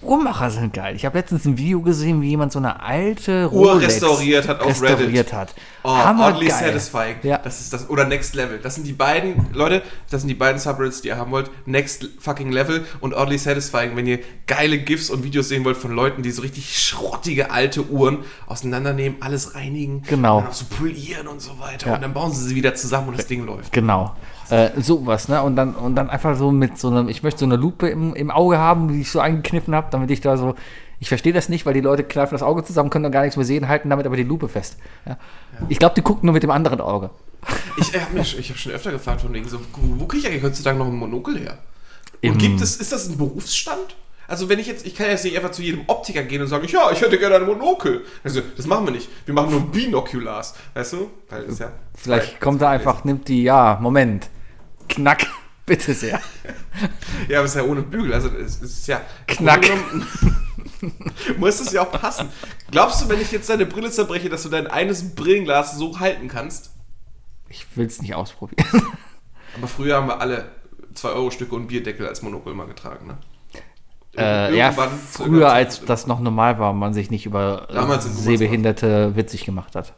Uhrmacher 0.00 0.50
sind 0.50 0.72
geil. 0.72 0.94
Ich 0.94 1.04
habe 1.04 1.18
letztens 1.18 1.44
ein 1.44 1.58
Video 1.58 1.80
gesehen, 1.80 2.22
wie 2.22 2.28
jemand 2.28 2.52
so 2.52 2.60
eine 2.60 2.80
alte 2.80 3.50
Uhr 3.50 3.72
Rolex 3.72 3.94
restauriert 3.94 4.46
hat 4.46 4.60
auf 4.60 4.68
restauriert 4.68 5.00
Reddit. 5.08 5.32
hat. 5.32 5.54
Oh, 5.82 5.90
Hammergeil. 5.90 6.34
oddly 6.34 6.50
satisfying. 6.50 7.16
Ja. 7.24 7.38
Das 7.38 7.60
ist 7.60 7.72
das, 7.72 7.90
oder 7.90 8.04
Next 8.04 8.34
Level. 8.36 8.58
Das 8.58 8.76
sind 8.76 8.86
die 8.86 8.92
beiden, 8.92 9.46
Leute, 9.52 9.82
das 10.08 10.20
sind 10.20 10.28
die 10.28 10.34
beiden 10.34 10.60
Subreddits, 10.60 11.00
die 11.02 11.08
ihr 11.08 11.16
haben 11.16 11.32
wollt. 11.32 11.50
Next 11.66 12.08
fucking 12.20 12.52
Level 12.52 12.86
und 13.00 13.12
oddly 13.12 13.38
satisfying, 13.38 13.96
wenn 13.96 14.06
ihr 14.06 14.20
geile 14.46 14.78
GIFs 14.78 15.10
und 15.10 15.24
Videos 15.24 15.48
sehen 15.48 15.64
wollt 15.64 15.76
von 15.76 15.90
Leuten, 15.92 16.22
die 16.22 16.30
so 16.30 16.42
richtig 16.42 16.78
schrottige 16.78 17.50
alte 17.50 17.84
Uhren 17.90 18.18
auseinandernehmen, 18.46 19.20
alles 19.20 19.56
reinigen. 19.56 20.02
Genau. 20.02 20.36
Und 20.38 20.42
dann 20.44 20.50
auch 20.50 20.54
so 20.54 20.66
polieren 20.66 21.26
und 21.26 21.40
so 21.42 21.58
weiter. 21.58 21.88
Ja. 21.88 21.94
Und 21.96 22.02
dann 22.02 22.14
bauen 22.14 22.32
sie 22.32 22.44
sie 22.46 22.54
wieder 22.54 22.74
zusammen 22.76 23.08
und 23.08 23.18
das 23.18 23.26
Ding 23.26 23.44
läuft. 23.44 23.72
Genau. 23.72 24.14
Äh, 24.50 24.70
sowas, 24.80 25.28
ne? 25.28 25.42
Und 25.42 25.56
dann, 25.56 25.74
und 25.74 25.94
dann 25.94 26.08
einfach 26.10 26.36
so 26.36 26.50
mit 26.50 26.78
so 26.78 26.88
einem, 26.88 27.08
ich 27.08 27.22
möchte 27.22 27.40
so 27.40 27.44
eine 27.46 27.56
Lupe 27.56 27.88
im, 27.88 28.14
im 28.14 28.30
Auge 28.30 28.58
haben, 28.58 28.88
die 28.88 29.02
ich 29.02 29.10
so 29.10 29.20
eingekniffen 29.20 29.74
habe, 29.74 29.88
damit 29.90 30.10
ich 30.10 30.20
da 30.20 30.36
so. 30.36 30.54
Ich 31.00 31.08
verstehe 31.08 31.32
das 31.32 31.48
nicht, 31.48 31.64
weil 31.64 31.74
die 31.74 31.80
Leute 31.80 32.02
kneifen 32.02 32.34
das 32.34 32.42
Auge 32.42 32.64
zusammen, 32.64 32.90
können 32.90 33.04
dann 33.04 33.12
gar 33.12 33.22
nichts 33.22 33.36
mehr 33.36 33.46
sehen, 33.46 33.68
halten 33.68 33.88
damit 33.88 34.04
aber 34.06 34.16
die 34.16 34.24
Lupe 34.24 34.48
fest. 34.48 34.78
Ja. 35.06 35.16
Ich 35.68 35.78
glaube, 35.78 35.94
die 35.94 36.02
gucken 36.02 36.26
nur 36.26 36.32
mit 36.32 36.42
dem 36.42 36.50
anderen 36.50 36.80
Auge. 36.80 37.10
Ich 37.76 37.92
habe 37.94 38.14
mich, 38.18 38.36
ich 38.36 38.48
habe 38.48 38.58
schon 38.58 38.72
öfter 38.72 38.90
gefragt 38.90 39.20
von 39.20 39.32
wegen 39.32 39.46
so, 39.46 39.60
wo, 39.76 40.00
wo 40.00 40.06
kriege 40.06 40.22
ich 40.26 40.28
eigentlich 40.32 40.42
heutzutage 40.42 40.76
noch 40.76 40.86
ein 40.86 40.96
Monokel 40.96 41.38
her? 41.38 41.58
Im- 42.20 42.32
Und 42.32 42.38
gibt 42.38 42.60
es, 42.60 42.76
ist 42.78 42.90
das 42.90 43.08
ein 43.08 43.16
Berufsstand? 43.16 43.94
Also 44.26 44.48
wenn 44.48 44.58
ich 44.58 44.66
jetzt, 44.66 44.84
ich 44.86 44.94
kann 44.96 45.06
jetzt 45.06 45.24
nicht 45.24 45.36
einfach 45.36 45.52
zu 45.52 45.62
jedem 45.62 45.82
Optiker 45.86 46.22
gehen 46.24 46.42
und 46.42 46.48
sagen, 46.48 46.66
ja, 46.68 46.90
ich 46.90 47.00
hätte 47.00 47.16
gerne 47.18 47.36
ein 47.36 47.46
Monokel. 47.46 48.04
Also, 48.24 48.42
das 48.56 48.66
machen 48.66 48.84
wir 48.84 48.90
nicht. 48.92 49.08
Wir 49.24 49.32
machen 49.34 49.50
nur 49.52 49.60
Binoculars, 49.70 50.54
weißt 50.74 50.92
du? 50.94 51.10
Weil 51.30 51.44
ja 51.58 51.70
Vielleicht 51.94 52.40
kommt 52.40 52.60
er 52.60 52.70
einfach, 52.70 53.04
nimmt 53.04 53.28
die, 53.28 53.44
ja, 53.44 53.78
Moment. 53.80 54.28
Knack, 54.88 55.26
bitte 55.66 55.94
sehr. 55.94 56.20
Ja, 57.28 57.38
aber 57.38 57.46
es 57.46 57.52
ist 57.52 57.56
ja 57.56 57.64
ohne 57.64 57.82
Bügel. 57.82 58.12
Also 58.12 58.28
es 58.28 58.56
ist 58.60 58.86
ja. 58.86 59.00
Knack. 59.26 59.66
Muss 61.38 61.60
es 61.60 61.72
ja 61.72 61.82
auch 61.82 61.92
passen. 61.92 62.28
Glaubst 62.70 63.02
du, 63.02 63.08
wenn 63.08 63.20
ich 63.20 63.32
jetzt 63.32 63.50
deine 63.50 63.66
Brille 63.66 63.90
zerbreche, 63.90 64.28
dass 64.28 64.44
du 64.44 64.48
dein 64.48 64.66
eines 64.66 65.14
Brillenglas 65.14 65.76
so 65.76 65.98
halten 65.98 66.28
kannst? 66.28 66.70
Ich 67.48 67.66
will 67.76 67.86
es 67.86 68.00
nicht 68.00 68.14
ausprobieren. 68.14 68.66
Aber 69.56 69.68
früher 69.68 69.96
haben 69.96 70.08
wir 70.08 70.20
alle 70.20 70.50
2-Euro-Stücke 70.94 71.54
und 71.54 71.68
Bierdeckel 71.68 72.06
als 72.06 72.22
Monokel 72.22 72.54
mal 72.54 72.66
getragen, 72.66 73.06
ne? 73.06 73.18
Äh, 74.16 74.56
ja, 74.56 74.72
früher, 74.72 75.52
als 75.52 75.84
das 75.84 76.06
noch 76.06 76.18
normal 76.18 76.58
war 76.58 76.70
und 76.70 76.78
man 76.78 76.92
sich 76.92 77.10
nicht 77.10 77.26
über. 77.26 77.68
Sehbehinderte 78.00 79.14
witzig 79.14 79.44
gemacht 79.44 79.76
hat. 79.76 79.94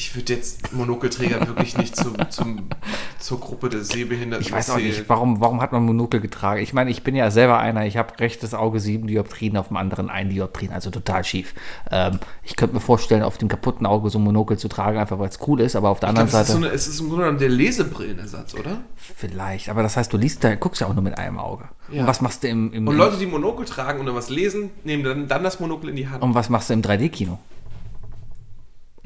Ich 0.00 0.16
würde 0.16 0.32
jetzt 0.32 0.72
Monokelträger 0.72 1.46
wirklich 1.46 1.76
nicht 1.76 1.94
zum, 1.94 2.14
zum, 2.30 2.70
zur 3.18 3.38
Gruppe 3.38 3.68
der 3.68 3.84
Sehbehinderten 3.84 4.46
Ich 4.46 4.50
weiß 4.50 4.70
auch 4.70 4.78
nicht, 4.78 5.06
warum, 5.10 5.40
warum 5.42 5.60
hat 5.60 5.72
man 5.72 5.84
Monokel 5.84 6.20
getragen? 6.20 6.62
Ich 6.62 6.72
meine, 6.72 6.90
ich 6.90 7.02
bin 7.02 7.14
ja 7.14 7.30
selber 7.30 7.58
einer, 7.58 7.84
ich 7.84 7.98
habe 7.98 8.18
rechtes 8.18 8.54
Auge 8.54 8.80
sieben 8.80 9.08
Dioptrien, 9.08 9.58
auf 9.58 9.68
dem 9.68 9.76
anderen 9.76 10.08
ein 10.08 10.30
Dioptrien, 10.30 10.72
also 10.72 10.88
total 10.88 11.22
schief. 11.22 11.52
Ähm, 11.90 12.18
ich 12.42 12.56
könnte 12.56 12.76
mir 12.76 12.80
vorstellen, 12.80 13.22
auf 13.22 13.36
dem 13.36 13.48
kaputten 13.48 13.84
Auge 13.84 14.08
so 14.08 14.18
ein 14.18 14.24
Monokel 14.24 14.56
zu 14.56 14.68
tragen, 14.68 14.98
einfach 14.98 15.18
weil 15.18 15.28
es 15.28 15.38
cool 15.46 15.60
ist, 15.60 15.76
aber 15.76 15.90
auf 15.90 16.00
der 16.00 16.08
Ich 16.08 16.16
anderen 16.16 16.30
glaub, 16.30 16.40
es, 16.40 16.48
ist 16.48 16.54
Seite 16.54 16.60
so 16.62 16.66
eine, 16.66 16.74
es 16.74 16.88
ist 16.88 17.00
im 17.00 17.08
Grunde 17.08 17.24
genommen 17.24 17.38
der 17.38 17.50
Lesebrillenersatz, 17.50 18.54
oder? 18.54 18.78
vielleicht. 18.96 19.68
Aber 19.68 19.82
das 19.82 19.98
heißt, 19.98 20.10
du 20.10 20.16
liest 20.16 20.42
da, 20.42 20.54
guckst 20.54 20.80
ja 20.80 20.86
auch 20.86 20.94
nur 20.94 21.02
mit 21.02 21.18
einem 21.18 21.38
Auge. 21.38 21.64
Ja. 21.90 22.02
Und 22.02 22.06
was 22.06 22.22
machst 22.22 22.42
du 22.42 22.48
im, 22.48 22.72
im 22.72 22.88
Und 22.88 22.96
Leute, 22.96 23.18
die 23.18 23.26
Monokel 23.26 23.66
tragen 23.66 24.00
und 24.00 24.06
dann 24.06 24.14
was 24.14 24.30
lesen, 24.30 24.70
nehmen 24.82 25.04
dann, 25.04 25.28
dann 25.28 25.42
das 25.42 25.60
Monokel 25.60 25.90
in 25.90 25.96
die 25.96 26.08
Hand. 26.08 26.22
und 26.22 26.34
was 26.34 26.48
machst 26.48 26.70
du 26.70 26.74
im 26.74 26.80
3D-Kino? 26.80 27.38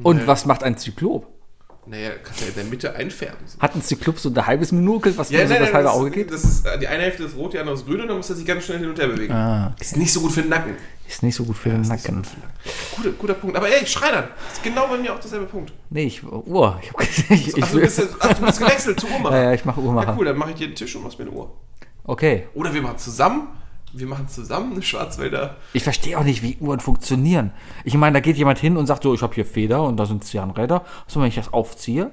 Und 0.03 0.16
Nee. 0.18 0.26
was 0.26 0.47
macht 0.47 0.62
ein 0.62 0.76
Zyklop? 0.76 1.26
Naja, 1.86 2.12
kannst 2.22 2.40
ja 2.40 2.47
in 2.49 2.55
der 2.55 2.64
Mitte 2.64 2.95
einfärben. 2.95 3.38
Es 3.45 3.86
die 3.88 3.97
Clubs 3.97 4.22
so 4.22 4.30
ein 4.30 4.47
halbes 4.47 4.72
Minukel, 4.72 5.16
was 5.18 5.28
mir 5.30 5.47
so 5.47 5.53
das 5.53 5.72
halbe 5.72 5.82
das, 5.84 5.92
Auge 5.92 6.11
geht? 6.11 6.30
das 6.32 6.42
ist, 6.42 6.66
äh, 6.66 6.78
die 6.78 6.88
eine 6.88 7.03
Hälfte 7.03 7.24
ist 7.24 7.36
rot, 7.36 7.53
die 7.53 7.59
andere 7.59 7.74
ist 7.74 7.84
grün 7.84 8.01
und 8.01 8.09
dann 8.09 8.16
muss 8.16 8.30
er 8.30 8.36
sich 8.36 8.47
ganz 8.47 8.64
schnell 8.64 8.78
hin 8.78 8.88
und 8.88 8.99
her 8.99 9.07
bewegen. 9.09 9.32
Ah, 9.34 9.66
okay. 9.74 9.82
Ist 9.82 9.97
nicht 9.99 10.11
so 10.11 10.22
gut 10.22 10.32
für 10.32 10.40
den 10.40 10.49
Nacken. 10.49 10.76
Ist 11.07 11.22
nicht 11.22 11.34
so 11.34 11.45
gut 11.45 11.57
für 11.59 11.68
den 11.68 11.84
so 11.84 11.92
für 11.92 11.99
den 12.09 12.14
Nacken. 12.22 12.32
Guter, 12.97 13.11
guter 13.12 13.34
Punkt. 13.34 13.55
Aber 13.57 13.68
ey, 13.68 13.86
Schreinern, 13.86 14.28
ist 14.51 14.62
genau 14.62 14.86
bei 14.88 14.97
mir 14.97 15.12
auch 15.12 15.20
derselbe 15.20 15.45
Punkt. 15.45 15.74
Nee, 15.90 16.05
ich, 16.05 16.24
Uhr. 16.24 16.80
Ich, 16.82 16.90
hab- 16.90 17.03
ich, 17.30 17.62
Ach, 17.62 17.70
du 17.70 17.80
bist, 17.80 18.03
ach, 18.18 18.32
du 18.32 18.47
bist 18.47 18.59
gewechselt 18.61 18.99
zu 19.01 19.07
Uhrmacher. 19.09 19.36
ja, 19.36 19.42
ja, 19.42 19.53
ich 19.53 19.66
mache 19.66 19.80
Ja, 19.82 19.86
Uhrmacher. 19.86 20.16
cool, 20.18 20.24
dann 20.24 20.38
mache 20.38 20.51
ich 20.53 20.57
dir 20.57 20.68
den 20.68 20.76
Tisch 20.76 20.97
und 20.97 21.03
machst 21.03 21.18
mir 21.18 21.26
eine 21.26 21.34
Uhr. 21.34 21.53
Okay. 22.05 22.49
Oder 22.55 22.72
wir 22.72 22.80
machen 22.80 22.97
zusammen, 22.97 23.49
wir 23.97 24.07
machen 24.07 24.28
zusammen 24.28 24.72
eine 24.72 24.82
Schwarzwälder. 24.82 25.57
Ich 25.72 25.84
verstehe 25.84 26.18
auch 26.18 26.24
nicht, 26.24 26.42
wie 26.42 26.57
Uhren 26.61 26.80
funktionieren. 26.80 27.53
Ich 27.84 27.95
meine, 27.95 28.14
da 28.14 28.20
geht 28.20 28.36
jemand 28.36 28.59
hin 28.59 28.76
und 28.76 28.86
sagt 28.86 29.03
so, 29.05 29.14
ich 29.14 29.22
habe 29.22 29.34
hier 29.34 29.47
Feder 29.47 29.82
und 29.84 29.97
da 29.97 30.07
sind 30.07 30.24
Zahnräder. 30.24 30.84
So, 31.07 31.20
wenn 31.20 31.28
ich 31.28 31.36
das 31.36 31.53
aufziehe, 31.53 32.11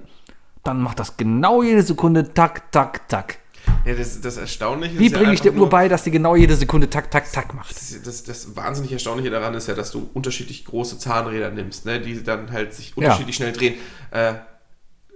dann 0.64 0.82
macht 0.82 1.00
das 1.00 1.18
genau 1.18 1.64
jede 1.64 1.84
Sekunde 1.84 2.34
tak, 2.34 2.72
tak, 2.72 3.08
tak. 3.10 3.40
Ja, 3.86 3.94
das, 3.94 4.22
das 4.22 4.38
Erstaunliche 4.38 4.98
Wie 4.98 5.06
ist 5.06 5.12
ja 5.12 5.18
bringe 5.20 5.34
ich 5.34 5.42
der 5.42 5.54
Uhr 5.54 5.70
bei, 5.70 5.88
dass 5.88 6.04
die 6.04 6.12
genau 6.12 6.36
jede 6.36 6.56
Sekunde 6.56 6.90
tak, 6.90 7.12
tak, 7.12 7.32
tak 7.32 7.54
macht? 7.54 7.76
Das, 7.76 8.02
das, 8.04 8.24
das 8.24 8.56
wahnsinnig 8.56 8.92
Erstaunliche 8.92 9.30
daran 9.30 9.54
ist 9.54 9.68
ja, 9.68 9.76
dass 9.76 9.92
du 9.92 10.10
unterschiedlich 10.14 10.66
große 10.66 10.98
Zahnräder 10.98 11.52
nimmst, 11.52 11.86
ne, 11.86 12.00
die 12.00 12.24
dann 12.24 12.52
halt 12.52 12.74
sich 12.74 12.96
unterschiedlich 12.98 13.36
schnell 13.36 13.54
drehen. 13.54 13.76
Äh, 14.12 14.34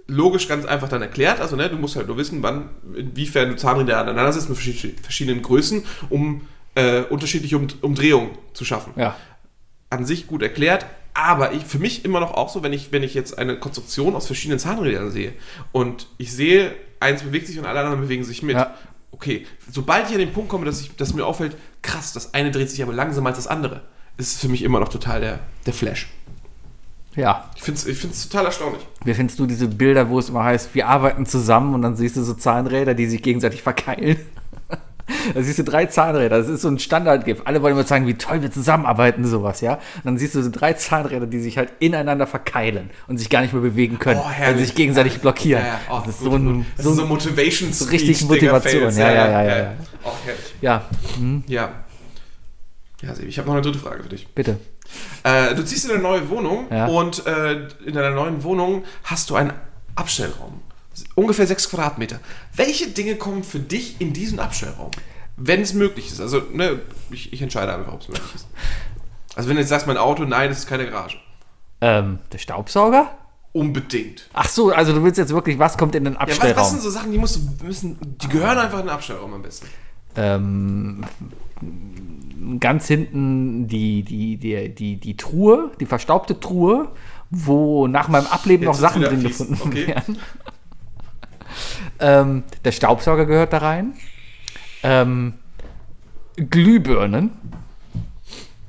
logisch 0.08 0.48
ganz 0.48 0.64
einfach 0.64 0.88
dann 0.88 1.02
erklärt, 1.02 1.40
also 1.40 1.56
ne, 1.56 1.68
du 1.68 1.76
musst 1.76 1.96
halt 1.96 2.06
nur 2.06 2.16
wissen, 2.16 2.42
wann, 2.42 2.70
inwiefern 2.94 3.50
du 3.50 3.56
Zahnräder 3.56 3.98
aneinander 3.98 4.32
setzt 4.32 4.48
mit 4.48 4.58
verschiedenen 4.58 5.42
Größen, 5.42 5.84
um 6.08 6.42
äh, 6.76 7.00
unterschiedliche 7.02 7.56
um 7.56 7.66
Umdrehungen 7.80 8.30
zu 8.52 8.64
schaffen. 8.64 8.92
Ja. 8.96 9.16
An 9.90 10.04
sich 10.04 10.26
gut 10.26 10.42
erklärt, 10.42 10.86
aber 11.14 11.52
ich, 11.52 11.64
für 11.64 11.78
mich 11.78 12.04
immer 12.04 12.20
noch 12.20 12.34
auch 12.34 12.48
so, 12.48 12.62
wenn 12.62 12.72
ich, 12.72 12.92
wenn 12.92 13.02
ich 13.02 13.14
jetzt 13.14 13.38
eine 13.38 13.58
Konstruktion 13.58 14.14
aus 14.14 14.26
verschiedenen 14.26 14.58
Zahnrädern 14.58 15.10
sehe 15.10 15.32
und 15.72 16.06
ich 16.18 16.32
sehe, 16.32 16.74
eins 17.00 17.22
bewegt 17.22 17.46
sich 17.46 17.58
und 17.58 17.64
alle 17.64 17.80
anderen 17.80 18.02
bewegen 18.02 18.22
sich 18.22 18.42
mit. 18.42 18.56
Ja. 18.56 18.74
Okay, 19.12 19.46
sobald 19.70 20.08
ich 20.08 20.12
an 20.12 20.20
den 20.20 20.32
Punkt 20.32 20.50
komme, 20.50 20.66
dass, 20.66 20.80
ich, 20.80 20.94
dass 20.96 21.14
mir 21.14 21.24
auffällt, 21.24 21.56
krass, 21.80 22.12
das 22.12 22.34
eine 22.34 22.50
dreht 22.50 22.70
sich 22.70 22.82
aber 22.82 22.92
langsamer 22.92 23.30
als 23.30 23.38
das 23.38 23.46
andere, 23.46 23.82
ist 24.18 24.38
für 24.38 24.48
mich 24.48 24.62
immer 24.62 24.78
noch 24.78 24.90
total 24.90 25.20
der, 25.20 25.40
der 25.64 25.72
Flash. 25.72 26.08
Ja. 27.14 27.50
Ich 27.56 27.62
finde 27.62 27.80
es 27.80 27.86
ich 27.86 27.96
find's 27.96 28.28
total 28.28 28.44
erstaunlich. 28.46 28.86
Wie 29.02 29.14
findest 29.14 29.38
du 29.38 29.46
diese 29.46 29.68
Bilder, 29.68 30.10
wo 30.10 30.18
es 30.18 30.28
immer 30.28 30.44
heißt, 30.44 30.74
wir 30.74 30.86
arbeiten 30.86 31.24
zusammen 31.24 31.74
und 31.74 31.80
dann 31.80 31.96
siehst 31.96 32.16
du 32.16 32.22
so 32.22 32.34
Zahnräder, 32.34 32.92
die 32.92 33.06
sich 33.06 33.22
gegenseitig 33.22 33.62
verkeilen? 33.62 34.18
Da 35.34 35.42
siehst 35.42 35.58
du 35.58 35.64
drei 35.64 35.86
Zahnräder, 35.86 36.38
das 36.38 36.48
ist 36.48 36.62
so 36.62 36.68
ein 36.68 36.78
Standardgif. 36.80 37.42
Alle 37.44 37.62
wollen 37.62 37.74
immer 37.74 37.84
sagen, 37.84 38.06
wie 38.08 38.14
toll 38.14 38.42
wir 38.42 38.50
zusammenarbeiten, 38.50 39.24
sowas, 39.24 39.60
ja. 39.60 39.74
Und 39.74 40.04
dann 40.04 40.18
siehst 40.18 40.34
du 40.34 40.42
so 40.42 40.50
drei 40.50 40.72
Zahnräder, 40.72 41.26
die 41.26 41.38
sich 41.40 41.58
halt 41.58 41.70
ineinander 41.78 42.26
verkeilen 42.26 42.90
und 43.06 43.18
sich 43.18 43.30
gar 43.30 43.42
nicht 43.42 43.52
mehr 43.52 43.62
bewegen 43.62 43.98
können, 44.00 44.20
Oh, 44.20 44.26
weil 44.26 44.32
herrlich. 44.32 44.58
sie 44.60 44.64
sich 44.66 44.74
gegenseitig 44.74 45.20
blockieren. 45.20 45.62
Ja, 45.62 45.68
ja, 45.68 45.80
oh, 45.90 46.02
das 46.04 46.16
ist 46.16 46.22
gut, 46.22 46.32
so 46.32 46.36
ein. 46.38 46.66
Das 46.76 46.84
so 46.84 46.90
ist 46.92 46.96
so 46.96 47.06
Motivation 47.06 47.72
so 47.72 47.84
richtig 47.86 48.22
Motivation, 48.24 48.90
Digga, 48.90 49.12
ja, 49.12 49.14
Fails. 49.14 49.36
ja, 49.36 49.42
ja, 49.42 49.56
ja. 49.58 49.72
Oh, 50.04 50.10
ja, 50.60 50.82
Ja. 51.46 51.70
Ja, 53.02 53.14
Sebi, 53.14 53.28
ich 53.28 53.38
habe 53.38 53.46
noch 53.48 53.54
eine 53.54 53.62
dritte 53.62 53.78
Frage 53.78 54.02
für 54.02 54.08
dich. 54.08 54.26
bitte. 54.34 54.58
Äh, 55.22 55.54
du 55.54 55.64
ziehst 55.64 55.84
in 55.84 55.90
eine 55.92 56.00
neue 56.02 56.28
Wohnung 56.30 56.66
Ja. 56.70 56.86
und 56.86 57.26
äh, 57.26 57.68
in 57.84 57.92
deiner 57.92 58.10
neuen 58.10 58.42
Wohnung 58.42 58.84
hast 59.04 59.30
du 59.30 59.34
einen 59.36 59.52
Abstellraum. 59.94 60.60
Ungefähr 61.14 61.46
sechs 61.46 61.68
Quadratmeter. 61.68 62.20
Welche 62.54 62.88
Dinge 62.88 63.16
kommen 63.16 63.44
für 63.44 63.60
dich 63.60 64.00
in 64.00 64.12
diesen 64.12 64.38
Abstellraum? 64.40 64.90
Wenn 65.36 65.60
es 65.60 65.74
möglich 65.74 66.10
ist. 66.10 66.20
Also, 66.20 66.40
ne, 66.52 66.80
ich, 67.10 67.32
ich 67.32 67.42
entscheide 67.42 67.74
einfach, 67.74 67.92
ob 67.92 68.00
es 68.00 68.08
möglich 68.08 68.34
ist. 68.34 68.46
Also, 69.34 69.48
wenn 69.48 69.56
du 69.56 69.60
jetzt 69.60 69.68
sagst, 69.68 69.86
mein 69.86 69.98
Auto, 69.98 70.24
nein, 70.24 70.48
das 70.48 70.58
ist 70.60 70.66
keine 70.66 70.88
Garage. 70.88 71.18
Ähm, 71.82 72.18
der 72.32 72.38
Staubsauger? 72.38 73.10
Unbedingt. 73.52 74.28
Ach 74.34 74.48
so, 74.48 74.70
also 74.70 74.92
du 74.94 75.02
willst 75.02 75.18
jetzt 75.18 75.32
wirklich, 75.32 75.58
was 75.58 75.76
kommt 75.78 75.94
in 75.94 76.04
den 76.04 76.14
Ja, 76.14 76.20
was, 76.20 76.28
Abstellraum? 76.30 76.56
was 76.62 76.70
sind 76.70 76.82
so 76.82 76.90
Sachen, 76.90 77.10
die 77.12 77.18
musst 77.18 77.36
du 77.36 77.64
müssen, 77.66 77.98
die 78.20 78.28
gehören 78.28 78.58
einfach 78.58 78.78
in 78.80 78.86
den 78.86 78.90
Abstellraum 78.94 79.32
am 79.32 79.42
besten. 79.42 79.66
ähm, 80.14 81.02
ganz 82.60 82.86
hinten 82.86 83.66
die, 83.66 84.02
die, 84.02 84.36
die, 84.36 84.74
die, 84.74 84.96
die 84.96 85.16
Truhe, 85.16 85.70
die 85.80 85.86
verstaubte 85.86 86.38
Truhe, 86.38 86.88
wo 87.30 87.86
nach 87.86 88.08
meinem 88.08 88.26
Ableben 88.26 88.64
Jetzt 88.64 88.72
noch 88.74 88.80
Sachen 88.80 89.02
drin 89.02 89.20
fies. 89.20 89.38
gefunden 89.38 89.58
Okay. 89.64 89.86
werden. 89.88 90.18
Ähm, 91.98 92.44
der 92.64 92.72
Staubsauger 92.72 93.26
gehört 93.26 93.52
da 93.52 93.58
rein. 93.58 93.94
Ähm, 94.82 95.34
Glühbirnen. 96.36 97.30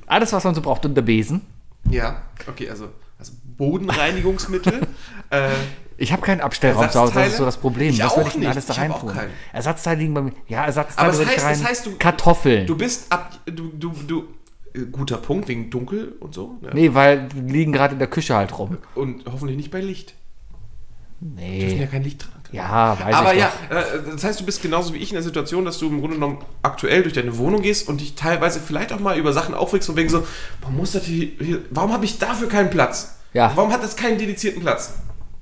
Alles, 0.05 0.31
was 0.33 0.43
man 0.43 0.55
so 0.55 0.61
braucht, 0.61 0.85
und 0.85 0.95
der 0.95 1.01
Besen. 1.01 1.41
Ja, 1.89 2.21
okay, 2.47 2.69
also, 2.69 2.89
also 3.19 3.33
Bodenreinigungsmittel. 3.57 4.81
äh, 5.31 5.49
Ich 5.97 6.11
habe 6.13 6.21
keinen 6.21 6.41
Abstellraum 6.41 6.89
zu 6.89 6.99
Hause, 6.99 7.13
das 7.15 7.27
ist 7.29 7.37
so 7.37 7.45
das 7.45 7.57
Problem. 7.57 7.89
Ich 7.89 7.99
was 7.99 8.11
auch 8.13 8.31
soll 8.31 8.41
ich 8.41 8.47
alles 8.47 8.65
da 8.67 8.73
Ich 8.73 8.79
hab 8.79 8.83
rein 8.85 8.91
auch 8.93 8.99
tun? 9.01 9.13
keinen. 9.13 9.31
Ersatzteile 9.51 9.99
liegen 9.99 10.13
bei 10.13 10.21
mir. 10.21 10.31
Ja, 10.47 10.65
Ersatzteile 10.65 11.09
Aber 11.09 11.17
das 11.17 11.27
würde 11.27 11.31
heißt- 11.41 11.45
rein. 11.45 11.59
das 11.59 11.69
heißt, 11.69 11.85
du- 11.87 11.97
Kartoffeln. 11.97 12.67
du 12.67 12.77
bist 12.77 13.11
ab. 13.11 13.37
Du, 13.45 13.69
du, 13.73 13.91
du. 14.07 14.27
äh, 14.73 14.85
Guter 14.91 15.17
Punkt, 15.17 15.47
wegen 15.49 15.69
dunkel 15.69 16.15
und 16.21 16.33
so. 16.33 16.57
Ne? 16.61 16.69
nee, 16.73 16.93
weil 16.93 17.27
die 17.29 17.41
liegen 17.41 17.73
gerade 17.73 17.93
in 17.93 17.99
der 17.99 18.07
Küche 18.09 18.35
halt 18.35 18.57
rum. 18.57 18.77
Und 18.95 19.25
hoffentlich 19.29 19.57
nicht 19.57 19.71
bei 19.71 19.81
Licht. 19.81 20.13
Nee. 21.19 21.59
Dürfen 21.61 21.79
ja 21.81 21.87
kein 21.87 22.03
Licht 22.03 22.23
dran. 22.23 22.36
Ja, 22.51 22.97
weiß 22.99 23.15
Aber 23.15 23.33
ich 23.33 23.39
ja, 23.39 23.51
äh, 23.69 23.83
das 24.11 24.23
heißt, 24.23 24.39
du 24.39 24.45
bist 24.45 24.61
genauso 24.61 24.93
wie 24.93 24.97
ich 24.97 25.09
in 25.09 25.15
der 25.15 25.23
Situation, 25.23 25.65
dass 25.65 25.79
du 25.79 25.87
im 25.87 25.99
Grunde 25.99 26.15
genommen 26.15 26.39
aktuell 26.63 27.03
durch 27.03 27.13
deine 27.13 27.37
Wohnung 27.37 27.61
gehst 27.61 27.87
und 27.89 27.99
dich 27.99 28.15
teilweise 28.15 28.59
vielleicht 28.59 28.93
auch 28.93 28.99
mal 28.99 29.17
über 29.17 29.33
Sachen 29.33 29.53
aufregst 29.53 29.89
und 29.89 29.97
wegen 29.97 30.09
so, 30.09 30.25
warum 30.61 30.77
muss 30.77 30.93
das 30.93 31.03
hier, 31.03 31.29
hier 31.39 31.61
warum 31.71 31.91
habe 31.91 32.05
ich 32.05 32.19
dafür 32.19 32.47
keinen 32.47 32.69
Platz? 32.69 33.17
Ja. 33.33 33.51
Warum 33.55 33.71
hat 33.71 33.83
das 33.83 33.95
keinen 33.95 34.17
dedizierten 34.17 34.61
Platz? 34.61 34.93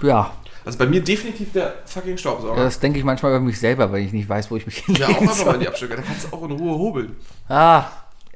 Ja, 0.01 0.31
Also 0.65 0.77
bei 0.79 0.87
mir 0.87 1.01
definitiv 1.03 1.53
der 1.53 1.75
fucking 1.85 2.17
Staubsauger. 2.17 2.63
das 2.63 2.79
denke 2.79 2.97
ich 2.97 3.05
manchmal 3.05 3.31
über 3.35 3.39
mich 3.39 3.59
selber, 3.59 3.91
weil 3.91 4.01
ich 4.01 4.11
nicht 4.11 4.27
weiß, 4.27 4.49
wo 4.49 4.57
ich 4.57 4.65
mich 4.65 4.79
ja, 4.87 5.05
auch 5.05 5.09
hinlegen 5.09 5.29
einfach 5.29 5.45
mal 5.45 5.53
in 5.55 5.59
die 5.61 5.67
Abstücke. 5.67 5.95
Da 5.95 6.01
kannst 6.01 6.25
du 6.25 6.35
auch 6.35 6.43
in 6.43 6.51
Ruhe 6.51 6.77
hobeln. 6.77 7.15
Ah, 7.47 7.85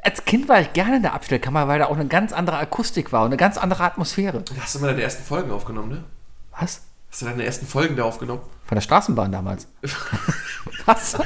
als 0.04 0.24
Kind 0.26 0.48
war 0.48 0.62
ich 0.62 0.72
gerne 0.74 0.98
in 0.98 1.02
der 1.02 1.14
Abstellkammer, 1.14 1.68
weil 1.68 1.80
da 1.80 1.88
auch 1.88 1.96
eine 1.96 2.08
ganz 2.08 2.32
andere 2.32 2.58
Akustik 2.58 3.12
war 3.12 3.22
und 3.22 3.28
eine 3.28 3.38
ganz 3.38 3.58
andere 3.58 3.84
Atmosphäre. 3.84 4.44
Da 4.44 4.62
hast 4.62 4.76
du 4.76 4.80
mal 4.80 4.88
deine 4.88 5.02
ersten 5.02 5.24
Folgen 5.24 5.52
aufgenommen, 5.52 5.90
ne? 5.90 6.04
Was? 6.58 6.82
Hast 7.12 7.22
du 7.22 7.26
deine 7.26 7.44
ersten 7.44 7.66
Folgen 7.66 7.96
da 7.96 8.04
aufgenommen? 8.04 8.42
Von 8.70 8.76
der 8.76 8.82
Straßenbahn 8.84 9.32
damals. 9.32 9.68
Was? 10.86 11.18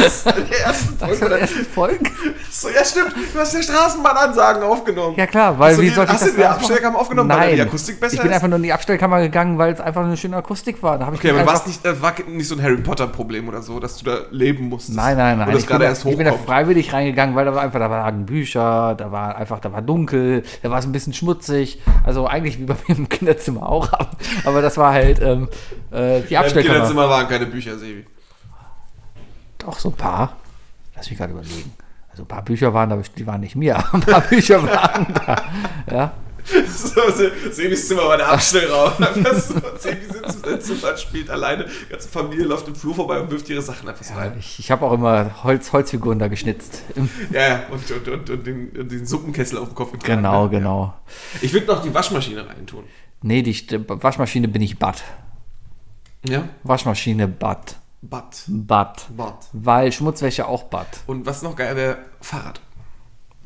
Was? 0.00 0.24
Deine 0.24 0.46
ersten 0.64 1.00
Was 1.00 1.08
Folgen? 1.08 1.16
für 1.18 1.28
die 1.28 1.40
ersten 1.40 1.64
Folgen? 1.66 2.10
So, 2.50 2.68
ja, 2.68 2.84
stimmt. 2.84 3.14
Du 3.34 3.38
hast 3.38 3.52
ja 3.54 3.62
Straßenbahnansagen 3.62 4.62
aufgenommen. 4.62 5.16
Ja 5.16 5.26
klar, 5.26 5.58
weil 5.58 5.70
Hast 5.72 5.78
du 5.78 5.82
wie 5.82 5.88
die- 5.88 5.94
soll 5.94 6.04
ich 6.04 6.10
hast 6.10 6.22
das 6.22 6.30
du 6.30 6.36
die 6.36 6.44
Abstellkammer 6.44 6.98
aufgenommen, 6.98 7.30
weil 7.30 7.38
Nein, 7.38 7.54
die 7.56 7.62
Akustik 7.62 8.00
besser 8.00 8.14
ich 8.14 8.20
bin 8.20 8.30
ist? 8.30 8.34
einfach 8.36 8.48
nur 8.48 8.56
in 8.56 8.62
die 8.62 8.72
Abstellkammer 8.72 9.20
gegangen, 9.20 9.58
weil 9.58 9.72
es 9.74 9.80
einfach 9.80 10.04
eine 10.04 10.16
schöne 10.16 10.36
Akustik 10.36 10.82
war. 10.82 10.98
Da 10.98 11.06
habe 11.06 11.16
ich 11.16 11.20
Okay, 11.20 11.30
aber 11.30 11.40
einfach, 11.40 11.52
war's 11.54 11.66
nicht, 11.66 11.84
war 12.02 12.14
nicht 12.28 12.48
so 12.48 12.54
ein 12.56 12.62
Harry 12.62 12.76
Potter-Problem 12.78 13.48
oder 13.48 13.60
so, 13.62 13.78
dass 13.80 13.98
du 13.98 14.04
da 14.04 14.18
leben 14.30 14.68
musstest? 14.68 14.96
Nein, 14.96 15.16
nein, 15.16 15.38
nein. 15.38 15.56
Ich 15.56 15.66
bin, 15.66 15.78
da, 15.78 15.92
ich 15.92 16.02
bin 16.16 16.24
da 16.24 16.32
freiwillig 16.32 16.92
reingegangen, 16.92 17.34
weil 17.36 17.44
da 17.44 17.54
war 17.54 17.62
einfach, 17.62 17.78
da 17.80 17.86
lagen 17.86 18.24
Bücher, 18.26 18.94
da 18.96 19.10
war 19.12 19.36
einfach, 19.36 19.58
da 19.60 19.72
war 19.72 19.82
dunkel, 19.82 20.42
da 20.62 20.70
war 20.70 20.78
es 20.78 20.84
ein 20.86 20.92
bisschen 20.92 21.12
schmutzig. 21.12 21.80
Also 22.04 22.26
eigentlich 22.26 22.58
wie 22.58 22.64
bei 22.64 22.76
mir 22.86 22.96
im 22.96 23.08
Kinderzimmer 23.08 23.68
auch, 23.68 23.92
aber, 23.92 24.10
aber 24.44 24.62
das 24.62 24.76
war 24.78 24.92
halt 24.92 25.20
ähm, 25.20 25.48
äh, 25.90 26.20
die 26.22 26.34
Im 26.34 26.40
Abstellkammer. 26.40 26.74
Kinderzimmer 26.74 27.08
waren 27.08 27.28
keine 27.28 27.46
Bücher, 27.46 27.78
Sebi. 27.78 28.04
Doch, 29.58 29.78
so 29.78 29.88
ein 29.90 29.94
paar. 29.94 30.36
Lass 30.96 31.08
mich 31.10 31.18
gerade 31.18 31.32
überlegen. 31.32 31.72
Also 32.10 32.22
ein 32.22 32.28
paar 32.28 32.42
Bücher 32.44 32.72
waren 32.74 32.90
da, 32.90 32.96
die 33.16 33.26
waren 33.26 33.40
nicht 33.40 33.56
mir, 33.56 33.76
aber 33.76 33.88
ein 33.94 34.00
paar 34.00 34.20
Bücher 34.22 34.62
waren 34.62 35.06
da. 35.14 35.42
Ja. 35.90 36.12
So, 36.66 37.02
Se- 37.10 37.30
Sebis 37.52 37.88
Zimmer 37.88 38.08
war 38.08 38.16
der 38.16 38.28
Abstellraum. 38.32 38.92
Sebi 39.78 40.06
sitzt 40.06 40.46
im 40.46 40.52
Wohnzimmer, 40.52 40.96
spielt 40.96 41.28
alleine, 41.28 41.66
die 41.66 41.90
ganze 41.90 42.08
Familie 42.08 42.46
läuft 42.46 42.66
im 42.68 42.74
Flur 42.74 42.94
vorbei 42.94 43.20
und 43.20 43.30
wirft 43.30 43.50
ihre 43.50 43.60
Sachen 43.60 43.86
einfach 43.86 44.02
so 44.02 44.14
rein. 44.14 44.32
Ich, 44.38 44.58
ich 44.58 44.70
habe 44.70 44.86
auch 44.86 44.92
immer 44.92 45.42
Holz, 45.44 45.72
Holzfiguren 45.74 46.18
da 46.18 46.28
geschnitzt. 46.28 46.82
Im- 46.94 47.10
Ja, 47.30 47.40
ja, 47.48 47.60
und, 47.70 47.90
und, 47.90 48.08
und, 48.08 48.30
und, 48.30 48.46
den, 48.46 48.70
und 48.70 48.90
den 48.90 49.04
Suppenkessel 49.04 49.58
auf 49.58 49.68
dem 49.68 49.74
Kopf. 49.74 49.92
getragen, 49.92 50.22
Genau, 50.22 50.44
ne? 50.44 50.50
genau. 50.50 50.94
Ich 51.42 51.52
würde 51.52 51.66
noch 51.66 51.82
die 51.82 51.92
Waschmaschine 51.92 52.48
reintun. 52.48 52.84
Nee, 53.20 53.42
die 53.42 53.54
Waschmaschine 53.86 54.48
bin 54.48 54.62
ich 54.62 54.78
Bad. 54.78 55.02
Ja? 56.26 56.48
Waschmaschine 56.64 57.28
Bad. 57.28 57.76
Bad. 58.02 58.44
Bad. 58.46 59.06
Bad. 59.16 59.46
Weil 59.52 59.92
Schmutzwäsche 59.92 60.46
auch 60.46 60.64
Bad. 60.64 60.86
Und 61.06 61.26
was 61.26 61.42
noch 61.42 61.56
geil 61.56 61.74
wäre, 61.76 61.98
Fahrrad. 62.20 62.60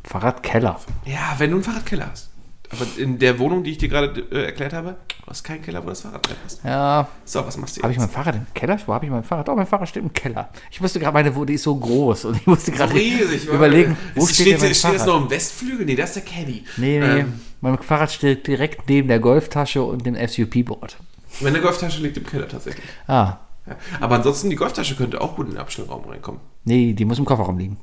Fahrradkeller. 0.04 0.78
Ja, 1.04 1.34
wenn 1.38 1.50
du 1.50 1.56
einen 1.56 1.64
Fahrradkeller 1.64 2.08
hast. 2.10 2.30
Aber 2.70 2.86
in 2.96 3.18
der 3.18 3.38
Wohnung, 3.38 3.64
die 3.64 3.72
ich 3.72 3.78
dir 3.78 3.88
gerade 3.88 4.18
äh, 4.32 4.46
erklärt 4.46 4.72
habe, 4.72 4.96
du 5.22 5.26
hast 5.26 5.44
keinen 5.44 5.60
Keller, 5.60 5.84
wo 5.84 5.88
das 5.90 6.00
Fahrrad 6.00 6.26
drin 6.26 6.36
ist. 6.46 6.64
Ja, 6.64 7.06
So, 7.26 7.46
was 7.46 7.58
machst 7.58 7.76
du 7.76 7.80
jetzt? 7.80 7.82
habe 7.82 7.92
ich 7.92 7.98
mein 7.98 8.08
Fahrrad 8.08 8.34
im 8.34 8.46
Keller? 8.54 8.78
Wo 8.86 8.94
habe 8.94 9.04
ich 9.04 9.10
mein 9.10 9.24
Fahrrad? 9.24 9.46
Oh, 9.50 9.54
mein 9.54 9.66
Fahrrad 9.66 9.90
steht 9.90 10.02
im 10.02 10.12
Keller. 10.14 10.48
Ich 10.70 10.80
musste 10.80 10.98
gerade, 10.98 11.12
meine 11.12 11.34
Wohnung 11.34 11.54
ist 11.54 11.64
so 11.64 11.76
groß 11.76 12.24
und 12.26 12.36
ich 12.38 12.46
musste 12.46 12.72
gerade 12.72 12.94
riesig. 12.94 13.44
überlegen, 13.48 13.94
wo 14.14 14.26
steht, 14.26 14.46
denn 14.52 14.60
mein 14.60 14.74
steht 14.74 14.94
das 14.94 15.04
noch 15.06 15.20
im 15.20 15.28
Westflügel? 15.28 15.84
Nee, 15.84 15.96
das 15.96 16.16
ist 16.16 16.26
der 16.26 16.34
Caddy. 16.34 16.64
Nee, 16.78 16.98
nee, 16.98 17.20
Ähm, 17.20 17.40
mein 17.60 17.76
Fahrrad 17.78 18.10
steht 18.10 18.46
direkt 18.46 18.88
neben 18.88 19.06
der 19.08 19.20
Golftasche 19.20 19.82
und 19.82 20.06
dem 20.06 20.14
SUP-Board. 20.16 20.96
Meine 21.40 21.60
Golftasche 21.60 22.00
liegt 22.02 22.16
im 22.16 22.26
Keller 22.26 22.48
tatsächlich. 22.48 22.84
Ah, 23.06 23.38
Ja. 23.66 23.76
Aber 24.00 24.16
ansonsten, 24.16 24.50
die 24.50 24.56
Golftasche 24.56 24.96
könnte 24.96 25.20
auch 25.20 25.36
gut 25.36 25.46
in 25.46 25.52
den 25.52 25.60
Abstellraum 25.60 26.04
reinkommen. 26.08 26.40
nee, 26.64 26.92
die 26.92 27.04
muss 27.04 27.18
im 27.18 27.24
Kofferraum 27.24 27.58
liegen. 27.58 27.78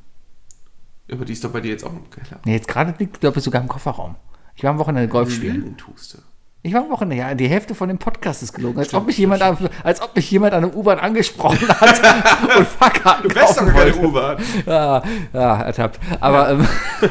Aber 1.12 1.26
die 1.26 1.34
ist 1.34 1.44
doch 1.44 1.52
bei 1.52 1.62
dir 1.62 1.72
jetzt 1.72 1.84
auch 1.84 1.92
im 1.94 2.10
Keller. 2.10 2.40
Nee, 2.46 2.54
jetzt 2.54 2.68
gerade 2.68 2.94
liegt, 3.00 3.20
glaube 3.20 3.40
ich, 3.40 3.44
sogar 3.44 3.62
im 3.62 3.68
Kofferraum. 3.68 4.16
Ich 4.56 4.64
war 4.64 4.72
am 4.72 4.80
Wochenende 4.80 5.08
Golf 5.08 5.34
spielen. 5.34 5.76
Tust 5.78 6.16
du. 6.16 6.18
Ich 6.62 6.74
war 6.74 6.82
am 6.82 6.90
Wochenende, 6.90 7.16
ja, 7.16 7.34
die 7.34 7.48
Hälfte 7.48 7.74
von 7.74 7.88
dem 7.88 7.98
Podcast 7.98 8.44
ist 8.44 8.52
gelogen. 8.52 8.80
Als, 8.80 8.94
ob, 8.94 9.06
mich 9.08 9.18
jemand, 9.18 9.42
an- 9.42 9.70
als 9.84 10.02
ob 10.02 10.14
mich 10.18 10.30
jemand 10.30 10.54
an 10.54 10.64
der 10.64 10.76
U-Bahn 10.76 11.00
angesprochen 11.00 11.66
hat 11.70 12.02
und 12.58 12.68
Fahrkarten 12.68 13.30
Du 13.30 13.36
wärst 13.36 13.62
doch 13.62 13.66
keine. 13.68 13.96
U-Bahn. 13.96 14.44
Ja, 14.66 15.02
ja, 15.34 15.62
ertappt. 15.62 16.00
Aber, 16.20 16.50
ähm, 16.52 16.68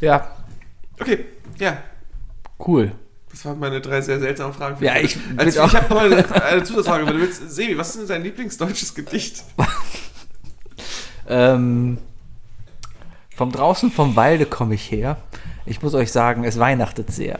ja, 0.00 0.26
Okay, 1.00 1.24
ja. 1.58 1.78
cool. 2.66 2.92
Das 3.34 3.44
waren 3.46 3.58
meine 3.58 3.80
drei 3.80 4.00
sehr 4.00 4.20
seltsamen 4.20 4.54
Fragen. 4.54 4.82
Ja, 4.84 4.96
ich 4.96 5.18
also, 5.36 5.64
ich 5.64 5.74
habe 5.74 5.92
noch 5.92 6.02
eine, 6.02 6.42
eine 6.44 6.62
Zusatzfrage. 6.62 7.04
Wenn 7.04 7.14
du 7.14 7.20
willst, 7.22 7.50
Sebi, 7.50 7.76
was 7.76 7.90
ist 7.90 7.98
denn 7.98 8.06
dein 8.06 8.22
Lieblingsdeutsches 8.22 8.94
Gedicht? 8.94 9.44
Ähm, 11.26 11.96
vom 13.34 13.50
draußen 13.50 13.90
vom 13.90 14.14
Walde 14.14 14.44
komme 14.44 14.74
ich 14.74 14.90
her. 14.90 15.16
Ich 15.64 15.80
muss 15.80 15.94
euch 15.94 16.12
sagen, 16.12 16.44
es 16.44 16.58
weihnachtet 16.58 17.10
sehr. 17.10 17.38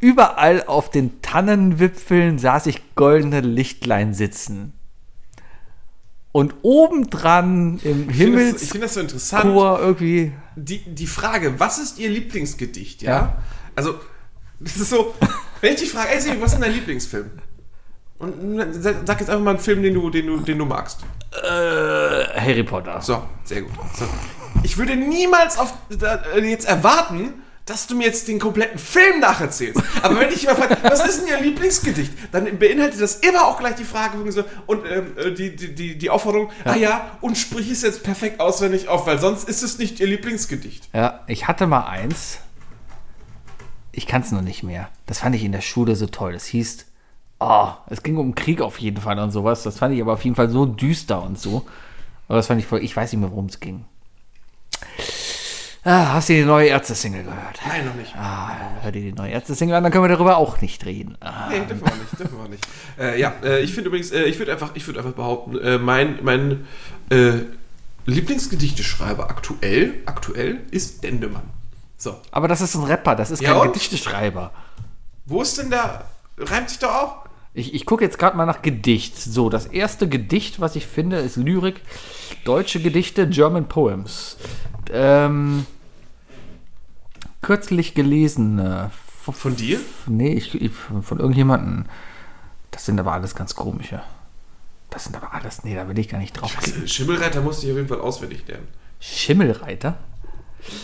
Überall 0.00 0.64
auf 0.66 0.90
den 0.90 1.22
Tannenwipfeln 1.22 2.40
saß 2.40 2.66
ich 2.66 2.96
goldene 2.96 3.42
Lichtlein 3.42 4.12
sitzen. 4.12 4.72
Und 6.32 6.56
obendran 6.62 7.78
im 7.84 8.10
Ich 8.10 8.16
finde 8.16 8.52
das, 8.52 8.62
finde 8.64 8.86
das 8.86 8.94
so 8.94 9.00
interessant. 9.00 9.44
irgendwie. 9.44 10.32
Die, 10.56 10.78
die 10.78 11.06
Frage, 11.06 11.60
was 11.60 11.78
ist 11.78 12.00
Ihr 12.00 12.10
Lieblingsgedicht? 12.10 13.02
Ja. 13.02 13.10
Ja. 13.10 13.42
Also, 13.76 14.00
das 14.58 14.76
ist 14.76 14.90
so, 14.90 15.14
wenn 15.60 15.74
ich 15.74 15.80
dich 15.80 15.90
frage, 15.90 16.10
ey 16.10 16.20
Sebi, 16.20 16.40
was 16.40 16.52
ist 16.52 16.54
denn 16.54 16.62
dein 16.62 16.72
Lieblingsfilm? 16.72 17.30
Und 18.18 18.72
sag 18.82 19.18
jetzt 19.18 19.30
einfach 19.30 19.42
mal 19.42 19.52
einen 19.52 19.58
Film, 19.58 19.82
den 19.82 19.94
du, 19.94 20.10
den 20.10 20.26
du, 20.26 20.40
den 20.40 20.58
du 20.58 20.66
magst. 20.66 21.00
Äh, 21.32 21.46
Harry 22.38 22.62
Potter. 22.62 23.00
So, 23.00 23.22
sehr 23.44 23.62
gut. 23.62 23.72
So. 23.94 24.04
Ich 24.62 24.76
würde 24.76 24.94
niemals 24.94 25.58
auf, 25.58 25.72
äh, 25.90 26.40
jetzt 26.40 26.68
erwarten, 26.68 27.32
dass 27.64 27.86
du 27.86 27.96
mir 27.96 28.04
jetzt 28.04 28.26
den 28.28 28.38
kompletten 28.38 28.78
Film 28.78 29.20
nacherzählst. 29.20 29.80
Aber 30.02 30.18
wenn 30.18 30.30
ich 30.30 30.44
mal 30.44 30.56
frage, 30.56 30.76
was 30.82 31.06
ist 31.06 31.20
denn 31.20 31.28
Ihr 31.28 31.40
Lieblingsgedicht? 31.40 32.12
Dann 32.32 32.58
beinhaltet 32.58 33.00
das 33.00 33.16
immer 33.16 33.46
auch 33.46 33.58
gleich 33.58 33.76
die 33.76 33.84
Frage 33.84 34.18
und 34.18 34.84
ähm, 34.84 35.16
äh, 35.16 35.30
die, 35.32 35.54
die, 35.54 35.74
die, 35.74 35.96
die 35.96 36.10
Aufforderung, 36.10 36.50
ah 36.64 36.74
ja, 36.74 37.12
und 37.20 37.38
sprich 37.38 37.70
es 37.70 37.82
jetzt 37.82 38.02
perfekt 38.02 38.40
auswendig 38.40 38.88
auf, 38.88 39.06
weil 39.06 39.18
sonst 39.18 39.48
ist 39.48 39.62
es 39.62 39.78
nicht 39.78 40.00
Ihr 40.00 40.08
Lieblingsgedicht. 40.08 40.88
Ja, 40.92 41.20
ich 41.26 41.48
hatte 41.48 41.66
mal 41.66 41.86
eins. 41.86 42.40
Ich 44.00 44.06
kann 44.06 44.22
es 44.22 44.32
noch 44.32 44.40
nicht 44.40 44.62
mehr. 44.62 44.88
Das 45.04 45.18
fand 45.18 45.36
ich 45.36 45.44
in 45.44 45.52
der 45.52 45.60
Schule 45.60 45.94
so 45.94 46.06
toll. 46.06 46.32
Das 46.32 46.46
hieß, 46.46 46.86
oh, 47.38 47.68
es 47.90 48.02
ging 48.02 48.16
um 48.16 48.34
Krieg 48.34 48.62
auf 48.62 48.78
jeden 48.78 48.96
Fall 48.96 49.18
und 49.18 49.30
sowas. 49.30 49.62
Das 49.62 49.76
fand 49.78 49.94
ich 49.94 50.00
aber 50.00 50.14
auf 50.14 50.24
jeden 50.24 50.36
Fall 50.36 50.48
so 50.48 50.64
düster 50.64 51.22
und 51.22 51.38
so. 51.38 51.66
Aber 52.26 52.38
das 52.38 52.46
fand 52.46 52.62
ich 52.62 52.66
voll, 52.66 52.82
ich 52.82 52.96
weiß 52.96 53.12
nicht 53.12 53.20
mehr, 53.20 53.30
worum 53.30 53.44
es 53.44 53.60
ging. 53.60 53.84
Ah, 55.84 56.14
hast 56.14 56.30
du 56.30 56.32
die 56.32 56.44
neue 56.46 56.68
Ärzte-Single 56.68 57.24
gehört? 57.24 57.60
Nein, 57.66 57.84
noch 57.84 57.94
nicht. 57.94 58.16
Ah, 58.16 58.56
hör 58.80 58.90
dir 58.90 59.02
die 59.02 59.12
neue 59.12 59.32
Ärzte-Single 59.32 59.76
an, 59.76 59.82
dann 59.82 59.92
können 59.92 60.04
wir 60.04 60.08
darüber 60.08 60.38
auch 60.38 60.62
nicht 60.62 60.86
reden. 60.86 61.18
Ah, 61.20 61.50
Nee, 61.50 61.58
dürfen 61.58 61.84
wir 61.84 61.94
nicht, 61.96 62.18
dürfen 62.18 62.38
wir 62.38 62.48
nicht. 62.48 62.66
Äh, 62.98 63.20
ja, 63.20 63.34
äh, 63.44 63.60
ich 63.60 63.74
finde 63.74 63.88
übrigens, 63.88 64.12
äh, 64.12 64.22
ich 64.24 64.38
würde 64.38 64.52
einfach, 64.52 64.70
ich 64.72 64.86
würde 64.86 65.00
einfach 65.00 65.12
behaupten, 65.12 65.58
äh, 65.58 65.76
mein, 65.76 66.20
mein 66.22 66.66
äh, 67.10 67.32
Lieblingsgedichteschreiber 68.06 69.28
aktuell, 69.28 69.92
aktuell 70.06 70.60
ist 70.70 71.04
Dendemann. 71.04 71.50
So. 72.00 72.16
aber 72.30 72.48
das 72.48 72.62
ist 72.62 72.74
ein 72.74 72.84
Rapper, 72.84 73.14
das 73.14 73.30
ist 73.30 73.42
Ja, 73.42 73.52
kein 73.52 73.60
und? 73.60 73.72
Gedichteschreiber. 73.74 74.52
Wo 75.26 75.42
ist 75.42 75.58
denn 75.58 75.68
der? 75.68 76.06
Reimt 76.38 76.70
sich 76.70 76.78
doch 76.78 76.88
auch? 76.90 77.16
Ich, 77.52 77.74
ich 77.74 77.84
gucke 77.84 78.02
jetzt 78.02 78.18
gerade 78.18 78.38
mal 78.38 78.46
nach 78.46 78.62
Gedicht. 78.62 79.18
So, 79.18 79.50
das 79.50 79.66
erste 79.66 80.08
Gedicht, 80.08 80.60
was 80.60 80.76
ich 80.76 80.86
finde, 80.86 81.18
ist 81.18 81.36
Lyrik. 81.36 81.82
Deutsche 82.44 82.80
Gedichte, 82.80 83.28
German 83.28 83.68
Poems. 83.68 84.38
Ähm, 84.90 85.66
kürzlich 87.42 87.94
gelesen. 87.94 88.90
Von, 89.22 89.34
Von 89.34 89.56
dir? 89.56 89.78
Nee, 90.06 90.32
ich, 90.32 90.54
ich, 90.54 90.72
von 90.72 91.18
irgendjemandem. 91.18 91.84
Das 92.70 92.86
sind 92.86 92.98
aber 92.98 93.12
alles 93.12 93.34
ganz 93.34 93.54
komische. 93.54 94.00
Das 94.88 95.04
sind 95.04 95.16
aber 95.16 95.34
alles. 95.34 95.64
Nee, 95.64 95.74
da 95.74 95.86
will 95.86 95.98
ich 95.98 96.08
gar 96.08 96.18
nicht 96.18 96.32
drauf. 96.32 96.56
Also, 96.56 96.86
Schimmelreiter 96.86 97.42
musste 97.42 97.66
ich 97.66 97.72
auf 97.72 97.76
jeden 97.76 97.88
Fall 97.88 98.00
auswendig 98.00 98.46
lernen. 98.48 98.68
Schimmelreiter. 99.00 99.98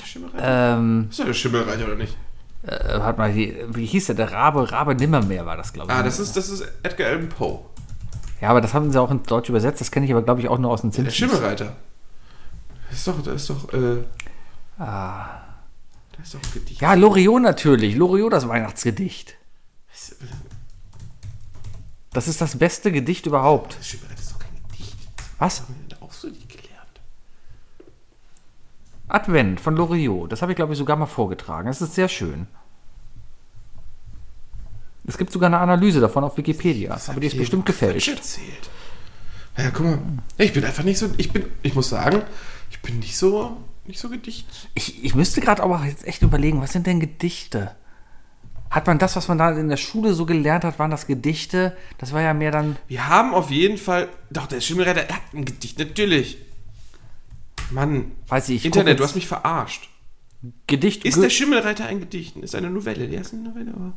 Schimmelreiter? 0.04 0.76
Ähm, 0.78 1.06
ist 1.10 1.18
ja 1.18 1.24
der 1.24 1.34
Schimmelreiter 1.34 1.84
oder 1.86 1.96
nicht? 1.96 2.16
äh, 2.62 3.00
hat 3.00 3.18
mal, 3.18 3.34
wie, 3.34 3.54
wie 3.68 3.86
hieß 3.86 4.06
der? 4.06 4.14
Der 4.16 4.32
Rabe, 4.32 4.70
Rabe 4.72 4.94
Nimmermehr 4.94 5.46
war 5.46 5.56
das, 5.56 5.72
glaube 5.72 5.92
ich. 5.92 5.98
Ah, 5.98 6.02
das 6.02 6.18
ist, 6.18 6.36
das 6.36 6.48
ist 6.48 6.64
Edgar 6.82 7.08
Allan 7.08 7.28
Poe. 7.28 7.60
ja, 8.40 8.48
aber 8.50 8.60
das 8.60 8.74
haben 8.74 8.90
sie 8.92 9.00
auch 9.00 9.10
ins 9.10 9.22
Deutsch 9.24 9.48
übersetzt. 9.48 9.80
Das 9.80 9.90
kenne 9.90 10.06
ich 10.06 10.12
aber, 10.12 10.22
glaube 10.22 10.40
ich, 10.40 10.48
auch 10.48 10.58
nur 10.58 10.70
aus 10.70 10.80
den 10.82 10.90
Der 10.90 11.04
Simpsons. 11.04 11.16
Schimmelreiter. 11.32 11.76
Das 12.88 12.98
ist 12.98 13.06
doch, 13.08 13.22
das 13.22 13.34
ist 13.42 13.50
doch, 13.50 13.72
äh, 13.72 14.02
Ah. 14.78 15.40
das 16.16 16.26
ist 16.26 16.34
doch 16.34 16.40
ein 16.42 16.52
Gedicht. 16.54 16.80
Ja, 16.80 16.94
Loriot 16.94 17.42
natürlich. 17.42 17.94
Loriot, 17.96 18.32
das 18.32 18.46
Weihnachtsgedicht. 18.48 19.36
Das 22.12 22.28
ist 22.28 22.40
das 22.40 22.56
beste 22.58 22.92
Gedicht 22.92 23.26
überhaupt. 23.26 23.76
Das 23.78 23.86
Schimmelreiter 23.88 24.20
ist 24.20 24.32
doch 24.32 24.38
kein 24.38 24.54
Gedicht. 24.70 24.96
Was? 25.38 25.58
Das 25.58 25.68
haben 25.68 25.74
wir 25.78 25.88
denn 25.96 26.02
auswendig 26.02 26.48
gelernt. 26.48 27.00
Advent 29.08 29.60
von 29.60 29.76
Loriot. 29.76 30.32
Das 30.32 30.42
habe 30.42 30.52
ich, 30.52 30.56
glaube 30.56 30.72
ich, 30.72 30.78
sogar 30.78 30.96
mal 30.96 31.06
vorgetragen. 31.06 31.68
Das 31.68 31.80
ist 31.80 31.94
sehr 31.94 32.08
schön. 32.08 32.46
Es 35.06 35.16
gibt 35.16 35.30
sogar 35.32 35.48
eine 35.48 35.58
Analyse 35.58 36.00
davon 36.00 36.24
auf 36.24 36.36
Wikipedia. 36.36 36.98
Aber 37.06 37.20
die 37.20 37.28
ist 37.28 37.38
bestimmt 37.38 37.66
gefälscht. 37.66 38.08
erzählt. 38.08 38.70
Ja, 39.56 39.70
guck 39.70 39.86
mal. 39.86 39.98
Ich 40.38 40.52
bin 40.52 40.64
einfach 40.64 40.82
nicht 40.82 40.98
so, 40.98 41.08
ich 41.16 41.32
bin, 41.32 41.44
ich 41.62 41.74
muss 41.74 41.88
sagen, 41.88 42.22
ich 42.70 42.80
bin 42.82 42.98
nicht 42.98 43.16
so, 43.16 43.56
nicht 43.86 44.00
so 44.00 44.08
Gedicht. 44.08 44.46
Ich, 44.74 45.04
ich 45.04 45.14
müsste 45.14 45.40
gerade 45.40 45.62
aber 45.62 45.84
jetzt 45.84 46.06
echt 46.06 46.22
überlegen, 46.22 46.60
was 46.60 46.72
sind 46.72 46.86
denn 46.86 47.00
Gedichte? 47.00 47.74
Hat 48.68 48.86
man 48.88 48.98
das, 48.98 49.14
was 49.14 49.28
man 49.28 49.38
da 49.38 49.52
in 49.52 49.68
der 49.68 49.76
Schule 49.76 50.12
so 50.12 50.26
gelernt 50.26 50.64
hat, 50.64 50.78
waren 50.80 50.90
das 50.90 51.06
Gedichte? 51.06 51.76
Das 51.98 52.12
war 52.12 52.20
ja 52.20 52.34
mehr 52.34 52.50
dann. 52.50 52.76
Wir 52.88 53.08
haben 53.08 53.32
auf 53.32 53.50
jeden 53.50 53.78
Fall, 53.78 54.08
doch, 54.30 54.46
der 54.46 54.60
Schimmelreiter, 54.60 55.02
er 55.08 55.16
hat 55.16 55.22
ein 55.32 55.44
Gedicht, 55.44 55.78
natürlich. 55.78 56.38
Mann, 57.70 58.12
Weiß 58.28 58.48
ich, 58.48 58.56
ich 58.56 58.66
Internet, 58.66 59.00
du 59.00 59.04
hast 59.04 59.14
mich 59.14 59.26
verarscht. 59.26 59.88
Gedicht. 60.66 61.04
Ist 61.04 61.22
der 61.22 61.30
Schimmelreiter 61.30 61.86
ein 61.86 62.00
Gedicht? 62.00 62.36
Ist 62.36 62.54
eine 62.54 62.70
Novelle, 62.70 63.08
der 63.08 63.20
ist 63.20 63.32
eine 63.32 63.42
Novelle, 63.42 63.72
aber. 63.72 63.92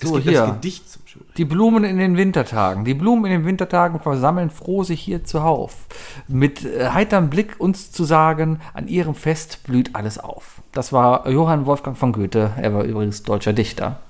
so, 0.00 0.18
hier. 0.18 0.32
das 0.32 0.54
Gedicht 0.56 0.90
zum 0.90 1.02
Schimmelreiter. 1.06 1.36
Die 1.36 1.44
Blumen 1.44 1.84
in 1.84 1.98
den 1.98 2.16
Wintertagen. 2.16 2.84
Die 2.84 2.94
Blumen 2.94 3.24
in 3.26 3.30
den 3.30 3.44
Wintertagen 3.46 4.00
versammeln 4.00 4.50
froh 4.50 4.82
sich 4.82 5.00
hier 5.00 5.24
zuhauf. 5.24 5.86
Mit 6.28 6.64
äh, 6.64 6.90
heiterem 6.90 7.30
Blick 7.30 7.60
uns 7.60 7.92
zu 7.92 8.04
sagen, 8.04 8.60
an 8.74 8.88
ihrem 8.88 9.14
Fest 9.14 9.62
blüht 9.64 9.94
alles 9.94 10.18
auf. 10.18 10.60
Das 10.72 10.92
war 10.92 11.28
Johann 11.30 11.66
Wolfgang 11.66 11.96
von 11.96 12.12
Goethe. 12.12 12.52
Er 12.56 12.74
war 12.74 12.84
übrigens 12.84 13.22
deutscher 13.22 13.52
Dichter. 13.52 14.00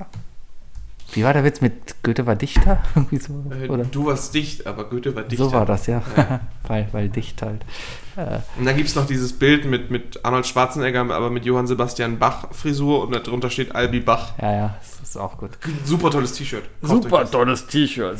Ja. 0.00 0.06
Wie 1.16 1.24
war 1.24 1.32
der 1.32 1.44
Witz 1.44 1.60
mit 1.62 2.02
Goethe 2.02 2.26
war 2.26 2.36
Dichter? 2.36 2.82
Irgendwie 2.94 3.16
so, 3.16 3.32
Äh, 3.50 3.68
oder? 3.68 3.84
Du 3.84 4.06
warst 4.06 4.34
dicht, 4.34 4.66
aber 4.66 4.84
Goethe 4.88 5.16
war 5.16 5.22
dichter. 5.22 5.44
So 5.46 5.52
war 5.52 5.64
das, 5.66 5.86
ja. 5.86 6.02
weil, 6.66 6.88
weil 6.92 7.08
dicht 7.08 7.40
halt. 7.42 7.62
Und 8.56 8.64
dann 8.64 8.76
gibt 8.76 8.88
es 8.88 8.94
noch 8.94 9.06
dieses 9.06 9.32
Bild 9.34 9.66
mit, 9.66 9.90
mit 9.90 10.24
Arnold 10.24 10.46
Schwarzenegger, 10.46 11.00
aber 11.10 11.28
mit 11.30 11.44
Johann 11.44 11.66
Sebastian 11.66 12.18
Bach 12.18 12.48
Frisur 12.52 13.02
und 13.02 13.12
darunter 13.14 13.50
steht 13.50 13.74
Albi 13.74 14.00
Bach. 14.00 14.32
Ja, 14.40 14.52
ja, 14.52 14.76
das 15.00 15.10
ist 15.10 15.16
auch 15.16 15.36
gut. 15.36 15.50
Super 15.84 16.10
tolles 16.10 16.32
T-Shirt. 16.32 16.64
Das. 16.82 17.30
tolles 17.30 17.66
T-Shirt. 17.66 18.18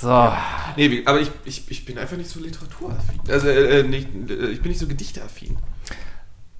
So. 0.00 0.32
Nee, 0.76 0.90
wie- 0.90 1.06
aber 1.06 1.20
ich, 1.20 1.30
ich, 1.44 1.70
ich 1.70 1.84
bin 1.84 1.98
einfach 1.98 2.16
nicht 2.16 2.30
so 2.30 2.38
literaturaffin. 2.40 3.20
Also, 3.28 3.48
äh, 3.48 3.82
nicht, 3.84 4.08
äh, 4.28 4.46
ich 4.48 4.60
bin 4.60 4.70
nicht 4.70 4.80
so 4.80 4.86
gedichteaffin. 4.86 5.56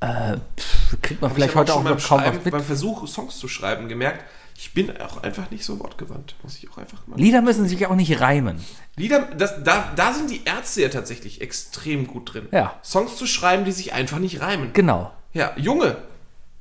Äh, 0.00 0.36
pff, 0.58 0.96
kriegt 1.02 1.20
man 1.20 1.30
Hab 1.30 1.36
vielleicht 1.36 1.54
heute 1.54 1.72
auch 1.72 1.76
schon 1.78 1.84
beim 1.84 1.96
noch 1.96 2.08
kaum 2.08 2.20
was 2.24 2.44
mit. 2.44 2.50
beim 2.52 2.62
Versuch, 2.62 3.06
Songs 3.06 3.38
zu 3.38 3.48
schreiben, 3.48 3.88
gemerkt, 3.88 4.24
ich 4.56 4.72
bin 4.72 4.96
auch 5.00 5.22
einfach 5.22 5.50
nicht 5.50 5.64
so 5.64 5.80
wortgewandt. 5.80 6.36
Muss 6.42 6.56
ich 6.56 6.70
auch 6.70 6.78
einfach 6.78 7.06
mal. 7.06 7.18
Lieder 7.18 7.42
müssen 7.42 7.66
sich 7.68 7.86
auch 7.86 7.96
nicht 7.96 8.20
reimen. 8.20 8.58
Lieder, 8.96 9.20
das, 9.36 9.62
da, 9.64 9.92
da 9.96 10.12
sind 10.12 10.30
die 10.30 10.42
Ärzte 10.44 10.82
ja 10.82 10.88
tatsächlich 10.88 11.40
extrem 11.40 12.06
gut 12.06 12.32
drin. 12.32 12.48
Ja. 12.52 12.78
Songs 12.84 13.16
zu 13.16 13.26
schreiben, 13.26 13.64
die 13.64 13.72
sich 13.72 13.92
einfach 13.92 14.18
nicht 14.18 14.40
reimen. 14.40 14.72
Genau, 14.72 15.10
Ja, 15.32 15.52
Junge. 15.56 15.96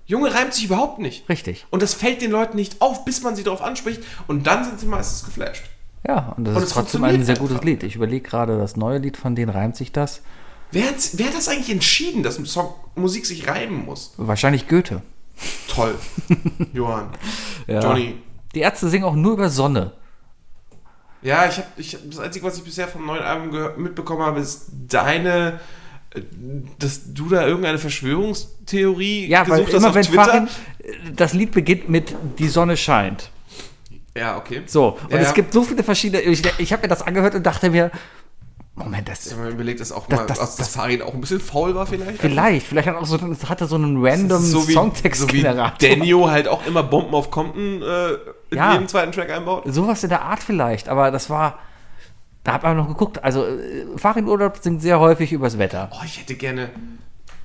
Junge 0.06 0.34
reimt 0.34 0.54
sich 0.54 0.66
überhaupt 0.66 1.00
nicht. 1.00 1.30
richtig. 1.30 1.66
Und 1.70 1.82
das 1.82 1.94
fällt 1.94 2.22
den 2.22 2.32
Leuten 2.32 2.58
nicht 2.58 2.82
auf, 2.82 3.06
bis 3.06 3.22
man 3.22 3.36
sie 3.36 3.44
darauf 3.44 3.62
anspricht. 3.62 4.02
Und 4.28 4.46
dann 4.48 4.66
sind 4.66 4.80
sie 4.80 4.86
meistens 4.86 5.24
geflasht. 5.24 5.64
Ja, 6.06 6.34
und 6.36 6.44
das 6.46 6.58
Und 6.58 6.64
ist 6.64 6.74
trotzdem 6.74 7.04
ein 7.06 7.24
sehr 7.24 7.38
gutes. 7.38 7.62
Lied. 7.64 7.84
Ich 7.84 7.96
überlege 7.96 8.28
gerade, 8.28 8.58
das 8.58 8.76
neue 8.76 8.98
Lied 8.98 9.16
von 9.16 9.36
denen 9.36 9.50
reimt 9.50 9.78
sich 9.78 9.92
das. 9.94 10.22
Wer 10.72 10.88
hat, 10.90 10.96
wer 11.14 11.28
hat 11.28 11.36
das 11.36 11.48
eigentlich 11.48 11.70
entschieden, 11.70 12.24
dass 12.24 12.36
Song, 12.36 12.74
Musik 12.96 13.26
sich 13.26 13.48
reimen 13.48 13.86
muss? 13.86 14.14
Wahrscheinlich 14.18 14.68
Goethe. 14.68 15.02
Toll. 15.68 15.96
Johann. 16.74 17.10
Ja. 17.68 17.82
Johnny. 17.82 18.22
Die 18.54 18.60
Ärzte 18.60 18.88
singen 18.90 19.06
auch 19.06 19.16
nur 19.16 19.34
über 19.34 19.50
Sonne. 19.50 19.94
Ja, 21.22 21.48
ich 21.48 21.58
habe 21.58 21.68
ich, 21.78 21.98
das 22.10 22.20
Einzige, 22.20 22.46
was 22.46 22.58
ich 22.58 22.64
bisher 22.64 22.88
vom 22.88 23.06
neuen 23.06 23.24
Album 23.24 23.82
mitbekommen 23.82 24.22
habe, 24.22 24.42
ist 24.42 24.68
deine, 24.90 25.60
äh, 26.14 26.22
dass 26.80 27.14
du 27.14 27.30
da 27.30 27.48
irgendeine 27.48 27.78
Verschwörungstheorie 27.80 29.28
Ja, 29.28 29.48
weil 29.48 29.60
gesucht 29.62 29.74
hast 29.74 29.80
immer 29.80 29.90
auf 29.90 29.96
wenn 29.96 30.04
Twitter. 30.04 30.24
Farin, 30.26 30.48
das 31.16 31.34
Lied 31.34 31.52
beginnt 31.52 31.90
mit 31.90 32.14
Die 32.40 32.50
Sonne 32.50 32.76
scheint. 32.78 33.30
Ja, 34.16 34.38
okay. 34.38 34.64
So, 34.68 35.00
und 35.04 35.12
Ja, 35.12 35.18
es 35.20 35.30
ja. 35.30 35.34
gibt 35.34 35.54
so 35.54 35.64
viele 35.64 35.84
verschiedene. 35.84 36.22
Ich, 36.24 36.44
ich 36.60 36.74
habe 36.74 36.84
mir 36.84 36.88
das 36.90 37.02
angehört 37.02 37.36
und 37.36 37.44
dachte 37.44 37.70
mir, 37.70 37.90
Moment, 38.76 39.08
das 39.08 39.30
Wenn 39.30 39.44
man 39.44 39.52
überlegt, 39.54 39.80
dass 39.82 39.92
auch 39.92 40.08
Das- 40.08 40.20
mal 40.20 40.26
das- 40.26 40.40
dass 40.40 40.56
das 40.56 40.68
Fahrrad 40.70 41.04
auch 41.04 41.14
ein 41.14 41.22
bisschen 41.22 41.40
faul 41.40 41.76
war 41.76 41.86
vielleicht. 41.86 42.20
vielleicht, 42.20 42.66
vielleicht 42.66 42.88
hat 42.88 42.96
auch 42.96 43.06
so, 43.06 43.20
hatte 43.48 43.68
so 43.68 43.76
einen 43.76 44.04
random 44.04 44.42
so 44.42 44.58
wie, 44.60 44.62
so 44.64 44.68
wie 44.68 44.74
Songtext-Generator. 44.74 45.74
Daniel 45.80 46.26
halt 46.32 46.48
auch 46.48 46.66
immer 46.66 46.82
Bomben 46.82 47.14
auf 47.14 47.30
Compton 47.30 47.84
äh, 47.84 48.14
in 48.50 48.58
Ja. 48.58 48.74
jedem 48.74 48.88
zweiten 48.88 49.12
Track 49.12 49.30
einbaut. 49.30 49.64
Sowas 49.68 50.04
in 50.04 50.10
der 50.10 50.24
Art 50.24 50.42
vielleicht, 50.42 50.90
aber 50.90 51.12
das 51.12 51.30
war. 51.30 51.60
Da 52.44 52.54
hab 52.54 52.64
ich 52.66 52.74
noch 52.74 52.88
geguckt. 52.90 53.24
Also, 53.24 53.46
äh, 53.46 53.86
Fahrradurlaub 53.96 54.58
singt 54.62 54.82
sehr 54.82 55.00
häufig 55.00 55.32
übers 55.32 55.58
Wetter. 55.60 55.90
Oh, 55.94 56.02
ich 56.04 56.20
hätte 56.20 56.34
gerne. 56.36 56.70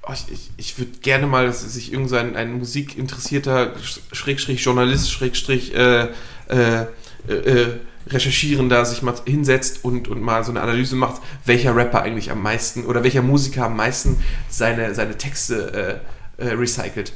Oh, 0.09 0.12
ich 0.14 0.33
ich, 0.33 0.51
ich 0.57 0.79
würde 0.79 0.93
gerne 1.03 1.26
mal, 1.26 1.47
dass 1.47 1.61
sich 1.61 1.93
irgend 1.93 2.09
so 2.09 2.16
ein, 2.16 2.59
musikinteressierter 2.59 3.74
Sch- 3.76 4.01
Schrägstrich 4.12 4.64
Journalist, 4.64 5.12
Schrägstrich 5.12 5.74
äh, 5.74 6.05
äh, 6.49 6.87
äh, 7.29 7.62
äh, 7.62 7.81
Recherchierender 8.09 8.85
sich 8.87 9.03
mal 9.03 9.14
hinsetzt 9.26 9.85
und, 9.85 10.09
und 10.09 10.22
mal 10.22 10.43
so 10.43 10.51
eine 10.51 10.62
Analyse 10.62 10.97
macht, 10.97 11.20
welcher 11.45 11.76
Rapper 11.76 12.03
eigentlich 12.03 12.31
am 12.31 12.43
meisten 12.43 12.87
oder 12.87 13.05
welcher 13.05 13.20
Musiker 13.22 13.66
am 13.66 13.76
meisten 13.76 14.22
seine, 14.49 14.95
seine 14.95 15.18
Texte 15.18 16.01
äh, 16.39 16.45
äh, 16.45 16.53
recycelt. 16.55 17.12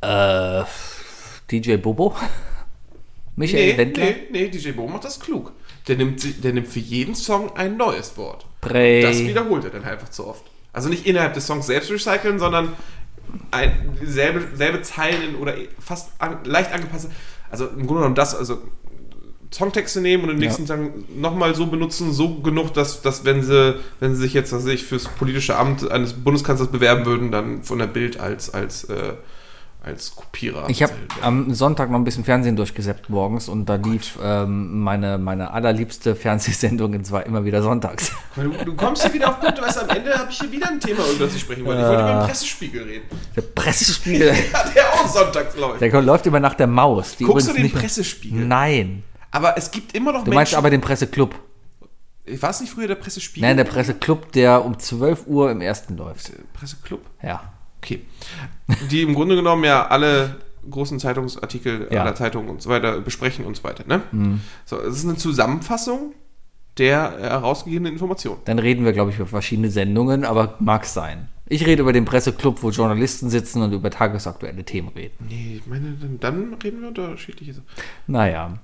Äh, 0.00 0.64
DJ 1.50 1.76
Bobo? 1.76 2.16
Michael 3.36 3.72
Nee, 3.72 3.78
Wendler? 3.78 4.04
nee, 4.04 4.16
nee, 4.30 4.48
DJ 4.48 4.72
Bo 4.72 4.86
macht 4.86 5.04
das 5.04 5.20
klug. 5.20 5.52
Der 5.88 5.96
nimmt, 5.96 6.44
der 6.44 6.52
nimmt 6.52 6.68
für 6.68 6.80
jeden 6.80 7.14
Song 7.14 7.56
ein 7.56 7.76
neues 7.76 8.16
Wort. 8.16 8.46
Prey. 8.60 9.02
Das 9.02 9.18
wiederholt 9.18 9.64
er 9.64 9.70
dann 9.70 9.84
einfach 9.84 10.08
zu 10.08 10.26
oft. 10.26 10.44
Also 10.72 10.88
nicht 10.88 11.06
innerhalb 11.06 11.34
des 11.34 11.46
Songs 11.46 11.66
selbst 11.66 11.90
recyceln, 11.90 12.38
sondern 12.38 12.72
ein, 13.50 13.96
dieselbe 14.00 14.56
selbe 14.56 14.82
Zeilen 14.82 15.36
oder 15.36 15.54
fast 15.78 16.10
an, 16.18 16.38
leicht 16.44 16.72
angepasste. 16.72 17.10
Also 17.54 17.66
im 17.68 17.86
Grunde 17.86 18.00
genommen 18.00 18.14
das, 18.16 18.34
also 18.34 18.58
Songtexte 19.52 20.00
nehmen 20.00 20.24
und 20.24 20.30
im 20.30 20.38
nächsten 20.38 20.66
Song 20.66 21.04
nochmal 21.16 21.54
so 21.54 21.66
benutzen, 21.66 22.12
so 22.12 22.40
genug, 22.40 22.74
dass, 22.74 23.02
dass 23.02 23.24
wenn 23.24 23.42
sie, 23.44 23.76
wenn 24.00 24.16
sie 24.16 24.22
sich 24.22 24.34
jetzt, 24.34 24.52
was 24.52 24.66
ich, 24.66 24.82
fürs 24.82 25.04
politische 25.04 25.56
Amt 25.56 25.88
eines 25.88 26.14
Bundeskanzlers 26.14 26.72
bewerben 26.72 27.06
würden, 27.06 27.30
dann 27.30 27.62
von 27.62 27.78
der 27.78 27.86
Bild 27.86 28.18
als, 28.18 28.52
als, 28.52 28.84
äh, 28.84 29.12
als 29.84 30.14
Kopierer. 30.16 30.64
Ich 30.68 30.82
habe 30.82 30.92
am 31.20 31.52
Sonntag 31.54 31.90
noch 31.90 31.98
ein 31.98 32.04
bisschen 32.04 32.24
Fernsehen 32.24 32.56
durchgesäppt 32.56 33.10
morgens 33.10 33.48
und 33.48 33.66
da 33.66 33.74
lief 33.76 34.18
ähm, 34.22 34.80
meine, 34.82 35.18
meine 35.18 35.52
allerliebste 35.52 36.14
Fernsehsendung 36.16 36.94
und 36.94 37.04
zwar 37.06 37.26
immer 37.26 37.44
wieder 37.44 37.62
sonntags. 37.62 38.12
Du, 38.36 38.50
du 38.64 38.74
kommst 38.74 39.02
hier 39.04 39.12
wieder 39.14 39.28
auf 39.28 39.38
Punkte, 39.40 39.62
weißt 39.62 39.76
du, 39.76 39.80
am 39.82 39.88
Ende 39.90 40.12
habe 40.18 40.28
ich 40.30 40.38
hier 40.40 40.50
wieder 40.50 40.68
ein 40.68 40.80
Thema, 40.80 41.02
über 41.14 41.24
das 41.26 41.34
ich 41.36 41.40
sprechen 41.42 41.64
wollte. 41.64 41.82
Ich 41.82 41.86
wollte 41.86 42.02
über 42.02 42.12
den 42.20 42.26
Pressespiegel 42.26 42.82
reden. 42.82 43.04
Der 43.36 43.42
Pressespiegel, 43.42 44.26
Ja, 44.52 44.64
der 44.74 44.92
auch 44.94 45.06
sonntags 45.06 45.56
läuft. 45.56 45.80
der 45.80 46.02
läuft 46.02 46.26
immer 46.26 46.40
nach 46.40 46.54
der 46.54 46.66
Maus. 46.66 47.14
Guckst 47.22 47.48
du 47.48 47.52
den 47.52 47.70
Pressespiegel? 47.70 48.44
Nein. 48.44 49.04
Aber 49.30 49.56
es 49.56 49.70
gibt 49.70 49.94
immer 49.94 50.12
noch 50.12 50.20
Du 50.24 50.30
Menschen. 50.30 50.34
meinst 50.34 50.54
aber 50.56 50.70
den 50.70 50.80
Presseclub. 50.80 51.34
war 52.40 52.50
es 52.50 52.60
nicht 52.60 52.72
früher 52.72 52.88
der 52.88 52.94
Pressespiegel? 52.96 53.48
Nein, 53.48 53.56
der 53.56 53.64
Presseclub, 53.64 54.32
der 54.32 54.64
um 54.64 54.78
12 54.78 55.26
Uhr 55.26 55.50
im 55.52 55.60
ersten 55.60 55.96
läuft. 55.96 56.32
Presseclub? 56.54 57.02
Ja. 57.22 57.53
Okay. 57.84 58.00
Die 58.90 59.02
im 59.02 59.14
Grunde 59.14 59.36
genommen 59.36 59.64
ja 59.64 59.86
alle 59.86 60.36
großen 60.70 60.98
Zeitungsartikel 60.98 61.88
Ja. 61.90 62.00
aller 62.02 62.14
Zeitungen 62.14 62.48
und 62.48 62.62
so 62.62 62.70
weiter 62.70 63.00
besprechen 63.00 63.44
und 63.44 63.56
so 63.56 63.64
weiter. 63.64 63.84
Ne? 63.86 64.38
So, 64.64 64.80
es 64.80 64.96
ist 64.96 65.04
eine 65.04 65.16
Zusammenfassung 65.16 66.14
der 66.78 67.18
äh, 67.18 67.22
herausgegebenen 67.24 67.92
Informationen. 67.92 68.38
Dann 68.46 68.58
reden 68.58 68.84
wir, 68.84 68.92
glaube 68.94 69.10
ich, 69.10 69.18
über 69.18 69.26
verschiedene 69.28 69.70
Sendungen, 69.70 70.24
aber 70.24 70.54
mag 70.60 70.86
sein. 70.86 71.28
Ich 71.46 71.66
rede 71.66 71.82
über 71.82 71.92
den 71.92 72.06
Presseclub, 72.06 72.62
wo 72.62 72.70
Journalisten 72.70 73.28
sitzen 73.28 73.60
und 73.62 73.72
über 73.72 73.90
tagesaktuelle 73.90 74.64
Themen 74.64 74.88
reden. 74.88 75.12
Nee, 75.28 75.56
ich 75.62 75.66
meine, 75.66 75.92
dann, 76.00 76.18
dann 76.18 76.54
reden 76.54 76.80
wir 76.80 76.88
unterschiedliche 76.88 77.52
Sachen. 77.52 77.66
Naja. 78.06 78.58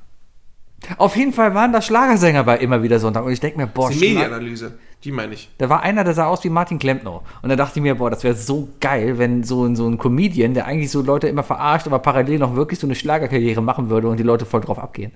Auf 0.97 1.14
jeden 1.14 1.35
Fall 1.35 1.55
waren 1.55 1.75
da 1.75 1.83
Schlagersänger 1.83 2.43
bei 2.45 2.57
immer 2.57 2.83
wieder 2.83 2.99
Sonntag 2.99 3.25
und 3.27 3.33
ich 3.33 3.41
denke 3.41 3.59
mir, 3.59 3.66
boah, 3.66 3.91
Die 3.91 3.99
Schlag- 3.99 4.14
Medienanalyse, 4.14 4.79
die 5.05 5.13
meine 5.13 5.33
ich. 5.35 5.49
da 5.59 5.69
war 5.71 5.81
einer, 5.83 6.05
der 6.05 6.13
sah 6.15 6.27
aus 6.27 6.45
wie 6.45 6.51
Martin 6.51 6.79
Klempner. 6.79 7.23
Und 7.43 7.49
da 7.49 7.57
dachte 7.57 7.79
ich 7.79 7.83
mir, 7.83 7.95
boah, 7.95 8.11
das 8.11 8.23
wäre 8.23 8.35
so 8.35 8.69
geil, 8.81 9.17
wenn 9.19 9.43
so, 9.45 9.65
ein- 9.65 9.75
so 9.77 9.87
ein 9.89 9.97
Comedian, 9.99 10.53
der 10.55 10.67
eigentlich 10.67 10.91
so 10.91 11.01
Leute 11.03 11.27
immer 11.29 11.43
verarscht, 11.43 11.87
aber 11.87 11.99
parallel 12.01 12.39
noch 12.39 12.55
wirklich 12.55 12.79
so 12.79 12.87
eine 12.87 12.95
Schlagerkarriere 12.95 13.63
machen 13.63 13.89
würde 13.89 14.09
und 14.09 14.19
die 14.19 14.23
Leute 14.23 14.45
voll 14.45 14.61
drauf 14.61 14.79
abgehen. 14.79 15.13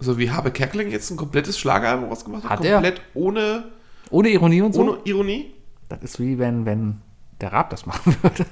So 0.00 0.16
wie 0.18 0.30
Habe 0.30 0.52
Kerkeling 0.52 0.90
jetzt 0.90 1.10
ein 1.10 1.16
komplettes 1.16 1.58
Schlageralbum 1.58 2.08
rausgemacht 2.08 2.44
hat. 2.44 2.50
Hat 2.50 2.64
er? 2.64 2.74
komplett 2.74 3.00
ohne, 3.14 3.64
Ohne 4.10 4.28
Ironie 4.28 4.62
und 4.62 4.72
so. 4.72 4.80
ohne 4.82 4.98
Ironie. 5.04 5.52
Das 5.88 6.00
ist 6.02 6.20
wie 6.20 6.38
wenn, 6.38 6.64
wenn 6.64 7.00
der 7.40 7.52
Raab 7.52 7.70
das 7.70 7.86
machen 7.86 8.14
würde. 8.22 8.46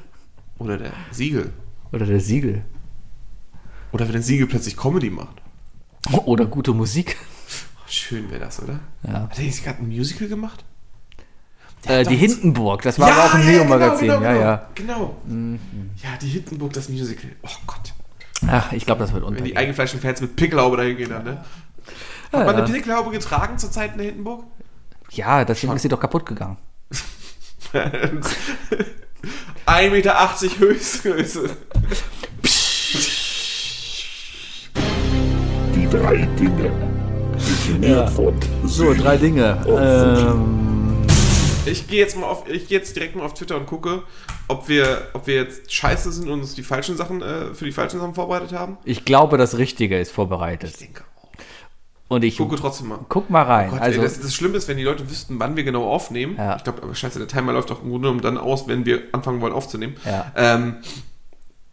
Oder 0.59 0.79
der 0.79 0.93
Siegel. 1.13 1.53
Oder 1.93 2.07
der 2.07 2.19
Siegel. 2.21 2.63
Oder 3.93 4.07
wenn 4.07 4.13
der 4.15 4.23
Siegel 4.23 4.49
plötzlich 4.49 4.77
Comedy 4.77 5.11
macht. 5.11 5.41
Oder 6.25 6.47
gute 6.47 6.73
Musik. 6.75 7.17
Schön 7.89 8.31
wäre 8.31 8.41
das, 8.41 8.63
oder? 8.63 8.81
Ja. 9.07 9.13
Hat 9.31 9.39
er 9.39 9.45
jetzt 9.45 9.65
gerade 9.65 9.83
ein 9.83 9.89
Musical 9.89 10.29
gemacht? 10.29 10.65
Äh, 11.87 12.05
die 12.05 12.17
Hindenburg, 12.17 12.83
das 12.83 12.99
war 12.99 13.13
aber 13.13 13.25
auch 13.25 13.35
ein 13.35 13.47
Neo-Magazin. 13.47 14.09
Genau, 14.09 14.19
genau, 14.21 14.41
ja, 14.41 14.69
genau. 14.75 15.01
ja. 15.01 15.33
Mhm. 15.33 15.61
Genau. 15.73 15.93
Ja, 16.03 16.17
die 16.21 16.29
Hindenburg, 16.29 16.73
das 16.73 16.89
Musical. 16.89 17.31
Oh 17.43 17.49
Gott. 17.67 17.95
Ach, 18.49 18.73
ich 18.73 18.85
glaube, 18.85 19.01
das 19.01 19.13
wird 19.13 19.25
Wenn 19.25 19.45
die 19.45 19.57
eingefleischten 19.57 20.01
Fans 20.01 20.21
mit 20.21 20.37
Pickelhaube 20.37 20.77
dahin 20.77 20.97
gehen 20.97 21.11
dann, 21.11 21.25
ne? 21.25 21.45
Ja, 22.33 22.39
Hat 22.41 22.47
man 22.47 22.57
ja. 22.59 22.65
eine 22.65 22.73
Pickelhaube 22.73 23.11
getragen 23.11 23.57
zur 23.59 23.71
Zeit 23.71 23.93
in 23.93 23.99
der 23.99 24.07
Hindenburg? 24.09 24.45
Ja, 25.11 25.45
deswegen 25.45 25.75
ist 25.75 25.83
sie 25.83 25.89
doch 25.89 26.01
kaputt 26.01 26.27
gegangen. 26.27 26.59
1,80 29.67 29.91
Meter 29.91 30.31
Höchstgröße. 30.59 31.51
Die 35.75 35.89
drei 35.89 36.29
Dinge. 36.39 37.06
Definiert 37.67 38.11
von 38.11 38.33
So, 38.65 38.95
drei 38.95 39.17
Dinge. 39.17 39.59
Ähm, 39.67 41.05
Ich 41.67 41.89
gehe 41.89 41.99
jetzt 41.99 42.17
mal 42.17 42.27
auf, 42.27 42.49
ich 42.49 42.69
gehe 42.69 42.79
jetzt 42.79 42.95
direkt 42.95 43.17
mal 43.17 43.25
auf 43.25 43.35
Twitter 43.35 43.57
und 43.57 43.67
gucke, 43.67 44.05
ob 44.47 44.69
wir, 44.69 45.09
ob 45.15 45.27
wir 45.27 45.35
jetzt 45.35 45.73
scheiße 45.73 46.13
sind 46.13 46.29
und 46.29 46.41
uns 46.43 46.55
die 46.55 46.63
falschen 46.63 46.97
Sachen, 46.97 47.23
äh, 47.23 47.55
für 47.55 47.65
die 47.65 47.73
falschen 47.73 47.99
Sachen 47.99 48.15
vorbereitet 48.15 48.53
haben. 48.53 48.79
ich 48.85 49.05
glaube, 49.05 49.37
das 49.37 49.59
Richtige 49.59 49.99
ist 49.99 50.13
vorbereitet. 50.13 50.71
Ich 50.71 50.77
denke 50.79 51.03
auch. 51.03 51.29
Und 52.09 52.23
ich 52.23 52.37
Gucke 52.37 52.55
trotzdem 52.55 52.87
mal. 52.87 53.01
guck 53.09 53.31
mal 53.31 53.43
rein. 53.43 53.71
Gott, 53.71 53.81
also, 53.81 53.99
ey, 53.99 54.05
das, 54.05 54.21
das 54.21 54.33
Schlimme 54.33 54.57
ist, 54.59 54.69
wenn 54.69 54.77
die 54.77 54.85
Leute 54.85 55.11
wüssten, 55.11 55.41
wann 55.41 55.57
wir 55.57 55.65
genau 55.65 55.91
aufnehmen. 55.91 56.37
Ja. 56.39 56.55
Ich 56.55 56.63
glaube, 56.63 56.85
aber 56.85 56.95
scheiße, 56.95 57.19
der 57.19 57.27
Timer 57.27 57.53
läuft 57.53 57.71
doch 57.71 57.83
im 57.83 57.91
Grunde 57.91 58.07
genommen 58.07 58.21
dann 58.23 58.39
aus, 58.39 58.69
wenn 58.69 58.87
wir 58.87 59.03
anfangen 59.11 59.41
wollen 59.41 59.53
aufzunehmen. 59.53 59.97
Ja. 60.05 60.31
Ähm, 60.37 60.77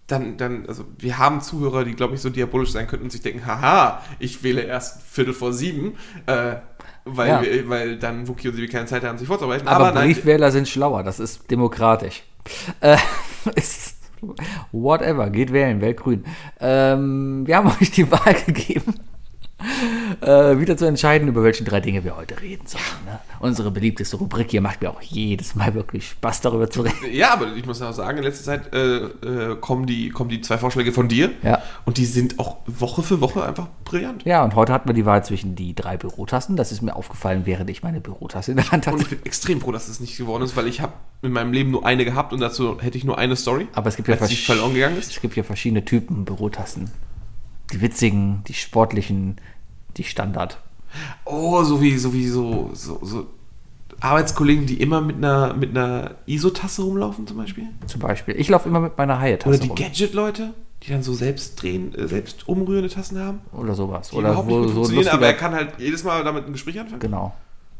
dann, 0.07 0.37
dann, 0.37 0.65
also 0.67 0.85
wir 0.97 1.17
haben 1.17 1.41
Zuhörer, 1.41 1.83
die, 1.85 1.93
glaube 1.93 2.15
ich, 2.15 2.21
so 2.21 2.29
diabolisch 2.29 2.71
sein 2.71 2.87
könnten 2.87 3.05
und 3.05 3.11
sich 3.11 3.21
denken, 3.21 3.45
haha, 3.45 4.01
ich 4.19 4.43
wähle 4.43 4.61
erst 4.61 5.01
Viertel 5.03 5.33
vor 5.33 5.53
sieben, 5.53 5.93
äh, 6.25 6.55
weil, 7.05 7.29
Ja. 7.29 7.41
wir, 7.41 7.69
weil 7.69 7.97
dann 7.97 8.27
Wookie 8.27 8.49
und 8.49 8.55
sie 8.55 8.67
keine 8.67 8.85
Zeit 8.85 9.03
haben, 9.03 9.17
sich 9.17 9.27
vorzubereiten. 9.27 9.67
aber 9.67 9.91
nein, 9.91 10.07
Briefwähler 10.09 10.51
sind 10.51 10.67
schlauer, 10.67 11.03
das 11.03 11.19
ist 11.19 11.49
demokratisch. 11.49 12.23
Äh, 12.81 12.97
whatever, 14.71 15.29
geht 15.29 15.51
wählen, 15.53 15.81
wählt 15.81 15.97
grün. 15.97 16.25
Ähm, 16.59 17.45
wir 17.45 17.57
haben 17.57 17.67
euch 17.81 17.91
die 17.91 18.09
Wahl 18.11 18.33
gegeben, 18.45 18.95
äh, 20.27 20.59
wieder 20.59 20.77
zu 20.77 20.85
entscheiden, 20.85 21.27
über 21.27 21.43
welche 21.43 21.63
drei 21.63 21.79
Dinge 21.79 22.03
wir 22.03 22.15
heute 22.15 22.39
reden 22.41 22.65
sollen. 22.65 22.83
Ne? 23.05 23.19
Unsere 23.39 23.71
beliebteste 23.71 24.17
Rubrik 24.17 24.51
hier 24.51 24.61
macht 24.61 24.81
mir 24.81 24.89
auch 24.89 25.01
jedes 25.01 25.55
Mal 25.55 25.73
wirklich 25.73 26.07
Spaß, 26.09 26.41
darüber 26.41 26.69
zu 26.69 26.81
reden. 26.81 26.95
Ja, 27.11 27.33
aber 27.33 27.55
ich 27.55 27.65
muss 27.65 27.81
auch 27.81 27.91
sagen, 27.93 28.17
in 28.19 28.23
letzter 28.23 28.43
Zeit 28.45 28.73
äh, 28.73 28.97
äh, 28.97 29.55
kommen, 29.59 29.85
die, 29.85 30.09
kommen 30.09 30.29
die 30.29 30.41
zwei 30.41 30.57
Vorschläge 30.57 30.91
von 30.91 31.07
dir. 31.07 31.31
Ja. 31.43 31.61
Und 31.85 31.97
die 31.97 32.05
sind 32.05 32.39
auch 32.39 32.57
Woche 32.65 33.03
für 33.03 33.21
Woche 33.21 33.43
einfach 33.45 33.67
brillant. 33.85 34.23
Ja, 34.25 34.43
und 34.43 34.55
heute 34.55 34.71
hatten 34.73 34.87
wir 34.87 34.93
die 34.93 35.05
Wahl 35.05 35.23
zwischen 35.25 35.55
die 35.55 35.75
drei 35.75 35.97
Bürotassen. 35.97 36.55
Das 36.55 36.71
ist 36.71 36.81
mir 36.81 36.95
aufgefallen, 36.95 37.41
während 37.45 37.69
ich 37.69 37.83
meine 37.83 37.99
Bürotasse 38.01 38.51
in 38.51 38.57
der 38.57 38.71
Hand 38.71 38.87
Und 38.87 38.93
hatte. 38.93 39.03
ich 39.03 39.09
bin 39.09 39.25
extrem 39.25 39.61
froh, 39.61 39.71
dass 39.71 39.87
es 39.89 39.99
nicht 39.99 40.17
geworden 40.17 40.43
ist, 40.43 40.55
weil 40.55 40.67
ich 40.67 40.81
habe 40.81 40.93
in 41.21 41.31
meinem 41.31 41.53
Leben 41.53 41.71
nur 41.71 41.85
eine 41.85 42.05
gehabt 42.05 42.33
und 42.33 42.39
dazu 42.39 42.79
hätte 42.81 42.97
ich 42.97 43.03
nur 43.03 43.17
eine 43.17 43.35
Story. 43.35 43.67
Aber 43.73 43.87
es 43.89 43.95
gibt 43.95 44.07
ja 44.07 44.15
versch- 44.15 44.45
verloren 44.45 44.73
gegangen 44.73 44.97
ist. 44.97 45.11
Es 45.11 45.21
gibt 45.21 45.35
ja 45.35 45.43
verschiedene 45.43 45.83
Typen 45.85 46.25
Bürotassen. 46.25 46.91
Die 47.71 47.81
witzigen, 47.81 48.43
die 48.47 48.53
sportlichen, 48.53 49.37
die 49.97 50.03
Standard. 50.03 50.57
Oh, 51.25 51.63
so 51.63 51.81
wie, 51.81 51.97
so 51.97 52.13
wie 52.13 52.27
so, 52.27 52.69
so, 52.73 52.99
so 53.03 53.27
Arbeitskollegen, 53.99 54.65
die 54.65 54.81
immer 54.81 55.01
mit 55.01 55.17
einer, 55.17 55.53
mit 55.53 55.71
einer 55.71 56.11
ISO-Tasse 56.25 56.81
rumlaufen 56.83 57.25
zum 57.25 57.37
Beispiel. 57.37 57.65
Zum 57.87 58.01
Beispiel. 58.01 58.35
Ich 58.39 58.49
laufe 58.49 58.67
immer 58.69 58.79
mit 58.79 58.97
meiner 58.97 59.13
Oder 59.13 59.21
Haie-Tasse 59.21 59.59
die 59.59 59.67
rum. 59.69 59.75
Gadget-Leute, 59.77 60.53
die 60.83 60.89
dann 60.91 61.03
so 61.03 61.13
selbst 61.13 61.61
drehen, 61.61 61.95
äh, 61.95 62.07
selbst 62.07 62.47
umrührende 62.47 62.89
Tassen 62.89 63.19
haben. 63.19 63.39
Oder 63.53 63.75
sowas. 63.75 64.09
Die 64.09 64.15
Oder 64.17 64.29
überhaupt 64.29 64.49
wo 64.49 64.63
so 64.63 64.67
ein 64.67 64.73
funktionieren, 64.73 65.07
aber 65.07 65.25
er 65.25 65.31
lustiger, 65.31 65.49
kann 65.49 65.55
halt 65.55 65.73
jedes 65.79 66.03
Mal 66.03 66.23
damit 66.23 66.45
ein 66.45 66.53
Gespräch 66.53 66.79
anfangen. 66.79 66.99
genau. 66.99 67.33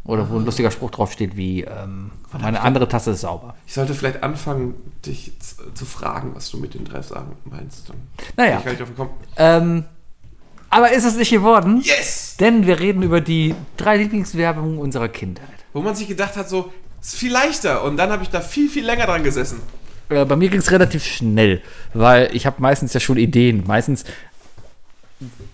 Oder 0.06 0.30
wo 0.30 0.35
ein 0.38 0.44
lustiger 0.44 0.69
Spruch 0.69 0.91
draufsteht 0.91 1.38
wie, 1.38 1.61
ähm, 1.61 2.11
meine 2.38 2.60
andere 2.60 2.90
Tasse 2.90 3.11
ist 3.11 3.22
sauber. 3.22 3.56
Ich 3.65 3.73
sollte 3.73 3.94
vielleicht 3.94 4.22
anfangen, 4.22 4.73
dich 5.06 5.31
zu, 5.40 5.85
fragen, 5.85 6.31
was 6.35 6.49
du 6.52 6.57
mit 6.57 6.73
den 6.73 6.84
drei 6.84 7.02
Sagen 7.02 7.38
meinst. 7.45 7.88
Dann 7.88 7.95
Naja. 8.35 8.57
ich 8.57 8.65
gar 8.65 8.72
nicht 8.72 8.81
drauf 8.81 8.90
gekommen. 8.90 9.11
Ähm, 9.38 9.85
aber 10.73 10.91
ist 10.91 11.05
es 11.05 11.15
nicht 11.15 11.29
geworden? 11.29 11.81
Yes! 11.83 12.35
Denn 12.39 12.65
wir 12.65 12.79
reden 12.79 13.03
über 13.03 13.21
die 13.21 13.53
drei 13.77 13.97
Lieblingswerbungen 13.97 14.79
unserer 14.79 15.07
Kindheit. 15.07 15.47
Wo 15.71 15.81
man 15.81 15.95
sich 15.95 16.07
gedacht 16.07 16.35
hat, 16.35 16.49
so, 16.49 16.71
ist 17.01 17.15
viel 17.15 17.31
leichter. 17.31 17.83
Und 17.83 17.97
dann 17.97 18.11
habe 18.11 18.23
ich 18.23 18.29
da 18.29 18.41
viel, 18.41 18.69
viel 18.69 18.85
länger 18.85 19.05
dran 19.05 19.23
gesessen. 19.23 19.61
Äh, 20.09 20.25
bei 20.25 20.35
mir 20.35 20.49
ging 20.49 20.59
es 20.59 20.71
relativ 20.71 21.05
schnell, 21.05 21.61
weil 21.93 22.29
ich 22.33 22.45
habe 22.45 22.61
meistens 22.61 22.93
ja 22.93 22.99
schon 22.99 23.17
Ideen. 23.17 23.63
Meistens 23.67 24.03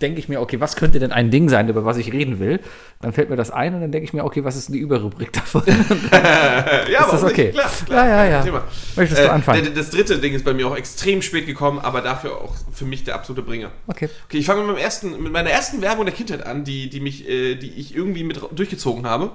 denke 0.01 0.19
ich 0.19 0.29
mir, 0.29 0.41
okay, 0.41 0.59
was 0.59 0.75
könnte 0.75 0.99
denn 0.99 1.11
ein 1.11 1.31
Ding 1.31 1.49
sein, 1.49 1.69
über 1.69 1.85
was 1.85 1.97
ich 1.97 2.11
reden 2.11 2.39
will? 2.39 2.59
Dann 3.01 3.13
fällt 3.13 3.29
mir 3.29 3.35
das 3.35 3.51
ein 3.51 3.73
und 3.73 3.81
dann 3.81 3.91
denke 3.91 4.05
ich 4.05 4.13
mir, 4.13 4.23
okay, 4.23 4.43
was 4.43 4.55
ist 4.55 4.73
die 4.73 4.79
Überrubrik 4.79 5.31
davon? 5.33 5.63
ja, 5.67 7.05
ist 7.05 7.13
das 7.13 7.23
okay? 7.23 7.45
Nicht? 7.45 7.53
Klar, 7.53 7.69
klar, 7.85 8.07
Ja, 8.07 8.25
ja, 8.25 8.31
ja. 8.31 8.43
Thema. 8.43 8.63
Möchtest 8.95 9.23
du 9.23 9.31
anfangen? 9.31 9.71
Das 9.75 9.89
dritte 9.89 10.19
Ding 10.19 10.33
ist 10.33 10.45
bei 10.45 10.53
mir 10.53 10.67
auch 10.67 10.75
extrem 10.75 11.21
spät 11.21 11.45
gekommen, 11.45 11.79
aber 11.79 12.01
dafür 12.01 12.37
auch 12.37 12.55
für 12.71 12.85
mich 12.85 13.03
der 13.03 13.15
absolute 13.15 13.41
Bringer. 13.41 13.71
Okay. 13.87 14.09
Okay, 14.25 14.37
ich 14.37 14.45
fange 14.45 14.61
mit, 14.61 14.71
meinem 14.71 14.83
ersten, 14.83 15.21
mit 15.23 15.31
meiner 15.31 15.49
ersten 15.49 15.81
Werbung 15.81 16.05
der 16.05 16.13
Kindheit 16.13 16.45
an, 16.45 16.63
die, 16.63 16.89
die 16.89 16.99
mich, 16.99 17.27
äh, 17.27 17.55
die 17.55 17.71
ich 17.71 17.95
irgendwie 17.95 18.23
mit 18.23 18.39
durchgezogen 18.51 19.05
habe. 19.05 19.31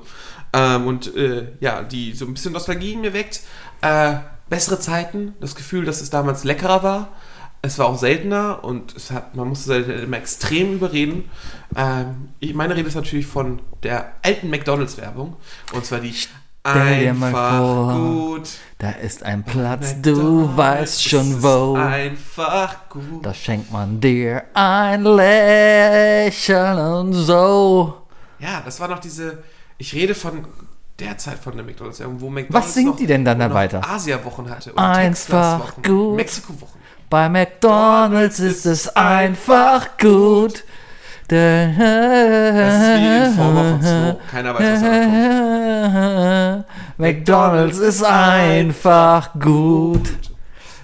Ähm, 0.52 0.86
und 0.86 1.14
äh, 1.16 1.48
ja, 1.60 1.82
die 1.82 2.12
so 2.12 2.26
ein 2.26 2.34
bisschen 2.34 2.52
Nostalgie 2.52 2.92
in 2.92 3.00
mir 3.00 3.12
weckt. 3.12 3.40
Äh, 3.82 4.14
bessere 4.48 4.78
Zeiten, 4.78 5.34
das 5.40 5.54
Gefühl, 5.54 5.84
dass 5.84 6.00
es 6.00 6.10
damals 6.10 6.44
leckerer 6.44 6.82
war. 6.82 7.08
Es 7.64 7.78
war 7.78 7.86
auch 7.86 7.98
seltener 7.98 8.62
und 8.62 8.94
es 8.94 9.10
hat, 9.10 9.34
man 9.34 9.48
musste 9.48 9.72
halt 9.72 9.88
immer 9.88 10.18
extrem 10.18 10.74
überreden. 10.74 11.30
Ähm, 11.74 12.28
ich, 12.38 12.52
meine 12.52 12.76
Rede 12.76 12.88
ist 12.88 12.94
natürlich 12.94 13.26
von 13.26 13.62
der 13.82 14.12
alten 14.22 14.50
McDonalds-Werbung. 14.50 15.36
Und 15.72 15.86
zwar 15.86 16.00
die 16.00 16.12
Stell 16.12 17.00
dir 17.00 17.14
mal 17.14 17.30
vor, 17.30 17.94
gut. 17.94 18.48
Da 18.78 18.90
ist 18.90 19.22
ein 19.22 19.44
Platz, 19.44 19.94
du 20.02 20.54
weißt 20.54 21.08
schon 21.08 21.42
wo. 21.42 21.74
Einfach 21.74 22.88
gut. 22.90 23.24
Da 23.24 23.32
schenkt 23.32 23.72
man 23.72 23.98
dir 23.98 24.44
ein 24.52 25.04
Lächeln 25.04 26.78
und 26.78 27.14
so. 27.14 27.94
Ja, 28.40 28.60
das 28.62 28.78
war 28.78 28.88
noch 28.88 28.98
diese. 28.98 29.42
Ich 29.78 29.94
rede 29.94 30.14
von 30.14 30.44
der 30.98 31.16
Zeit 31.16 31.38
von 31.38 31.56
der 31.56 31.64
McDonalds, 31.64 32.02
wo 32.04 32.28
McDonalds. 32.28 32.66
Was 32.66 32.74
singt 32.74 32.98
die 32.98 33.06
denn 33.06 33.24
dann 33.24 33.38
da 33.38 33.52
weiter? 33.54 33.80
Asia-Wochen 33.88 34.50
hatte. 34.50 34.76
Einfach 34.76 35.00
Texas-Wochen, 35.02 35.82
gut. 35.82 36.16
Mexiko-Wochen. 36.16 36.83
Bei 37.14 37.28
McDonalds 37.28 38.40
ist 38.40 38.66
es 38.66 38.88
einfach 38.96 39.96
gut. 39.98 40.64
Das 41.28 41.70
ist 41.70 41.78
wie 41.78 43.24
in 43.24 43.32
Form 43.36 43.54
von 43.54 43.82
Snow. 43.82 44.16
Keiner 44.32 44.52
weiß, 44.52 44.62
was 44.72 44.80
da 44.82 46.54
kommt. 46.56 46.98
McDonalds 46.98 47.78
ist 47.78 48.02
einfach 48.02 49.32
gut. 49.38 50.12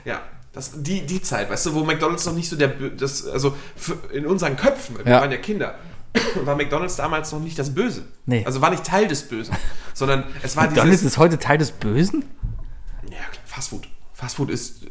Ja, 0.04 0.20
das, 0.52 0.70
die, 0.76 1.04
die 1.04 1.20
Zeit, 1.20 1.50
weißt 1.50 1.66
du, 1.66 1.74
wo 1.74 1.82
McDonalds 1.82 2.24
noch 2.26 2.34
nicht 2.34 2.48
so 2.48 2.54
der. 2.54 2.68
Das, 2.96 3.26
also 3.26 3.56
für, 3.74 3.94
in 4.12 4.24
unseren 4.24 4.56
Köpfen, 4.56 4.98
wir 5.04 5.12
Ja. 5.12 5.22
waren 5.22 5.32
ja 5.32 5.36
Kinder, 5.38 5.74
war 6.44 6.54
McDonalds 6.54 6.94
damals 6.94 7.32
noch 7.32 7.40
nicht 7.40 7.58
das 7.58 7.74
Böse. 7.74 8.04
Nee. 8.26 8.44
Also 8.46 8.60
war 8.60 8.70
nicht 8.70 8.84
Teil 8.84 9.08
des 9.08 9.24
Bösen, 9.24 9.56
sondern 9.94 10.22
es 10.44 10.56
war 10.56 10.66
McDonalds 10.66 10.98
dieses. 11.00 11.12
ist 11.14 11.18
heute 11.18 11.40
Teil 11.40 11.58
des 11.58 11.72
Bösen? 11.72 12.24
Ja, 13.10 13.16
Fastfood. 13.46 13.88
Fastfood 14.20 14.50
ist, 14.50 14.82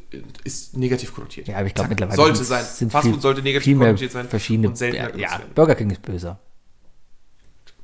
ist 0.44 0.76
negativ 0.76 1.14
konnotiert. 1.14 1.48
Ja, 1.48 1.58
aber 1.58 1.68
ich 1.68 1.76
glaube 1.76 1.90
mittlerweile 1.90 2.16
Sollte 2.16 2.44
sein. 2.44 2.66
sind 2.66 2.92
Fastfood 2.92 3.14
viel- 3.14 3.22
sollte 3.22 3.42
negativ 3.44 3.64
viel 3.66 3.78
konnotiert 3.78 4.12
sein. 4.12 4.28
verschiedene. 4.28 4.70
und 4.70 4.76
seltener 4.76 5.16
ja, 5.16 5.30
ja. 5.38 5.42
Burger 5.54 5.76
King 5.76 5.92
ist 5.92 6.02
böser. 6.02 6.40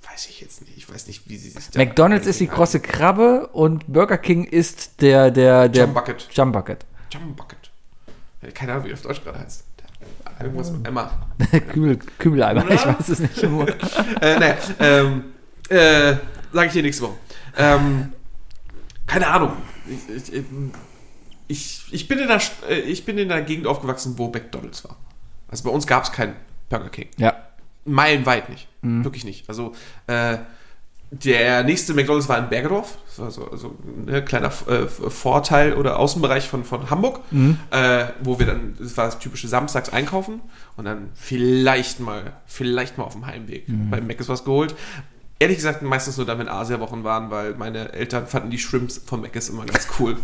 Weiß 0.10 0.26
ich 0.28 0.42
jetzt 0.42 0.62
nicht. 0.62 0.76
Ich 0.76 0.90
weiß 0.92 1.06
nicht, 1.06 1.30
wie 1.30 1.38
sie 1.38 1.50
sich 1.52 1.70
da 1.70 1.78
McDonalds 1.80 2.26
ist 2.26 2.40
die 2.40 2.48
große 2.48 2.80
Krabbe 2.80 3.48
und 3.54 3.86
Burger 3.94 4.18
King 4.18 4.44
ist 4.46 5.02
der 5.04 5.30
der 5.30 5.70
der 5.70 5.84
Jump 5.84 5.94
Bucket. 5.94 6.28
Jump 6.32 6.54
Bucket. 6.54 6.86
Jump 7.14 7.36
Bucket. 7.38 7.58
Keine 8.56 8.72
Ahnung, 8.74 8.86
wie 8.86 8.90
das 8.90 9.02
auf 9.02 9.08
Deutsch 9.08 9.24
gerade 9.24 9.40
heißt. 9.40 9.64
Irgendwas 10.42 10.72
mit 10.72 10.88
Emma. 10.88 11.12
Kübel, 11.72 11.98
Kübeleimer, 12.18 12.70
ich 12.72 12.86
weiß 12.86 13.08
es 13.10 13.20
nicht. 13.20 13.44
äh, 14.22 14.40
nee, 14.40 14.54
ähm, 14.80 15.24
äh, 15.70 16.16
sag 16.52 16.68
ich 16.68 16.74
dir 16.74 16.82
nächste 16.82 17.04
Woche. 17.04 17.14
Ähm, 17.56 18.14
keine 19.08 19.28
Ahnung. 19.28 19.54
Ich, 19.88 20.34
ich, 20.34 20.44
ich, 21.48 21.84
ich, 21.92 22.08
bin 22.08 22.20
in 22.20 22.28
der, 22.28 22.42
äh, 22.70 22.80
ich 22.80 23.06
bin 23.06 23.18
in 23.18 23.30
der 23.30 23.42
Gegend 23.42 23.68
aufgewachsen, 23.68 24.18
wo 24.18 24.28
McDonalds 24.28 24.84
war. 24.84 24.98
Also 25.48 25.64
bei 25.64 25.70
uns 25.70 25.88
gab 25.88 26.04
es 26.04 26.12
keinen 26.12 26.36
Burger 26.70 26.90
King. 26.90 27.08
Ja. 27.18 27.36
Meilenweit 27.86 28.50
nicht. 28.50 28.68
Wirklich 29.04 29.26
nicht. 29.26 29.48
Also 29.48 29.74
äh, 30.08 30.38
der 31.12 31.64
nächste 31.64 31.94
McDonalds 31.94 32.28
war 32.28 32.40
in 32.40 32.50
Bergedorf. 32.50 32.98
Das 33.16 33.20
war 33.20 33.58
so, 33.58 33.78
ein 34.08 34.26
kleiner 34.26 34.52
äh, 34.68 34.88
Vorteil 34.88 35.74
oder 35.74 36.00
Außenbereich 36.00 36.48
von, 36.48 36.64
von 36.64 36.90
Hamburg, 36.90 37.22
äh, 37.72 38.08
wo 38.22 38.40
wir 38.40 38.48
dann, 38.48 38.76
das 38.80 38.98
war 38.98 39.06
das 39.06 39.20
typische 39.20 39.48
Samstags 39.48 39.90
einkaufen 39.90 40.42
und 40.76 40.86
dann 40.86 41.10
vielleicht 41.14 42.00
mal, 42.00 42.34
vielleicht 42.46 42.98
mal 42.98 43.06
auf 43.06 43.14
dem 43.14 43.26
Heimweg 43.26 43.66
bei 43.90 44.02
Mc's 44.02 44.28
was 44.28 44.44
geholt. 44.44 44.76
Ehrlich 45.38 45.58
gesagt, 45.58 45.82
meistens 45.82 46.18
nur 46.18 46.26
dann, 46.26 46.40
wenn 46.40 46.50
Asia-Wochen 46.50 47.04
waren, 47.04 47.30
weil 47.30 47.56
meine 47.56 47.94
Eltern 47.94 48.26
fanden 48.26 48.50
die 48.50 48.58
Shrimps 48.58 49.02
von 49.06 49.22
Mc's 49.22 49.50
immer 49.50 49.66
ganz 49.66 49.88
cool. 50.00 50.18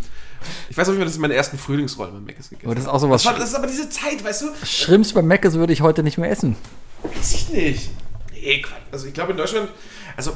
Ich 0.70 0.78
weiß 0.78 0.88
auch 0.88 0.92
nicht 0.92 0.98
mehr, 1.00 1.06
dass 1.06 1.16
ich 1.16 1.22
meine 1.22 1.34
ersten 1.34 1.58
Frühlingsrollen 1.58 2.14
bei 2.14 2.32
Mc's 2.34 2.50
gegessen 2.50 2.66
Aber 2.68 2.76
das 2.76 2.86
ist 2.86 2.90
auch 2.90 3.00
sowas. 3.00 3.24
das, 3.24 3.32
war, 3.32 3.40
das 3.40 3.50
ist 3.50 3.56
aber 3.56 3.68
diese 3.68 3.90
Zeit, 3.90 4.24
weißt 4.24 4.42
du? 4.44 4.48
Shrimps 4.66 5.14
bei 5.14 5.22
Mc's 5.22 5.54
würde 5.56 5.74
ich 5.74 5.82
heute 5.82 6.04
nicht 6.04 6.18
mehr 6.18 6.30
essen. 6.32 6.56
Weiß 7.04 7.34
ich 7.34 7.50
nicht. 7.50 7.90
Nee, 8.34 8.62
Quatsch. 8.62 8.80
Also 8.92 9.08
ich 9.08 9.14
glaube 9.14 9.32
in 9.32 9.38
Deutschland, 9.38 9.70
also, 10.18 10.32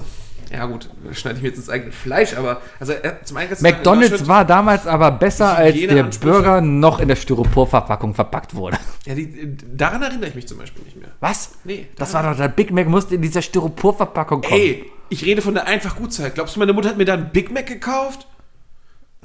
ja 0.52 0.65
gut, 0.65 0.90
schneide 1.11 1.38
ich 1.38 1.41
mir 1.41 1.49
jetzt 1.49 1.57
ins 1.57 1.69
eigene 1.69 1.91
Fleisch, 1.91 2.36
aber 2.36 2.61
also 2.80 2.94
äh, 2.94 3.15
zum 3.23 3.38
einen 3.38 3.49
McDonalds 3.60 4.27
war 4.27 4.45
damals 4.45 4.86
aber 4.86 5.10
besser, 5.11 5.56
als 5.57 5.73
der 5.73 5.84
Hygieneansprüche. 5.84 6.32
Burger 6.34 6.61
noch 6.61 6.99
in 6.99 7.07
der 7.07 7.15
Styroporverpackung 7.15 8.14
verpackt 8.14 8.53
wurde. 8.56 8.77
Ja, 9.06 9.15
die, 9.15 9.57
daran 9.76 10.03
erinnere 10.03 10.30
ich 10.30 10.36
mich 10.36 10.48
zum 10.48 10.60
Beispiel 10.60 10.84
nicht 10.84 10.98
mehr. 10.98 11.10
Was? 11.19 11.52
Nee, 11.64 11.88
Das 11.95 12.14
war 12.14 12.23
doch 12.23 12.38
der 12.38 12.48
Big 12.48 12.72
Mac 12.72 12.88
musste 12.88 13.15
in 13.15 13.22
dieser 13.22 13.41
Styroporverpackung 13.41 14.41
kommen. 14.41 14.53
Ey, 14.60 14.91
ich 15.10 15.26
rede 15.26 15.41
von 15.41 15.53
der 15.56 15.65
einfach 15.68 15.95
Gutzeit. 15.95 16.36
Glaubst 16.36 16.56
du, 16.56 16.60
meine 16.60 16.73
Mutter 16.73 16.90
hat 16.90 16.98
mir 16.98 17.06
da 17.06 17.14
einen 17.15 17.32
Big 17.32 17.52
Mac 17.52 17.65
gekauft? 17.65 18.27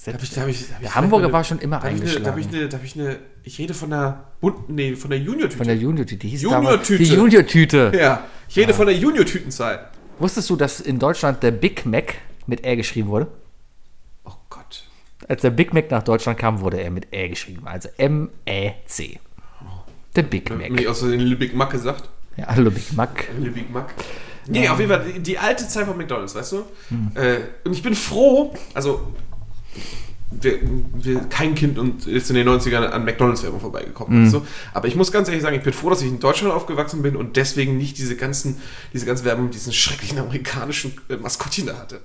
Hab 0.06 0.22
ich, 0.22 0.38
hab 0.38 0.48
ich, 0.48 0.60
hab 0.72 0.80
Der 0.80 0.94
Hamburger 0.94 1.24
eine- 1.26 1.32
war 1.32 1.44
schon 1.44 1.58
immer 1.58 1.82
eine, 1.82 1.98
da 2.00 2.06
hab 2.30 2.38
ich 2.38 2.46
eingeschlagen. 2.46 2.54
eine, 2.56 2.68
da 2.68 2.76
hab 2.78 2.84
ich 2.84 2.94
eine, 2.98 3.18
ich 3.42 3.58
rede 3.58 3.74
von 3.74 3.90
der 3.90 4.24
bunten, 4.40 4.74
nee, 4.74 4.94
von 4.96 5.10
der 5.10 5.18
Junior-Tüte. 5.20 5.56
Von 5.58 5.66
der 5.66 5.76
Junior-Tüte. 5.76 6.16
Die 6.18 6.28
hieß 6.28 6.42
damals- 6.42 6.88
Die 6.88 6.94
Junior-Tüte. 7.04 7.92
ja, 7.94 8.24
ich 8.48 8.56
rede 8.56 8.72
von 8.74 8.86
der 8.86 8.96
Junior-Tütenzeit. 8.96 9.80
Wusstest 10.18 10.48
du, 10.50 10.56
dass 10.56 10.80
in 10.80 10.98
Deutschland 10.98 11.42
der 11.42 11.50
Big 11.50 11.84
Mac 11.86 12.14
mit 12.46 12.64
R 12.64 12.76
geschrieben 12.76 13.08
wurde? 13.08 13.26
Oh 14.24 14.32
Gott. 14.48 14.84
Als 15.28 15.42
der 15.42 15.50
Big 15.50 15.72
Mac 15.74 15.90
nach 15.90 16.02
Deutschland 16.02 16.38
kam, 16.38 16.60
wurde 16.60 16.80
er 16.80 16.90
mit 16.90 17.12
R 17.12 17.28
geschrieben. 17.28 17.66
Also 17.66 17.88
M-E-C. 17.98 19.18
Der 20.16 20.22
Big 20.22 20.50
Hab 20.50 20.60
ich 20.60 20.70
Mac. 20.70 20.86
aus 20.86 20.98
Versehen 21.00 21.38
Big 21.38 21.54
Mac 21.54 21.70
gesagt? 21.70 22.08
Ja, 22.36 22.46
hallo 22.48 22.70
Big 22.70 22.92
Mac. 22.94 23.26
Le 23.38 23.50
Big 23.50 23.70
Mac. 23.72 23.92
Nee, 24.46 24.68
auf 24.68 24.78
jeden 24.80 24.90
Fall 24.90 25.04
die, 25.20 25.38
alte 25.38 25.68
Zeit 25.68 25.86
von 25.86 25.96
McDonalds, 25.96 26.34
weißt 26.34 26.52
du? 26.52 26.56
Äh, 27.14 27.40
und 27.64 27.72
ich 27.72 27.82
bin 27.82 27.94
froh, 27.94 28.52
also 28.74 29.12
wir, 30.30 30.58
wir, 30.94 31.20
kein 31.28 31.54
Kind 31.54 31.78
und 31.78 32.06
ist 32.06 32.30
in 32.30 32.36
den 32.36 32.48
90ern 32.48 32.86
an 32.86 33.04
McDonalds-Werbung 33.04 33.60
vorbeigekommen, 33.60 34.24
weißt 34.24 34.34
du? 34.34 34.46
Aber 34.72 34.86
ich 34.86 34.94
muss 34.94 35.10
ganz 35.10 35.28
ehrlich 35.28 35.42
sagen, 35.42 35.56
ich 35.56 35.62
bin 35.62 35.72
froh, 35.72 35.90
dass 35.90 36.02
ich 36.02 36.08
in 36.08 36.20
Deutschland 36.20 36.54
aufgewachsen 36.54 37.02
bin 37.02 37.16
und 37.16 37.36
deswegen 37.36 37.76
nicht 37.76 37.98
diese 37.98 38.16
ganzen, 38.16 38.60
diese 38.92 39.06
ganze 39.06 39.24
Werbung 39.24 39.46
mit 39.46 39.54
diesen 39.54 39.72
schrecklichen 39.72 40.18
amerikanischen 40.18 40.92
äh, 41.08 41.16
Maskottchen 41.16 41.66
da 41.66 41.78
hatte. 41.78 42.00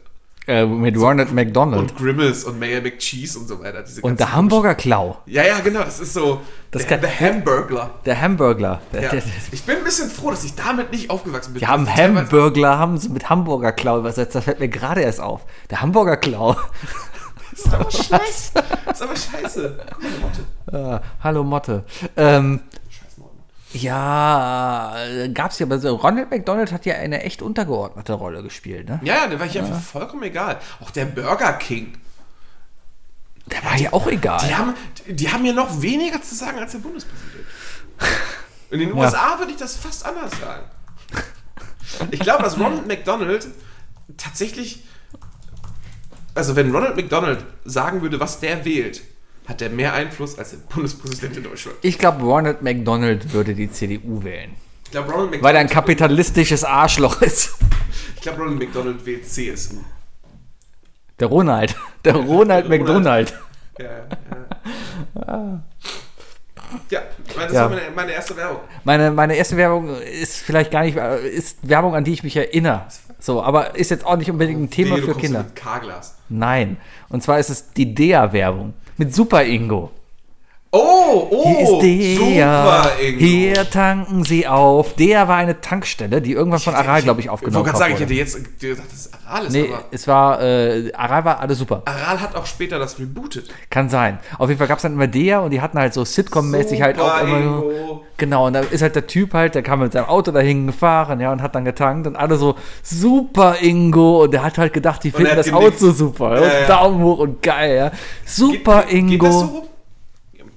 Äh, 0.48 0.66
mit 0.66 0.96
Ronald 0.96 1.34
McDonald. 1.34 1.82
Und 1.82 1.98
Grimace 1.98 2.44
und 2.44 2.60
Mayor 2.60 2.82
McCheese 2.82 3.40
und 3.40 3.48
so 3.48 3.60
weiter. 3.64 3.84
Und 4.02 4.20
der 4.20 4.34
Hamburger 4.34 4.76
Klau. 4.76 5.18
Ja, 5.26 5.44
ja, 5.44 5.60
genau, 5.60 5.80
das 5.80 6.00
ist 6.00 6.14
so 6.14 6.42
Das 6.70 6.86
der, 6.86 7.00
der 7.00 7.20
Hamburgler. 7.20 7.96
Der 8.06 8.22
Hamburgler. 8.22 8.82
Ja. 8.94 9.10
der, 9.10 9.24
Ich 9.52 9.64
bin 9.64 9.78
ein 9.78 9.84
bisschen 9.84 10.10
froh, 10.10 10.30
dass 10.30 10.44
ich 10.44 10.54
damit 10.54 10.92
nicht 10.92 11.10
aufgewachsen 11.10 11.54
bin. 11.54 11.62
die 11.62 11.68
haben 11.68 11.88
Hamburgler, 11.88 12.78
haben 12.78 13.00
sie 13.00 13.10
mit 13.10 13.28
Hamburger 13.28 13.72
Klau 13.72 13.98
übersetzt. 13.98 14.36
Das 14.36 14.44
fällt 14.44 14.60
mir 14.60 14.70
gerade 14.70 15.02
erst 15.02 15.20
auf. 15.20 15.42
Der 15.72 15.82
Hamburger 15.82 16.18
Klau. 16.18 16.56
Das 17.56 17.65
ist 17.65 17.73
aber 17.73 17.91
scheiße. 17.91 18.52
Das 18.86 18.99
ist 18.99 19.02
aber 19.02 19.15
scheiße. 19.15 19.80
Guck 19.94 20.03
mal, 20.03 20.11
Motte. 20.19 21.02
Äh, 21.02 21.23
hallo 21.23 21.44
Motte. 21.44 21.84
Ähm, 22.18 22.61
ja, 23.73 24.95
gab's 25.34 25.60
ja, 25.60 25.65
aber 25.65 25.80
so 25.80 25.95
Ronald 25.95 26.32
McDonald 26.32 26.72
hat 26.72 26.86
ja 26.86 26.95
eine 26.95 27.23
echt 27.23 27.41
untergeordnete 27.41 28.14
Rolle 28.14 28.41
gespielt, 28.44 28.88
ne? 28.88 28.99
Ja, 29.03 29.15
ja, 29.15 29.27
der 29.27 29.40
war 29.40 29.45
ich 29.45 29.57
einfach 29.57 29.82
vollkommen 29.82 30.23
egal. 30.23 30.60
Auch 30.82 30.91
der 30.91 31.06
Burger 31.06 31.53
King. 31.53 31.98
Der 33.48 33.64
war 33.64 33.77
ja 33.77 33.94
auch 33.94 34.07
egal. 34.07 34.40
Die 34.48 34.56
haben, 34.56 34.73
die 35.07 35.32
haben 35.32 35.44
mir 35.44 35.53
noch 35.53 35.82
weniger 35.82 36.22
zu 36.22 36.36
sagen 36.36 36.57
als 36.60 36.72
der 36.72 36.80
Bundespräsident. 36.80 37.45
In 38.72 38.80
den 38.80 38.94
USA 38.94 39.38
würde 39.38 39.52
ich 39.52 39.57
das 39.57 39.76
fast 39.76 40.06
anders 40.06 40.32
sagen. 40.40 40.64
Ich 42.11 42.19
glaube, 42.19 42.44
dass 42.44 42.57
Ronald 42.57 42.88
McDonald 42.88 43.48
tatsächlich, 44.18 44.84
also 46.36 46.56
wenn 46.56 46.72
Ronald 46.74 46.95
McDonald 46.95 47.44
sagen 47.64 48.02
würde, 48.02 48.20
was 48.20 48.40
der 48.40 48.64
wählt, 48.66 49.02
hat 49.48 49.62
der 49.62 49.70
mehr 49.70 49.94
Einfluss 49.94 50.38
als 50.38 50.52
der 50.52 50.57
Bundespräsident 50.57 51.38
in 51.38 51.44
Deutschland. 51.44 51.78
Ich 51.82 51.98
glaube, 51.98 52.24
Ronald 52.24 52.62
McDonald 52.62 53.34
würde 53.34 53.53
die 53.56 53.72
CDU 53.72 54.24
wählen. 54.24 54.52
Ich 54.86 54.91
glaube, 54.91 55.12
Ronald 55.12 55.32
McDonald, 55.32 55.44
Weil 55.44 55.56
er 55.56 55.62
ein 55.62 55.70
kapitalistisches 55.70 56.64
Arschloch 56.64 57.22
ist. 57.22 57.52
ich 58.16 58.22
glaube, 58.22 58.41
Ronald 58.44 58.60
McDonald 58.60 59.06
wählt 59.06 59.28
CSU. 59.28 59.78
Der 61.20 61.28
Ronald. 61.28 61.76
Der 62.03 62.16
Ronald 62.16 62.66
Ronald. 62.66 62.70
McDonald. 62.70 63.34
Ja, 63.80 63.86
ja. 65.28 65.64
Ja, 66.90 67.02
das 67.36 67.54
Ja. 67.54 67.62
war 67.64 67.70
meine, 67.70 67.82
meine 67.96 68.12
erste 68.14 68.36
Werbung. 68.38 68.60
Meine, 68.84 69.12
meine 69.12 69.36
erste 69.36 69.58
Werbung 69.58 69.96
ist 70.00 70.38
vielleicht 70.38 70.72
gar 70.72 70.84
nicht, 70.84 70.98
äh, 70.98 71.28
ist 71.28 71.68
Werbung, 71.68 71.96
an 71.96 72.04
die 72.04 72.14
ich 72.14 72.24
mich 72.24 72.36
erinnere. 72.36 72.86
So, 73.20 73.42
aber 73.42 73.76
ist 73.76 73.92
jetzt 73.92 74.06
auch 74.06 74.18
nicht 74.18 74.30
unbedingt 74.30 74.62
ein 74.62 74.70
Thema 74.70 74.98
du 74.98 75.04
für 75.04 75.16
Kinder. 75.16 75.40
Mit 75.44 75.56
K-Glas. 75.56 76.16
Nein. 76.30 76.78
Und 77.10 77.24
zwar 77.24 77.40
ist 77.40 77.50
es 77.50 77.72
die 77.74 77.94
Dea-Werbung. 77.96 78.74
Mit 78.98 79.14
Super 79.16 79.44
Ingo. 79.44 79.92
Oh, 80.78 81.28
oh, 81.32 81.44
Hier 81.82 82.16
super, 82.18 82.92
Ingo. 83.02 83.20
hier 83.20 83.70
tanken 83.70 84.24
sie 84.26 84.46
auf. 84.48 84.94
Der 84.96 85.28
war 85.28 85.38
eine 85.38 85.62
Tankstelle, 85.62 86.22
die 86.22 86.34
irgendwann 86.34 86.60
von 86.60 86.76
Aral, 86.76 87.02
glaube 87.02 87.22
ich, 87.22 87.28
Ich 87.28 87.30
aufgenommen 87.30 87.66
wollte 87.66 87.78
gerade 87.78 87.80
sagen, 87.80 87.94
ich 87.94 88.00
wurde. 88.02 88.14
hätte 88.14 88.38
jetzt 88.38 88.60
gedacht, 88.60 88.88
das 88.92 89.00
ist 89.06 89.12
Aral 89.28 89.46
ist, 89.46 89.54
Nee, 89.54 89.70
aber 89.72 89.84
es 89.92 90.08
war, 90.08 90.42
äh, 90.42 90.92
Aral 90.94 91.24
war 91.26 91.40
alles 91.40 91.60
super. 91.60 91.82
Aral 91.86 92.20
hat 92.22 92.36
auch 92.36 92.46
später 92.46 92.78
das 92.78 93.00
rebootet. 93.00 93.50
Kann 93.70 93.90
sein. 93.90 94.20
Auf 94.38 94.50
jeden 94.50 94.58
Fall 94.60 94.68
gab 94.68 94.78
es 94.80 94.82
dann 94.84 94.94
immer 94.94 95.08
der 95.08 95.42
und 95.44 95.52
die 95.52 95.62
hatten 95.62 95.80
halt 95.80 95.94
so 95.94 96.02
Sitcom-mäßig 96.04 96.82
halt 96.82 97.00
auch 97.00 97.22
immer. 97.22 97.38
Ingo. 97.40 98.04
Genau, 98.18 98.48
und 98.48 98.54
da 98.54 98.60
ist 98.60 98.82
halt 98.82 98.96
der 98.96 99.08
Typ 99.08 99.34
halt, 99.34 99.56
der 99.56 99.64
kam 99.64 99.80
mit 99.80 99.94
seinem 99.94 100.06
Auto 100.06 100.32
dahin 100.32 100.68
gefahren, 100.68 101.20
ja, 101.22 101.32
und 101.32 101.42
hat 101.42 101.56
dann 101.56 101.66
getankt 101.66 102.06
und 102.08 102.16
alle 102.16 102.36
so, 102.38 102.56
super 102.84 103.56
Ingo. 103.62 104.24
Und 104.24 104.34
der 104.34 104.44
hat 104.44 104.58
halt 104.58 104.74
gedacht, 104.74 105.04
die 105.04 105.12
finden 105.12 105.32
hat 105.32 105.38
das. 105.38 105.52
Auto 105.54 105.92
super. 105.92 106.36
Ja, 106.36 106.42
und 106.42 106.48
ja. 106.62 106.68
Daumen 106.68 107.04
hoch 107.04 107.20
und 107.20 107.42
geil, 107.42 107.76
ja. 107.76 107.92
Super 108.26 108.84
Geht- 108.84 108.94
Ingo. 108.94 109.10
Geht 109.12 109.24
das 109.24 109.34
so 109.40 109.46
rum? 109.46 109.64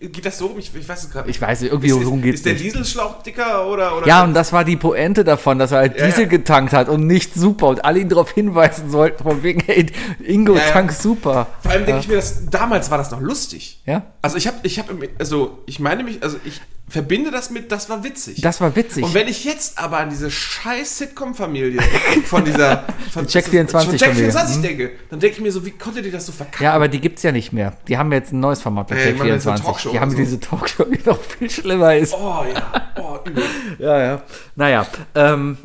Geht 0.01 0.25
das 0.25 0.39
so 0.39 0.47
rum? 0.47 0.59
Ich, 0.59 0.73
ich 0.75 0.89
weiß 0.89 1.05
es 1.05 1.11
gerade 1.11 1.27
nicht. 1.27 1.37
Ich 1.37 1.43
weiß 1.43 1.61
nicht, 1.61 1.73
irgendwie 1.73 1.89
ist, 1.89 2.07
rum 2.07 2.19
ist, 2.19 2.23
geht's 2.23 2.37
ist 2.37 2.47
der 2.47 2.53
nicht. 2.53 2.65
Dieselschlauch 2.67 3.23
dicker 3.23 3.67
oder? 3.67 3.97
oder 3.97 4.07
Ja, 4.07 4.23
und 4.23 4.33
das 4.33 4.53
war 4.53 4.65
die 4.65 4.77
Pointe 4.77 5.25
davon, 5.25 5.59
dass 5.59 5.73
er 5.73 5.79
halt 5.79 5.99
Ja, 5.99 6.07
Diesel 6.07 6.25
ja. 6.25 6.29
getankt 6.29 6.73
hat 6.73 6.89
und 6.89 7.07
nicht 7.07 7.35
super 7.35 7.67
und 7.67 7.85
alle 7.85 7.99
ihn 7.99 8.09
darauf 8.09 8.31
hinweisen 8.31 8.91
sollten, 8.91 9.23
von 9.25 9.43
wegen, 9.43 9.61
hey, 9.67 9.87
Ingo 10.25 10.55
ja. 10.55 10.71
tankt 10.71 10.95
super. 10.95 11.49
Vor 11.63 11.73
allem 11.73 11.85
denke 11.85 12.01
ich 12.01 12.09
mir, 12.09 12.17
dass 12.17 12.47
damals 12.47 12.91
war 12.91 12.99
das 12.99 13.11
noch 13.11 13.21
lustig. 13.21 13.83
Ja. 13.87 14.05
Also 14.23 14.37
ich 14.37 14.47
habe, 14.47 14.59
ich 14.63 14.79
habe, 14.79 15.09
also 15.19 15.59
ich 15.67 15.81
meine 15.81 16.05
mich, 16.05 16.23
also 16.23 16.39
ich 16.45 16.61
verbinde 16.89 17.31
das 17.31 17.51
mit, 17.51 17.71
das 17.71 17.91
war 17.91 18.03
witzig. 18.05 18.41
Das 18.41 18.61
war 18.61 18.75
witzig. 18.75 19.05
Und 19.05 19.15
wenn 19.15 19.29
ich 19.29 19.45
jetzt 19.45 19.79
aber 19.79 19.99
an 19.99 20.11
diese 20.11 20.31
scheiß 20.31 20.99
Sitcom-Familie 20.99 21.81
von 22.25 22.45
dieser 22.45 22.85
von 23.13 23.27
Check 23.27 23.47
24 23.47 23.91
von 23.91 23.99
Check 23.99 24.09
Familie. 24.09 24.33
24 24.33 24.63
denke, 24.63 24.91
dann 25.11 25.21
denke 25.21 25.37
ich 25.37 25.43
mir 25.43 25.53
so, 25.53 25.65
wie 25.65 25.73
konnte 25.73 26.03
die 26.03 26.11
das 26.11 26.27
so 26.27 26.33
verkacken? 26.33 26.65
Ja, 26.65 26.73
aber 26.73 26.89
die 26.89 27.01
gibt's 27.01 27.23
ja 27.23 27.33
nicht 27.33 27.53
mehr. 27.53 27.75
Die 27.89 27.99
haben 27.99 28.11
jetzt 28.13 28.33
ein 28.33 28.41
neues 28.41 28.63
Format 28.63 28.89
bei 28.89 28.97
Ja, 28.97 29.03
die 29.03 29.09
Check 29.09 29.19
machen 29.19 29.29
jetzt 29.29 29.47
eine 29.47 29.59
24. 29.59 29.65
Talkshow 29.67 29.91
die 29.91 30.01
haben 30.01 30.11
so. 30.11 30.17
diese 30.17 30.41
Talkshow, 30.41 30.85
die 30.85 31.01
noch 31.05 31.21
viel 31.21 31.51
schlimmer 31.51 31.97
ist. 31.97 32.15
Oh 32.15 32.45
ja, 32.53 32.91
oh 32.97 33.19
übel. 33.27 33.45
Ja, 33.79 33.99
ja. 33.99 34.23
Naja, 34.57 34.87
ähm, 35.15 35.59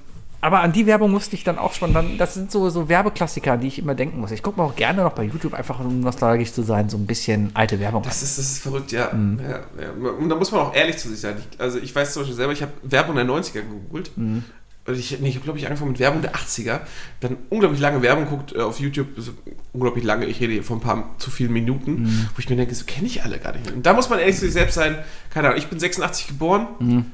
aber 0.44 0.60
an 0.62 0.72
die 0.74 0.86
Werbung 0.86 1.10
musste 1.12 1.36
ich 1.36 1.44
dann 1.44 1.58
auch 1.58 1.74
schon 1.74 1.94
dann, 1.94 2.18
das 2.18 2.34
sind 2.36 2.52
so, 2.52 2.70
so 2.70 2.90
Werbeklassiker, 2.90 3.54
an 3.54 3.62
die 3.62 3.68
ich 3.68 3.80
immer 3.80 3.96
denken 3.96 4.20
muss. 4.20 4.32
Ich 4.32 4.44
gucke 4.44 4.60
mir 4.60 4.66
auch 4.68 4.76
gerne 4.76 5.02
noch 5.04 5.14
bei 5.14 5.24
YouTube, 5.24 5.54
einfach 5.54 5.80
um 5.80 6.02
nostalgisch 6.02 6.52
zu 6.54 6.62
sein, 6.64 6.90
so 6.90 6.98
ein 6.98 7.06
bisschen 7.08 7.52
alte 7.54 7.80
Werbung. 7.80 8.04
Das 8.04 8.22
ist, 8.22 8.38
das 8.38 8.46
ist 8.46 8.60
verrückt, 8.62 8.92
ja. 8.92 9.12
Mhm. 9.14 9.40
ja, 9.42 9.60
ja. 9.82 10.10
Und 10.20 10.30
da 10.30 10.36
muss 10.36 10.52
man 10.52 10.62
auch 10.62 10.76
ehrlich 10.76 10.98
zu 10.98 11.10
sich 11.10 11.20
sein. 11.20 11.36
Ich, 11.40 11.60
also 11.60 11.80
ich 11.80 11.96
weiß 11.96 12.14
zum 12.14 12.22
Beispiel 12.24 12.36
selber, 12.36 12.54
ich 12.54 12.62
habe 12.62 12.72
Werbung 12.84 13.16
der 13.16 13.26
90er 13.26 13.54
gegoogelt. 13.62 14.12
Mhm. 14.18 14.44
Und 14.86 14.98
ich, 15.00 15.18
nee, 15.22 15.30
ich 15.30 15.36
habe, 15.36 15.46
glaube 15.46 15.58
ich, 15.60 15.66
angefangen 15.66 15.92
mit 15.92 16.00
Werbung 16.02 16.22
der 16.22 16.34
80er. 16.36 16.82
Dann 17.22 17.38
unglaublich 17.50 17.80
lange 17.80 18.02
Werbung 18.02 18.26
guckt 18.26 18.54
äh, 18.54 18.60
auf 18.60 18.82
YouTube. 18.82 19.08
So 19.16 19.32
unglaublich 19.72 20.04
lange, 20.04 20.26
ich 20.26 20.42
rede 20.42 20.52
hier 20.52 20.64
von 20.64 20.80
ein 20.80 20.82
paar 20.82 21.16
zu 21.20 21.32
vielen 21.32 21.54
Minuten, 21.54 22.04
Mhm. 22.04 22.30
wo 22.36 22.40
ich 22.40 22.50
mir 22.50 22.58
denke, 22.58 22.76
so 22.76 22.84
kenne 22.86 23.08
ich 23.08 23.24
alle 23.24 23.40
gar 23.40 23.54
nicht. 23.54 23.66
mehr. 23.66 23.76
Und 23.76 23.86
da 23.86 23.94
muss 23.94 24.10
man 24.10 24.20
ehrlich 24.20 24.36
zu 24.36 24.42
sich 24.42 24.52
selbst 24.52 24.76
sein. 24.76 24.98
Keine 25.30 25.48
Ahnung, 25.48 25.58
ich 25.58 25.68
bin 25.68 25.80
86 25.80 26.28
geboren. 26.28 27.06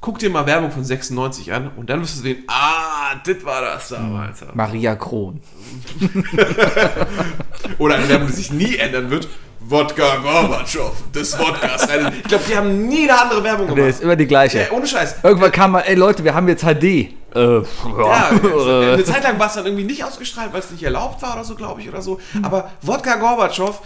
Mhm. 0.00 0.02
Guck 0.02 0.18
dir 0.18 0.30
mal 0.30 0.46
Werbung 0.46 0.70
von 0.70 0.82
96 0.82 1.52
an 1.52 1.70
und 1.76 1.90
dann 1.90 2.00
wirst 2.00 2.16
du 2.16 2.22
sehen, 2.22 2.44
ah, 2.48 3.14
das 3.24 3.44
war 3.44 3.60
das 3.60 3.88
damals. 3.90 4.40
Maria 4.54 4.96
Kron. 4.96 5.40
Oder 7.78 7.96
eine 7.96 8.08
Werbung, 8.08 8.28
die 8.28 8.32
sich 8.34 8.50
nie 8.52 8.76
ändern 8.76 9.10
wird. 9.10 9.28
Wodka 9.62 10.16
Gorbatschow, 10.16 10.90
des 11.14 11.38
Wodkas. 11.38 11.82
Ich 12.16 12.22
glaube, 12.24 12.44
die 12.48 12.56
haben 12.56 12.86
nie 12.88 13.08
eine 13.08 13.20
andere 13.20 13.44
Werbung 13.44 13.66
gemacht. 13.68 13.88
ist 13.90 14.02
immer 14.02 14.16
die 14.16 14.26
gleiche. 14.26 14.60
Ja, 14.62 14.70
ohne 14.72 14.86
Scheiß. 14.86 15.16
Irgendwann 15.22 15.52
kam 15.52 15.72
mal, 15.72 15.80
ey 15.82 15.94
Leute, 15.94 16.24
wir 16.24 16.34
haben 16.34 16.48
jetzt 16.48 16.62
HD. 16.64 16.82
Äh, 16.84 17.10
Ja, 17.34 17.62
ja. 17.94 18.30
eine 18.94 19.04
Zeit 19.04 19.22
lang 19.22 19.38
war 19.38 19.46
es 19.48 19.52
dann 19.54 19.66
irgendwie 19.66 19.84
nicht 19.84 20.02
ausgestrahlt, 20.02 20.52
weil 20.52 20.60
es 20.60 20.70
nicht 20.70 20.82
erlaubt 20.82 21.20
war 21.22 21.34
oder 21.34 21.44
so, 21.44 21.54
glaube 21.54 21.82
ich, 21.82 21.88
oder 21.88 22.00
so. 22.02 22.18
Aber 22.42 22.70
Wodka 22.82 23.16
Gorbatschow 23.16 23.80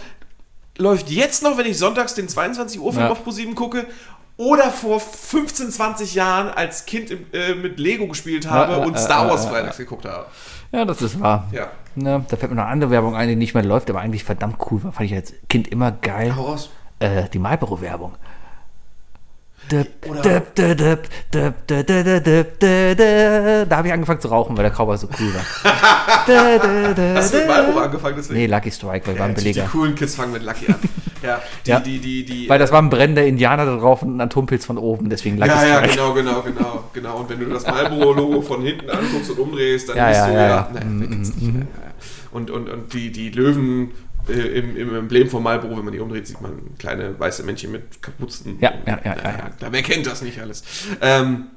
läuft 0.78 1.10
jetzt 1.10 1.42
noch, 1.42 1.58
wenn 1.58 1.66
ich 1.66 1.76
sonntags 1.76 2.14
den 2.14 2.28
22 2.28 2.80
Uhr 2.80 2.92
Film 2.92 3.04
Ja. 3.06 3.10
auf 3.12 3.22
ProSieben 3.22 3.54
gucke. 3.54 3.84
Oder 4.36 4.70
vor 4.70 4.98
15, 4.98 5.70
20 5.70 6.14
Jahren 6.14 6.48
als 6.48 6.86
Kind 6.86 7.10
im, 7.10 7.26
äh, 7.32 7.54
mit 7.54 7.78
Lego 7.78 8.08
gespielt 8.08 8.48
habe 8.50 8.72
Ja, 8.72 8.78
ja, 8.78 8.84
und 8.84 8.94
ja, 8.94 8.98
Star 8.98 9.24
ja, 9.24 9.30
Wars 9.30 9.44
ja, 9.44 9.50
freitags 9.50 9.76
geguckt 9.76 10.04
habe. 10.04 10.26
ja, 10.72 10.84
das 10.84 11.00
ist 11.02 11.20
wahr. 11.20 11.48
Ja. 11.52 11.70
Ne, 11.94 12.24
da 12.28 12.36
fällt 12.36 12.50
mir 12.50 12.56
noch 12.56 12.64
eine 12.64 12.72
andere 12.72 12.90
Werbung 12.90 13.14
ein, 13.14 13.28
die 13.28 13.36
nicht 13.36 13.54
mehr 13.54 13.62
läuft, 13.62 13.88
aber 13.88 14.00
eigentlich 14.00 14.24
verdammt 14.24 14.56
cool 14.70 14.82
war. 14.82 14.92
Fand 14.92 15.08
ich 15.08 15.14
als 15.14 15.32
Kind 15.48 15.68
immer 15.68 15.92
geil. 15.92 16.34
Hau 16.34 16.42
raus. 16.46 16.70
Äh, 16.98 17.28
die 17.32 17.38
Marlboro-Werbung. 17.38 18.14
Da 19.70 19.78
habe 23.76 23.88
ich 23.88 23.92
angefangen 23.94 24.20
zu 24.20 24.28
rauchen, 24.28 24.56
weil 24.56 24.64
der 24.64 24.72
Cowboy 24.72 24.96
so 24.96 25.08
cool 25.18 25.34
war. 25.34 25.42
Hast 27.16 27.34
du 27.34 27.38
mit. 27.38 27.46
Marlboro 27.48 27.78
angefangen 27.78 28.16
deswegen? 28.16 28.40
Nee, 28.40 28.46
Lucky 28.46 28.70
Strike, 28.70 29.06
weil 29.06 29.18
war 29.18 29.26
ein 29.26 29.34
Ja, 29.36 29.52
die, 29.52 29.60
coolen 29.70 29.94
Kids 29.94 30.14
fangen 30.14 30.32
mit 30.32 30.42
Lucky 30.42 30.66
an. 30.68 30.76
Ja, 31.22 31.40
die, 31.64 31.70
Ja. 31.70 31.80
die, 31.80 31.98
die, 31.98 32.24
die, 32.24 32.48
Weil 32.48 32.58
das 32.58 32.70
war 32.72 32.82
ein 32.82 32.90
brennender 32.90 33.24
Indianer 33.24 33.64
da 33.64 33.76
drauf 33.76 34.02
und 34.02 34.16
ein 34.16 34.20
Atompilz 34.20 34.66
von 34.66 34.76
oben, 34.76 35.08
deswegen 35.08 35.38
Lucky 35.38 35.50
Ja, 35.50 35.64
ja, 35.66 35.74
Strike. 35.78 35.94
genau, 35.94 36.12
genau, 36.12 36.42
genau, 36.42 36.84
genau. 36.92 37.16
Und 37.20 37.30
wenn 37.30 37.40
du 37.40 37.46
das 37.46 37.66
Marlboro-Logo 37.66 38.42
von 38.42 38.62
hinten 38.62 38.90
anguckst 38.90 39.30
und 39.30 39.38
umdrehst, 39.38 39.88
dann 39.88 39.96
Ja, 39.96 40.08
bist 40.08 40.20
ja, 40.20 40.26
du 40.26 40.32
ja, 40.34 40.40
ja. 40.40 40.48
ja. 40.74 40.80
Kennt's 40.80 41.34
nicht, 41.36 41.54
ja, 41.54 41.60
ja. 41.60 41.66
Und, 42.32 42.50
und, 42.50 42.68
und 42.68 42.92
die, 42.92 43.10
die 43.10 43.30
Löwen 43.30 43.90
äh, 43.90 44.13
im, 44.28 44.76
im 44.76 44.94
Emblem 44.94 45.28
von 45.28 45.42
Marlboro, 45.42 45.76
wenn 45.76 45.84
man 45.84 45.92
die 45.92 46.00
umdreht, 46.00 46.26
sieht 46.26 46.40
man 46.40 46.76
kleine 46.78 47.18
weiße 47.18 47.42
Männchen 47.42 47.72
mit 47.72 48.02
Kapuzen. 48.02 48.58
Ja, 48.60 48.72
ja, 48.86 49.00
ja, 49.04 49.16
ja, 49.16 49.30
ja. 49.30 49.50
Klar, 49.50 49.72
wer 49.72 49.82
kennt 49.82 50.06
das 50.06 50.22
nicht 50.22 50.40
alles? 50.40 50.64
Ähm, 51.00 51.48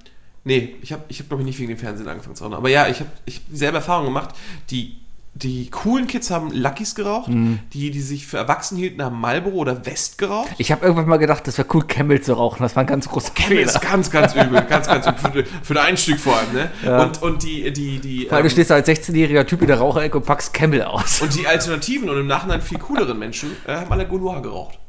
nee, 0.43 0.75
ich 0.81 0.91
habe, 0.91 1.03
ich 1.07 1.19
hab, 1.19 1.27
glaube 1.27 1.43
ich, 1.43 1.47
nicht 1.47 1.59
wegen 1.59 1.69
dem 1.69 1.77
Fernsehen 1.77 2.07
angefangen 2.07 2.35
zu 2.35 2.43
rauchen. 2.43 2.55
Aber 2.55 2.69
ja, 2.69 2.87
ich 2.87 2.99
habe 2.99 3.09
ich 3.25 3.37
hab 3.37 3.43
dieselbe 3.49 3.77
Erfahrung 3.77 4.05
gemacht. 4.05 4.35
Die, 4.69 4.97
die 5.43 5.69
coolen 5.69 6.07
Kids 6.07 6.31
haben 6.31 6.51
Luckys 6.51 6.95
geraucht. 6.95 7.29
Mhm. 7.29 7.59
Die, 7.73 7.91
die 7.91 8.01
sich 8.01 8.25
für 8.27 8.37
erwachsen 8.37 8.77
hielten, 8.77 9.03
haben 9.03 9.19
Marlboro 9.19 9.57
oder 9.57 9.85
West 9.85 10.17
geraucht. 10.17 10.49
Ich 10.57 10.71
habe 10.71 10.83
irgendwann 10.83 11.07
mal 11.07 11.17
gedacht, 11.17 11.47
das 11.47 11.57
wäre 11.57 11.67
cool, 11.73 11.85
Camel 11.85 12.21
zu 12.21 12.33
rauchen. 12.33 12.63
Das 12.63 12.75
war 12.75 12.83
ein 12.83 12.87
ganz 12.87 13.07
großer 13.07 13.31
Camel 13.33 13.57
Fehler. 13.57 13.69
ist 13.69 13.81
ganz, 13.81 14.09
ganz 14.09 14.33
übel. 14.33 14.61
Ganz, 14.67 14.87
ganz 14.87 15.05
übel. 15.05 15.45
Für, 15.45 15.65
für 15.65 15.73
den 15.73 15.83
Einstieg 15.83 16.19
vor 16.19 16.37
allem, 16.37 16.53
ne? 16.53 17.01
Und, 17.03 17.21
und 17.21 17.43
die, 17.43 17.71
die, 17.71 17.99
die. 17.99 18.27
Weil 18.29 18.41
du 18.41 18.47
ähm, 18.47 18.51
stehst 18.51 18.69
da 18.71 18.75
als 18.75 18.87
16-jähriger 18.87 19.45
Typ 19.45 19.61
in 19.61 19.67
der 19.67 19.77
Raucherecke 19.77 20.17
und 20.17 20.25
packst 20.25 20.53
Camel 20.53 20.81
aus. 20.83 21.21
und 21.21 21.35
die 21.35 21.45
alternativen 21.47 22.09
und 22.09 22.17
im 22.19 22.27
Nachhinein 22.27 22.61
viel 22.61 22.79
cooleren 22.79 23.19
Menschen 23.19 23.51
äh, 23.67 23.75
haben 23.75 23.91
alle 23.91 24.07
Gaulois 24.07 24.41
geraucht. 24.41 24.79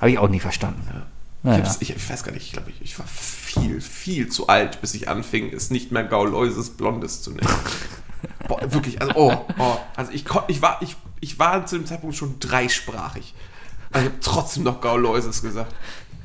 Habe 0.00 0.10
ich 0.10 0.18
auch 0.18 0.28
nie 0.28 0.40
verstanden. 0.40 0.82
Ich, 0.88 1.42
Naja. 1.42 1.76
ich, 1.80 1.90
ich 1.96 2.10
weiß 2.10 2.24
gar 2.24 2.32
nicht, 2.32 2.46
ich 2.46 2.52
glaube, 2.52 2.70
ich, 2.70 2.82
ich 2.82 2.98
war 2.98 3.06
viel, 3.06 3.80
viel 3.80 4.28
zu 4.28 4.48
alt, 4.48 4.80
bis 4.80 4.94
ich 4.94 5.08
anfing, 5.08 5.52
es 5.54 5.70
nicht 5.70 5.92
mehr 5.92 6.04
Gauloises 6.04 6.70
Blondes 6.70 7.22
zu 7.22 7.30
nennen. 7.30 7.48
Boah, 8.48 8.60
wirklich, 8.72 9.00
also, 9.00 9.12
oh, 9.16 9.32
oh. 9.58 9.76
Also 9.96 10.12
ich, 10.12 10.24
ich, 10.48 10.62
war, 10.62 10.78
ich, 10.80 10.96
ich 11.20 11.38
war 11.38 11.66
zu 11.66 11.76
dem 11.76 11.86
Zeitpunkt 11.86 12.16
schon 12.16 12.38
dreisprachig. 12.38 13.34
Also 13.92 14.06
ich 14.06 14.12
habe 14.12 14.22
trotzdem 14.22 14.62
noch 14.64 14.80
Gauloises 14.80 15.42
gesagt. 15.42 15.74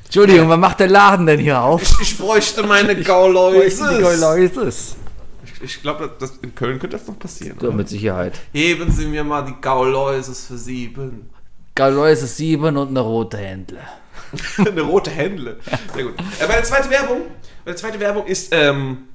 Entschuldigung, 0.04 0.48
wann 0.48 0.60
macht 0.60 0.80
der 0.80 0.88
Laden 0.88 1.26
denn 1.26 1.40
hier 1.40 1.60
auf? 1.60 1.82
Ich, 1.82 2.00
ich 2.00 2.18
bräuchte 2.18 2.62
meine 2.64 2.94
Gauloises. 3.02 3.78
Gauloises. 3.80 4.96
Ich, 5.44 5.62
ich 5.62 5.82
glaube, 5.82 6.14
das, 6.18 6.36
in 6.42 6.54
Köln 6.54 6.78
könnte 6.78 6.98
das 6.98 7.06
noch 7.06 7.18
passieren. 7.18 7.56
So, 7.60 7.72
mit 7.72 7.88
Sicherheit. 7.88 8.38
Heben 8.52 8.90
Sie 8.92 9.06
mir 9.06 9.24
mal 9.24 9.42
die 9.42 9.54
Gauloises 9.60 10.46
für 10.46 10.58
sieben. 10.58 11.30
Gauloises 11.74 12.36
7 12.36 12.76
und 12.76 12.88
eine 12.88 13.00
rote 13.00 13.38
Händle. 13.38 13.80
Eine 14.58 14.82
rote 14.82 15.10
Händle. 15.10 15.58
Sehr 15.94 16.04
gut. 16.04 16.14
Äh, 16.40 16.46
meine 16.46 16.62
zweite 16.62 16.90
Werbung, 16.90 17.22
meine 17.64 17.76
zweite 17.76 18.00
Werbung 18.00 18.26
ist, 18.26 18.48
ähm, 18.52 19.08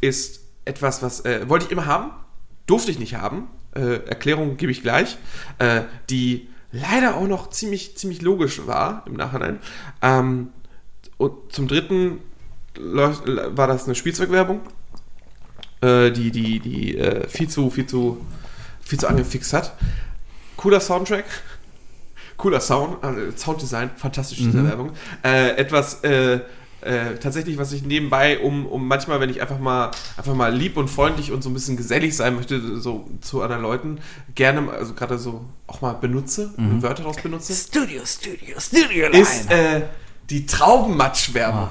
ist 0.00 0.41
etwas, 0.64 1.02
was 1.02 1.24
äh, 1.24 1.48
wollte 1.48 1.66
ich 1.66 1.70
immer 1.72 1.86
haben, 1.86 2.10
durfte 2.66 2.90
ich 2.90 2.98
nicht 2.98 3.14
haben. 3.14 3.48
Äh, 3.74 4.04
Erklärung 4.06 4.56
gebe 4.56 4.70
ich 4.72 4.82
gleich. 4.82 5.16
Äh, 5.58 5.82
die 6.10 6.48
leider 6.72 7.16
auch 7.16 7.26
noch 7.26 7.50
ziemlich, 7.50 7.96
ziemlich 7.96 8.22
logisch 8.22 8.66
war 8.66 9.02
im 9.06 9.14
Nachhinein. 9.14 9.58
Ähm, 10.00 10.48
und 11.18 11.52
zum 11.52 11.68
dritten 11.68 12.18
läuft- 12.76 13.24
war 13.26 13.66
das 13.66 13.84
eine 13.84 13.94
Spielzeugwerbung, 13.94 14.60
äh, 15.82 16.10
die, 16.10 16.30
die, 16.30 16.60
die 16.60 16.96
äh, 16.96 17.28
viel 17.28 17.48
zu, 17.48 17.70
viel 17.70 17.86
zu, 17.86 18.24
viel 18.82 18.98
zu 18.98 19.08
angefixt 19.08 19.52
hat. 19.52 19.74
Cooler 20.56 20.80
Soundtrack. 20.80 21.24
Cooler 22.38 22.60
Sound, 22.60 23.04
also 23.04 23.20
Sounddesign, 23.36 23.90
fantastisch 23.96 24.38
diese 24.38 24.64
Werbung. 24.66 24.92
Äh, 25.22 25.50
etwas, 25.56 26.02
äh, 26.02 26.40
äh, 26.82 27.14
tatsächlich, 27.18 27.58
was 27.58 27.72
ich 27.72 27.82
nebenbei, 27.84 28.38
um, 28.40 28.66
um 28.66 28.86
manchmal, 28.88 29.20
wenn 29.20 29.30
ich 29.30 29.40
einfach 29.40 29.58
mal, 29.58 29.90
einfach 30.16 30.34
mal 30.34 30.54
lieb 30.54 30.76
und 30.76 30.88
freundlich 30.88 31.32
und 31.32 31.42
so 31.42 31.50
ein 31.50 31.54
bisschen 31.54 31.76
gesellig 31.76 32.16
sein 32.16 32.34
möchte, 32.36 32.80
so 32.80 33.08
zu 33.20 33.42
anderen 33.42 33.62
Leuten, 33.62 33.98
gerne, 34.34 34.60
mal- 34.62 34.76
also 34.76 34.92
gerade 34.94 35.18
so 35.18 35.44
auch 35.66 35.80
mal 35.80 35.92
benutze, 35.94 36.52
Wörter 36.82 37.02
daraus 37.02 37.16
benutze, 37.22 37.54
Studio, 37.54 38.02
Studio, 38.04 38.58
Studio 38.58 39.08
ist 39.10 39.50
äh, 39.50 39.82
die 40.30 40.46
Traubenmatsch-Werbung. 40.46 41.70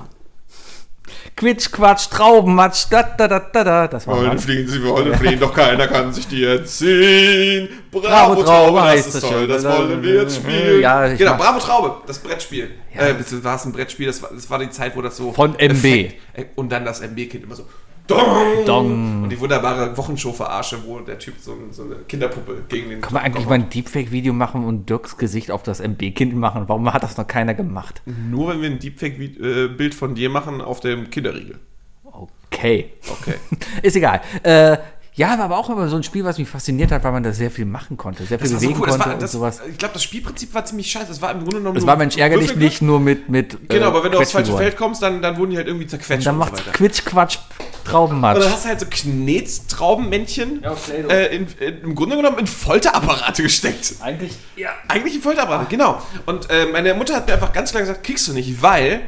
Quitsch, 1.35 1.71
Quatsch, 1.71 2.09
Traubenmatsch, 2.09 2.85
da, 2.89 3.03
da, 3.03 3.27
da, 3.27 3.39
da, 3.39 3.63
da. 3.63 3.87
Das 3.87 4.05
war 4.07 4.17
Wollen 4.17 4.27
mal. 4.27 4.37
fliehen, 4.39 4.67
sie 4.67 4.83
wollen 4.83 5.13
fliehen, 5.15 5.39
doch 5.39 5.53
keiner 5.53 5.87
kann 5.87 6.11
sich 6.13 6.27
die 6.27 6.43
entziehen. 6.45 7.69
Bravo, 7.91 8.01
Bravo, 8.07 8.33
Traube, 8.35 8.45
Traube 8.45 8.77
das 8.79 8.87
heißt 8.87 9.07
ist 9.07 9.15
das 9.15 9.29
toll, 9.29 9.47
das 9.47 9.63
wollen 9.63 10.03
wir 10.03 10.13
jetzt 10.21 10.35
spielen. 10.37 10.81
Ja, 10.81 11.07
genau, 11.07 11.35
Bravo 11.37 11.59
Traube, 11.59 11.95
das 12.07 12.19
Brettspiel. 12.19 12.71
Ja. 12.95 13.07
Äh, 13.07 13.43
war 13.43 13.55
es 13.55 13.65
ein 13.65 13.71
Brettspiel, 13.71 14.07
das 14.07 14.21
war, 14.21 14.29
das 14.33 14.49
war 14.49 14.59
die 14.59 14.69
Zeit, 14.69 14.95
wo 14.95 15.01
das 15.01 15.17
so... 15.17 15.31
Von 15.31 15.55
MB. 15.57 15.61
Effekt- 15.85 16.15
Und 16.55 16.71
dann 16.71 16.85
das 16.85 17.01
MB-Kind 17.01 17.43
immer 17.43 17.55
so... 17.55 17.65
Dong! 18.11 18.65
Dong. 18.65 19.23
Und 19.23 19.29
die 19.29 19.39
wunderbare 19.39 19.95
Wochenshow-Verarsche, 19.97 20.79
wo 20.85 20.99
der 20.99 21.19
Typ 21.19 21.35
so, 21.39 21.57
so 21.71 21.83
eine 21.83 21.95
Kinderpuppe 22.07 22.63
gegen 22.67 22.89
den. 22.89 23.01
Kann 23.01 23.13
man 23.13 23.23
eigentlich 23.23 23.47
mal 23.47 23.55
ein 23.55 23.69
Deepfake-Video 23.69 24.33
machen 24.33 24.65
und 24.65 24.89
Dirks 24.89 25.17
Gesicht 25.17 25.51
auf 25.51 25.63
das 25.63 25.79
MB-Kind 25.79 26.35
machen? 26.35 26.63
Warum 26.67 26.91
hat 26.91 27.03
das 27.03 27.17
noch 27.17 27.27
keiner 27.27 27.53
gemacht? 27.53 28.01
Nur 28.05 28.49
wenn 28.49 28.61
wir 28.61 28.69
ein 28.69 28.79
Deepfake-Bild 28.79 29.93
von 29.93 30.15
dir 30.15 30.29
machen 30.29 30.61
auf 30.61 30.79
dem 30.79 31.09
Kinderriegel. 31.09 31.59
Okay. 32.03 32.91
Okay. 33.09 33.35
Ist 33.81 33.95
egal. 33.95 34.21
Äh, 34.43 34.77
ja, 35.13 35.37
war 35.37 35.45
aber 35.45 35.57
auch 35.57 35.69
immer 35.69 35.89
so 35.89 35.97
ein 35.97 36.03
Spiel, 36.03 36.23
was 36.23 36.37
mich 36.37 36.47
fasziniert 36.47 36.91
hat, 36.91 37.03
weil 37.03 37.11
man 37.11 37.21
da 37.21 37.33
sehr 37.33 37.51
viel 37.51 37.65
machen 37.65 37.97
konnte, 37.97 38.23
sehr 38.25 38.39
viel 38.39 38.45
Das 38.45 38.53
war 38.53 38.59
so 38.59 38.65
bewegen 38.65 38.79
cool. 38.79 38.87
Das 38.87 38.95
konnte 38.95 39.07
war, 39.07 39.13
und 39.15 39.21
das, 39.21 39.31
sowas. 39.33 39.61
ich 39.69 39.77
glaube, 39.77 39.93
das 39.93 40.03
Spielprinzip 40.03 40.53
war 40.53 40.63
ziemlich 40.63 40.89
scheiße. 40.89 41.07
Das 41.07 41.21
war 41.21 41.31
im 41.31 41.39
Grunde 41.39 41.57
genommen 41.57 41.77
nur 41.77 41.87
war 41.87 41.97
Mensch 41.97 42.15
ärgerlich 42.15 42.55
nicht 42.55 42.81
nur 42.81 42.99
mit 42.99 43.27
mit 43.27 43.69
Genau, 43.69 43.85
äh, 43.85 43.87
aber 43.87 44.03
wenn 44.05 44.11
du 44.13 44.19
aufs 44.19 44.31
falsche. 44.31 44.55
Feld 44.55 44.77
kommst, 44.77 45.03
dann, 45.03 45.21
dann 45.21 45.37
wurden 45.37 45.51
die 45.51 45.57
halt 45.57 45.67
irgendwie 45.67 45.87
zerquetscht 45.87 46.25
dann 46.25 46.35
und 46.35 46.39
macht's 46.39 46.63
so. 46.63 46.71
Quitsch, 46.71 47.03
Quatsch, 47.03 47.39
Und 47.83 47.91
Traubenmatsch. 47.91 48.39
dann 48.39 48.51
hast 48.51 48.65
du 48.65 48.69
halt 48.69 48.79
so 48.79 48.85
Knetstraubenmännchen 48.89 50.61
Ja, 50.63 50.75
äh, 51.09 51.35
in, 51.35 51.47
in, 51.59 51.81
im 51.81 51.95
Grunde 51.95 52.15
genommen 52.15 52.39
in 52.39 52.47
Folterapparate 52.47 53.43
gesteckt. 53.43 53.95
Eigentlich, 54.01 54.33
ja. 54.55 54.69
Eigentlich 54.87 55.15
in 55.15 55.21
Folterapparate, 55.21 55.67
genau. 55.69 56.01
Und 56.25 56.49
äh, 56.49 56.65
meine 56.67 56.93
Mutter 56.93 57.15
hat 57.15 57.27
mir 57.27 57.33
einfach 57.33 57.53
ganz 57.53 57.71
klar 57.71 57.81
gesagt, 57.81 58.03
kriegst 58.03 58.27
du 58.27 58.33
nicht, 58.33 58.61
weil 58.61 59.01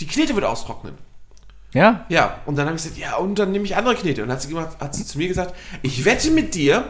die 0.00 0.06
Knete 0.06 0.34
wird 0.34 0.44
austrocknen. 0.44 0.94
Ja? 1.72 2.06
Ja, 2.08 2.40
und 2.46 2.56
dann 2.56 2.66
habe 2.66 2.76
ich 2.76 2.82
gesagt, 2.82 2.98
ja, 2.98 3.16
und 3.16 3.38
dann 3.38 3.52
nehme 3.52 3.64
ich 3.64 3.76
andere 3.76 3.94
Knete. 3.94 4.22
Und 4.22 4.28
dann 4.28 4.36
hat 4.36 4.42
sie, 4.42 4.48
gemacht, 4.48 4.76
hat 4.80 4.94
sie 4.94 5.04
zu 5.04 5.18
mir 5.18 5.28
gesagt, 5.28 5.54
ich 5.82 6.04
wette 6.04 6.30
mit 6.30 6.54
dir, 6.54 6.84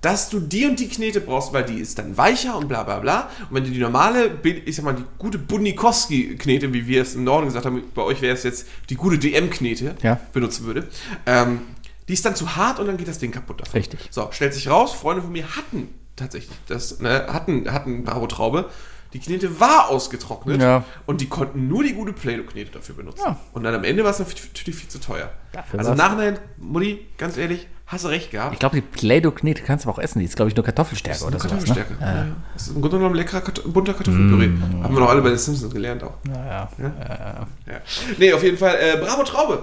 dass 0.00 0.28
du 0.30 0.38
die 0.40 0.64
und 0.66 0.78
die 0.78 0.88
Knete 0.88 1.20
brauchst, 1.20 1.52
weil 1.52 1.64
die 1.64 1.80
ist 1.80 1.98
dann 1.98 2.16
weicher 2.16 2.56
und 2.56 2.68
bla 2.68 2.82
bla 2.84 2.98
bla. 3.00 3.28
Und 3.50 3.56
wenn 3.56 3.64
du 3.64 3.70
die 3.70 3.78
normale, 3.80 4.30
ich 4.64 4.76
sag 4.76 4.84
mal, 4.84 4.94
die 4.94 5.04
gute 5.18 5.38
Bunikowski-Knete, 5.38 6.72
wie 6.72 6.86
wir 6.86 7.02
es 7.02 7.14
im 7.14 7.24
Norden 7.24 7.46
gesagt 7.46 7.66
haben, 7.66 7.82
bei 7.94 8.02
euch 8.02 8.20
wäre 8.20 8.34
es 8.34 8.42
jetzt 8.44 8.66
die 8.90 8.94
gute 8.94 9.18
DM-Knete, 9.18 9.96
Ja. 10.02 10.20
benutzen 10.32 10.64
würde, 10.66 10.88
ähm, 11.26 11.60
die 12.08 12.12
ist 12.14 12.24
dann 12.24 12.36
zu 12.36 12.56
hart 12.56 12.78
und 12.78 12.86
dann 12.86 12.96
geht 12.96 13.08
das 13.08 13.18
Ding 13.18 13.30
kaputt 13.32 13.60
davon. 13.60 13.72
Richtig. 13.78 14.00
So, 14.10 14.28
stellt 14.30 14.54
sich 14.54 14.68
raus, 14.68 14.92
Freunde 14.94 15.22
von 15.22 15.32
mir 15.32 15.44
hatten 15.56 15.88
tatsächlich 16.16 16.56
das, 16.68 17.00
ne, 17.00 17.26
hatten, 17.28 17.70
hatten 17.72 18.04
Bravo-Traube. 18.04 18.70
Die 19.14 19.20
Knete 19.20 19.58
war 19.58 19.88
ausgetrocknet 19.88 20.60
Ja. 20.60 20.84
und 21.06 21.20
die 21.22 21.28
konnten 21.28 21.66
nur 21.68 21.82
die 21.82 21.94
gute 21.94 22.12
Play-Doh-Knete 22.12 22.70
dafür 22.72 22.94
benutzen. 22.94 23.22
Ja. 23.24 23.38
Und 23.52 23.62
dann 23.62 23.74
am 23.74 23.84
Ende 23.84 24.04
war 24.04 24.10
es 24.10 24.18
natürlich 24.18 24.76
viel 24.76 24.88
zu 24.88 25.00
teuer. 25.00 25.30
Dafür 25.52 25.78
also 25.78 25.94
Nachhinein, 25.94 26.38
Mutti, 26.58 27.06
ganz 27.16 27.36
ehrlich, 27.38 27.66
hast 27.88 28.04
du 28.04 28.08
recht 28.08 28.30
gehabt. 28.30 28.52
Ich 28.52 28.58
glaube, 28.60 28.76
die 28.76 28.82
Play-Doh-Knete 28.82 29.62
kannst 29.62 29.84
du 29.84 29.88
aber 29.88 29.98
auch 29.98 30.02
essen. 30.02 30.20
Die 30.20 30.24
ist, 30.26 30.36
glaube 30.36 30.50
ich, 30.50 30.56
nur 30.56 30.64
Kartoffelstärke 30.64 31.24
oder 31.24 31.38
sowas. 31.38 31.50
Kartoffelstärke. 31.64 31.94
Ne? 31.94 32.00
Ja. 32.00 32.26
Das 32.54 32.62
ist 32.68 32.74
im 32.76 32.80
Grunde 32.80 32.98
genommen 32.98 33.14
leckerer 33.16 33.42
bunter 33.66 33.94
Kartoffelpüree. 33.94 34.48
Mm. 34.48 34.82
Haben 34.84 34.94
wir 34.94 35.00
noch 35.00 35.10
alle 35.10 35.22
bei 35.22 35.30
den 35.30 35.38
Simpsons 35.38 35.72
gelernt 35.72 36.02
auch. 36.04 36.14
Ja. 36.28 36.68
Ja. 36.78 37.46
Ja. 37.66 37.80
Nee, 38.18 38.32
auf 38.32 38.42
jeden 38.44 38.58
Fall, 38.58 38.76
äh, 38.80 38.96
bravo 38.98 39.22
Traube. 39.24 39.62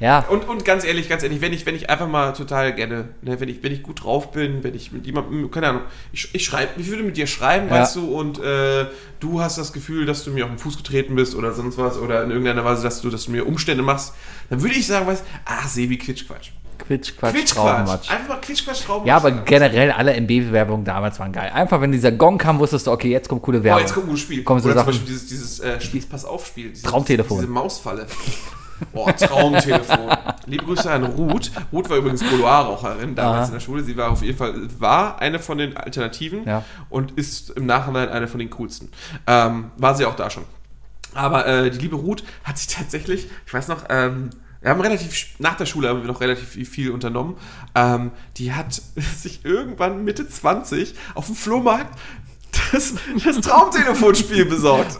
ja. 0.00 0.20
Und, 0.28 0.48
und 0.48 0.64
ganz 0.64 0.84
ehrlich, 0.84 1.08
ganz 1.08 1.22
ehrlich, 1.22 1.40
wenn 1.40 1.52
ich, 1.52 1.64
wenn 1.66 1.74
ich 1.74 1.88
einfach 1.90 2.08
mal 2.08 2.32
total 2.32 2.74
gerne, 2.74 3.08
ne, 3.22 3.40
wenn 3.40 3.48
ich, 3.48 3.62
wenn 3.62 3.72
ich 3.72 3.82
gut 3.82 4.02
drauf 4.04 4.32
bin, 4.32 4.62
wenn 4.64 4.74
ich 4.74 4.92
mit 4.92 5.06
jemandem, 5.06 5.50
keine 5.50 5.68
Ahnung, 5.68 5.82
ich, 6.12 6.34
ich 6.34 6.44
schreibe, 6.44 6.80
ich 6.80 6.88
würde 6.88 7.02
mit 7.02 7.16
dir 7.16 7.26
schreiben, 7.26 7.68
Ja. 7.68 7.80
weißt 7.82 7.96
du, 7.96 8.06
und 8.14 8.38
äh, 8.38 8.86
du 9.20 9.40
hast 9.40 9.58
das 9.58 9.72
Gefühl, 9.72 10.06
dass 10.06 10.24
du 10.24 10.30
mir 10.30 10.44
auf 10.44 10.50
den 10.50 10.58
Fuß 10.58 10.76
getreten 10.78 11.14
bist 11.14 11.34
oder 11.34 11.52
sonst 11.52 11.76
was, 11.78 11.98
oder 11.98 12.22
in 12.24 12.30
irgendeiner 12.30 12.64
Weise, 12.64 12.82
dass 12.82 13.00
du, 13.02 13.10
dass 13.10 13.24
du 13.26 13.32
mir 13.32 13.46
Umstände 13.46 13.82
machst, 13.82 14.14
dann 14.50 14.62
würde 14.62 14.74
ich 14.76 14.86
sagen, 14.86 15.06
weißt 15.06 15.24
ach, 15.44 15.68
Sebi. 15.68 15.96
Quitsch, 15.98 16.26
Quatsch, 16.26 16.50
Quitschquatsch. 16.78 17.46
Traubenmatsch. 17.54 18.10
Einfach 18.10 18.28
mal 18.28 18.40
Quitschquatsch, 18.40 18.84
Traubenmatsch. 18.84 19.08
Ja, 19.08 19.16
aber 19.16 19.30
generell 19.30 19.90
alle 19.92 20.14
MB-Werbungen 20.14 20.84
damals 20.84 21.18
waren 21.18 21.32
geil. 21.32 21.50
Einfach, 21.52 21.80
wenn 21.80 21.92
dieser 21.92 22.12
Gong 22.12 22.38
kam, 22.38 22.58
wusstest 22.58 22.86
du, 22.86 22.92
okay, 22.92 23.10
jetzt 23.10 23.28
kommt 23.28 23.42
coole 23.42 23.60
Oh, 23.60 23.64
Werbung. 23.64 23.80
jetzt 23.82 23.94
kommt 23.94 24.06
ein 24.06 24.08
gutes 24.10 24.22
Spiel. 24.22 24.42
Kommen 24.44 24.60
so 24.60 24.68
Oder 24.68 24.80
Sachen. 24.80 24.92
zum 24.92 25.00
Beispiel 25.02 25.14
dieses, 25.14 25.26
dieses 25.28 25.60
äh, 25.60 25.80
Spiel, 25.80 26.02
Pass 26.08 26.24
auf 26.24 26.46
Spiel. 26.46 26.70
Diese, 26.70 26.86
Traumtelefon. 26.86 27.38
Diese 27.38 27.50
Mausfalle. 27.50 28.06
Boah, 28.92 29.14
Traumtelefon. 29.16 30.10
Liebe 30.46 30.64
Grüße 30.64 30.90
an 30.90 31.04
Ruth. 31.04 31.50
Ruth 31.72 31.88
war 31.88 31.96
übrigens 31.96 32.22
Goloir-Raucherin 32.28 33.14
damals 33.14 33.36
Aha. 33.38 33.46
in 33.46 33.52
der 33.54 33.60
Schule. 33.60 33.82
Sie 33.82 33.96
war 33.96 34.10
auf 34.10 34.22
jeden 34.22 34.36
Fall, 34.36 34.54
war 34.78 35.18
eine 35.20 35.38
von 35.38 35.56
den 35.58 35.76
Alternativen 35.76 36.44
Ja. 36.46 36.62
und 36.90 37.12
ist 37.12 37.50
im 37.50 37.64
Nachhinein 37.66 38.10
eine 38.10 38.28
von 38.28 38.38
den 38.38 38.50
coolsten. 38.50 38.90
Ähm, 39.26 39.70
war 39.78 39.94
sie 39.94 40.04
auch 40.04 40.14
da 40.14 40.28
schon. 40.28 40.44
Aber 41.14 41.46
äh, 41.46 41.70
die 41.70 41.78
liebe 41.78 41.96
Ruth 41.96 42.22
hat 42.44 42.58
sich 42.58 42.66
tatsächlich, 42.66 43.28
ich 43.46 43.54
weiß 43.54 43.68
noch, 43.68 43.84
ähm, 43.88 44.28
wir 44.66 44.70
haben 44.72 44.80
relativ, 44.80 45.26
nach 45.38 45.56
der 45.56 45.64
Schule 45.64 45.88
haben 45.88 46.00
wir 46.00 46.08
noch 46.08 46.20
relativ 46.20 46.68
viel, 46.68 46.90
unternommen. 46.90 47.36
Ähm, 47.76 48.10
die 48.36 48.52
hat 48.52 48.82
sich 49.16 49.44
irgendwann 49.44 50.04
Mitte 50.04 50.28
20 50.28 50.94
auf 51.14 51.26
dem 51.26 51.36
Flohmarkt 51.36 51.96
das, 52.72 52.94
das 53.24 53.40
Traumtelefonspiel 53.42 54.44
besorgt. 54.46 54.98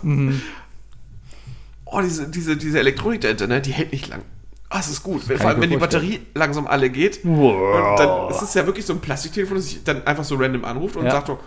Oh, 1.85 2.01
diese, 2.01 2.29
diese, 2.29 2.57
diese 2.57 2.79
Elektronik 2.79 3.23
dahinter, 3.23 3.47
ne, 3.49 3.61
die 3.61 3.73
hält 3.73 3.91
nicht 3.93 4.09
lang. 4.09 4.23
Ah, 4.69 4.79
es 4.81 4.89
ist 4.89 5.03
gut. 5.03 5.29
Wenn, 5.29 5.39
vor 5.39 5.51
allem, 5.51 5.61
wenn 5.61 5.71
die. 5.71 5.77
Batterie 5.77 6.21
langsam 6.35 6.67
alle 6.67 6.91
geht. 6.91 7.25
Und 7.25 7.97
dann 7.99 8.29
ist 8.31 8.43
es 8.43 8.55
ja 8.55 8.67
wirklich 8.67 8.87
so 8.87 8.93
ein 8.93 9.01
Plastiktelefon, 9.01 9.57
das 9.57 9.67
sich 9.67 9.83
dann 9.85 10.07
einfach 10.07 10.25
so 10.25 10.37
random 10.37 10.65
anruft 10.65 10.97
und 10.97 11.07
Ja. 11.07 11.11
sagt 11.13 11.27
so, 11.29 11.39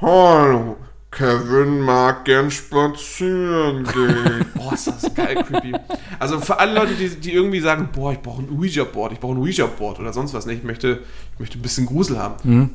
Hallo, 0.00 0.76
Kevin 1.10 1.80
mag 1.80 2.24
gern 2.24 2.50
spazieren 2.50 3.84
gehen. 3.84 4.46
boah, 4.54 4.72
ist 4.74 4.86
das 4.86 5.14
geil, 5.14 5.42
creepy. 5.46 5.72
Also 6.18 6.40
für 6.40 6.58
alle 6.58 6.74
Leute, 6.74 6.94
die, 6.94 7.08
die 7.08 7.32
irgendwie 7.32 7.60
sagen, 7.60 7.88
boah, 7.92 8.12
ich 8.12 8.18
brauche 8.18 8.42
ein 8.42 8.50
Ouija-Board, 8.50 9.12
ich 9.12 9.20
brauche 9.20 9.34
ein 9.34 9.38
Ouija-Board 9.38 10.00
oder 10.00 10.12
sonst 10.12 10.34
was, 10.34 10.46
ne? 10.46 10.52
ich, 10.52 10.62
möchte, 10.62 11.00
ich 11.34 11.40
möchte 11.40 11.58
ein 11.58 11.62
bisschen 11.62 11.86
Grusel 11.86 12.18
haben. 12.18 12.34
Mhm. 12.42 12.70